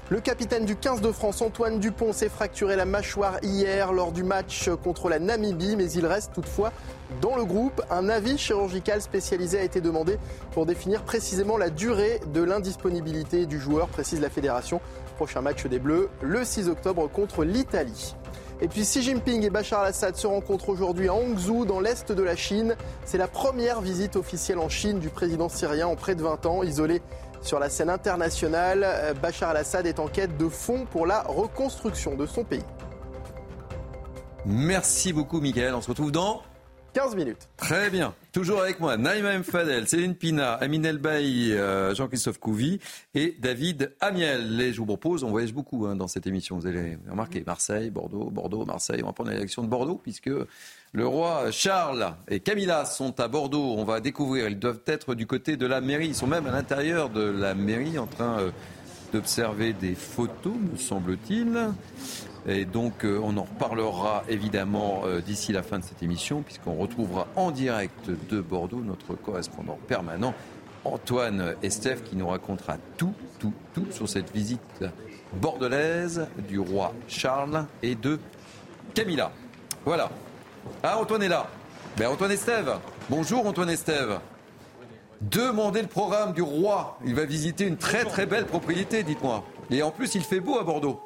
Le 0.09 0.19
capitaine 0.19 0.65
du 0.65 0.75
15 0.75 0.99
de 0.99 1.11
France, 1.13 1.41
Antoine 1.41 1.79
Dupont, 1.79 2.11
s'est 2.11 2.29
fracturé 2.29 2.75
la 2.75 2.85
mâchoire 2.85 3.39
hier 3.41 3.93
lors 3.93 4.11
du 4.11 4.23
match 4.23 4.69
contre 4.83 5.07
la 5.07 5.17
Namibie, 5.17 5.77
mais 5.77 5.89
il 5.91 6.05
reste 6.05 6.33
toutefois 6.33 6.73
dans 7.21 7.35
le 7.35 7.45
groupe. 7.45 7.81
Un 7.89 8.09
avis 8.09 8.37
chirurgical 8.37 9.01
spécialisé 9.01 9.59
a 9.59 9.63
été 9.63 9.81
demandé 9.81 10.17
pour 10.51 10.65
définir 10.65 11.03
précisément 11.03 11.57
la 11.57 11.69
durée 11.69 12.19
de 12.33 12.41
l'indisponibilité 12.41 13.45
du 13.45 13.59
joueur, 13.59 13.87
précise 13.87 14.21
la 14.21 14.29
fédération. 14.29 14.81
Prochain 15.17 15.41
match 15.41 15.65
des 15.65 15.79
Bleus 15.79 16.09
le 16.21 16.43
6 16.43 16.69
octobre 16.69 17.09
contre 17.09 17.43
l'Italie. 17.43 18.15
Et 18.61 18.67
puis 18.67 18.81
Xi 18.81 19.01
Jinping 19.01 19.43
et 19.43 19.49
Bachar 19.49 19.81
al-Assad 19.81 20.15
se 20.15 20.27
rencontrent 20.27 20.69
aujourd'hui 20.69 21.09
à 21.09 21.13
Hangzhou, 21.13 21.65
dans 21.65 21.81
l'est 21.81 22.11
de 22.11 22.23
la 22.23 22.37
Chine. 22.37 22.75
C'est 23.03 23.17
la 23.17 23.27
première 23.27 23.81
visite 23.81 24.15
officielle 24.15 24.59
en 24.59 24.69
Chine 24.69 24.99
du 24.99 25.09
président 25.09 25.49
syrien 25.49 25.87
en 25.87 25.95
près 25.95 26.15
de 26.15 26.21
20 26.21 26.45
ans, 26.45 26.63
isolé 26.63 27.01
sur 27.45 27.59
la 27.59 27.69
scène 27.69 27.91
internationale, 27.91 28.81
euh, 28.83 29.13
Bachar 29.13 29.51
al-Assad 29.51 29.85
est 29.85 29.99
en 29.99 30.07
quête 30.07 30.35
de 30.35 30.49
fonds 30.49 30.85
pour 30.89 31.05
la 31.05 31.21
reconstruction 31.21 32.15
de 32.15 32.25
son 32.25 32.43
pays. 32.43 32.63
Merci 34.45 35.13
beaucoup, 35.13 35.39
Miguel. 35.39 35.75
On 35.75 35.81
se 35.81 35.89
retrouve 35.89 36.11
dans 36.11 36.41
15 36.95 37.17
minutes. 37.17 37.49
Très 37.57 37.89
bien. 37.89 38.15
Toujours 38.31 38.61
avec 38.61 38.79
moi, 38.79 38.95
Naïma 38.95 39.33
M. 39.33 39.43
Fadel, 39.43 39.85
Céline 39.85 40.15
Pina, 40.15 40.53
Amine 40.53 40.85
Elbaï, 40.85 41.51
euh, 41.51 41.93
Jean-Christophe 41.93 42.39
Couvi 42.39 42.79
et 43.13 43.35
David 43.37 43.93
Amiel. 43.99 44.61
Et 44.61 44.71
je 44.71 44.77
vous 44.77 44.85
propose, 44.85 45.25
on 45.25 45.29
voyage 45.29 45.53
beaucoup 45.53 45.85
hein, 45.87 45.97
dans 45.97 46.07
cette 46.07 46.25
émission. 46.25 46.57
Vous 46.57 46.67
allez 46.67 46.97
remarquer 47.09 47.43
Marseille, 47.45 47.89
Bordeaux, 47.89 48.29
Bordeaux, 48.31 48.63
Marseille. 48.63 49.01
On 49.03 49.07
va 49.07 49.11
prendre 49.11 49.29
la 49.29 49.35
direction 49.35 49.61
de 49.61 49.67
Bordeaux 49.67 49.99
puisque 50.01 50.31
le 50.93 51.05
roi 51.05 51.51
Charles 51.51 52.13
et 52.29 52.39
Camilla 52.39 52.85
sont 52.85 53.19
à 53.19 53.27
Bordeaux. 53.27 53.75
On 53.77 53.83
va 53.83 53.99
découvrir. 53.99 54.47
Ils 54.47 54.57
doivent 54.57 54.83
être 54.85 55.15
du 55.15 55.27
côté 55.27 55.57
de 55.57 55.67
la 55.67 55.81
mairie. 55.81 56.07
Ils 56.07 56.15
sont 56.15 56.27
même 56.27 56.47
à 56.47 56.51
l'intérieur 56.51 57.09
de 57.09 57.23
la 57.23 57.55
mairie 57.55 57.99
en 57.99 58.07
train 58.07 58.39
euh, 58.39 58.51
d'observer 59.11 59.73
des 59.73 59.95
photos, 59.95 60.55
me 60.71 60.77
semble-t-il. 60.77 61.71
Et 62.47 62.65
donc, 62.65 63.05
euh, 63.05 63.19
on 63.23 63.37
en 63.37 63.43
reparlera 63.43 64.23
évidemment 64.29 65.01
euh, 65.05 65.19
d'ici 65.19 65.51
la 65.51 65.63
fin 65.63 65.79
de 65.79 65.83
cette 65.83 66.03
émission, 66.03 66.43
puisqu'on 66.43 66.75
retrouvera 66.75 67.27
en 67.35 67.49
direct 67.49 68.11
de 68.29 68.39
Bordeaux 68.39 68.81
notre 68.81 69.15
correspondant 69.15 69.79
permanent, 69.87 70.33
Antoine 70.83 71.55
Estève, 71.63 72.03
qui 72.03 72.15
nous 72.15 72.27
racontera 72.27 72.77
tout, 72.97 73.13
tout, 73.39 73.53
tout 73.73 73.87
sur 73.89 74.07
cette 74.07 74.31
visite 74.31 74.85
bordelaise 75.33 76.27
du 76.47 76.59
roi 76.59 76.93
Charles 77.07 77.65
et 77.81 77.95
de 77.95 78.19
Camilla. 78.93 79.31
Voilà. 79.83 80.11
Ah, 80.83 80.99
Antoine 80.99 81.23
est 81.23 81.29
là. 81.29 81.47
Ben, 81.97 82.09
Antoine 82.09 82.31
Estève. 82.31 82.77
Bonjour, 83.09 83.47
Antoine 83.47 83.69
Estève. 83.69 84.19
Demandez 85.21 85.81
le 85.81 85.87
programme 85.87 86.33
du 86.33 86.43
roi. 86.43 86.99
Il 87.05 87.15
va 87.15 87.25
visiter 87.25 87.65
une 87.65 87.77
très 87.77 88.05
très 88.05 88.27
belle 88.27 88.45
propriété, 88.45 89.01
dites-moi. 89.01 89.43
Et 89.71 89.81
en 89.81 89.89
plus, 89.89 90.13
il 90.13 90.21
fait 90.21 90.39
beau 90.39 90.59
à 90.59 90.63
Bordeaux. 90.63 91.01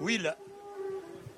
Oui, 0.00 0.18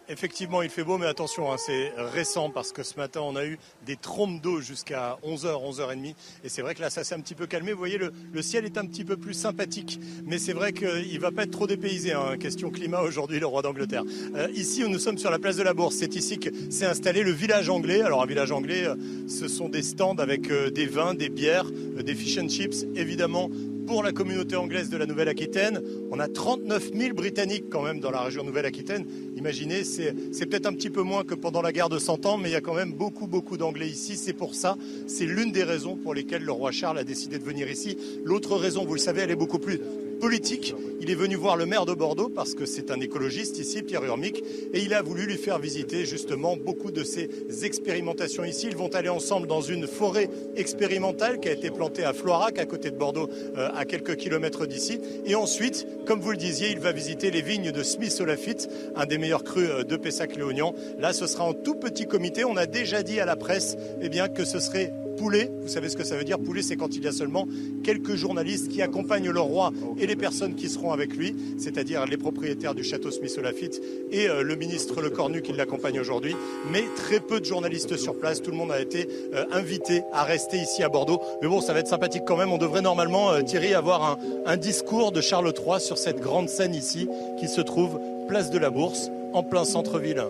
Effectivement, 0.09 0.63
il 0.63 0.69
fait 0.69 0.83
beau, 0.83 0.99
mais 0.99 1.07
attention, 1.07 1.53
hein, 1.53 1.57
c'est 1.57 1.93
récent 1.97 2.51
parce 2.51 2.73
que 2.73 2.83
ce 2.83 2.97
matin, 2.97 3.21
on 3.23 3.37
a 3.37 3.47
eu 3.47 3.59
des 3.87 3.97
trompes 3.97 4.43
d'eau 4.43 4.61
jusqu'à 4.61 5.17
11h, 5.25 5.47
11h30. 5.47 6.15
Et 6.45 6.49
c'est 6.49 6.61
vrai 6.61 6.75
que 6.75 6.81
là, 6.81 6.91
ça 6.91 7.05
s'est 7.05 7.15
un 7.15 7.21
petit 7.21 7.37
peu 7.37 7.47
calmé. 7.47 7.73
Vous 7.73 7.79
voyez, 7.79 7.99
le, 7.99 8.43
ciel 8.43 8.65
est 8.65 8.77
un 8.79 8.85
petit 8.85 9.05
peu 9.05 9.17
plus 9.17 9.33
sympathique. 9.33 10.01
Mais 10.25 10.39
c'est 10.39 10.53
vrai 10.53 10.73
qu'il 10.73 11.15
ne 11.15 11.19
va 11.19 11.31
pas 11.31 11.45
être 11.45 11.53
trop 11.53 11.69
dépaysé. 11.69 12.13
Hein, 12.13 12.37
question 12.39 12.71
climat 12.71 13.01
aujourd'hui, 13.01 13.39
le 13.39 13.47
roi 13.47 13.63
d'Angleterre. 13.63 14.03
Euh, 14.35 14.49
ici, 14.55 14.83
nous 14.87 14.99
sommes 14.99 15.19
sur 15.19 15.31
la 15.31 15.39
place 15.39 15.57
de 15.57 15.63
la 15.63 15.73
Bourse. 15.73 15.95
C'est 15.95 16.17
ici 16.17 16.39
que 16.39 16.51
s'est 16.71 16.87
installé 16.87 17.23
le 17.23 17.33
village 17.33 17.71
anglais. 17.71 18.03
Alors, 18.03 18.23
un 18.23 18.27
village 18.27 18.51
anglais, 18.51 18.85
euh, 18.85 18.97
ce 19.29 19.47
sont 19.47 19.69
des 19.69 19.83
stands 19.83 20.17
avec 20.17 20.51
euh, 20.51 20.71
des 20.71 20.87
vins, 20.87 21.15
des 21.15 21.29
bières, 21.29 21.71
des 21.71 22.15
fish 22.15 22.39
and 22.39 22.49
chips, 22.49 22.85
évidemment 22.97 23.49
pour 23.87 24.03
la 24.03 24.13
communauté 24.13 24.57
anglaise 24.57 24.91
de 24.91 24.97
la 24.97 25.07
Nouvelle-Aquitaine. 25.07 25.81
On 26.11 26.19
a 26.19 26.29
39 26.29 26.91
000 26.95 27.15
Britanniques 27.15 27.71
quand 27.71 27.83
même 27.83 28.01
dans 28.01 28.11
la 28.11 28.21
région 28.21 28.45
Nouvelle-Aquitaine. 28.45 29.07
Imaginez, 29.37 29.85
c'est 29.85 30.15
peut-être 30.47 30.67
un 30.67 30.73
petit 30.73 30.91
peu 30.91 31.03
moins 31.03 31.25
que 31.25 31.35
pendant 31.35 31.63
la 31.63 31.73
guerre 31.73 31.89
de 31.89 31.99
100 31.99 32.27
ans, 32.27 32.39
mais 32.39 32.51
il 32.51 32.53
y 32.53 32.57
a 32.57 32.61
quand 32.61 32.75
même 32.75 32.93
beaucoup, 32.93 33.27
beaucoup 33.27 33.57
d'Anglais 33.57 33.89
ici. 33.89 34.17
C'est 34.17 34.33
pour 34.33 34.55
ça, 34.55 34.77
c'est 35.07 35.27
l'une 35.27 35.53
des 35.53 35.65
raisons 35.65 35.97
pour 35.97 36.15
lesquelles 36.15 36.45
le 36.45 36.53
roi 36.53 36.71
Charles 36.71 36.99
a 36.99 37.05
décidé 37.05 37.39
de 37.39 37.45
venir 37.45 37.71
ici. 37.71 37.97
L'autre 38.25 38.57
raison, 38.57 38.85
vous 38.85 38.95
le 38.95 39.01
savez, 39.01 39.23
elle 39.23 39.31
est 39.31 39.37
beaucoup 39.37 39.59
plus 39.59 39.81
politique. 40.23 40.73
Il 41.01 41.11
est 41.11 41.17
venu 41.17 41.35
voir 41.35 41.57
le 41.57 41.67
maire 41.67 41.85
de 41.85 41.95
Bordeaux 41.95 42.29
parce 42.29 42.55
que 42.55 42.65
c'est 42.65 42.93
un 42.93 43.01
écologiste 43.01 43.59
ici, 43.59 43.83
Pierre 43.83 44.05
Urmic, 44.05 44.41
et 44.73 44.79
il 44.79 44.95
a 44.95 45.03
voulu 45.03 45.27
lui 45.27 45.37
faire 45.37 45.59
visiter 45.59 46.05
justement 46.05 46.57
beaucoup 46.57 46.93
de 46.93 47.03
ces 47.03 47.29
expérimentations 47.65 48.45
ici. 48.45 48.69
Ils 48.71 48.77
vont 48.77 48.95
aller 48.95 49.09
ensemble 49.09 49.49
dans 49.49 49.63
une 49.63 49.89
forêt 49.89 50.31
expérimentale 50.55 51.41
qui 51.41 51.49
a 51.49 51.53
été 51.53 51.73
plantée 51.73 52.05
à 52.05 52.13
Floirac, 52.13 52.61
à 52.61 52.67
côté 52.67 52.93
de 52.93 52.97
Bordeaux, 52.97 53.29
euh, 53.57 53.69
à 53.75 53.85
quelques 53.85 54.15
kilomètres 54.15 54.65
d'ici. 54.65 55.01
Et 55.27 55.35
ensuite, 55.35 55.89
comme 56.07 56.21
vous 56.21 56.31
le 56.31 56.37
disiez, 56.37 56.71
il 56.71 56.79
va 56.79 56.93
visiter 56.93 57.33
les 57.33 57.43
vignes 57.43 57.73
de 57.73 57.83
Smith 57.83 58.17
Olafite, 58.21 58.69
un 58.95 59.07
des 59.07 59.19
meilleurs 59.19 59.43
crus 59.43 59.69
euh, 59.69 59.83
de 59.83 59.97
Pessac-Léognan. 59.97 60.73
Là, 61.01 61.13
ce 61.13 61.27
sera 61.27 61.43
en 61.43 61.53
tout 61.53 61.75
petit 61.75 62.07
comité. 62.07 62.45
On 62.45 62.57
a 62.57 62.67
déjà 62.67 63.03
dit 63.03 63.19
à 63.19 63.27
la 63.27 63.35
presse 63.35 63.77
eh 64.01 64.09
que 64.33 64.45
ce 64.45 64.61
serait 64.61 64.93
poulet. 65.17 65.51
Vous 65.63 65.69
savez 65.69 65.89
ce 65.89 65.97
que 65.97 66.05
ça 66.05 66.17
veut 66.17 66.25
dire? 66.25 66.39
Poulet, 66.39 66.63
c'est 66.63 66.77
quand 66.77 66.97
il 66.97 67.05
y 67.05 67.09
a 67.09 67.13
seulement 67.13 67.47
quelques 67.83 68.15
journalistes 68.15 68.69
qui 68.69 68.83
accompagnent 68.83 69.31
le 69.31 69.41
roi 69.41 69.73
et 69.99 70.07
les 70.07 70.17
personnes 70.17 70.55
qui 70.55 70.69
seront 70.69 70.93
avec 70.93 71.17
lui, 71.17 71.35
c'est-à-dire 71.59 72.07
les 72.07 72.17
propriétaires 72.17 72.75
du 72.75 72.85
château 72.85 73.11
Smith-Lafitte 73.11 73.81
et 74.11 74.29
euh, 74.29 74.43
le 74.43 74.57
ministre 74.57 75.01
Le 75.01 75.11
Cornu 75.11 75.43
qui 75.43 75.53
l'accompagne 75.53 76.01
aujourd'hui. 76.01 76.37
Mais 76.71 76.85
très 76.97 77.21
peu 77.21 77.41
de 77.41 77.45
journalistes 77.45 77.97
sur 77.97 78.19
place. 78.19 78.43
Tout 78.43 78.51
le 78.51 78.57
monde 78.57 78.73
a 78.73 78.81
été 78.81 79.09
euh, 79.35 79.45
invité 79.53 80.03
à 80.13 80.25
rester 80.25 80.59
ici 80.59 80.83
à 80.83 80.89
Bordeaux. 80.89 81.21
Mais 81.41 81.49
bon, 81.49 81.61
ça 81.61 81.73
va 81.73 81.81
être 81.81 81.89
sympathique 81.89 82.23
quand 82.27 82.37
même. 82.37 82.53
On 82.53 82.59
devrait 82.59 82.83
normalement, 82.83 83.31
euh, 83.31 83.43
Thierry, 83.43 83.75
avoir 83.75 84.03
un, 84.05 84.19
un 84.47 84.57
discours 84.57 85.13
de 85.13 85.21
Charles 85.21 85.53
III 85.57 85.81
sur 85.81 85.99
cette 85.99 86.21
grande 86.21 86.49
scène 86.49 86.75
ici 86.75 87.09
qui 87.39 87.49
se 87.49 87.61
trouve 87.61 87.99
place 88.29 88.51
de 88.51 88.59
la 88.59 88.71
Bourse, 88.71 89.11
en 89.33 89.43
plein 89.43 89.65
centre-ville. 89.65 90.23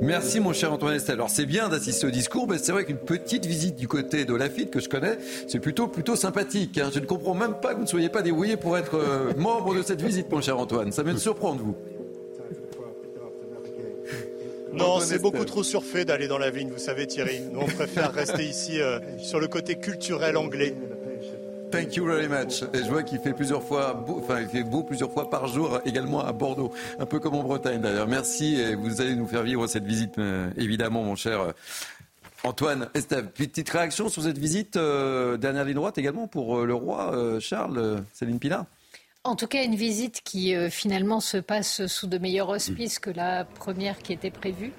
Merci 0.00 0.40
mon 0.40 0.52
cher 0.52 0.72
Antoine 0.72 0.94
Estelle. 0.94 1.14
Alors 1.14 1.30
c'est 1.30 1.46
bien 1.46 1.68
d'assister 1.68 2.06
au 2.06 2.10
discours, 2.10 2.46
mais 2.48 2.58
c'est 2.58 2.72
vrai 2.72 2.84
qu'une 2.84 2.98
petite 2.98 3.46
visite 3.46 3.76
du 3.76 3.88
côté 3.88 4.24
de 4.24 4.34
Lafitte 4.34 4.70
que 4.70 4.80
je 4.80 4.88
connais, 4.88 5.18
c'est 5.48 5.60
plutôt 5.60 5.88
plutôt 5.88 6.16
sympathique. 6.16 6.78
Hein. 6.78 6.90
Je 6.92 7.00
ne 7.00 7.06
comprends 7.06 7.34
même 7.34 7.54
pas 7.60 7.70
que 7.70 7.76
vous 7.76 7.84
ne 7.84 7.88
soyez 7.88 8.08
pas 8.08 8.22
débrouillé 8.22 8.56
pour 8.56 8.76
être 8.76 8.96
euh, 8.96 9.32
membre 9.36 9.74
de 9.74 9.82
cette 9.82 10.02
visite, 10.02 10.30
mon 10.30 10.40
cher 10.40 10.58
Antoine. 10.58 10.92
Ça 10.92 11.02
vient 11.02 11.14
de 11.14 11.18
surprendre 11.18 11.62
vous. 11.62 11.76
Non, 14.72 15.00
c'est 15.00 15.20
beaucoup 15.20 15.44
trop 15.44 15.62
surfait 15.62 16.04
d'aller 16.04 16.28
dans 16.28 16.38
la 16.38 16.50
vigne, 16.50 16.70
vous 16.70 16.78
savez 16.78 17.06
Thierry. 17.06 17.40
Nous, 17.50 17.60
on 17.60 17.66
préfère 17.66 18.12
rester 18.12 18.44
ici 18.44 18.80
euh, 18.80 18.98
sur 19.18 19.40
le 19.40 19.48
côté 19.48 19.76
culturel 19.76 20.36
anglais. 20.36 20.74
Thank 21.70 21.96
you 21.96 22.06
very 22.06 22.28
much. 22.28 22.62
Et 22.72 22.84
je 22.84 22.88
vois 22.90 23.02
qu'il 23.02 23.18
fait 23.18 23.32
plusieurs 23.32 23.62
fois, 23.62 23.92
beau, 23.92 24.20
enfin 24.22 24.40
il 24.40 24.48
fait 24.48 24.62
beau 24.62 24.82
plusieurs 24.82 25.10
fois 25.10 25.28
par 25.28 25.48
jour 25.48 25.80
également 25.84 26.24
à 26.24 26.32
Bordeaux, 26.32 26.72
un 26.98 27.06
peu 27.06 27.18
comme 27.18 27.34
en 27.34 27.42
Bretagne 27.42 27.80
d'ailleurs. 27.80 28.06
Merci 28.06 28.54
et 28.54 28.74
vous 28.76 29.00
allez 29.00 29.16
nous 29.16 29.26
faire 29.26 29.42
vivre 29.42 29.66
cette 29.66 29.84
visite 29.84 30.16
euh, 30.18 30.48
évidemment, 30.56 31.02
mon 31.02 31.16
cher. 31.16 31.40
euh, 31.40 31.52
Antoine, 32.44 32.88
Estève, 32.94 33.26
petite 33.26 33.68
réaction 33.68 34.08
sur 34.08 34.22
cette 34.22 34.38
visite, 34.38 34.76
euh, 34.76 35.36
dernière 35.36 35.64
ligne 35.64 35.74
droite 35.74 35.98
également 35.98 36.28
pour 36.28 36.64
le 36.64 36.74
roi 36.74 37.12
Charles, 37.40 38.04
Céline 38.12 38.38
Pina? 38.38 38.66
En 39.24 39.34
tout 39.34 39.48
cas, 39.48 39.64
une 39.64 39.74
visite 39.74 40.20
qui 40.22 40.54
finalement 40.70 41.18
se 41.18 41.38
passe 41.38 41.86
sous 41.86 42.06
de 42.06 42.18
meilleurs 42.18 42.50
auspices 42.50 43.00
que 43.00 43.10
la 43.10 43.44
première 43.44 43.98
qui 43.98 44.12
était 44.12 44.30
prévue. 44.30 44.72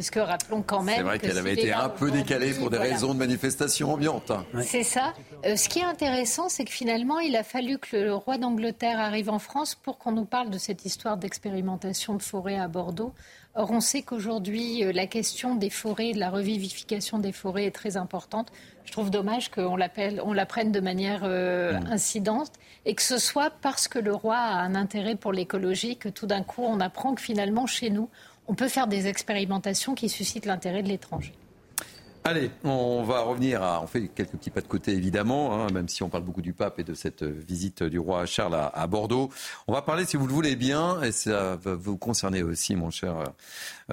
Puisque 0.00 0.14
rappelons 0.16 0.62
quand 0.62 0.82
même. 0.82 0.96
C'est 0.96 1.02
vrai 1.02 1.18
que 1.18 1.26
qu'elle 1.26 1.36
avait 1.36 1.52
été 1.52 1.74
un 1.74 1.90
peu 1.90 2.10
décalée 2.10 2.54
pour 2.54 2.70
des 2.70 2.78
Voilà. 2.78 2.94
raisons 2.94 3.12
de 3.12 3.18
manifestation 3.18 3.92
ambiante. 3.92 4.32
C'est 4.62 4.82
ça. 4.82 5.12
Euh, 5.44 5.56
ce 5.56 5.68
qui 5.68 5.80
est 5.80 5.84
intéressant, 5.84 6.48
c'est 6.48 6.64
que 6.64 6.70
finalement, 6.70 7.18
il 7.18 7.36
a 7.36 7.42
fallu 7.42 7.76
que 7.76 7.98
le 7.98 8.14
roi 8.14 8.38
d'Angleterre 8.38 8.98
arrive 8.98 9.28
en 9.28 9.38
France 9.38 9.74
pour 9.74 9.98
qu'on 9.98 10.12
nous 10.12 10.24
parle 10.24 10.48
de 10.48 10.56
cette 10.56 10.86
histoire 10.86 11.18
d'expérimentation 11.18 12.14
de 12.14 12.22
forêt 12.22 12.56
à 12.58 12.66
Bordeaux. 12.66 13.12
Or, 13.54 13.72
on 13.72 13.80
sait 13.80 14.00
qu'aujourd'hui, 14.00 14.84
euh, 14.84 14.92
la 14.92 15.06
question 15.06 15.54
des 15.54 15.68
forêts, 15.68 16.12
de 16.14 16.18
la 16.18 16.30
revivification 16.30 17.18
des 17.18 17.32
forêts 17.32 17.66
est 17.66 17.70
très 17.70 17.98
importante. 17.98 18.48
Je 18.86 18.92
trouve 18.92 19.10
dommage 19.10 19.50
qu'on 19.50 19.76
la 19.76 19.90
prenne 20.46 20.72
de 20.72 20.80
manière 20.80 21.20
euh, 21.24 21.74
incidente 21.90 22.52
et 22.86 22.94
que 22.94 23.02
ce 23.02 23.18
soit 23.18 23.50
parce 23.60 23.86
que 23.86 23.98
le 23.98 24.14
roi 24.14 24.36
a 24.36 24.54
un 24.62 24.74
intérêt 24.74 25.14
pour 25.14 25.32
l'écologie 25.34 25.98
que 25.98 26.08
tout 26.08 26.26
d'un 26.26 26.42
coup, 26.42 26.62
on 26.64 26.80
apprend 26.80 27.14
que 27.14 27.20
finalement, 27.20 27.66
chez 27.66 27.90
nous, 27.90 28.08
on 28.50 28.54
peut 28.54 28.68
faire 28.68 28.88
des 28.88 29.06
expérimentations 29.06 29.94
qui 29.94 30.08
suscitent 30.08 30.44
l'intérêt 30.44 30.82
de 30.82 30.88
l'étranger. 30.88 31.32
Allez, 32.24 32.50
on 32.64 33.04
va 33.04 33.20
revenir 33.20 33.62
à. 33.62 33.80
On 33.80 33.86
fait 33.86 34.08
quelques 34.08 34.32
petits 34.32 34.50
pas 34.50 34.60
de 34.60 34.66
côté, 34.66 34.92
évidemment, 34.92 35.54
hein, 35.54 35.68
même 35.72 35.88
si 35.88 36.02
on 36.02 36.10
parle 36.10 36.24
beaucoup 36.24 36.42
du 36.42 36.52
pape 36.52 36.80
et 36.80 36.84
de 36.84 36.92
cette 36.92 37.22
visite 37.22 37.84
du 37.84 37.98
roi 37.98 38.26
Charles 38.26 38.56
à, 38.74 38.86
Bordeaux. 38.88 39.30
On 39.68 39.72
va 39.72 39.82
parler, 39.82 40.04
si 40.04 40.16
vous 40.16 40.26
le 40.26 40.32
voulez 40.32 40.56
bien, 40.56 41.00
et 41.00 41.12
ça 41.12 41.56
va 41.56 41.74
vous 41.76 41.96
concerner 41.96 42.42
aussi, 42.42 42.74
mon 42.74 42.90
cher 42.90 43.32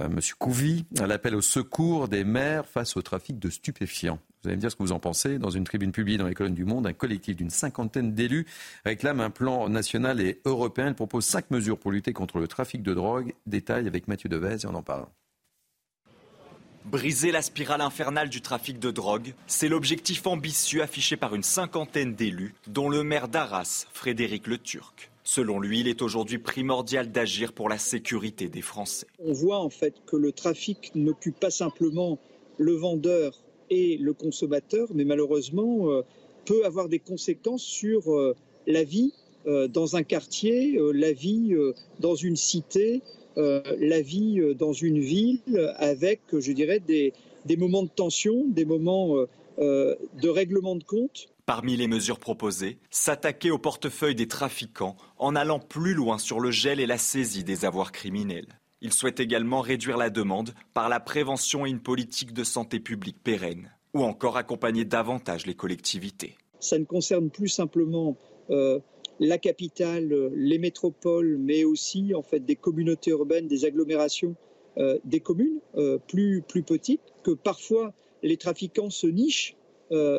euh, 0.02 0.10
monsieur 0.10 0.36
Couvi, 0.38 0.86
l'appel 1.00 1.36
au 1.36 1.42
secours 1.42 2.08
des 2.08 2.24
maires 2.24 2.66
face 2.66 2.98
au 2.98 3.02
trafic 3.04 3.38
de 3.38 3.52
stupéfiants. 3.52 4.20
Vous 4.42 4.50
allez 4.50 4.56
me 4.56 4.62
dire 4.62 4.72
ce 4.72 4.76
que 4.76 4.84
vous 4.84 4.92
en 4.92 5.00
pensez. 5.00 5.40
Dans 5.40 5.50
une 5.50 5.64
tribune 5.64 5.92
publiée 5.92 6.18
dans 6.18 6.28
les 6.28 6.34
colonnes 6.34 6.54
du 6.54 6.66
Monde, 6.66 6.88
un 6.88 6.94
collectif 6.94 7.36
d'une 7.36 7.50
cinquantaine 7.50 8.14
d'élus 8.14 8.46
réclame 8.86 9.20
un 9.20 9.30
plan 9.30 9.68
national 9.68 10.22
et 10.22 10.40
européen. 10.46 10.88
Il 10.88 10.94
propose 10.94 11.26
cinq 11.26 11.52
mesures 11.52 11.78
pour 11.78 11.92
lutter 11.92 12.14
contre 12.14 12.40
le 12.40 12.48
trafic 12.48 12.84
de 12.84 12.94
drogue. 12.94 13.34
Détail 13.46 13.88
avec 13.88 14.08
Mathieu 14.08 14.30
Devez 14.30 14.58
et 14.64 14.68
on 14.68 14.76
en 14.76 14.84
parle. 14.84 15.08
Briser 16.86 17.34
la 17.34 17.42
spirale 17.42 17.82
infernale 17.82 18.30
du 18.30 18.40
trafic 18.40 18.80
de 18.80 18.92
drogue, 18.92 19.34
c'est 19.46 19.68
l'objectif 19.68 20.26
ambitieux 20.26 20.82
affiché 20.82 21.18
par 21.18 21.36
une 21.36 21.44
cinquantaine 21.44 22.16
d'élus, 22.16 22.56
dont 22.66 22.88
le 22.88 23.04
maire 23.04 23.28
d'Arras, 23.28 23.88
Frédéric 23.92 24.48
Le 24.48 24.58
Turc. 24.58 25.12
Selon 25.26 25.60
lui, 25.60 25.82
il 25.82 25.90
est 25.90 26.02
aujourd'hui 26.02 26.38
primordial 26.38 27.12
d'agir 27.12 27.52
pour 27.52 27.68
la 27.68 27.78
sécurité 27.78 28.48
des 28.48 28.62
Français. 28.62 29.08
On 29.20 29.34
voit 29.34 29.60
en 29.60 29.70
fait 29.70 29.96
que 30.06 30.16
le 30.16 30.32
trafic 30.32 30.94
n'occupe 30.96 31.38
pas 31.38 31.52
simplement 31.52 32.20
le 32.58 32.72
vendeur 32.72 33.34
et 33.70 33.98
le 33.98 34.14
consommateur, 34.14 34.88
mais 34.94 35.06
malheureusement 35.06 35.92
euh, 35.92 36.02
peut 36.46 36.66
avoir 36.66 36.90
des 36.90 37.00
conséquences 37.00 37.64
sur 37.64 38.12
euh, 38.12 38.36
la 38.66 38.84
vie 38.84 39.14
euh, 39.48 39.68
dans 39.68 39.96
un 39.96 40.04
quartier, 40.04 40.80
la 40.94 41.14
vie 41.14 41.56
dans 42.00 42.16
une 42.16 42.36
cité, 42.36 43.02
la 43.36 44.02
vie 44.02 44.42
dans 44.58 44.74
une 44.74 45.00
ville, 45.00 45.42
avec, 45.78 46.22
je 46.34 46.52
dirais, 46.52 46.80
des, 46.80 47.14
moments 47.56 47.84
de 47.84 47.90
tension, 47.90 48.46
des 48.48 48.66
moments 48.66 49.16
de 49.60 50.28
règlement 50.28 50.76
de 50.76 50.84
compte. 50.84 51.30
Parmi 51.46 51.78
les 51.78 51.88
mesures 51.88 52.20
proposées, 52.20 52.80
s'attaquer 52.90 53.52
au 53.52 53.60
portefeuille 53.60 54.16
des 54.16 54.28
trafiquants 54.28 54.98
en 55.18 55.36
allant 55.36 55.60
plus 55.60 55.94
loin 55.94 56.18
sur 56.18 56.40
le 56.40 56.50
gel 56.50 56.80
et 56.80 56.88
la 56.88 56.98
saisie 56.98 57.44
des 57.44 57.64
avoirs 57.64 57.92
criminels. 57.92 58.57
Il 58.82 58.94
souhaite 58.94 59.20
également 59.20 59.62
réduire 59.62 59.98
la 59.98 60.12
demande 60.12 60.54
par 60.76 60.88
la 60.88 61.00
prévention 61.00 61.66
et 61.66 61.70
une 61.70 61.82
politique 61.82 62.32
de 62.32 62.44
santé 62.44 62.80
publique 62.80 63.18
pérenne, 63.24 63.72
ou 63.96 64.04
encore 64.04 64.38
accompagner 64.38 64.86
davantage 64.86 65.48
les 65.48 65.56
collectivités. 65.56 66.36
ça 66.60 66.78
ne 66.78 66.86
concerne 66.86 67.30
plus 67.32 67.48
simplement 67.48 68.18
euh, 68.52 68.80
la 69.20 69.40
capitale, 69.40 70.14
euh, 70.14 70.30
les 70.36 70.60
métropoles, 70.60 71.38
mais 71.40 71.64
aussi 71.64 72.14
en 72.14 72.22
fait 72.22 72.40
des 72.40 72.56
communautés 72.56 73.12
urbaines, 73.12 73.48
des 73.48 73.66
agglomérations, 73.66 74.36
euh, 74.78 75.00
des 75.06 75.22
communes 75.22 75.60
plus 76.08 76.44
plus 76.48 76.62
petites 76.62 77.02
que 77.24 77.32
parfois 77.32 77.94
les 78.22 78.38
trafiquants 78.38 78.92
se 78.92 79.08
nichent, 79.08 79.56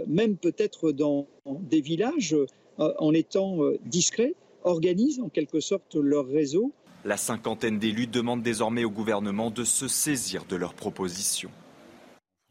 même 0.07 0.37
peut-être 0.37 0.93
dans 0.93 1.29
des 1.47 1.81
villages, 1.81 2.35
en 2.79 3.13
étant 3.13 3.59
discrets, 3.85 4.35
organisent 4.65 5.21
en 5.21 5.29
quelque 5.29 5.61
sorte 5.61 5.95
leur 5.95 6.27
réseau 6.27 6.73
La 7.09 7.17
cinquantaine 7.17 7.79
d'élus 7.79 8.07
demandent 8.07 8.43
désormais 8.43 8.85
au 8.85 8.91
gouvernement 8.91 9.51
de 9.51 9.65
se 9.65 9.89
saisir 9.89 10.45
de 10.47 10.57
leurs 10.57 10.75
propositions. 10.75 11.51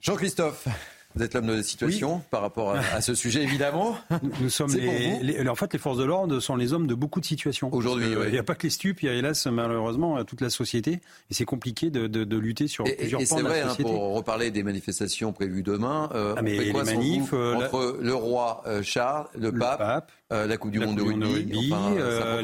Jean-Christophe, 0.01 0.67
vous 1.15 1.21
êtes 1.21 1.35
l'homme 1.35 1.45
de 1.45 1.53
la 1.53 1.61
situation 1.61 2.23
par 2.31 2.41
rapport 2.41 2.71
à, 2.75 2.79
à 2.93 3.01
ce 3.01 3.13
sujet, 3.13 3.43
évidemment. 3.43 3.97
Nous, 4.23 4.31
nous 4.41 4.49
sommes 4.49 4.73
les, 4.75 5.47
En 5.47 5.53
fait, 5.53 5.73
les 5.73 5.77
forces 5.79 5.99
de 5.99 6.03
l'ordre 6.05 6.39
sont 6.39 6.55
les 6.55 6.73
hommes 6.73 6.88
de 6.88 6.95
beaucoup 6.95 7.19
de 7.21 7.25
situations. 7.27 7.71
Aujourd'hui, 7.71 8.15
oui. 8.15 8.23
Il 8.25 8.31
n'y 8.31 8.38
a 8.39 8.43
pas 8.43 8.55
que 8.55 8.63
les 8.63 8.71
stupes, 8.71 9.03
il 9.03 9.05
y 9.05 9.09
a 9.09 9.13
hélas, 9.13 9.45
malheureusement, 9.45 10.23
toute 10.25 10.41
la 10.41 10.49
société. 10.49 11.01
Et 11.29 11.34
c'est 11.35 11.45
compliqué 11.45 11.91
de, 11.91 12.07
de- 12.07 12.23
de 12.23 12.38
lutter 12.38 12.67
sur 12.67 12.88
Et, 12.88 12.95
plusieurs 12.95 13.21
et 13.21 13.25
pans 13.25 13.38
c'est 13.38 13.43
de 13.43 13.47
vrai, 13.47 13.59
la 13.59 13.65
hein, 13.67 13.69
société. 13.69 13.91
pour 13.91 14.15
reparler 14.15 14.49
des 14.49 14.63
manifestations 14.63 15.34
prévues 15.34 15.61
demain, 15.63 16.09
euh, 16.15 16.34
Ah, 16.35 16.39
on 16.39 16.43
mais 16.43 16.57
fait 16.57 16.71
quoi 16.71 16.84
les 16.84 16.93
manifs, 16.95 17.29
vous 17.29 17.38
euh, 17.38 17.59
la- 17.59 17.65
entre 17.67 17.97
le 18.01 18.13
roi 18.15 18.63
euh, 18.65 18.81
Charles, 18.81 19.27
le, 19.35 19.51
pape, 19.51 20.11
euh, 20.31 20.45
la 20.47 20.57
Coupe 20.57 20.71
du 20.71 20.79
la 20.79 20.85
Monde 20.87 20.97
de 20.97 21.03
Coupe 21.03 21.13
rugby, 21.23 21.71
enfin, 21.71 21.93
euh, 21.97 22.41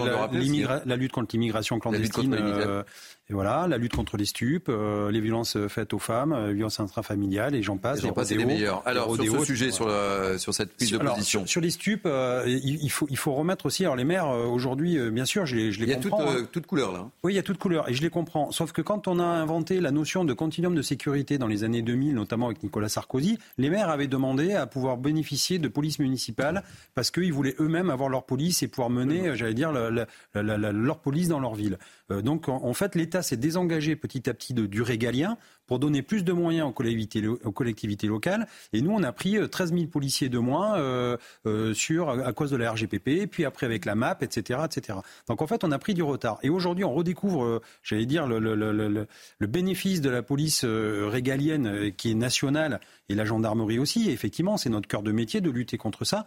la, 0.86 0.96
lutte 0.96 1.12
contre 1.12 1.36
l'immigration 1.36 1.80
clandestine, 1.80 2.34
euh, 2.34 2.84
et 3.30 3.34
voilà, 3.34 3.68
la 3.68 3.78
lutte 3.78 3.96
contre 3.96 4.18
les 4.18 4.26
stupes, 4.26 4.70
les 4.70 5.22
violences 5.22 5.58
faites 5.70 5.94
aux 5.94 6.00
femmes, 6.00 6.36
les 6.48 6.54
vionces 6.54 6.80
intrafamiliales, 6.80 7.56
et 7.56 7.64
j'en 7.64 7.78
passe. 7.78 8.02
J'en 8.02 8.12
passe, 8.12 8.28
c'est 8.30 8.36
les 8.36 8.44
rodéos, 8.44 8.58
meilleurs. 8.58 8.82
Alors, 8.86 9.10
les 9.12 9.16
sur 9.16 9.24
ce 9.26 9.30
rodéos, 9.32 9.46
sujet, 9.46 9.72
sur, 9.72 9.88
la- 9.88 10.38
sur 10.38 10.54
cette 10.54 10.74
prise 10.76 10.92
de 10.92 11.00
Alors, 11.00 11.16
position. 11.16 11.42
sur, 11.42 11.50
sur 11.50 11.62
les 11.62 11.70
stupes, 11.72 12.08
il, 12.46 12.80
il 12.84 12.90
faut, 12.90 13.08
il 13.10 13.18
faut 13.18 13.34
remettre 13.34 13.66
aussi. 13.66 13.84
Alors 13.84 13.96
les 13.96 14.04
maires 14.04 14.28
aujourd'hui, 14.28 14.98
bien 15.12 15.26
sûr, 15.26 15.46
je 15.46 15.56
les, 15.56 15.72
je 15.72 15.80
les 15.80 15.86
Il 15.86 15.90
y 15.90 15.94
a 15.94 15.98
toute, 15.98 16.12
comprends. 16.12 16.32
euh, 16.32 16.42
hein. 16.42 16.48
toute 16.52 16.66
couleur 16.68 16.92
là. 16.92 17.00
hein. 17.00 17.12
Oui, 17.24 17.34
il 17.34 17.36
y 17.36 17.40
a 17.40 17.44
toute 17.44 17.58
couleur 17.58 17.90
et 17.90 17.94
je 17.94 18.02
les 18.02 18.10
comprends. 18.10 18.52
Sauf 18.52 18.72
que 18.74 18.82
quand 18.82 19.08
on 19.08 19.20
a 19.20 19.24
inventé 19.26 19.80
la 19.80 19.92
notion 19.92 20.26
de 20.26 20.34
continuum 20.34 20.76
de 20.76 20.82
sécurité 20.82 21.38
dans 21.38 21.48
les 21.48 21.64
années 21.64 21.82
2000, 21.82 22.14
notamment 22.16 22.48
avec 22.48 22.62
Nicolas 22.62 22.90
Sarkozy, 22.90 23.38
les 23.58 23.70
maires 23.70 23.90
avaient 23.90 24.08
demandé 24.08 24.54
à 24.54 24.68
pouvoir 24.68 24.98
bénéficier 24.98 25.60
de 25.60 25.68
police 25.70 26.00
municipale 26.00 26.64
parce 26.94 27.10
qu'ils 27.10 27.32
voulaient 27.34 27.56
eux-mêmes 27.74 27.90
avoir 27.90 28.10
leur 28.10 28.26
police 28.26 28.62
et 28.64 28.68
pouvoir 28.68 28.90
mener, 28.90 29.30
euh, 29.30 29.36
j'allais 29.36 29.54
dire, 29.54 29.72
la- 29.72 29.90
la- 29.90 30.06
la- 30.36 30.58
la- 30.58 30.72
leur 30.72 31.00
police 31.00 31.28
dans 31.28 31.40
leur 31.40 31.56
ville. 31.56 31.78
Euh, 32.12 32.22
donc 32.22 32.48
en, 32.50 32.64
en 32.64 32.74
fait, 32.74 32.96
l'État 32.96 33.22
s'est 33.24 33.38
désengagé 33.38 33.96
petit 33.96 34.30
à 34.30 34.34
petit 34.34 34.54
de, 34.54 34.66
du 34.66 34.82
régalien 34.82 35.38
pour 35.66 35.80
donner 35.80 36.02
plus 36.02 36.24
de 36.24 36.34
moyens 36.34 36.68
aux 36.68 36.72
collectivités, 36.72 37.22
lo- 37.22 37.40
aux 37.44 37.52
collectivités 37.52 38.08
locales. 38.08 38.48
Et 38.74 38.82
nous, 38.82 38.92
on 38.92 39.02
a 39.02 39.12
pris 39.12 39.38
13 39.50 39.74
000 39.74 39.88
policiers 39.88 40.30
de 40.30 40.38
moins 40.38 40.78
sur, 41.74 42.10
à 42.10 42.34
cause 42.34 42.52
de 42.52 42.58
la 42.58 42.72
RGPP, 42.72 43.28
puis 43.28 43.46
après 43.46 43.66
avec 43.66 43.86
la 43.86 43.96
MAP, 43.96 44.24
etc., 44.24 44.60
etc. 44.66 45.00
Donc 45.28 45.42
en 45.42 45.48
fait, 45.48 45.64
on 45.64 45.72
a 45.72 45.80
pris 45.80 45.94
du 45.94 46.04
retard. 46.04 46.38
Et 46.44 46.50
aujourd'hui, 46.50 46.84
on 46.84 46.94
redécouvre, 46.94 47.62
j'allais 47.82 48.06
dire, 48.06 48.28
le, 48.28 48.40
le, 48.40 48.56
le, 48.56 48.74
le, 48.74 49.48
bénéfice 49.48 50.02
de 50.02 50.10
la 50.10 50.22
police 50.22 50.66
régalienne 50.66 51.92
qui 51.96 52.12
est 52.12 52.16
nationale 52.16 52.80
et 53.10 53.16
la 53.16 53.26
gendarmerie 53.26 53.80
aussi. 53.80 54.10
Et 54.10 54.14
effectivement, 54.14 54.58
c'est 54.58 54.70
notre 54.70 54.88
cœur 54.88 55.04
de 55.04 55.12
métier 55.12 55.42
de 55.42 55.50
lutter 55.50 55.78
contre 55.78 56.04
ça 56.06 56.26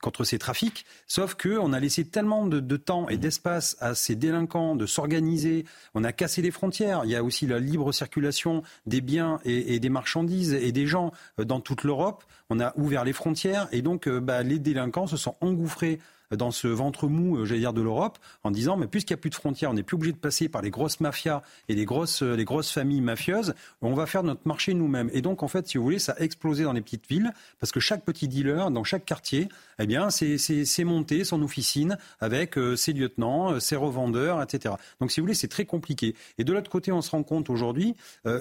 contre 0.00 0.24
ces 0.24 0.38
trafics, 0.38 0.86
sauf 1.06 1.34
qu'on 1.34 1.72
a 1.72 1.80
laissé 1.80 2.04
tellement 2.04 2.46
de, 2.46 2.76
temps 2.76 3.08
et 3.08 3.16
d'espace 3.16 3.76
à 3.80 3.94
ces 3.94 4.14
délinquants 4.14 4.76
de 4.76 4.86
s'organiser, 4.86 5.64
on 5.94 6.04
a 6.04 6.12
cassé 6.12 6.42
les 6.42 6.50
frontières, 6.50 7.02
il 7.04 7.10
y 7.10 7.16
a 7.16 7.24
aussi 7.24 7.46
la 7.46 7.58
libre 7.58 7.92
circulation 7.92 8.62
des 8.86 9.00
biens 9.00 9.38
et, 9.44 9.78
des 9.80 9.88
marchandises 9.88 10.54
et 10.54 10.72
des 10.72 10.86
gens 10.86 11.12
euh, 11.38 11.44
dans 11.44 11.60
toute 11.60 11.84
l'Europe, 11.84 12.24
on 12.50 12.60
a 12.60 12.72
ouvert 12.76 13.04
les 13.04 13.12
frontières 13.12 13.68
et 13.72 13.82
donc 13.82 14.08
euh, 14.08 14.20
bah, 14.20 14.42
les 14.42 14.58
délinquants 14.58 15.06
se 15.06 15.16
sont 15.16 15.36
engouffrés 15.40 15.98
dans 16.30 16.50
ce 16.50 16.68
ventre 16.68 17.08
mou, 17.08 17.36
euh, 17.36 17.44
j'allais 17.44 17.60
dire, 17.60 17.72
de 17.72 17.82
l'Europe, 17.82 18.18
en 18.42 18.50
disant, 18.50 18.76
mais 18.76 18.86
puisqu'il 18.86 19.12
n'y 19.12 19.18
a 19.18 19.20
plus 19.20 19.30
de 19.30 19.34
frontières, 19.34 19.70
on 19.70 19.74
n'est 19.74 19.82
plus 19.82 19.94
obligé 19.94 20.12
de 20.12 20.18
passer 20.18 20.48
par 20.48 20.62
les 20.62 20.70
grosses 20.70 21.00
mafias 21.00 21.42
et 21.68 21.74
les 21.74 21.84
grosses, 21.84 22.22
les 22.22 22.44
grosses 22.44 22.70
familles 22.70 23.00
mafieuses, 23.00 23.54
on 23.82 23.94
va 23.94 24.06
faire 24.06 24.22
notre 24.22 24.46
marché 24.46 24.74
nous-mêmes. 24.74 25.10
Et 25.12 25.22
donc, 25.22 25.42
en 25.42 25.48
fait, 25.48 25.68
si 25.68 25.78
vous 25.78 25.84
voulez, 25.84 25.98
ça 25.98 26.12
a 26.12 26.20
explosé 26.20 26.64
dans 26.64 26.72
les 26.72 26.80
petites 26.80 27.08
villes, 27.08 27.32
parce 27.60 27.72
que 27.72 27.80
chaque 27.80 28.04
petit 28.04 28.28
dealer, 28.28 28.70
dans 28.70 28.84
chaque 28.84 29.04
quartier, 29.04 29.48
eh 29.78 29.86
bien, 29.86 30.10
c'est 30.10 30.84
monté 30.84 31.24
son 31.24 31.42
officine 31.42 31.98
avec 32.20 32.58
euh, 32.58 32.76
ses 32.76 32.92
lieutenants, 32.92 33.52
euh, 33.52 33.60
ses 33.60 33.76
revendeurs, 33.76 34.42
etc. 34.42 34.74
Donc, 35.00 35.12
si 35.12 35.20
vous 35.20 35.24
voulez, 35.24 35.34
c'est 35.34 35.48
très 35.48 35.64
compliqué. 35.64 36.14
Et 36.38 36.44
de 36.44 36.52
l'autre 36.52 36.70
côté, 36.70 36.92
on 36.92 37.02
se 37.02 37.10
rend 37.10 37.22
compte 37.22 37.50
aujourd'hui 37.50 37.94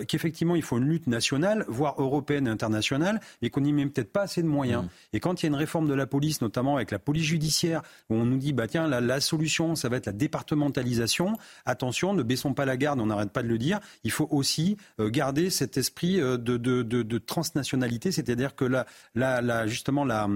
qu'effectivement, 0.08 0.56
il 0.56 0.62
faut 0.62 0.78
une 0.78 0.86
lutte 0.86 1.08
nationale, 1.08 1.66
voire 1.68 1.96
européenne 2.02 2.48
et 2.48 2.50
internationale, 2.50 3.20
mais 3.42 3.50
qu'on 3.50 3.62
n'y 3.62 3.74
met 3.74 3.86
peut-être 3.86 4.12
pas 4.12 4.22
assez 4.22 4.42
de 4.42 4.48
moyens. 4.48 4.84
Mmh. 4.84 4.90
Et 5.14 5.20
quand 5.20 5.42
il 5.42 5.46
y 5.46 5.48
a 5.48 5.50
une 5.50 5.56
réforme 5.56 5.88
de 5.88 5.94
la 5.94 6.08
police, 6.08 6.42
notamment 6.42 6.76
avec 6.76 6.92
la 6.92 7.00
police 7.00 7.26
judiciaire, 7.26 7.75
on 8.10 8.26
nous 8.26 8.38
dit, 8.38 8.54
bah 8.54 8.68
tiens, 8.68 8.88
la, 8.88 9.20
solution, 9.20 9.76
ça 9.76 9.90
va 9.90 9.98
être 9.98 10.06
la 10.06 10.12
départementalisation. 10.12 11.38
Attention, 11.66 12.14
ne 12.14 12.24
baissons 12.24 12.54
pas 12.54 12.66
la 12.66 12.78
garde, 12.78 13.00
on 13.00 13.08
n'arrête 13.08 13.32
pas 13.32 13.44
de 13.44 13.48
le 13.48 13.58
dire. 13.58 13.80
Il 14.04 14.12
faut 14.12 14.28
aussi 14.32 14.78
euh, 15.00 15.10
garder 15.10 15.50
cet 15.50 15.78
esprit 15.78 16.20
euh, 16.20 16.38
de, 16.38 16.58
de, 16.58 17.18
transnationalité, 17.18 18.12
c'est-à-dire 18.12 18.56
que 18.56 18.66
la, 18.66 18.86
la, 19.16 19.68
justement 19.68 20.06
la 20.06 20.28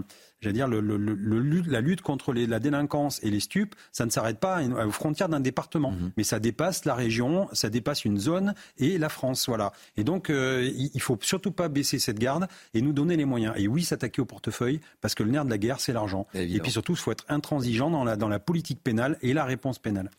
j'allais 0.41 0.53
dire, 0.53 0.67
le, 0.67 0.81
la 0.81 1.81
lutte 1.81 2.01
contre 2.01 2.33
la 2.33 2.59
délinquance 2.59 3.19
et 3.23 3.29
les 3.29 3.39
stupes, 3.39 3.75
ça 3.91 4.05
ne 4.05 4.11
s'arrête 4.11 4.39
pas 4.39 4.61
aux 4.63 4.91
frontières 4.91 5.29
d'un 5.29 5.39
département, 5.39 5.91
mhm. 5.91 6.11
mais 6.17 6.23
ça 6.23 6.39
dépasse 6.39 6.85
la 6.85 6.95
région, 6.95 7.47
ça 7.53 7.69
dépasse 7.69 8.05
une 8.05 8.17
zone 8.17 8.53
et 8.77 8.97
la 8.97 9.09
France, 9.09 9.47
voilà. 9.47 9.71
Et 9.97 10.03
donc, 10.03 10.29
euh, 10.29 10.69
il, 10.75 10.91
il 10.93 11.01
faut 11.01 11.17
surtout 11.21 11.51
pas 11.51 11.67
baisser 11.69 11.99
cette 11.99 12.19
garde 12.19 12.47
et 12.73 12.81
nous 12.81 12.93
donner 12.93 13.17
les 13.17 13.25
moyens. 13.25 13.53
Et 13.57 13.67
oui, 13.67 13.83
s'attaquer 13.83 14.21
au 14.21 14.25
portefeuille, 14.25 14.79
parce 15.01 15.15
que 15.15 15.23
le 15.23 15.31
nerf 15.31 15.45
de 15.45 15.49
la 15.49 15.57
guerre, 15.57 15.79
c'est 15.79 15.93
l'argent. 15.93 16.27
Et 16.33 16.59
puis 16.59 16.71
surtout, 16.71 16.93
il 16.93 16.99
faut 16.99 17.11
être 17.11 17.25
intransigeant 17.29 17.89
dans 17.89 18.03
la, 18.03 18.15
dans 18.15 18.29
la 18.29 18.39
politique 18.39 18.81
pénale 18.83 19.17
et 19.21 19.33
la 19.33 19.45
réponse 19.45 19.79
pénale. 19.79 20.09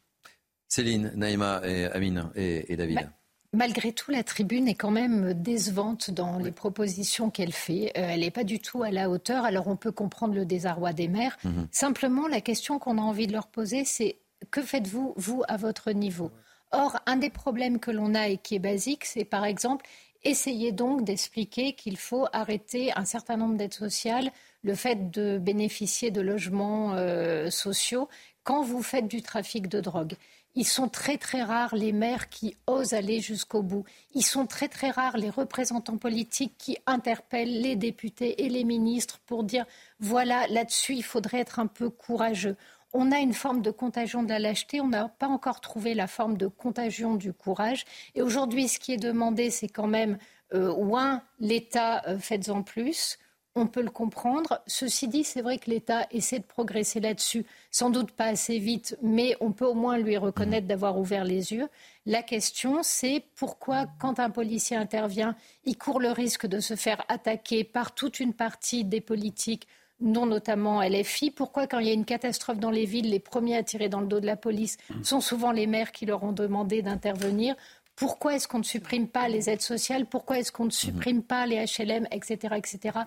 Céline, 0.69 1.11
Naïma 1.17 1.61
et 1.65 1.87
Amine 1.87 2.31
et, 2.37 2.77
David. 2.77 2.97
Bah, 2.97 3.11
Malgré 3.53 3.93
tout, 3.93 4.13
la 4.13 4.23
tribune 4.23 4.69
est 4.69 4.77
quand 4.77 4.93
même 4.93 5.35
décevante 5.35 6.13
dans 6.13 6.39
les 6.39 6.53
propositions 6.53 7.31
qu'elle 7.31 7.53
fait. 7.53 7.93
Euh, 7.97 8.11
elle 8.11 8.21
n'est 8.21 8.31
pas 8.31 8.45
du 8.45 8.61
tout 8.61 8.85
à 8.85 8.93
la 8.93 9.11
hauteur. 9.11 9.45
Alors 9.45 9.67
on 9.67 9.77
peut 9.77 9.91
comprendre 9.91 10.35
le 10.35 10.45
désarroi 10.45 10.93
des 10.93 11.09
maires. 11.09 11.37
Mhm. 11.43 11.67
Simplement, 11.73 12.29
la 12.29 12.41
question 12.41 12.79
qu'on 12.79 12.97
a 12.99 13.03
envie 13.03 13.27
de 13.27 13.33
leur 13.33 13.49
poser, 13.49 13.85
c'est 13.85 14.19
que 14.53 14.63
faites-vous, 14.63 15.15
vous, 15.17 15.43
à 15.49 15.57
votre 15.57 15.91
niveau? 15.91 16.31
Or, 16.71 17.01
un 17.07 17.17
des 17.17 17.31
problèmes 17.31 17.81
que 17.81 17.91
l'on 17.91 18.15
a 18.15 18.29
et 18.29 18.39
qui 18.39 18.55
est 18.55 18.61
basique, 18.61 19.05
c'est 19.05 19.25
par 19.25 19.45
exemple, 19.45 19.85
essayer 20.23 20.71
donc 20.71 21.03
d'expliquer 21.05 21.73
qu'il 21.73 21.97
faut 21.97 22.27
arrêter 22.33 22.93
un 22.97 23.05
certain 23.05 23.37
nombre 23.37 23.57
d'aides 23.57 23.75
sociales, 23.75 24.31
le 24.63 24.75
fait 24.77 25.11
de 25.11 25.39
bénéficier 25.39 26.13
de 26.13 26.21
logements 26.21 26.95
euh, 26.95 27.51
sociaux 27.51 28.09
quand 28.45 28.63
vous 28.63 28.83
faites 28.83 29.09
du 29.09 29.23
trafic 29.23 29.69
de 29.69 29.81
drogue. 29.81 30.15
Ils 30.57 30.67
sont 30.67 30.89
très 30.89 31.17
très 31.17 31.43
rares 31.43 31.75
les 31.77 31.93
maires 31.93 32.29
qui 32.29 32.57
osent 32.67 32.93
aller 32.93 33.21
jusqu'au 33.21 33.63
bout. 33.63 33.85
Ils 34.15 34.25
sont 34.25 34.47
très 34.47 34.69
très 34.69 34.91
rares 34.91 35.17
les 35.17 35.31
représentants 35.31 35.97
politiques 35.97 36.55
qui 36.59 36.77
interpellent 36.87 37.61
les 37.61 37.77
députés 37.77 38.45
et 38.45 38.49
les 38.49 38.65
ministres 38.65 39.21
pour 39.27 39.45
dire 39.45 39.65
voilà, 40.01 40.47
là-dessus, 40.49 40.95
il 40.95 41.05
faudrait 41.05 41.39
être 41.39 41.61
un 41.61 41.67
peu 41.67 41.89
courageux. 41.89 42.57
On 42.93 43.13
a 43.13 43.19
une 43.19 43.35
forme 43.35 43.63
de 43.63 43.71
contagion 43.71 44.25
de 44.25 44.31
la 44.31 44.41
lâcheté, 44.41 44.81
on 44.81 44.89
n'a 44.89 45.09
pas 45.09 45.29
encore 45.29 45.61
trouvé 45.61 45.95
la 45.95 46.09
forme 46.09 46.37
de 46.37 46.49
contagion 46.49 47.15
du 47.15 47.33
courage. 47.33 47.85
Et 48.17 48.23
aujourd'hui, 48.23 48.67
ce 48.67 48.81
qui 48.81 48.93
est 48.93 48.97
demandé, 48.97 49.51
c'est 49.51 49.69
quand 49.69 49.87
même, 49.87 50.19
euh, 50.55 50.73
ouin, 50.73 51.23
l'État, 51.39 52.03
euh, 52.09 52.19
faites-en 52.19 52.63
plus 52.63 53.19
on 53.55 53.67
peut 53.67 53.83
le 53.83 53.91
comprendre. 53.91 54.61
Ceci 54.67 55.09
dit, 55.09 55.25
c'est 55.25 55.43
vrai 55.43 55.59
que 55.59 55.71
l'État 55.71 56.07
essaie 56.11 56.39
de 56.39 56.45
progresser 56.45 57.01
là-dessus, 57.01 57.45
sans 57.71 57.91
doute 57.91 58.13
pas 58.13 58.27
assez 58.27 58.59
vite, 58.59 58.97
mais 59.03 59.37
on 59.41 59.53
peut 59.53 59.67
au 59.67 59.75
moins 59.75 59.99
lui 59.99 60.17
reconnaître 60.17 60.67
d'avoir 60.67 60.99
ouvert 60.99 61.25
les 61.25 61.53
yeux. 61.53 61.69
La 62.07 62.23
question, 62.23 62.83
c'est 62.83 63.25
pourquoi, 63.37 63.87
quand 63.99 64.21
un 64.21 64.31
policier 64.31 64.77
intervient, 64.77 65.35
il 65.65 65.77
court 65.77 66.01
le 66.01 66.11
risque 66.11 66.47
de 66.47 66.61
se 66.61 66.77
faire 66.77 67.05
attaquer 67.09 67.65
par 67.65 67.95
toute 67.95 68.21
une 68.21 68.35
partie 68.35 68.85
des 68.85 69.01
politiques 69.01 69.67
non 70.03 70.27
notamment 70.27 70.83
LFI. 70.83 71.31
Pourquoi, 71.31 71.67
quand 71.67 71.79
il 71.79 71.87
y 71.87 71.91
a 71.91 71.95
une 71.95 72.07
catastrophe 72.07 72.59
dans 72.59 72.71
les 72.71 72.87
villes, 72.87 73.11
les 73.11 73.21
premiers 73.21 73.57
à 73.57 73.63
tirer 73.63 73.89
dans 73.89 74.01
le 74.01 74.07
dos 74.07 74.21
de 74.21 74.27
la 74.27 74.37
police 74.37 74.79
sont 75.03 75.21
souvent 75.21 75.53
les 75.53 75.67
maires 75.67 75.93
qui 75.93 76.07
leur 76.07 76.23
ont 76.23 76.33
demandé 76.33 76.81
d'intervenir? 76.83 77.55
Pourquoi 77.97 78.35
est-ce 78.35 78.49
qu'on 78.49 78.61
ne 78.61 78.65
supprime 78.65 79.09
pas 79.09 79.29
les 79.29 79.51
aides 79.51 79.61
sociales? 79.61 80.07
Pourquoi 80.07 80.39
est-ce 80.39 80.53
qu'on 80.53 80.65
ne 80.65 80.71
supprime 80.71 81.23
pas 81.23 81.45
les 81.45 81.57
HLM, 81.57 82.09
etc., 82.11 82.55
etc. 82.57 83.01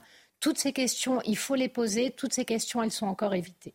Toutes 0.44 0.58
ces 0.58 0.74
questions, 0.74 1.22
il 1.26 1.38
faut 1.38 1.56
les 1.56 1.70
poser. 1.70 2.12
Toutes 2.12 2.34
ces 2.34 2.44
questions, 2.44 2.84
elles 2.84 2.92
sont 2.92 3.06
encore 3.06 3.34
évitées. 3.34 3.74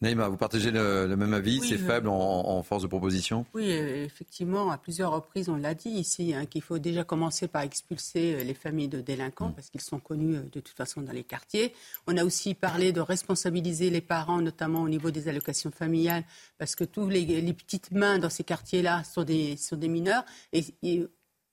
Naïma, 0.00 0.28
vous 0.28 0.38
partagez 0.38 0.70
le, 0.70 1.14
même 1.14 1.34
avis 1.34 1.60
C'est 1.60 1.76
faible 1.76 2.08
en, 2.08 2.62
force 2.62 2.82
de 2.82 2.86
proposition? 2.86 3.44
Oui, 3.52 3.70
effectivement, 3.70 4.70
à 4.70 4.78
plusieurs 4.78 5.12
reprises, 5.12 5.50
on 5.50 5.56
l'a 5.56 5.74
dit 5.74 5.90
ici, 5.90 6.32
hein, 6.32 6.46
qu'il 6.46 6.62
faut 6.62 6.78
déjà 6.78 7.04
commencer 7.04 7.48
par 7.48 7.62
expulser 7.62 8.34
euh, 8.34 8.44
les 8.44 8.54
familles 8.54 8.88
de 8.88 9.02
délinquants, 9.02 9.50
mm. 9.50 9.54
parce 9.54 9.68
qu'ils 9.68 9.82
sont 9.82 9.98
connus 9.98 10.36
euh, 10.36 10.42
de 10.52 10.60
toute 10.60 10.76
façon 10.76 11.02
dans 11.02 11.12
les 11.12 11.24
quartiers. 11.24 11.74
On 12.06 12.16
a 12.16 12.24
aussi 12.24 12.54
parlé 12.54 12.92
de 12.92 13.00
responsabiliser 13.00 13.90
les 13.90 14.00
parents, 14.00 14.40
notamment 14.40 14.82
au 14.82 14.88
niveau 14.88 15.10
des 15.10 15.28
allocations 15.28 15.70
familiales, 15.70 16.24
parce 16.56 16.76
que 16.76 16.84
tous 16.84 17.10
les, 17.10 17.52
petites 17.52 17.90
mains 17.90 18.18
dans 18.18 18.30
ces 18.30 18.44
quartiers-là 18.44 19.04
sont 19.04 19.24
des, 19.24 19.58
sont 19.58 19.76
des 19.76 19.88
mineurs. 19.88 20.24
Et, 20.54 20.64
et 20.82 21.06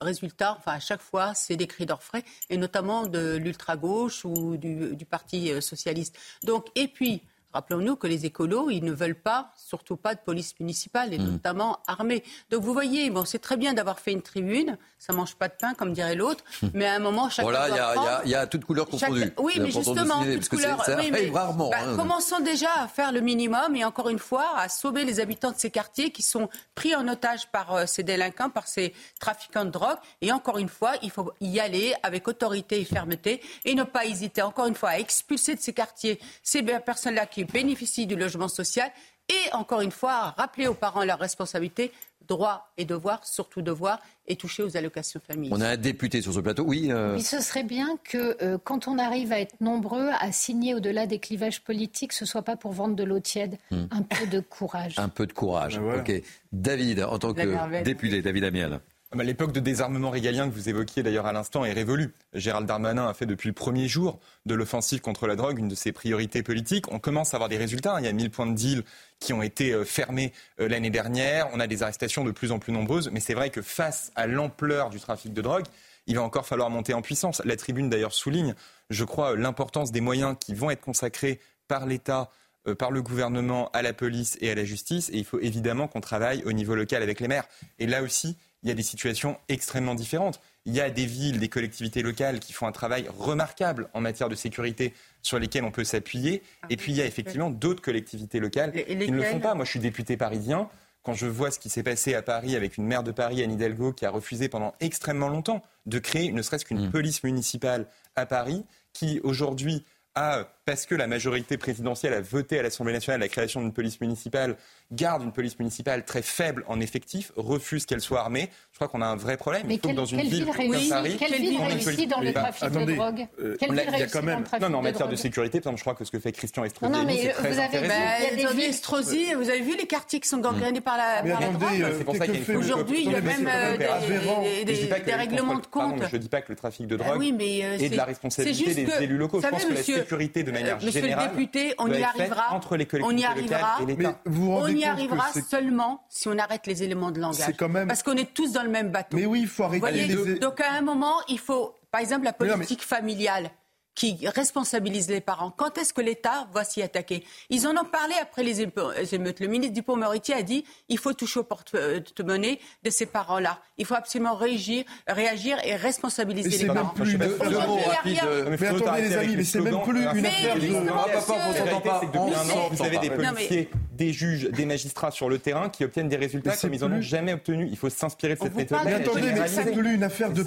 résultat, 0.03 0.55
enfin 0.57 0.73
à 0.73 0.79
chaque 0.79 1.01
fois, 1.01 1.33
c'est 1.33 1.55
des 1.55 1.67
cris 1.67 1.85
d'orfraie, 1.85 2.23
et 2.49 2.57
notamment 2.57 3.07
de 3.07 3.35
l'ultra-gauche 3.35 4.25
ou 4.25 4.57
du, 4.57 4.95
du, 4.95 5.05
Parti 5.05 5.51
euh, 5.51 5.61
socialiste. 5.61 6.17
Donc, 6.43 6.67
et 6.75 6.87
puis, 6.87 7.23
Rappelons-nous 7.53 7.95
que 7.95 8.07
les 8.07 8.25
écolos, 8.25 8.69
ils 8.69 8.83
ne 8.83 8.91
veulent 8.91 9.19
pas, 9.19 9.51
surtout 9.55 9.95
pas 9.95 10.15
de 10.15 10.19
police 10.19 10.55
municipale, 10.59 11.13
et 11.13 11.19
mm. 11.19 11.23
notamment 11.23 11.79
armée. 11.87 12.23
Donc 12.49 12.63
vous 12.63 12.73
voyez, 12.73 13.09
bon, 13.09 13.25
c'est 13.25 13.39
très 13.39 13.57
bien 13.57 13.73
d'avoir 13.73 13.99
fait 13.99 14.11
une 14.11 14.21
tribune, 14.23 14.77
ça 14.97 15.13
mange 15.13 15.35
pas 15.35 15.47
de 15.47 15.53
pain, 15.59 15.73
comme 15.73 15.93
dirait 15.93 16.15
l'autre, 16.15 16.43
mm. 16.61 16.67
mais 16.73 16.87
à 16.87 16.93
un 16.93 16.99
moment, 16.99 17.29
chacun 17.29 17.49
voilà, 17.49 18.21
il 18.25 18.31
y, 18.31 18.35
a 18.35 18.47
toute 18.47 18.65
couleur 18.65 18.87
confondue. 18.87 19.31
Oui, 19.37 19.53
mais 19.59 19.71
justement, 19.71 20.23
toute 20.23 20.49
couleur. 20.49 20.83
Ça 20.83 20.97
oui, 20.97 21.29
rarement. 21.29 21.69
Bah, 21.69 21.77
hein. 21.85 21.95
Commençons 21.95 22.39
déjà 22.39 22.69
à 22.79 22.87
faire 22.87 23.11
le 23.11 23.21
minimum, 23.21 23.75
et 23.75 23.85
encore 23.85 24.09
une 24.09 24.19
fois, 24.19 24.57
à 24.57 24.67
sauver 24.69 25.05
les 25.05 25.19
habitants 25.19 25.51
de 25.51 25.57
ces 25.57 25.69
quartiers 25.69 26.11
qui 26.11 26.23
sont 26.23 26.49
pris 26.73 26.95
en 26.95 27.07
otage 27.07 27.47
par 27.51 27.73
euh, 27.73 27.85
ces 27.85 28.03
délinquants, 28.03 28.49
par 28.49 28.67
ces 28.67 28.93
trafiquants 29.19 29.65
de 29.65 29.69
drogue. 29.69 29.97
Et 30.21 30.31
encore 30.31 30.57
une 30.57 30.69
fois, 30.69 30.93
il 31.03 31.11
faut 31.11 31.31
y 31.39 31.59
aller 31.59 31.93
avec 32.01 32.27
autorité 32.27 32.79
et 32.79 32.85
fermeté, 32.85 33.41
et 33.65 33.75
ne 33.75 33.83
pas 33.83 34.05
hésiter, 34.05 34.41
encore 34.41 34.65
une 34.65 34.75
fois, 34.75 34.89
à 34.89 34.99
expulser 34.99 35.55
de 35.55 35.61
ces 35.61 35.73
quartiers 35.73 36.19
ces 36.41 36.63
personnes-là 36.63 37.25
qui 37.25 37.42
bénéficient 37.43 38.07
du 38.07 38.15
logement 38.15 38.47
social 38.47 38.89
et, 39.29 39.53
encore 39.53 39.81
une 39.81 39.91
fois, 39.91 40.33
rappeler 40.37 40.67
aux 40.67 40.73
parents 40.73 41.03
leurs 41.03 41.19
responsabilités, 41.19 41.91
droits 42.27 42.69
et 42.77 42.85
devoirs, 42.85 43.25
surtout 43.25 43.61
devoirs, 43.61 43.99
et 44.27 44.35
toucher 44.35 44.63
aux 44.63 44.77
allocations 44.77 45.19
familiales. 45.25 45.57
On 45.57 45.61
a 45.61 45.69
un 45.69 45.77
député 45.77 46.21
sur 46.21 46.33
ce 46.33 46.39
plateau, 46.39 46.63
oui. 46.63 46.89
Euh... 46.91 47.17
ce 47.19 47.41
serait 47.41 47.63
bien 47.63 47.97
que 48.03 48.37
euh, 48.41 48.57
quand 48.63 48.87
on 48.87 48.97
arrive 48.97 49.33
à 49.33 49.39
être 49.39 49.59
nombreux, 49.59 50.09
à 50.19 50.31
signer 50.31 50.73
au-delà 50.73 51.05
des 51.07 51.19
clivages 51.19 51.61
politiques, 51.61 52.13
ce 52.13 52.23
ne 52.23 52.27
soit 52.27 52.41
pas 52.41 52.55
pour 52.55 52.71
vendre 52.71 52.95
de 52.95 53.03
l'eau 53.03 53.19
tiède, 53.19 53.57
hmm. 53.71 53.83
un 53.91 54.01
peu 54.01 54.27
de 54.27 54.39
courage. 54.39 54.97
Un 54.97 55.09
peu 55.09 55.27
de 55.27 55.33
courage, 55.33 55.79
ben 55.79 55.99
ok. 55.99 56.21
David, 56.53 57.03
en 57.03 57.19
tant 57.19 57.33
que 57.33 57.83
député, 57.83 58.21
David 58.21 58.45
Amiel. 58.45 58.79
Ah 59.15 59.21
l'époque 59.21 59.51
de 59.51 59.59
désarmement 59.59 60.09
régalien 60.09 60.49
que 60.49 60.55
vous 60.55 60.69
évoquiez 60.69 61.03
d'ailleurs 61.03 61.27
à 61.27 61.33
l'instant 61.33 61.65
est 61.65 61.71
révolue. 61.71 62.15
Gérald 62.33 62.65
Darmanin 62.65 63.07
a 63.07 63.13
fait 63.13 63.27
depuis 63.27 63.47
le 63.47 63.53
premier 63.53 63.87
jour 63.87 64.19
de 64.47 64.55
l'offensive 64.55 65.01
contre 65.01 65.27
la 65.27 65.35
drogue 65.35 65.59
une 65.59 65.67
de 65.67 65.75
ses 65.75 65.91
priorités 65.91 66.41
politiques. 66.41 66.91
On 66.91 66.97
commence 66.97 67.35
à 67.35 67.37
avoir 67.37 67.47
des 67.47 67.57
résultats. 67.57 67.97
Il 67.99 68.05
y 68.05 68.07
a 68.07 68.11
1000 68.11 68.31
points 68.31 68.47
de 68.47 68.55
deal 68.55 68.83
qui 69.19 69.31
ont 69.31 69.43
été 69.43 69.71
euh, 69.71 69.85
fermés 69.85 70.33
euh, 70.59 70.67
l'année 70.67 70.89
dernière. 70.89 71.47
On 71.53 71.59
a 71.59 71.67
des 71.67 71.83
arrestations 71.83 72.23
de 72.23 72.31
plus 72.31 72.51
en 72.51 72.57
plus 72.57 72.73
nombreuses. 72.73 73.11
Mais 73.13 73.19
c'est 73.19 73.35
vrai 73.35 73.51
que 73.51 73.61
face 73.61 74.11
à 74.15 74.25
l'ampleur 74.25 74.89
du 74.89 74.99
trafic 74.99 75.31
de 75.31 75.41
drogue, 75.43 75.65
il 76.07 76.15
va 76.15 76.23
encore 76.23 76.47
falloir 76.47 76.71
monter 76.71 76.95
en 76.95 77.03
puissance. 77.03 77.39
La 77.45 77.55
tribune 77.55 77.91
d'ailleurs 77.91 78.13
souligne, 78.13 78.55
je 78.89 79.03
crois, 79.03 79.35
l'importance 79.35 79.91
des 79.91 80.01
moyens 80.01 80.35
qui 80.39 80.55
vont 80.55 80.71
être 80.71 80.81
consacrés 80.81 81.39
par 81.67 81.85
l'État 81.85 82.31
euh, 82.67 82.73
par 82.73 82.89
le 82.89 83.03
gouvernement 83.03 83.69
à 83.73 83.83
la 83.83 83.93
police 83.93 84.39
et 84.41 84.49
à 84.49 84.55
la 84.55 84.65
justice. 84.65 85.09
Et 85.09 85.17
il 85.17 85.25
faut 85.25 85.39
évidemment 85.39 85.87
qu'on 85.87 86.01
travaille 86.01 86.41
au 86.45 86.51
niveau 86.51 86.73
local 86.73 87.03
avec 87.03 87.19
les 87.19 87.27
maires. 87.27 87.45
Et 87.77 87.85
là 87.85 88.01
aussi, 88.01 88.37
il 88.63 88.69
y 88.69 88.71
a 88.71 88.75
des 88.75 88.83
situations 88.83 89.37
extrêmement 89.49 89.95
différentes. 89.95 90.39
Il 90.65 90.73
y 90.73 90.79
a 90.79 90.89
des 90.89 91.05
villes, 91.05 91.39
des 91.39 91.49
collectivités 91.49 92.01
locales 92.01 92.39
qui 92.39 92.53
font 92.53 92.67
un 92.67 92.71
travail 92.71 93.07
remarquable 93.17 93.89
en 93.93 94.01
matière 94.01 94.29
de 94.29 94.35
sécurité 94.35 94.93
sur 95.21 95.37
lesquelles 95.37 95.65
on 95.65 95.71
peut 95.71 95.83
s'appuyer. 95.83 96.41
Ah 96.61 96.67
Et 96.69 96.77
puis 96.77 96.93
il 96.93 96.97
y 96.97 97.01
a 97.01 97.05
effectivement 97.05 97.49
d'autres 97.49 97.81
collectivités 97.81 98.39
locales 98.39 98.71
qui 98.71 99.11
ne 99.11 99.17
le 99.17 99.23
font 99.23 99.39
pas. 99.39 99.53
Moi, 99.53 99.65
je 99.65 99.71
suis 99.71 99.79
député 99.79 100.15
parisien. 100.15 100.69
Quand 101.03 101.13
je 101.13 101.25
vois 101.25 101.51
ce 101.51 101.59
qui 101.59 101.69
s'est 101.69 101.83
passé 101.83 102.15
à 102.15 102.21
Paris 102.21 102.55
avec 102.55 102.77
une 102.77 102.85
maire 102.85 103.03
de 103.03 103.11
Paris, 103.11 103.43
Anne 103.43 103.51
Hidalgo, 103.51 103.91
qui 103.91 104.05
a 104.05 104.09
refusé 104.09 104.47
pendant 104.47 104.73
extrêmement 104.79 105.27
longtemps 105.27 105.61
de 105.85 105.99
créer 105.99 106.31
ne 106.31 106.41
serait-ce 106.41 106.63
qu'une 106.63 106.89
police 106.89 107.23
municipale 107.23 107.87
à 108.15 108.25
Paris, 108.25 108.63
qui 108.93 109.19
aujourd'hui 109.23 109.83
a, 110.15 110.45
parce 110.65 110.85
que 110.85 110.95
la 110.95 111.07
majorité 111.07 111.57
présidentielle 111.57 112.13
a 112.13 112.21
voté 112.21 112.59
à 112.59 112.63
l'Assemblée 112.63 112.93
nationale 112.93 113.19
la 113.19 113.27
création 113.27 113.61
d'une 113.61 113.73
police 113.73 113.99
municipale, 113.99 114.55
garde 114.91 115.23
une 115.23 115.31
police 115.31 115.59
municipale 115.59 116.05
très 116.05 116.21
faible 116.21 116.63
en 116.67 116.79
effectif, 116.79 117.31
refuse 117.35 117.85
qu'elle 117.85 117.99
soit 118.01 118.21
armée. 118.21 118.49
Je 118.71 118.77
crois 118.77 118.87
qu'on 118.87 119.01
a 119.01 119.05
un 119.07 119.15
vrai 119.15 119.37
problème. 119.37 119.63
Mais 119.67 119.75
Il 119.75 119.79
faut 119.79 119.87
quelle, 119.87 119.95
que 119.95 120.01
dans 120.01 120.05
une 120.05 120.17
quelle 120.19 120.27
ville 120.29 120.45
comme 120.45 120.55
réussit, 120.71 120.89
Paris, 120.89 121.15
quelle 121.19 121.33
ville 121.35 122.07
dans 122.07 122.19
le 122.21 122.31
bah, 122.31 122.41
trafic 122.41 122.63
attendez, 122.63 122.85
de 122.85 122.95
drogue 122.97 123.27
euh, 123.39 123.55
Quelle 123.59 123.69
ville 123.71 123.79
il 123.79 123.83
y 123.83 123.87
a 123.87 123.91
réussit 123.97 124.13
quand 124.13 124.19
dans 124.19 124.25
même- 124.25 124.39
le 124.39 124.43
trafic 124.45 124.61
Non, 124.63 124.69
non, 124.71 124.77
en 124.77 124.81
matière 124.83 125.07
de 125.07 125.15
sécurité, 125.15 125.59
par 125.59 125.71
exemple, 125.73 125.77
je 125.79 125.83
crois 125.83 125.95
que 125.95 126.05
ce 126.05 126.11
que 126.11 126.19
fait 126.19 126.31
Christian 126.31 126.63
Estrosi, 126.63 126.91
Non, 126.91 126.99
non, 126.99 127.05
mais 127.05 127.17
c'est 127.23 127.29
très 127.33 127.51
vous 127.51 127.59
avez- 127.59 127.87
bah, 127.87 127.93
Il 128.19 128.23
y 128.23 128.27
a 128.31 128.35
des 128.35 128.43
Attendez, 128.43 128.59
villes- 128.61 128.69
Estrosi, 128.69 129.33
vous 129.33 129.49
avez 129.49 129.61
vu 129.61 129.75
les 129.77 129.85
quartiers 129.87 130.19
qui 130.19 130.29
sont 130.29 130.37
gangrénés 130.37 130.81
par 130.81 130.97
la, 130.97 131.23
Mais 131.23 131.31
par 131.31 131.41
la 131.41 131.47
attendez, 131.47 131.65
drogue 131.65 131.81
euh, 131.81 131.95
c'est 131.97 132.03
pour 132.05 132.15
ça 132.15 132.25
qu'il 132.25 132.33
y 132.35 132.37
a 132.37 132.39
une 132.39 132.45
faute. 132.45 132.55
Aujourd'hui, 132.55 133.03
il 133.03 133.11
y 133.11 133.15
a 133.15 133.21
même 133.21 133.47
euh, 133.51 133.77
des, 133.77 135.13
règlements 135.13 135.59
de 135.59 135.65
compte. 135.67 136.01
je 136.11 136.17
dis 136.17 136.29
pas 136.29 136.41
que 136.41 136.51
le 136.51 136.55
trafic 136.55 136.87
de 136.87 136.97
Ah 137.01 137.09
drogue 137.09 137.33
mais, 137.37 137.61
euh, 137.63 137.89
de 137.89 137.95
la 137.95 138.05
responsabilité 138.05 138.73
des 138.73 138.91
élus 139.03 139.17
locaux. 139.17 139.41
Je 139.41 139.47
pense 139.47 139.65
que 139.65 139.71
monsieur- 139.71 139.95
la 139.97 140.01
sécurité, 140.03 140.43
de 140.43 140.51
manière 140.53 140.77
euh, 140.81 140.85
monsieur 140.85 141.01
le 141.01 141.29
député, 141.29 141.75
on 141.77 141.91
y 141.91 142.03
arrivera. 142.03 142.53
entre 142.53 142.77
les 142.77 142.87
On 143.03 143.15
y 143.15 143.23
arrivera. 143.25 143.77
et. 143.81 143.85
Mais 143.97 144.05
vous 144.25 144.45
vous 144.45 144.51
On 144.51 144.67
y 144.67 144.85
arrivera 144.85 145.27
seulement 145.49 146.03
si 146.09 146.27
on 146.27 146.37
arrête 146.37 146.65
les 146.67 146.83
éléments 146.83 147.11
de 147.11 147.19
langage. 147.19 147.43
C'est 147.45 147.57
quand 147.57 147.69
même- 147.69 147.87
Parce 147.87 148.03
qu'on 148.03 148.15
est 148.15 148.33
tous 148.33 148.51
dans 148.53 148.63
le 148.63 148.69
même 148.69 148.89
bateau. 148.89 149.17
Mais 149.17 149.25
oui, 149.25 149.41
il 149.41 149.47
faut 149.47 149.63
arrêter 149.63 149.79
Vous 149.79 149.87
voyez, 149.87 150.07
les- 150.07 150.39
Donc 150.39 150.61
à 150.61 150.71
un 150.73 150.81
moment, 150.81 151.15
il 151.27 151.39
faut, 151.39 151.75
par 151.91 152.01
exemple, 152.01 152.25
la 152.25 152.33
Mais 152.39 152.45
non, 152.47 152.53
mais- 152.53 152.57
politique 152.65 152.83
familiale 152.83 153.49
qui 153.95 154.17
responsabilise 154.27 155.09
les 155.09 155.21
parents. 155.21 155.51
Quand 155.51 155.77
est-ce 155.77 155.93
que 155.93 156.01
l'État 156.01 156.47
va 156.53 156.63
s'y 156.63 156.81
attaquer? 156.81 157.23
Ils 157.49 157.67
en 157.67 157.71
ont 157.71 157.85
parlé 157.85 158.13
après 158.21 158.43
les 158.43 158.61
émeutes. 158.61 159.39
Le 159.39 159.47
ministre 159.47 159.73
Dupont-Moretti 159.73 160.33
a 160.33 160.41
dit 160.41 160.65
il 160.89 160.97
faut 160.97 161.13
toucher 161.13 161.39
au 161.41 161.43
porte-monnaie 161.43 162.59
de 162.83 162.89
ces 162.89 163.05
parents-là. 163.05 163.59
Il 163.77 163.85
faut 163.85 163.95
absolument 163.95 164.35
réagir, 164.35 164.83
réagir 165.07 165.57
et 165.63 165.75
responsabiliser 165.75 166.49
Mais 166.49 166.55
les 166.55 166.59
c'est 166.59 166.67
même 166.67 166.75
parents. 166.75 166.89
plus 166.89 167.17
de 167.17 167.25
y 167.25 167.55
a 167.55 168.01
rien. 168.01 168.23
Mais 168.49 168.67
attendez 168.67 169.01
les 169.01 169.15
amis, 169.15 169.35
mais 169.37 169.43
c'est 169.43 169.61
même 169.61 169.81
plus 169.83 170.01
une 170.01 170.25
affaire 170.25 170.55
de... 170.55 170.61
Que 170.61 172.05
depuis 172.05 172.19
un 172.19 172.49
an, 172.49 172.69
vous 172.71 172.83
avez 172.83 172.97
des 172.97 173.09
policiers, 173.09 173.69
des 173.91 174.13
juges, 174.13 174.49
des 174.49 174.65
magistrats 174.65 175.11
sur 175.11 175.29
le 175.29 175.37
terrain 175.37 175.69
qui 175.69 175.83
obtiennent 175.83 176.09
des 176.09 176.17
résultats 176.17 176.55
comme 176.57 176.73
ils 176.73 176.83
en 176.83 176.91
ont 176.91 177.01
jamais 177.01 177.33
obtenu. 177.33 177.67
Il 177.69 177.77
faut 177.77 177.89
s'inspirer 177.89 178.35
de 178.35 178.39
cette 178.41 178.55
méthode. 178.55 178.79
Mais 178.85 178.93
attendez, 178.93 179.31
mais 179.33 179.47
c'est 179.47 179.71
plus 179.71 179.95
une 179.95 180.03
affaire 180.03 180.31
de... 180.31 180.43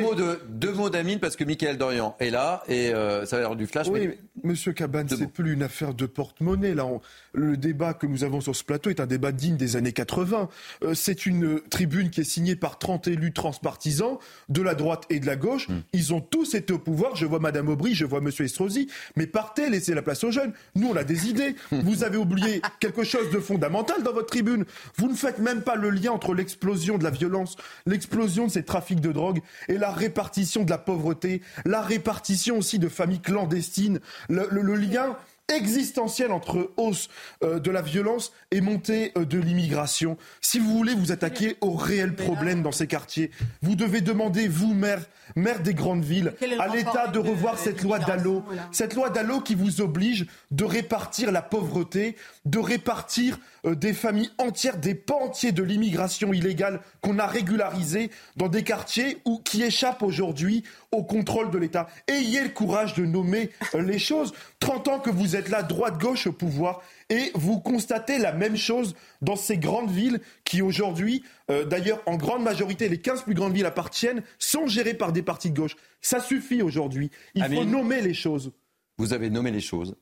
Mots 0.00 0.14
de 0.14 0.40
deux 0.48 0.72
mots 0.72 0.90
d'Amine 0.90 1.18
parce 1.18 1.36
que 1.36 1.44
Michael 1.44 1.78
Dorian 1.78 2.14
est 2.20 2.30
là 2.30 2.62
et 2.68 2.87
euh, 2.92 3.24
ça 3.26 3.36
va 3.36 3.42
avoir 3.44 3.56
du 3.56 3.66
flash. 3.66 3.88
Oui, 3.88 4.08
mais- 4.08 4.18
Monsieur 4.44 4.72
Cabane, 4.72 5.08
c'est 5.08 5.30
plus 5.32 5.52
une 5.52 5.62
affaire 5.62 5.94
de 5.94 6.06
porte-monnaie. 6.06 6.74
Là, 6.74 6.86
On- 6.86 7.00
le 7.38 7.56
débat 7.56 7.94
que 7.94 8.06
nous 8.06 8.24
avons 8.24 8.40
sur 8.40 8.54
ce 8.54 8.64
plateau 8.64 8.90
est 8.90 9.00
un 9.00 9.06
débat 9.06 9.32
digne 9.32 9.56
des 9.56 9.76
années 9.76 9.92
80. 9.92 10.48
Euh, 10.84 10.94
c'est 10.94 11.26
une 11.26 11.60
tribune 11.60 12.10
qui 12.10 12.20
est 12.20 12.24
signée 12.24 12.56
par 12.56 12.78
30 12.78 13.08
élus 13.08 13.32
transpartisans 13.32 14.18
de 14.48 14.62
la 14.62 14.74
droite 14.74 15.04
et 15.10 15.20
de 15.20 15.26
la 15.26 15.36
gauche. 15.36 15.68
Ils 15.92 16.12
ont 16.14 16.20
tous 16.20 16.54
été 16.54 16.72
au 16.72 16.78
pouvoir. 16.78 17.16
Je 17.16 17.26
vois 17.26 17.38
Madame 17.38 17.68
Aubry, 17.68 17.94
je 17.94 18.04
vois 18.04 18.20
Monsieur 18.20 18.44
Estrosi. 18.44 18.88
Mais 19.16 19.26
partez, 19.26 19.70
laissez 19.70 19.94
la 19.94 20.02
place 20.02 20.22
aux 20.24 20.30
jeunes. 20.30 20.52
Nous, 20.74 20.88
on 20.88 20.96
a 20.96 21.04
des 21.04 21.28
idées. 21.28 21.54
Vous 21.70 22.04
avez 22.04 22.16
oublié 22.16 22.60
quelque 22.80 23.04
chose 23.04 23.30
de 23.30 23.38
fondamental 23.38 24.02
dans 24.02 24.12
votre 24.12 24.26
tribune. 24.28 24.64
Vous 24.96 25.08
ne 25.08 25.14
faites 25.14 25.38
même 25.38 25.62
pas 25.62 25.76
le 25.76 25.90
lien 25.90 26.12
entre 26.12 26.34
l'explosion 26.34 26.98
de 26.98 27.04
la 27.04 27.10
violence, 27.10 27.56
l'explosion 27.86 28.46
de 28.46 28.50
ces 28.52 28.64
trafics 28.64 29.00
de 29.00 29.12
drogue 29.12 29.40
et 29.68 29.78
la 29.78 29.90
répartition 29.92 30.64
de 30.64 30.70
la 30.70 30.78
pauvreté, 30.78 31.42
la 31.64 31.82
répartition 31.82 32.58
aussi 32.58 32.78
de 32.78 32.88
familles 32.88 33.20
clandestines, 33.20 34.00
le, 34.28 34.46
le- 34.50 34.62
le 34.62 34.74
lien 34.74 35.16
existentiel 35.48 36.30
entre 36.32 36.70
hausse 36.76 37.08
euh, 37.42 37.58
de 37.58 37.70
la 37.70 37.82
violence 37.82 38.32
et 38.50 38.60
montée 38.60 39.12
euh, 39.16 39.24
de 39.24 39.38
l'immigration. 39.38 40.16
Si 40.40 40.58
vous 40.58 40.76
voulez 40.76 40.94
vous 40.94 41.12
attaquer 41.12 41.56
aux 41.60 41.74
réels 41.74 42.14
problèmes 42.14 42.62
dans 42.62 42.72
ces 42.72 42.86
quartiers, 42.86 43.30
vous 43.62 43.74
devez 43.74 44.00
demander, 44.00 44.46
vous, 44.48 44.74
maire, 44.74 45.04
maire 45.36 45.60
des 45.60 45.74
grandes 45.74 46.04
villes, 46.04 46.34
à 46.58 46.68
l'État 46.68 47.08
de 47.08 47.18
euh, 47.18 47.22
revoir 47.22 47.58
cette 47.58 47.82
loi 47.82 47.98
Dallot. 47.98 48.44
là? 48.54 48.68
Cette 48.72 48.94
loi 48.94 49.10
Dallot 49.10 49.40
qui 49.40 49.54
vous 49.54 49.80
oblige 49.80 50.26
de 50.50 50.64
répartir 50.64 51.32
la 51.32 51.42
pauvreté, 51.42 52.16
de 52.44 52.58
répartir 52.58 53.38
euh, 53.38 53.42
des 53.74 53.92
familles 53.92 54.30
entières, 54.38 54.78
des 54.78 54.94
pans 54.94 55.22
entiers 55.22 55.52
de 55.52 55.62
l'immigration 55.62 56.32
illégale 56.32 56.80
qu'on 57.00 57.18
a 57.18 57.26
régularisé 57.26 58.10
dans 58.36 58.48
des 58.48 58.62
quartiers 58.62 59.18
où, 59.24 59.38
qui 59.38 59.62
échappent 59.62 60.02
aujourd'hui 60.02 60.64
au 60.92 61.02
contrôle 61.02 61.50
de 61.50 61.58
l'État. 61.58 61.88
Ayez 62.06 62.42
le 62.42 62.48
courage 62.50 62.94
de 62.94 63.04
nommer 63.04 63.50
euh, 63.74 63.82
les 63.82 63.98
choses. 63.98 64.32
30 64.60 64.88
ans 64.88 64.98
que 65.00 65.10
vous 65.10 65.36
êtes 65.36 65.48
là, 65.48 65.62
droite-gauche 65.62 66.26
au 66.26 66.32
pouvoir, 66.32 66.82
et 67.10 67.30
vous 67.34 67.60
constatez 67.60 68.18
la 68.18 68.32
même 68.32 68.56
chose 68.56 68.94
dans 69.22 69.36
ces 69.36 69.56
grandes 69.58 69.90
villes 69.90 70.20
qui 70.44 70.62
aujourd'hui, 70.62 71.22
euh, 71.50 71.64
d'ailleurs 71.64 72.02
en 72.06 72.16
grande 72.16 72.42
majorité, 72.42 72.88
les 72.88 73.00
15 73.00 73.22
plus 73.22 73.34
grandes 73.34 73.54
villes 73.54 73.66
appartiennent, 73.66 74.22
sont 74.38 74.66
gérées 74.66 74.94
par 74.94 75.12
des 75.12 75.22
partis 75.22 75.50
de 75.50 75.56
gauche. 75.56 75.76
Ça 76.00 76.20
suffit 76.20 76.62
aujourd'hui. 76.62 77.10
Il 77.34 77.44
faut 77.44 77.64
nommer 77.64 78.00
les 78.00 78.14
choses. 78.14 78.52
Vous 78.98 79.12
avez 79.12 79.30
nommé 79.30 79.50
les 79.50 79.60
choses. 79.60 79.96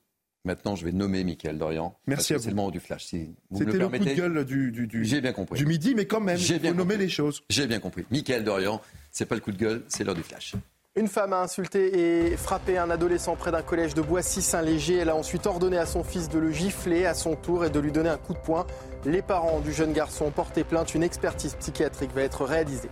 Maintenant, 0.47 0.77
je 0.77 0.85
vais 0.85 0.93
nommer 0.93 1.25
Michael 1.25 1.59
Dorian. 1.59 1.97
Merci 2.07 2.33
à 2.33 2.39
C'est 2.39 2.45
vous. 2.45 2.51
le 2.51 2.55
moment 2.57 2.71
du 2.71 2.79
flash. 2.79 3.05
Si 3.07 3.35
vous 3.51 3.59
me 3.59 3.65
C'était 3.67 3.79
le 3.79 3.89
coup 3.89 3.99
de 3.99 4.15
gueule 4.15 4.45
du, 4.45 4.71
du, 4.71 4.87
du, 4.87 5.05
J'ai 5.05 5.21
bien 5.21 5.33
compris. 5.33 5.59
du 5.59 5.67
midi, 5.67 5.93
mais 5.97 6.07
quand 6.07 6.21
même, 6.21 6.37
J'ai 6.39 6.55
il 6.55 6.61
bien 6.61 6.71
faut 6.71 6.77
nommer 6.79 6.97
les 6.97 7.09
choses. 7.09 7.43
J'ai 7.51 7.67
bien 7.67 7.81
compris. 7.81 8.07
Michael 8.13 8.45
Dorian, 8.45 8.81
c'est 9.11 9.27
pas 9.27 9.35
le 9.35 9.41
coup 9.41 9.51
de 9.51 9.59
gueule, 9.59 9.83
c'est 9.89 10.05
l'heure 10.05 10.15
du 10.15 10.23
flash. 10.23 10.55
Une 10.95 11.09
femme 11.09 11.33
a 11.33 11.43
insulté 11.43 12.29
et 12.31 12.37
frappé 12.37 12.79
un 12.79 12.89
adolescent 12.91 13.35
près 13.35 13.51
d'un 13.51 13.61
collège 13.63 13.93
de 13.95 14.01
Boissy-Saint-Léger. 14.03 14.99
Elle 14.99 15.09
a 15.11 15.17
ensuite 15.17 15.47
ordonné 15.47 15.79
à 15.79 15.85
son 15.85 16.05
fils 16.05 16.29
de 16.29 16.39
le 16.39 16.53
gifler 16.53 17.05
à 17.07 17.13
son 17.15 17.35
tour 17.35 17.65
et 17.65 17.71
de 17.71 17.81
lui 17.81 17.91
donner 17.91 18.09
un 18.09 18.17
coup 18.17 18.33
de 18.33 18.39
poing. 18.39 18.67
Les 19.05 19.23
parents 19.23 19.59
du 19.61 19.73
jeune 19.73 19.93
garçon 19.93 20.27
ont 20.27 20.31
porté 20.31 20.63
plainte. 20.65 20.95
Une 20.95 21.03
expertise 21.03 21.55
psychiatrique 21.57 22.13
va 22.15 22.23
être 22.23 22.45
réalisée. 22.45 22.89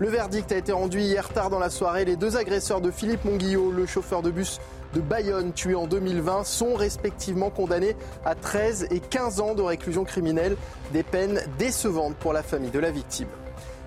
Le 0.00 0.08
verdict 0.08 0.50
a 0.50 0.56
été 0.56 0.72
rendu 0.72 0.98
hier 1.00 1.28
tard 1.28 1.48
dans 1.48 1.60
la 1.60 1.70
soirée. 1.70 2.04
Les 2.04 2.16
deux 2.16 2.36
agresseurs 2.36 2.80
de 2.80 2.90
Philippe 2.90 3.24
Monguillot, 3.24 3.70
le 3.70 3.86
chauffeur 3.86 4.20
de 4.22 4.30
bus 4.32 4.58
de 4.94 5.00
Bayonne 5.00 5.52
tué 5.52 5.74
en 5.74 5.86
2020, 5.86 6.44
sont 6.44 6.74
respectivement 6.74 7.50
condamnés 7.50 7.96
à 8.24 8.34
13 8.34 8.88
et 8.90 9.00
15 9.00 9.40
ans 9.40 9.54
de 9.54 9.62
réclusion 9.62 10.04
criminelle. 10.04 10.56
Des 10.92 11.02
peines 11.02 11.40
décevantes 11.58 12.14
pour 12.16 12.32
la 12.32 12.42
famille 12.42 12.70
de 12.70 12.78
la 12.78 12.90
victime. 12.90 13.28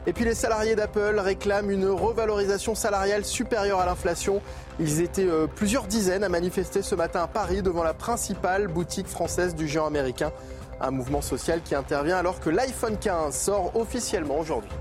Et 0.07 0.13
puis 0.13 0.23
les 0.23 0.35
salariés 0.35 0.75
d'Apple 0.75 1.19
réclament 1.19 1.71
une 1.71 1.87
revalorisation 1.87 2.75
salariale 2.75 3.25
supérieure 3.25 3.79
à 3.79 3.85
l'inflation. 3.85 4.41
Ils 4.79 5.01
étaient 5.01 5.27
euh, 5.27 5.47
plusieurs 5.47 5.87
dizaines 5.87 6.23
à 6.23 6.29
manifester 6.29 6.83
ce 6.83 6.93
matin 6.93 7.23
à 7.23 7.27
Paris 7.27 7.63
devant 7.63 7.83
la 7.83 7.95
principale 7.95 8.67
boutique 8.67 9.07
française 9.07 9.55
du 9.55 9.67
géant 9.67 9.87
américain. 9.87 10.31
Un 10.79 10.91
mouvement 10.91 11.21
social 11.21 11.61
qui 11.63 11.73
intervient 11.73 12.17
alors 12.17 12.39
que 12.39 12.49
l'iPhone 12.49 12.97
15 12.97 13.35
sort 13.35 13.75
officiellement 13.75 14.37
aujourd'hui. 14.37 14.71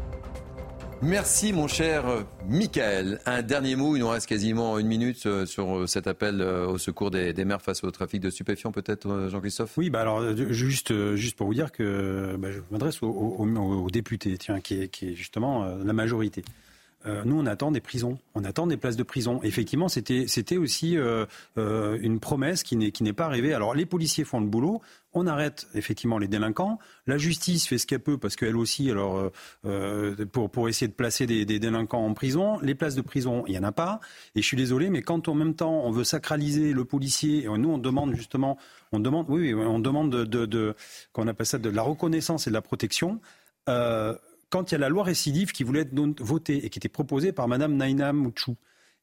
Merci 1.05 1.53
mon 1.53 1.69
cher 1.69 2.09
euh, 2.09 2.23
Michael. 2.49 3.21
Un 3.27 3.43
dernier 3.43 3.77
mot, 3.77 3.95
il 3.95 3.99
nous 4.01 4.09
reste 4.09 4.27
quasiment 4.27 4.79
une 4.79 4.87
minute 4.87 5.27
euh, 5.27 5.45
sur 5.45 5.77
euh, 5.77 5.87
cet 5.87 6.07
appel 6.07 6.41
au 6.41 6.79
secours 6.79 7.11
des, 7.11 7.35
maires 7.45 7.61
face 7.61 7.85
au 7.85 7.91
trafic 7.91 8.23
de 8.23 8.31
stupéfiants, 8.31 8.73
peut-être 8.73 9.29
Jean-Christophe? 9.29 9.77
Oui, 9.77 9.91
bah 9.91 10.01
alors 10.01 10.35
juste, 10.35 11.15
juste 11.15 11.37
pour 11.37 11.47
vous 11.47 11.53
dire 11.53 11.73
que 11.73 12.37
bah, 12.39 12.51
je 12.51 12.61
m'adresse 12.71 13.03
aux, 13.03 13.89
députés, 13.93 14.39
tiens, 14.39 14.61
qui 14.61 14.81
est, 14.81 15.15
justement 15.15 15.67
la 15.85 15.93
majorité. 15.93 16.43
Euh, 17.07 17.23
nous, 17.25 17.39
on 17.39 17.47
attend 17.47 17.71
des 17.71 17.81
prisons, 17.81 18.19
on 18.35 18.45
attend 18.45 18.67
des 18.67 18.77
places 18.77 18.97
de 18.97 19.03
prison. 19.03 19.41
Effectivement, 19.43 19.89
c'était 19.89 20.25
c'était 20.27 20.57
aussi 20.57 20.97
euh, 20.97 21.27
euh, 21.59 21.99
une 22.01 22.19
promesse 22.19 22.63
qui 22.63 22.77
n'est 22.77 22.93
qui 22.93 23.03
n'est 23.03 23.13
pas 23.13 23.27
arrivée. 23.27 23.53
Alors, 23.53 23.75
les 23.75 23.85
policiers 23.85 24.25
font 24.25 24.41
le 24.41 24.47
boulot, 24.47 24.81
on 25.13 25.27
arrête 25.27 25.67
effectivement 25.75 26.19
les 26.19 26.29
délinquants. 26.29 26.79
La 27.07 27.19
justice 27.19 27.69
fait 27.69 27.77
ce 27.77 27.87
qu'elle 27.87 28.01
peut 28.01 28.17
parce 28.17 28.37
qu'elle 28.37 28.57
aussi, 28.57 28.91
alors 28.91 29.31
pour 30.33 30.51
pour 30.51 30.69
essayer 30.69 30.89
de 30.89 30.95
placer 30.95 31.27
des, 31.27 31.45
délinquants 31.45 32.07
en 32.07 32.15
prison, 32.15 32.59
les 32.61 32.75
places 32.75 32.95
de 32.95 33.03
prison, 33.03 33.45
il 33.47 33.55
y 33.55 33.59
en 33.59 33.65
a 33.65 33.73
pas. 33.73 34.01
Et 34.35 34.41
je 34.41 34.47
suis 34.47 34.57
désolé, 34.57 34.89
mais 34.89 35.03
quand 35.03 35.29
en 35.29 35.35
même 35.35 35.55
temps 35.55 35.83
on 35.85 35.91
veut 35.91 36.05
sacraliser 36.05 36.73
le 36.73 36.85
policier, 36.85 37.45
et 37.45 37.59
nous 37.59 37.71
on 37.71 37.79
demande 37.79 38.15
justement, 38.15 38.57
on 38.93 38.99
demande, 38.99 39.27
oui, 39.29 39.53
on 39.55 39.79
demande 39.79 40.11
de, 40.11 40.25
de, 40.25 40.47
de 40.47 40.75
qu'on 41.13 41.29
appelle 41.29 41.47
ça 41.47 41.59
de 41.59 41.69
la 41.69 41.83
reconnaissance 41.83 42.47
et 42.47 42.51
de 42.51 42.55
la 42.55 42.63
protection. 42.63 43.21
Quand 44.55 44.71
il 44.71 44.75
y 44.75 44.77
a 44.77 44.79
la 44.79 44.89
loi 44.89 45.03
récidive 45.03 45.51
qui 45.51 45.65
voulait 45.65 45.81
être 45.81 46.23
votée 46.23 46.65
et 46.65 46.71
qui 46.71 46.79
était 46.79 46.89
proposée 46.89 47.33
par 47.33 47.49
Madame 47.49 47.75
Naina 47.75 48.13
Mouchou, 48.13 48.55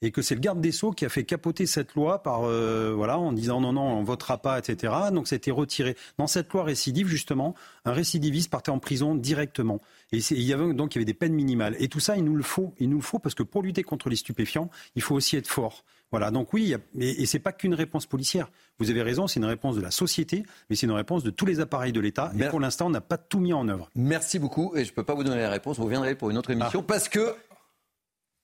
et 0.02 0.12
que 0.12 0.22
c'est 0.22 0.34
le 0.34 0.40
garde 0.40 0.62
des 0.62 0.72
Sceaux 0.72 0.92
qui 0.92 1.04
a 1.04 1.10
fait 1.10 1.26
capoter 1.26 1.66
cette 1.66 1.94
loi 1.94 2.24
par 2.24 2.46
euh, 2.46 2.94
voilà 2.96 3.20
en 3.20 3.34
disant 3.34 3.60
non 3.60 3.74
non 3.74 3.82
on 3.82 4.02
votera 4.02 4.38
pas 4.38 4.58
etc 4.58 4.94
donc 5.12 5.28
ça 5.28 5.36
a 5.36 5.38
été 5.38 5.52
retiré. 5.52 5.98
Dans 6.18 6.26
cette 6.26 6.54
loi 6.54 6.64
récidive 6.64 7.08
justement 7.08 7.54
un 7.84 7.92
récidiviste 7.92 8.50
partait 8.50 8.72
en 8.72 8.80
prison 8.80 9.14
directement. 9.14 9.82
Et 10.14 10.20
il 10.20 10.42
y 10.42 10.54
avait 10.54 10.74
donc 10.74 10.96
il 10.96 11.00
y 11.00 11.00
avait 11.00 11.06
des 11.06 11.14
peines 11.14 11.34
minimales. 11.34 11.76
Et 11.80 11.90
tout 11.90 12.00
ça 12.00 12.16
il 12.16 12.24
nous 12.24 12.38
le 12.38 12.44
faut. 12.44 12.74
Il 12.80 12.90
nous 12.90 13.00
le 13.00 13.04
faut 13.04 13.20
parce 13.20 13.36
que 13.36 13.44
pour 13.44 13.62
lutter 13.62 13.84
contre 13.84 14.08
les 14.08 14.16
stupéfiants 14.16 14.70
il 14.96 15.02
faut 15.02 15.16
aussi 15.16 15.36
être 15.36 15.50
fort 15.50 15.84
voilà 16.12 16.30
donc 16.32 16.54
oui 16.54 16.76
et, 17.00 17.22
et 17.22 17.26
c'est 17.26 17.40
pas 17.40 17.52
qu'une 17.52 17.74
réponse 17.74 18.06
policière. 18.06 18.50
Vous 18.80 18.90
avez 18.90 19.02
raison 19.02 19.28
c'est 19.28 19.40
une 19.40 19.46
réponse 19.46 19.76
de 19.76 19.82
la 19.82 19.92
société 19.92 20.44
mais 20.70 20.76
c'est 20.76 20.86
une 20.86 20.92
réponse 20.92 21.24
de 21.24 21.30
tous 21.30 21.46
les 21.46 21.60
appareils 21.60 21.92
de 21.94 22.00
l'État 22.00 22.32
et 22.38 22.46
pour 22.50 22.60
l'instant 22.60 22.88
on 22.88 22.92
n'a 22.92 23.02
pas 23.02 23.18
tout 23.18 23.40
mis 23.40 23.54
en 23.54 23.68
œuvre. 23.70 23.90
Merci 23.96 24.40
beaucoup 24.40 24.76
et 24.76 24.86
je 24.86 24.94
peux 24.94 25.04
pas 25.04 25.16
vous 25.16 25.24
donner 25.24 25.42
la 25.42 25.50
réponse, 25.50 25.78
vous 25.78 25.86
reviendrez 25.86 26.16
pour 26.16 26.30
une 26.30 26.38
autre 26.38 26.50
émission 26.52 26.84
parce 26.84 27.08
que 27.10 27.34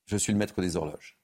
Je 0.06 0.16
suis 0.18 0.32
le 0.32 0.40
maître 0.40 0.62
des 0.62 0.78
horloges. 0.78 1.17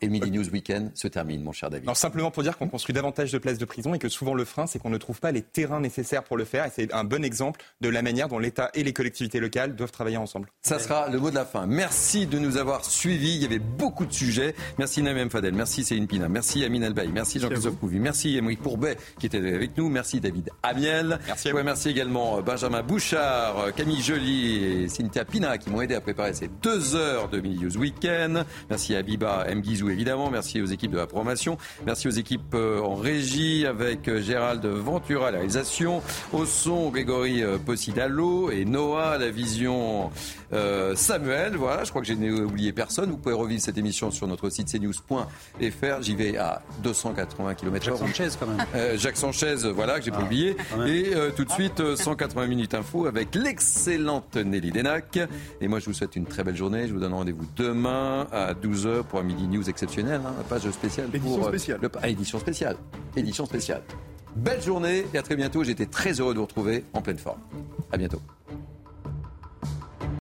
Et 0.00 0.08
Midi 0.08 0.30
News 0.30 0.48
Weekend 0.50 0.90
se 0.94 1.08
termine, 1.08 1.42
mon 1.42 1.52
cher 1.52 1.70
David. 1.70 1.86
Alors 1.86 1.96
simplement 1.96 2.30
pour 2.30 2.42
dire 2.42 2.56
qu'on 2.58 2.68
construit 2.68 2.94
davantage 2.94 3.32
de 3.32 3.38
places 3.38 3.58
de 3.58 3.64
prison 3.64 3.94
et 3.94 3.98
que 3.98 4.08
souvent 4.08 4.34
le 4.34 4.44
frein, 4.44 4.66
c'est 4.66 4.78
qu'on 4.78 4.90
ne 4.90 4.98
trouve 4.98 5.20
pas 5.20 5.32
les 5.32 5.42
terrains 5.42 5.80
nécessaires 5.80 6.24
pour 6.24 6.36
le 6.36 6.44
faire. 6.44 6.66
Et 6.66 6.70
c'est 6.74 6.92
un 6.92 7.04
bon 7.04 7.24
exemple 7.24 7.60
de 7.80 7.88
la 7.88 8.02
manière 8.02 8.28
dont 8.28 8.38
l'État 8.38 8.70
et 8.74 8.82
les 8.82 8.92
collectivités 8.92 9.40
locales 9.40 9.74
doivent 9.74 9.92
travailler 9.92 10.16
ensemble. 10.16 10.48
Ça 10.62 10.78
sera 10.78 11.08
le 11.08 11.18
mot 11.18 11.30
de 11.30 11.34
la 11.34 11.44
fin. 11.44 11.66
Merci 11.66 12.26
de 12.26 12.38
nous 12.38 12.56
avoir 12.56 12.84
suivis. 12.84 13.36
Il 13.36 13.42
y 13.42 13.46
avait 13.46 13.58
beaucoup 13.58 14.06
de 14.06 14.12
sujets. 14.12 14.54
Merci 14.78 15.02
Namem 15.02 15.30
Fadel. 15.30 15.54
Merci 15.54 15.84
Céline 15.84 16.06
Pina. 16.06 16.28
Merci 16.28 16.64
Amine 16.64 16.84
Albaï. 16.84 17.08
Merci 17.08 17.40
Jean-Christophe 17.40 17.78
Couvi. 17.78 17.98
Merci 17.98 18.36
Émeric 18.36 18.60
Pourbet 18.60 18.96
qui 19.18 19.26
était 19.26 19.38
avec 19.38 19.76
nous. 19.76 19.88
Merci 19.88 20.20
David 20.20 20.50
Amiel. 20.62 21.18
Merci. 21.26 21.52
Ouais, 21.52 21.62
merci 21.62 21.88
également 21.88 22.38
euh, 22.38 22.42
Benjamin 22.42 22.82
Bouchard, 22.82 23.58
euh, 23.58 23.70
Camille 23.72 24.02
Joly 24.02 24.64
et 24.64 24.88
Cynthia 24.88 25.24
Pina 25.24 25.58
qui 25.58 25.70
m'ont 25.70 25.80
aidé 25.80 25.94
à 25.94 26.00
préparer 26.00 26.34
ces 26.34 26.48
deux 26.62 26.94
heures 26.94 27.28
de 27.28 27.40
Midi 27.40 27.64
News 27.64 27.76
Weekend. 27.76 28.44
Merci 28.68 28.94
à 28.94 29.02
Biba 29.02 29.46
M. 29.48 29.62
Guizou 29.80 29.90
évidemment. 29.90 30.30
Merci 30.30 30.60
aux 30.60 30.66
équipes 30.66 30.92
de 30.92 30.96
la 30.96 31.06
promotion. 31.06 31.58
Merci 31.86 32.08
aux 32.08 32.12
équipes 32.12 32.54
euh, 32.54 32.80
en 32.80 32.94
régie 32.94 33.66
avec 33.66 34.08
euh, 34.08 34.20
Gérald 34.20 34.64
Ventura 34.64 35.28
à 35.28 35.30
la 35.30 35.38
réalisation. 35.38 36.02
Au 36.32 36.44
son, 36.44 36.90
Grégory 36.90 37.42
euh, 37.42 37.58
Possidalo 37.58 38.50
et 38.50 38.64
Noah 38.64 39.12
à 39.12 39.18
la 39.18 39.30
vision 39.30 40.10
Samuel. 40.96 41.54
Voilà, 41.54 41.84
je 41.84 41.90
crois 41.90 42.02
que 42.02 42.08
j'ai 42.08 42.14
oublié 42.14 42.72
personne. 42.72 43.08
Vous 43.10 43.16
pouvez 43.16 43.36
revivre 43.36 43.62
cette 43.62 43.78
émission 43.78 44.10
sur 44.10 44.26
notre 44.26 44.50
site 44.50 44.66
cnews.fr. 44.66 46.02
J'y 46.02 46.16
vais 46.16 46.36
à 46.36 46.62
280 46.82 47.54
km/h. 47.54 47.84
Jacques 47.84 47.98
Sanchez, 47.98 48.28
quand 48.38 48.46
même. 48.48 48.98
Jacques 48.98 49.16
Sanchez, 49.16 49.54
voilà, 49.72 50.00
que 50.00 50.04
j'ai 50.04 50.10
pas 50.10 50.22
oublié. 50.22 50.56
Et 50.88 51.12
tout 51.36 51.44
de 51.44 51.52
suite, 51.52 51.94
180 51.94 52.48
minutes 52.48 52.74
info 52.74 53.06
avec 53.06 53.36
l'excellente 53.36 54.34
Nelly 54.34 54.72
Denac. 54.72 55.20
Et 55.60 55.68
moi, 55.68 55.78
je 55.78 55.86
vous 55.86 55.94
souhaite 55.94 56.16
une 56.16 56.26
très 56.26 56.42
belle 56.42 56.56
journée. 56.56 56.88
Je 56.88 56.94
vous 56.94 57.00
donne 57.00 57.14
rendez-vous 57.14 57.46
demain 57.54 58.26
à 58.32 58.54
12h 58.54 59.04
pour 59.04 59.20
un 59.20 59.22
Midi 59.22 59.46
News 59.46 59.69
exceptionnel. 59.70 60.20
Hein, 60.24 60.34
page 60.48 60.70
spéciale. 60.70 61.08
Édition 61.12 61.38
pour, 61.38 61.48
spéciale. 61.48 61.78
Le, 61.80 61.90
ah, 62.02 62.08
édition 62.08 62.38
spéciale. 62.38 62.76
Édition 63.16 63.46
spéciale. 63.46 63.82
Belle 64.36 64.62
journée 64.62 65.06
et 65.12 65.18
à 65.18 65.22
très 65.22 65.36
bientôt. 65.36 65.64
J'étais 65.64 65.86
très 65.86 66.20
heureux 66.20 66.34
de 66.34 66.38
vous 66.38 66.44
retrouver 66.44 66.84
en 66.92 67.02
pleine 67.02 67.18
forme. 67.18 67.40
À 67.90 67.96
bientôt. 67.96 68.20